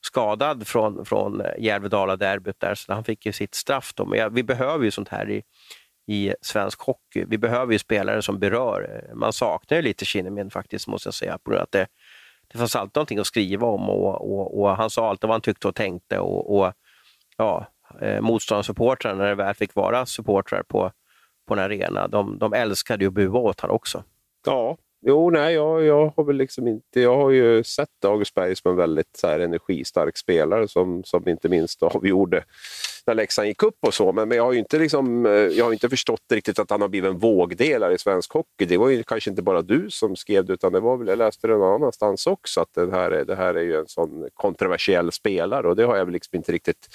skadad 0.00 0.66
från, 0.66 1.04
från 1.04 1.42
Järvedala-derbyt 1.58 2.60
där, 2.60 2.74
så 2.74 2.92
han 2.92 3.04
fick 3.04 3.26
ju 3.26 3.32
sitt 3.32 3.54
straff. 3.54 3.92
Då. 3.94 4.04
Men 4.04 4.18
ja, 4.18 4.28
vi 4.28 4.42
behöver 4.42 4.84
ju 4.84 4.90
sånt 4.90 5.08
här 5.08 5.30
i, 5.30 5.42
i 6.06 6.34
svensk 6.40 6.80
hockey. 6.80 7.24
Vi 7.28 7.38
behöver 7.38 7.72
ju 7.72 7.78
spelare 7.78 8.22
som 8.22 8.38
berör. 8.38 9.10
Man 9.14 9.32
saknar 9.32 9.76
ju 9.76 9.82
lite 9.82 10.04
Kinnamin 10.04 10.50
faktiskt, 10.50 10.86
måste 10.86 11.06
jag 11.06 11.14
säga. 11.14 11.38
På 11.38 11.54
att 11.54 11.72
det, 11.72 11.86
det 12.52 12.58
fanns 12.58 12.76
alltid 12.76 12.96
någonting 12.96 13.18
att 13.18 13.26
skriva 13.26 13.66
om 13.66 13.90
och, 13.90 14.32
och, 14.32 14.60
och 14.60 14.76
han 14.76 14.90
sa 14.90 15.08
alltid 15.08 15.28
vad 15.28 15.34
han 15.34 15.40
tyckte 15.40 15.68
och 15.68 15.74
tänkte. 15.74 16.18
Och, 16.18 16.58
och 16.58 16.72
ja, 17.36 17.66
eh, 18.00 18.20
motståndarsupportrarna, 18.20 19.14
när 19.14 19.28
det 19.28 19.34
väl 19.34 19.54
fick 19.54 19.74
vara 19.74 20.06
supportrar 20.06 20.62
på, 20.62 20.92
på 21.48 21.54
en 21.54 21.60
arena, 21.60 22.08
de, 22.08 22.38
de 22.38 22.52
älskade 22.52 23.04
ju 23.04 23.08
att 23.08 23.14
bua 23.14 23.38
åt 23.38 23.60
honom 23.60 23.76
också. 23.76 24.04
Ja, 24.46 24.76
Jo, 25.04 25.30
nej, 25.30 25.54
jag, 25.54 25.82
jag 25.82 26.12
har 26.16 26.24
väl 26.24 26.36
liksom 26.36 26.68
inte... 26.68 27.00
Jag 27.00 27.16
har 27.16 27.30
ju 27.30 27.64
sett 27.64 28.04
August 28.04 28.34
Berg 28.34 28.56
som 28.56 28.70
en 28.70 28.76
väldigt 28.76 29.16
så 29.16 29.26
här, 29.26 29.40
energistark 29.40 30.16
spelare 30.16 30.68
som, 30.68 31.04
som 31.04 31.28
inte 31.28 31.48
minst 31.48 31.82
avgjorde 31.82 32.44
när 33.06 33.14
Leksand 33.14 33.48
gick 33.48 33.62
upp 33.62 33.76
och 33.86 33.94
så. 33.94 34.12
Men, 34.12 34.28
men 34.28 34.36
jag 34.36 34.44
har 34.44 34.52
ju 34.52 34.58
inte, 34.58 34.78
liksom, 34.78 35.26
eh, 35.26 35.32
jag 35.32 35.64
har 35.64 35.72
inte 35.72 35.88
förstått 35.88 36.20
riktigt 36.32 36.58
att 36.58 36.70
han 36.70 36.80
har 36.80 36.88
blivit 36.88 37.10
en 37.10 37.18
vågdelare 37.18 37.94
i 37.94 37.98
svensk 37.98 38.32
hockey. 38.32 38.64
Det 38.64 38.76
var 38.76 38.88
ju 38.88 39.02
kanske 39.02 39.30
inte 39.30 39.42
bara 39.42 39.62
du 39.62 39.90
som 39.90 40.16
skrev 40.16 40.44
det, 40.44 40.52
utan 40.52 40.72
det 40.72 40.80
var 40.80 40.96
väl, 40.96 41.08
jag 41.08 41.18
läste 41.18 41.46
det 41.46 41.52
någon 41.52 41.74
annanstans 41.74 42.26
också, 42.26 42.60
att 42.60 42.74
det 42.74 42.90
här, 42.90 43.10
är, 43.10 43.24
det 43.24 43.36
här 43.36 43.54
är 43.54 43.62
ju 43.62 43.76
en 43.76 43.88
sån 43.88 44.28
kontroversiell 44.34 45.12
spelare 45.12 45.68
och 45.68 45.76
det 45.76 45.84
har 45.84 45.96
jag 45.96 46.04
väl 46.04 46.12
liksom 46.14 46.36
inte 46.36 46.52
riktigt 46.52 46.88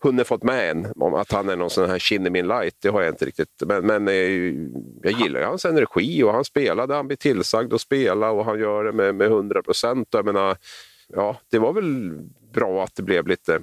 hunnit 0.00 0.26
fått 0.26 0.42
med 0.42 0.70
än. 0.70 0.92
Om 0.96 1.14
att 1.14 1.32
han 1.32 1.48
är 1.48 1.56
någon 1.56 1.70
sån 1.70 1.90
här 1.90 1.98
Kinnamin 1.98 2.48
light, 2.48 2.74
det 2.82 2.88
har 2.88 3.02
jag 3.02 3.12
inte 3.12 3.24
riktigt. 3.24 3.62
Men, 3.66 3.86
men 3.86 4.08
eh, 4.08 4.14
jag 5.02 5.12
gillar 5.20 5.40
ju 5.40 5.46
hans 5.46 5.64
energi 5.64 6.22
och 6.22 6.32
han 6.32 6.44
spelade, 6.44 6.94
han 6.94 7.06
blir 7.06 7.16
tillsagd 7.16 7.72
att 7.72 7.80
spela 7.80 8.30
och 8.30 8.44
han 8.44 8.60
gör 8.60 8.84
det 8.84 8.92
med, 8.92 9.14
med 9.14 9.26
100 9.26 9.62
procent. 9.62 10.08
Ja, 11.14 11.36
det 11.50 11.58
var 11.58 11.72
väl 11.72 12.18
bra 12.52 12.84
att 12.84 12.94
det 12.94 13.02
blev 13.02 13.26
lite 13.26 13.60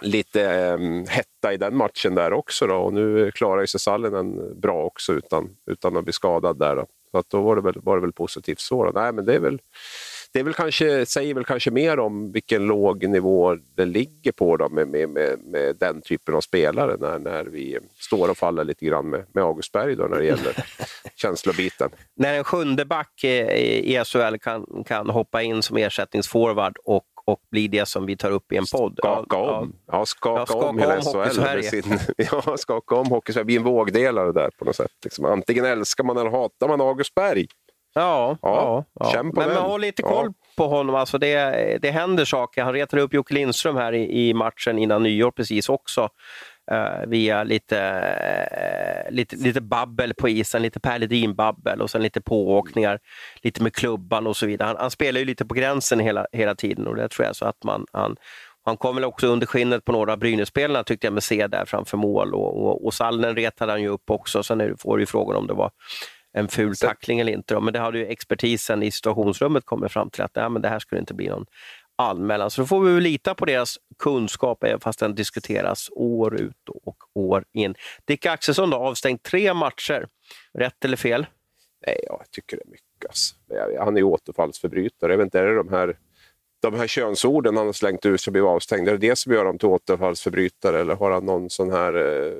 lite 0.00 0.72
um, 0.72 1.06
hetta 1.08 1.52
i 1.52 1.56
den 1.56 1.76
matchen 1.76 2.14
där 2.14 2.32
också. 2.32 2.66
Då. 2.66 2.76
Och 2.76 2.92
nu 2.92 3.30
klarar 3.30 3.66
sig 3.66 3.80
Sallinen 3.80 4.60
bra 4.60 4.84
också 4.84 5.12
utan, 5.12 5.56
utan 5.66 5.96
att 5.96 6.04
bli 6.04 6.12
skadad 6.12 6.58
där. 6.58 6.76
Då. 6.76 6.86
Så 7.10 7.18
att 7.18 7.30
då 7.30 7.42
var 7.42 7.56
det 7.56 7.62
väl, 7.62 7.80
var 7.82 7.96
det 7.96 8.00
väl 8.00 8.12
positivt 8.12 8.60
så. 8.60 8.84
Då. 8.84 8.90
Nej, 9.00 9.12
men 9.12 9.24
det 9.24 9.34
är 9.34 9.38
väl, 9.38 9.58
det 10.32 10.40
är 10.40 10.44
väl 10.44 10.54
kanske, 10.54 11.06
säger 11.06 11.34
väl 11.34 11.44
kanske 11.44 11.70
mer 11.70 11.98
om 11.98 12.32
vilken 12.32 12.66
låg 12.66 13.08
nivå 13.08 13.56
det 13.74 13.84
ligger 13.84 14.32
på 14.32 14.56
då 14.56 14.68
med, 14.68 14.88
med, 14.88 15.08
med, 15.08 15.38
med 15.44 15.76
den 15.76 16.02
typen 16.02 16.34
av 16.34 16.40
spelare 16.40 16.96
när, 17.00 17.18
när 17.18 17.44
vi 17.44 17.78
står 17.98 18.30
och 18.30 18.38
faller 18.38 18.64
lite 18.64 18.84
grann 18.84 19.10
med, 19.10 19.24
med 19.32 19.44
August 19.44 19.72
Berg 19.72 19.96
då, 19.96 20.04
när 20.04 20.18
det 20.18 20.24
gäller 20.24 20.64
känslobiten. 21.16 21.90
När 22.14 22.34
en 22.34 22.44
sjunde 22.44 22.84
back 22.84 23.24
i 23.24 24.02
SHL 24.04 24.36
kan, 24.40 24.84
kan 24.86 25.10
hoppa 25.10 25.42
in 25.42 25.62
som 25.62 25.76
ersättningsforward 25.76 26.76
och 26.84 27.04
och 27.30 27.40
bli 27.50 27.68
det 27.68 27.88
som 27.88 28.06
vi 28.06 28.16
tar 28.16 28.30
upp 28.30 28.52
i 28.52 28.56
en 28.56 28.64
podd. 28.72 28.98
Skaka 28.98 29.36
om, 29.36 29.72
ja, 29.86 30.06
skaka, 30.06 30.40
ja, 30.40 30.46
skaka 30.46 30.66
om 30.66 30.78
hela 30.78 31.02
SHL. 31.02 31.62
Sin, 31.62 31.98
ja, 32.16 32.56
skaka 32.56 32.94
om 32.94 33.06
hockey 33.06 33.32
Sverige. 33.32 33.44
bli 33.44 33.56
en 33.56 33.62
vågdelare 33.62 34.32
där 34.32 34.50
på 34.58 34.64
något 34.64 34.76
sätt. 34.76 34.92
Liksom, 35.04 35.24
antingen 35.24 35.64
älskar 35.64 36.04
man 36.04 36.16
eller 36.16 36.30
hatar 36.30 36.68
man 36.68 36.80
August 36.80 37.14
Berg. 37.14 37.46
Ja, 37.94 38.36
ja, 38.42 38.84
ja. 38.94 39.12
På 39.12 39.22
men, 39.22 39.48
men 39.48 39.56
håll 39.56 39.80
lite 39.80 40.02
koll 40.02 40.32
på 40.56 40.66
honom. 40.66 40.94
Alltså 40.94 41.18
det, 41.18 41.78
det 41.82 41.90
händer 41.90 42.24
saker. 42.24 42.62
Han 42.62 42.72
retade 42.72 43.02
upp 43.02 43.14
Jocke 43.14 43.34
Lindström 43.34 43.76
här 43.76 43.92
i, 43.92 44.28
i 44.28 44.34
matchen 44.34 44.78
innan 44.78 45.02
nyår 45.02 45.30
precis 45.30 45.68
också. 45.68 46.08
Uh, 46.72 47.06
via 47.06 47.44
lite, 47.44 47.76
uh, 47.76 49.12
lite, 49.12 49.36
lite 49.36 49.60
babbel 49.60 50.14
på 50.14 50.28
isen, 50.28 50.62
lite 50.62 50.80
Per 50.80 50.98
Ledin-babbel 50.98 51.80
och 51.80 51.90
sen 51.90 52.02
lite 52.02 52.20
pååkningar, 52.20 52.98
lite 53.42 53.62
med 53.62 53.74
klubban 53.74 54.26
och 54.26 54.36
så 54.36 54.46
vidare. 54.46 54.66
Han, 54.66 54.76
han, 54.76 54.90
spelar 54.90 55.20
ju 55.20 55.26
lite 55.26 55.46
på 55.46 55.54
gränsen 55.54 56.00
hela, 56.00 56.26
hela 56.32 56.54
tiden 56.54 56.86
och 56.86 56.96
det 56.96 57.08
tror 57.08 57.26
jag 57.26 57.36
så 57.36 57.44
att 57.44 57.64
man, 57.64 57.86
han, 57.92 58.16
han 58.64 58.76
kom 58.76 58.94
väl 58.94 59.04
också 59.04 59.26
under 59.26 59.46
skinnet 59.46 59.84
på 59.84 59.92
några 59.92 60.12
av 60.12 60.18
Brynäs-spelarna 60.18 60.84
tyckte 60.84 61.06
jag 61.06 61.12
mig 61.12 61.22
se 61.22 61.46
där 61.46 61.64
framför 61.64 61.96
mål 61.96 62.34
och, 62.34 62.66
och, 62.66 62.84
och 62.86 62.94
Sallnen 62.94 63.36
retade 63.36 63.72
han 63.72 63.82
ju 63.82 63.88
upp 63.88 64.10
också. 64.10 64.42
Sen 64.42 64.76
får 64.78 64.98
du 64.98 65.06
frågan 65.06 65.36
om 65.36 65.46
det 65.46 65.54
var 65.54 65.70
en 66.32 66.48
ful 66.48 66.76
tackling 66.76 67.20
eller 67.20 67.32
inte. 67.32 67.54
Då. 67.54 67.60
Men 67.60 67.72
det 67.72 67.78
hade 67.78 67.98
ju 67.98 68.06
expertisen 68.06 68.82
i 68.82 68.90
situationsrummet 68.90 69.66
kommit 69.66 69.92
fram 69.92 70.10
till 70.10 70.22
att 70.22 70.34
nej, 70.34 70.50
men 70.50 70.62
det 70.62 70.68
här 70.68 70.78
skulle 70.78 71.00
inte 71.00 71.14
bli 71.14 71.28
någon 71.28 71.46
anmälan. 72.00 72.50
Så 72.50 72.60
då 72.60 72.66
får 72.66 72.80
vi 72.80 72.94
väl 72.94 73.02
lita 73.02 73.34
på 73.34 73.44
deras 73.44 73.78
kunskap, 73.98 74.64
även 74.64 74.80
fast 74.80 74.98
den 74.98 75.14
diskuteras 75.14 75.90
år 75.92 76.40
ut 76.40 76.68
och 76.84 76.96
år 77.14 77.44
in. 77.52 77.74
Dick 78.04 78.26
Axelsson 78.26 78.70
då, 78.70 78.76
avstängd 78.76 79.22
tre 79.22 79.54
matcher. 79.54 80.08
Rätt 80.58 80.84
eller 80.84 80.96
fel? 80.96 81.26
Nej, 81.86 82.00
jag 82.06 82.24
tycker 82.30 82.56
det 82.56 82.62
är 82.62 82.70
mycket. 82.70 82.86
Alltså. 83.08 83.34
Han 83.84 83.96
är 83.96 84.00
ju 84.00 84.06
återfallsförbrytare. 84.06 85.12
Jag 85.12 85.18
vet 85.18 85.24
inte, 85.24 85.40
är 85.40 85.46
det 85.46 85.56
de 85.56 85.68
här 85.68 85.96
de 86.62 86.74
här 86.74 86.86
könsorden 86.86 87.56
han 87.56 87.66
har 87.66 87.72
slängt 87.72 88.06
ur 88.06 88.16
sig 88.16 88.30
blivit 88.30 88.48
avstängd? 88.48 88.88
Är 88.88 88.92
det 88.92 89.08
det 89.08 89.16
som 89.16 89.32
gör 89.32 89.44
dem 89.44 89.58
till 89.58 89.68
återfallsförbrytare 89.68 90.80
eller 90.80 90.94
har 90.94 91.10
han 91.10 91.26
någon 91.26 91.50
sån 91.50 91.70
här 91.72 91.94
eh, 91.94 92.32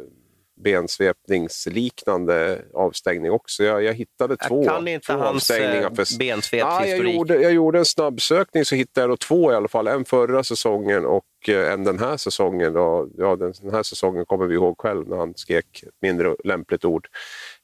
bensvepningsliknande 0.63 2.63
avstängning 2.75 3.31
också. 3.31 3.65
Jag, 3.65 3.83
jag 3.83 3.95
hittade 3.95 4.37
jag 4.41 4.49
två, 4.49 4.65
kan 4.65 4.89
inte 4.89 5.07
två 5.07 5.13
hans 5.13 5.51
avstängningar. 5.51 5.89
För... 5.89 6.19
bensvepshistorik. 6.19 6.63
Ja, 6.63 6.87
jag, 6.87 7.15
gjorde, 7.15 7.35
jag 7.35 7.53
gjorde 7.53 7.79
en 7.79 7.85
snabbsökning 7.85 8.65
så 8.65 8.75
hittade 8.75 9.03
jag 9.03 9.11
då 9.11 9.17
två 9.17 9.53
i 9.53 9.55
alla 9.55 9.69
fall. 9.69 9.87
En 9.87 10.05
förra 10.05 10.45
säsongen 10.45 11.07
och 11.07 11.25
eh, 11.49 11.73
en 11.73 11.85
den 11.85 11.99
här 11.99 12.17
säsongen. 12.17 12.73
Då. 12.73 13.09
Ja, 13.17 13.37
den, 13.37 13.53
den 13.63 13.75
här 13.75 13.83
säsongen 13.83 14.27
kommer 14.27 14.47
vi 14.47 14.55
ihåg 14.55 14.79
själv 14.79 15.09
när 15.09 15.17
han 15.17 15.35
skrek 15.37 15.83
ett 15.83 15.89
mindre 16.03 16.37
lämpligt 16.45 16.85
ord. 16.85 17.09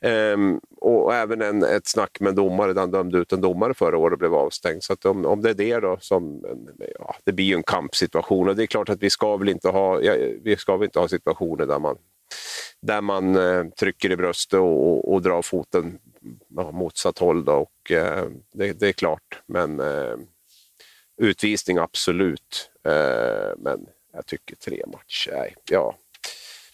Ehm, 0.01 0.61
och 0.76 1.14
även 1.14 1.42
en, 1.42 1.62
ett 1.62 1.86
snack 1.86 2.20
med 2.20 2.28
en 2.28 2.34
domare 2.34 2.72
där 2.72 2.80
han 2.80 2.90
dömde 2.90 3.18
ut 3.18 3.32
en 3.32 3.40
domare 3.40 3.74
förra 3.74 3.99
året 3.99 4.12
och 4.12 4.18
blev 4.18 4.34
avstängd. 4.34 4.82
Så 4.82 4.97
om, 5.05 5.26
om 5.26 5.42
det 5.42 5.51
är 5.51 5.55
det 5.55 5.80
då 5.80 5.97
som... 6.01 6.44
Ja, 6.99 7.16
det 7.24 7.32
blir 7.32 7.44
ju 7.44 7.55
en 7.55 7.62
kampsituation 7.62 8.49
och 8.49 8.57
det 8.57 8.62
är 8.62 8.66
klart 8.66 8.88
att 8.88 9.03
vi 9.03 9.11
ska 9.11 9.36
väl 9.36 9.49
inte 9.49 9.68
ha, 9.68 10.01
ja, 10.01 10.14
vi 10.42 10.57
ska 10.57 10.76
väl 10.76 10.84
inte 10.84 10.99
ha 10.99 11.09
situationer 11.09 11.66
där 11.66 11.78
man 11.78 11.97
där 12.87 13.01
man 13.01 13.37
eh, 13.37 13.64
trycker 13.64 14.11
i 14.12 14.16
bröstet 14.16 14.59
och, 14.59 14.89
och, 14.89 15.12
och 15.12 15.22
drar 15.22 15.43
foten 15.43 15.99
ja, 16.49 16.70
motsatt 16.70 17.18
håll. 17.18 17.45
Då, 17.45 17.53
och, 17.53 17.91
eh, 17.91 18.24
det, 18.53 18.72
det, 18.72 18.89
är 18.89 18.93
klart, 18.93 19.43
men 19.47 19.80
eh, 19.80 20.16
utvisning 21.22 21.78
absolut. 21.78 22.70
Men 23.57 23.87
jag 24.12 24.26
tycker 24.26 24.57
tre 24.57 24.82
matcher, 24.87 25.32
nej, 25.32 25.55
ja. 25.70 25.97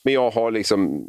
Men 0.02 0.14
jag 0.14 0.30
har 0.30 0.50
liksom 0.50 1.06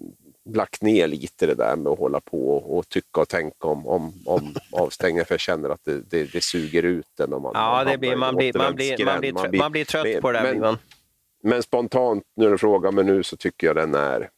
lagt 0.49 0.81
ner 0.81 1.07
lite 1.07 1.45
det 1.45 1.55
där 1.55 1.75
med 1.75 1.91
att 1.91 1.99
hålla 1.99 2.19
på 2.19 2.57
och, 2.57 2.89
tycka 2.89 3.21
och 3.21 3.29
tänka 3.29 3.67
om, 3.67 3.87
om, 3.87 4.13
om 4.25 4.55
avstängningar, 4.71 5.25
för 5.25 5.33
jag 5.33 5.39
känner 5.39 5.69
att 5.69 5.83
det, 5.83 6.01
det, 6.09 6.31
det 6.33 6.43
suger 6.43 6.83
ut. 6.83 7.19
Om 7.19 7.41
man, 7.41 7.51
ja, 7.53 7.83
det 7.83 7.97
blir, 7.97 8.15
man, 8.15 8.35
blir, 8.35 8.53
man, 8.53 8.75
blir, 8.75 9.05
man, 9.05 9.19
blir, 9.19 9.33
man, 9.33 9.49
blir, 9.49 9.59
man 9.59 9.71
blir 9.71 9.85
trött 9.85 10.03
men, 10.03 10.21
på 10.21 10.31
det 10.31 10.39
där. 10.39 10.55
Men, 10.55 10.77
men 11.43 11.63
spontant, 11.63 12.23
när 12.35 12.49
du 12.49 12.57
frågar 12.57 12.91
mig 12.91 13.03
nu, 13.03 13.23
så 13.23 13.37
tycker 13.37 13.67
jag 13.67 13.75
den 13.75 13.95
är 13.95 14.29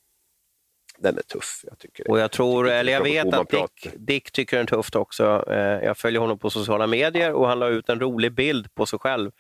den 0.98 1.18
är 1.18 1.22
tuff. 1.22 1.62
Jag 1.64 1.80
tycker 1.80 2.12
och 2.12 2.20
jag 2.20 2.32
tror, 2.32 2.70
eller 2.70 2.94
jag 2.94 3.04
vet 3.04 3.34
att 3.34 3.50
Dick, 3.50 3.94
Dick, 3.96 4.32
tycker 4.32 4.58
den 4.58 4.64
är 4.64 4.68
tufft 4.68 4.96
också. 4.96 5.46
Eh, 5.50 5.86
jag 5.86 5.98
följer 5.98 6.22
honom 6.22 6.40
på 6.40 6.50
sociala 6.50 6.88
medier 6.88 7.34
och 7.34 7.48
han 7.48 7.60
la 7.60 7.68
ut 7.68 7.90
en 7.90 8.00
rolig 8.00 8.36
bild 8.36 8.76
på 8.76 8.86
sig 8.86 9.00
själv 9.00 9.32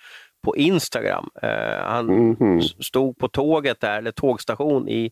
på 0.43 0.58
Instagram. 0.58 1.30
Eh, 1.41 1.49
han 1.84 2.10
mm 2.10 2.36
-hmm. 2.36 2.62
stod 2.62 3.18
på 3.18 3.28
tåget 3.28 3.82
där, 3.82 3.97
eller 3.97 4.12
tågstation 4.12 4.89
i 4.89 5.12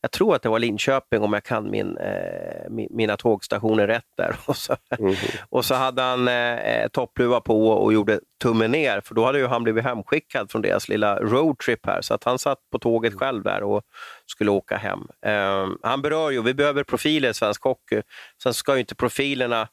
jag 0.00 0.10
tror 0.10 0.34
att 0.34 0.42
det 0.42 0.48
var 0.48 0.58
Linköping 0.58 1.22
om 1.22 1.32
jag 1.32 1.44
kan 1.44 1.70
min, 1.70 1.96
eh, 1.96 2.70
mina 2.90 3.16
tågstationer 3.16 3.86
rätt 3.86 4.04
där. 4.16 4.36
Och 4.46 4.56
så, 4.56 4.76
mm. 4.98 5.14
och 5.48 5.64
så 5.64 5.74
hade 5.74 6.02
han 6.02 6.28
eh, 6.28 6.88
toppluva 6.88 7.40
på 7.40 7.68
och 7.68 7.92
gjorde 7.92 8.20
tummen 8.42 8.70
ner, 8.70 9.00
för 9.00 9.14
då 9.14 9.24
hade 9.24 9.38
ju 9.38 9.46
han 9.46 9.62
blivit 9.62 9.84
hemskickad 9.84 10.50
från 10.50 10.62
deras 10.62 10.88
lilla 10.88 11.20
roadtrip 11.20 11.86
här. 11.86 12.00
Så 12.00 12.14
att 12.14 12.24
han 12.24 12.38
satt 12.38 12.58
på 12.72 12.78
tåget 12.78 13.14
själv 13.14 13.42
där 13.42 13.62
och 13.62 13.82
skulle 14.26 14.50
åka 14.50 14.76
hem. 14.76 15.00
Eh, 15.26 15.68
han 15.82 16.02
berör 16.02 16.30
ju, 16.30 16.42
vi 16.42 16.54
behöver 16.54 16.84
profiler 16.84 17.30
i 17.30 17.34
svensk 17.34 17.64
hockey. 17.64 18.02
Sen 18.42 18.54
ska 18.54 18.74
ju 18.74 18.80
inte 18.80 18.94
profilerna 18.94 19.68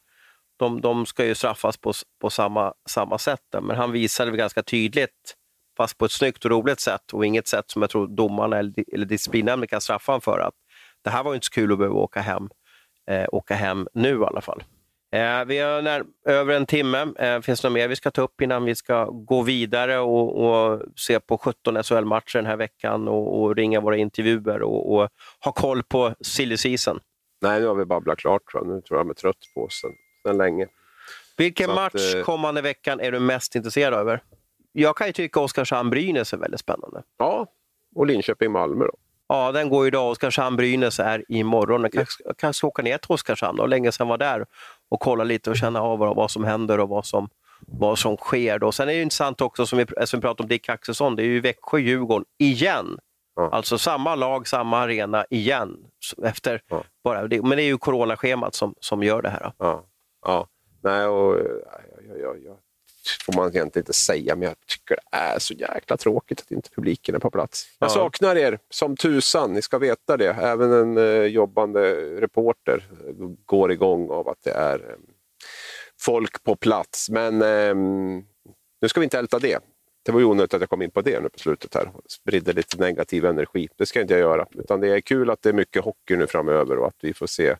de, 0.58 0.80
de 0.80 1.06
ska 1.06 1.24
ju 1.24 1.34
straffas 1.34 1.76
på, 1.76 1.92
på 2.20 2.30
samma, 2.30 2.72
samma 2.88 3.18
sätt. 3.18 3.40
Men 3.62 3.76
han 3.76 3.92
visade 3.92 4.36
ganska 4.36 4.62
tydligt 4.62 5.34
fast 5.76 5.98
på 5.98 6.04
ett 6.04 6.12
snyggt 6.12 6.44
och 6.44 6.50
roligt 6.50 6.80
sätt 6.80 7.12
och 7.12 7.26
inget 7.26 7.48
sätt 7.48 7.70
som 7.70 7.82
jag 7.82 7.90
tror 7.90 8.06
domarna 8.06 8.58
eller, 8.58 8.74
eller 8.92 9.06
disciplinnämnden 9.06 9.68
kan 9.68 9.80
straffa 9.80 10.12
honom 10.12 10.20
för. 10.20 10.38
Att 10.38 10.54
det 11.04 11.10
här 11.10 11.22
var 11.22 11.34
inte 11.34 11.46
så 11.46 11.52
kul 11.52 11.72
att 11.72 11.78
behöva 11.78 11.96
åka 11.96 12.20
hem, 12.20 12.48
eh, 13.10 13.26
åka 13.32 13.54
hem 13.54 13.88
nu 13.94 14.20
i 14.20 14.24
alla 14.24 14.40
fall. 14.40 14.62
Eh, 15.12 15.44
vi 15.44 15.58
har 15.58 15.82
när, 15.82 16.04
över 16.24 16.54
en 16.54 16.66
timme. 16.66 17.06
Eh, 17.18 17.40
finns 17.40 17.60
det 17.60 17.68
något 17.68 17.74
mer 17.74 17.88
vi 17.88 17.96
ska 17.96 18.10
ta 18.10 18.22
upp 18.22 18.40
innan 18.40 18.64
vi 18.64 18.74
ska 18.74 19.04
gå 19.04 19.42
vidare 19.42 19.98
och, 19.98 20.44
och 20.44 20.82
se 20.96 21.20
på 21.20 21.38
17 21.38 21.82
SHL-matcher 21.82 22.38
den 22.38 22.46
här 22.46 22.56
veckan 22.56 23.08
och, 23.08 23.42
och 23.42 23.56
ringa 23.56 23.80
våra 23.80 23.96
intervjuer 23.96 24.62
och, 24.62 24.94
och, 24.94 25.08
ha 25.44 25.52
koll 25.52 25.82
på 25.82 26.14
silly 26.20 26.56
season? 26.56 27.00
Nej, 27.40 27.60
nu 27.60 27.66
har 27.66 27.74
vi 27.74 27.84
babblat 27.84 28.18
klart. 28.18 28.42
Tror 28.50 28.66
jag. 28.66 28.74
Nu 28.74 28.80
tror 28.80 28.98
jag 28.98 29.06
de 29.06 29.10
är 29.10 29.14
trött 29.14 29.36
på 29.54 29.62
oss 29.64 29.80
sen, 29.80 29.90
sen 30.26 30.38
länge. 30.38 30.66
Vilken 31.36 31.66
Så 31.66 31.74
match 31.74 31.94
att, 31.94 32.14
eh, 32.14 32.22
kommande 32.22 32.62
veckan 32.62 33.00
är 33.00 33.12
du 33.12 33.20
mest 33.20 33.54
intresserad 33.54 33.94
av? 33.94 34.18
Jag 34.78 34.96
kan 34.96 35.06
ju 35.06 35.12
tycka 35.12 35.40
Oskarshamn-Brynäs 35.40 36.34
är 36.34 36.38
väldigt 36.38 36.60
spännande. 36.60 37.02
Ja, 37.18 37.46
och 37.94 38.06
Linköping-Malmö 38.06 38.84
då. 38.84 38.92
Ja, 39.28 39.52
den 39.52 39.68
går 39.68 39.86
idag. 39.86 40.12
Oskarshamn-Brynäs 40.12 41.02
är 41.02 41.24
imorgon. 41.28 41.82
Jag 41.82 41.92
kanske, 41.92 42.22
jag 42.24 42.36
kanske 42.36 42.58
ska 42.58 42.66
åka 42.66 42.82
ner 42.82 42.98
till 42.98 43.12
Oskarshamn. 43.12 43.58
Var 43.58 43.68
länge 43.68 43.92
sedan 43.92 44.08
var 44.08 44.18
där 44.18 44.46
och 44.88 45.00
kolla 45.00 45.24
lite 45.24 45.50
och 45.50 45.56
känna 45.56 45.80
av 45.80 45.98
vad, 45.98 46.16
vad 46.16 46.30
som 46.30 46.44
händer 46.44 46.80
och 46.80 46.88
vad 46.88 47.06
som, 47.06 47.28
vad 47.60 47.98
som 47.98 48.16
sker. 48.16 48.58
Då. 48.58 48.72
Sen 48.72 48.88
är 48.88 48.92
det 48.92 49.02
intressant 49.02 49.40
också, 49.40 49.66
som 49.66 49.78
vi, 49.78 49.86
som 50.06 50.20
vi 50.20 50.22
pratade 50.22 50.42
om 50.42 50.48
Dick 50.48 50.68
Axelsson, 50.68 51.16
det 51.16 51.22
är 51.22 51.26
ju 51.26 51.40
Växjö-Djurgården 51.40 52.24
igen. 52.38 52.98
Ja. 53.36 53.48
Alltså 53.52 53.78
samma 53.78 54.14
lag, 54.14 54.48
samma 54.48 54.78
arena 54.78 55.24
igen. 55.30 55.76
Efter 56.22 56.62
ja. 56.68 56.82
bara, 57.04 57.20
men 57.22 57.50
det 57.50 57.62
är 57.62 57.66
ju 57.66 57.78
coronaschemat 57.78 58.54
som, 58.54 58.74
som 58.80 59.02
gör 59.02 59.22
det 59.22 59.30
här. 59.30 59.52
Ja. 59.58 59.84
ja. 60.26 60.46
Nej, 60.82 61.06
och, 61.06 61.34
jag, 61.34 62.18
jag, 62.20 62.42
jag, 62.44 62.56
får 63.08 63.32
man 63.32 63.48
egentligen 63.48 63.82
inte 63.82 63.92
säga, 63.92 64.36
men 64.36 64.48
jag 64.48 64.56
tycker 64.66 64.94
det 64.94 65.16
är 65.16 65.38
så 65.38 65.54
jäkla 65.54 65.96
tråkigt 65.96 66.40
att 66.40 66.50
inte 66.50 66.70
publiken 66.70 67.14
är 67.14 67.18
på 67.18 67.30
plats. 67.30 67.66
Jag 67.78 67.90
saknar 67.90 68.36
er 68.36 68.58
som 68.70 68.96
tusan, 68.96 69.52
ni 69.52 69.62
ska 69.62 69.78
veta 69.78 70.16
det. 70.16 70.28
Även 70.28 70.72
en 70.72 70.98
eh, 70.98 71.22
jobbande 71.22 71.80
reporter 72.20 72.84
går 73.46 73.72
igång 73.72 74.10
av 74.10 74.28
att 74.28 74.42
det 74.42 74.52
är 74.52 74.74
eh, 74.74 74.96
folk 76.00 76.42
på 76.42 76.56
plats. 76.56 77.10
Men 77.10 77.42
eh, 77.42 77.74
nu 78.80 78.88
ska 78.88 79.00
vi 79.00 79.04
inte 79.04 79.18
älta 79.18 79.38
det. 79.38 79.58
Det 80.06 80.12
var 80.12 80.20
ju 80.20 80.26
onödigt 80.26 80.54
att 80.54 80.60
jag 80.60 80.70
kom 80.70 80.82
in 80.82 80.90
på 80.90 81.00
det 81.00 81.20
nu 81.20 81.28
på 81.28 81.38
slutet 81.38 81.74
här 81.74 81.90
spridde 82.08 82.52
lite 82.52 82.76
negativ 82.76 83.24
energi. 83.24 83.68
Det 83.76 83.86
ska 83.86 84.00
inte 84.00 84.14
jag 84.14 84.20
göra. 84.20 84.46
Utan 84.54 84.80
det 84.80 84.88
är 84.88 85.00
kul 85.00 85.30
att 85.30 85.42
det 85.42 85.48
är 85.48 85.52
mycket 85.52 85.84
hockey 85.84 86.16
nu 86.16 86.26
framöver 86.26 86.78
och 86.78 86.86
att 86.86 86.96
vi 87.00 87.14
får 87.14 87.26
se 87.26 87.56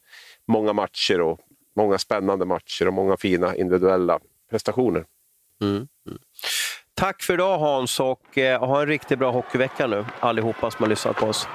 många 0.47 0.73
matcher 0.73 1.21
och 1.21 1.41
många 1.77 1.99
spännande 1.99 2.45
matcher 2.45 2.89
och 2.89 2.95
många 2.95 3.17
fina 3.17 3.57
individuella 3.57 4.21
prestationer. 4.51 5.05
Mm, 5.63 5.77
mm. 5.77 6.19
Tack 6.95 7.23
för 7.23 7.35
idag 7.35 7.59
Hans 7.59 8.01
och 8.01 8.39
eh, 8.39 8.67
ha 8.67 8.81
en 8.81 8.87
riktigt 8.87 9.19
bra 9.19 9.31
hockeyvecka 9.31 9.87
nu 9.87 10.05
allihopa 10.21 10.71
som 10.71 10.83
har 10.83 10.89
lyssnat 10.89 11.17
på 11.17 11.27
oss. 11.27 11.49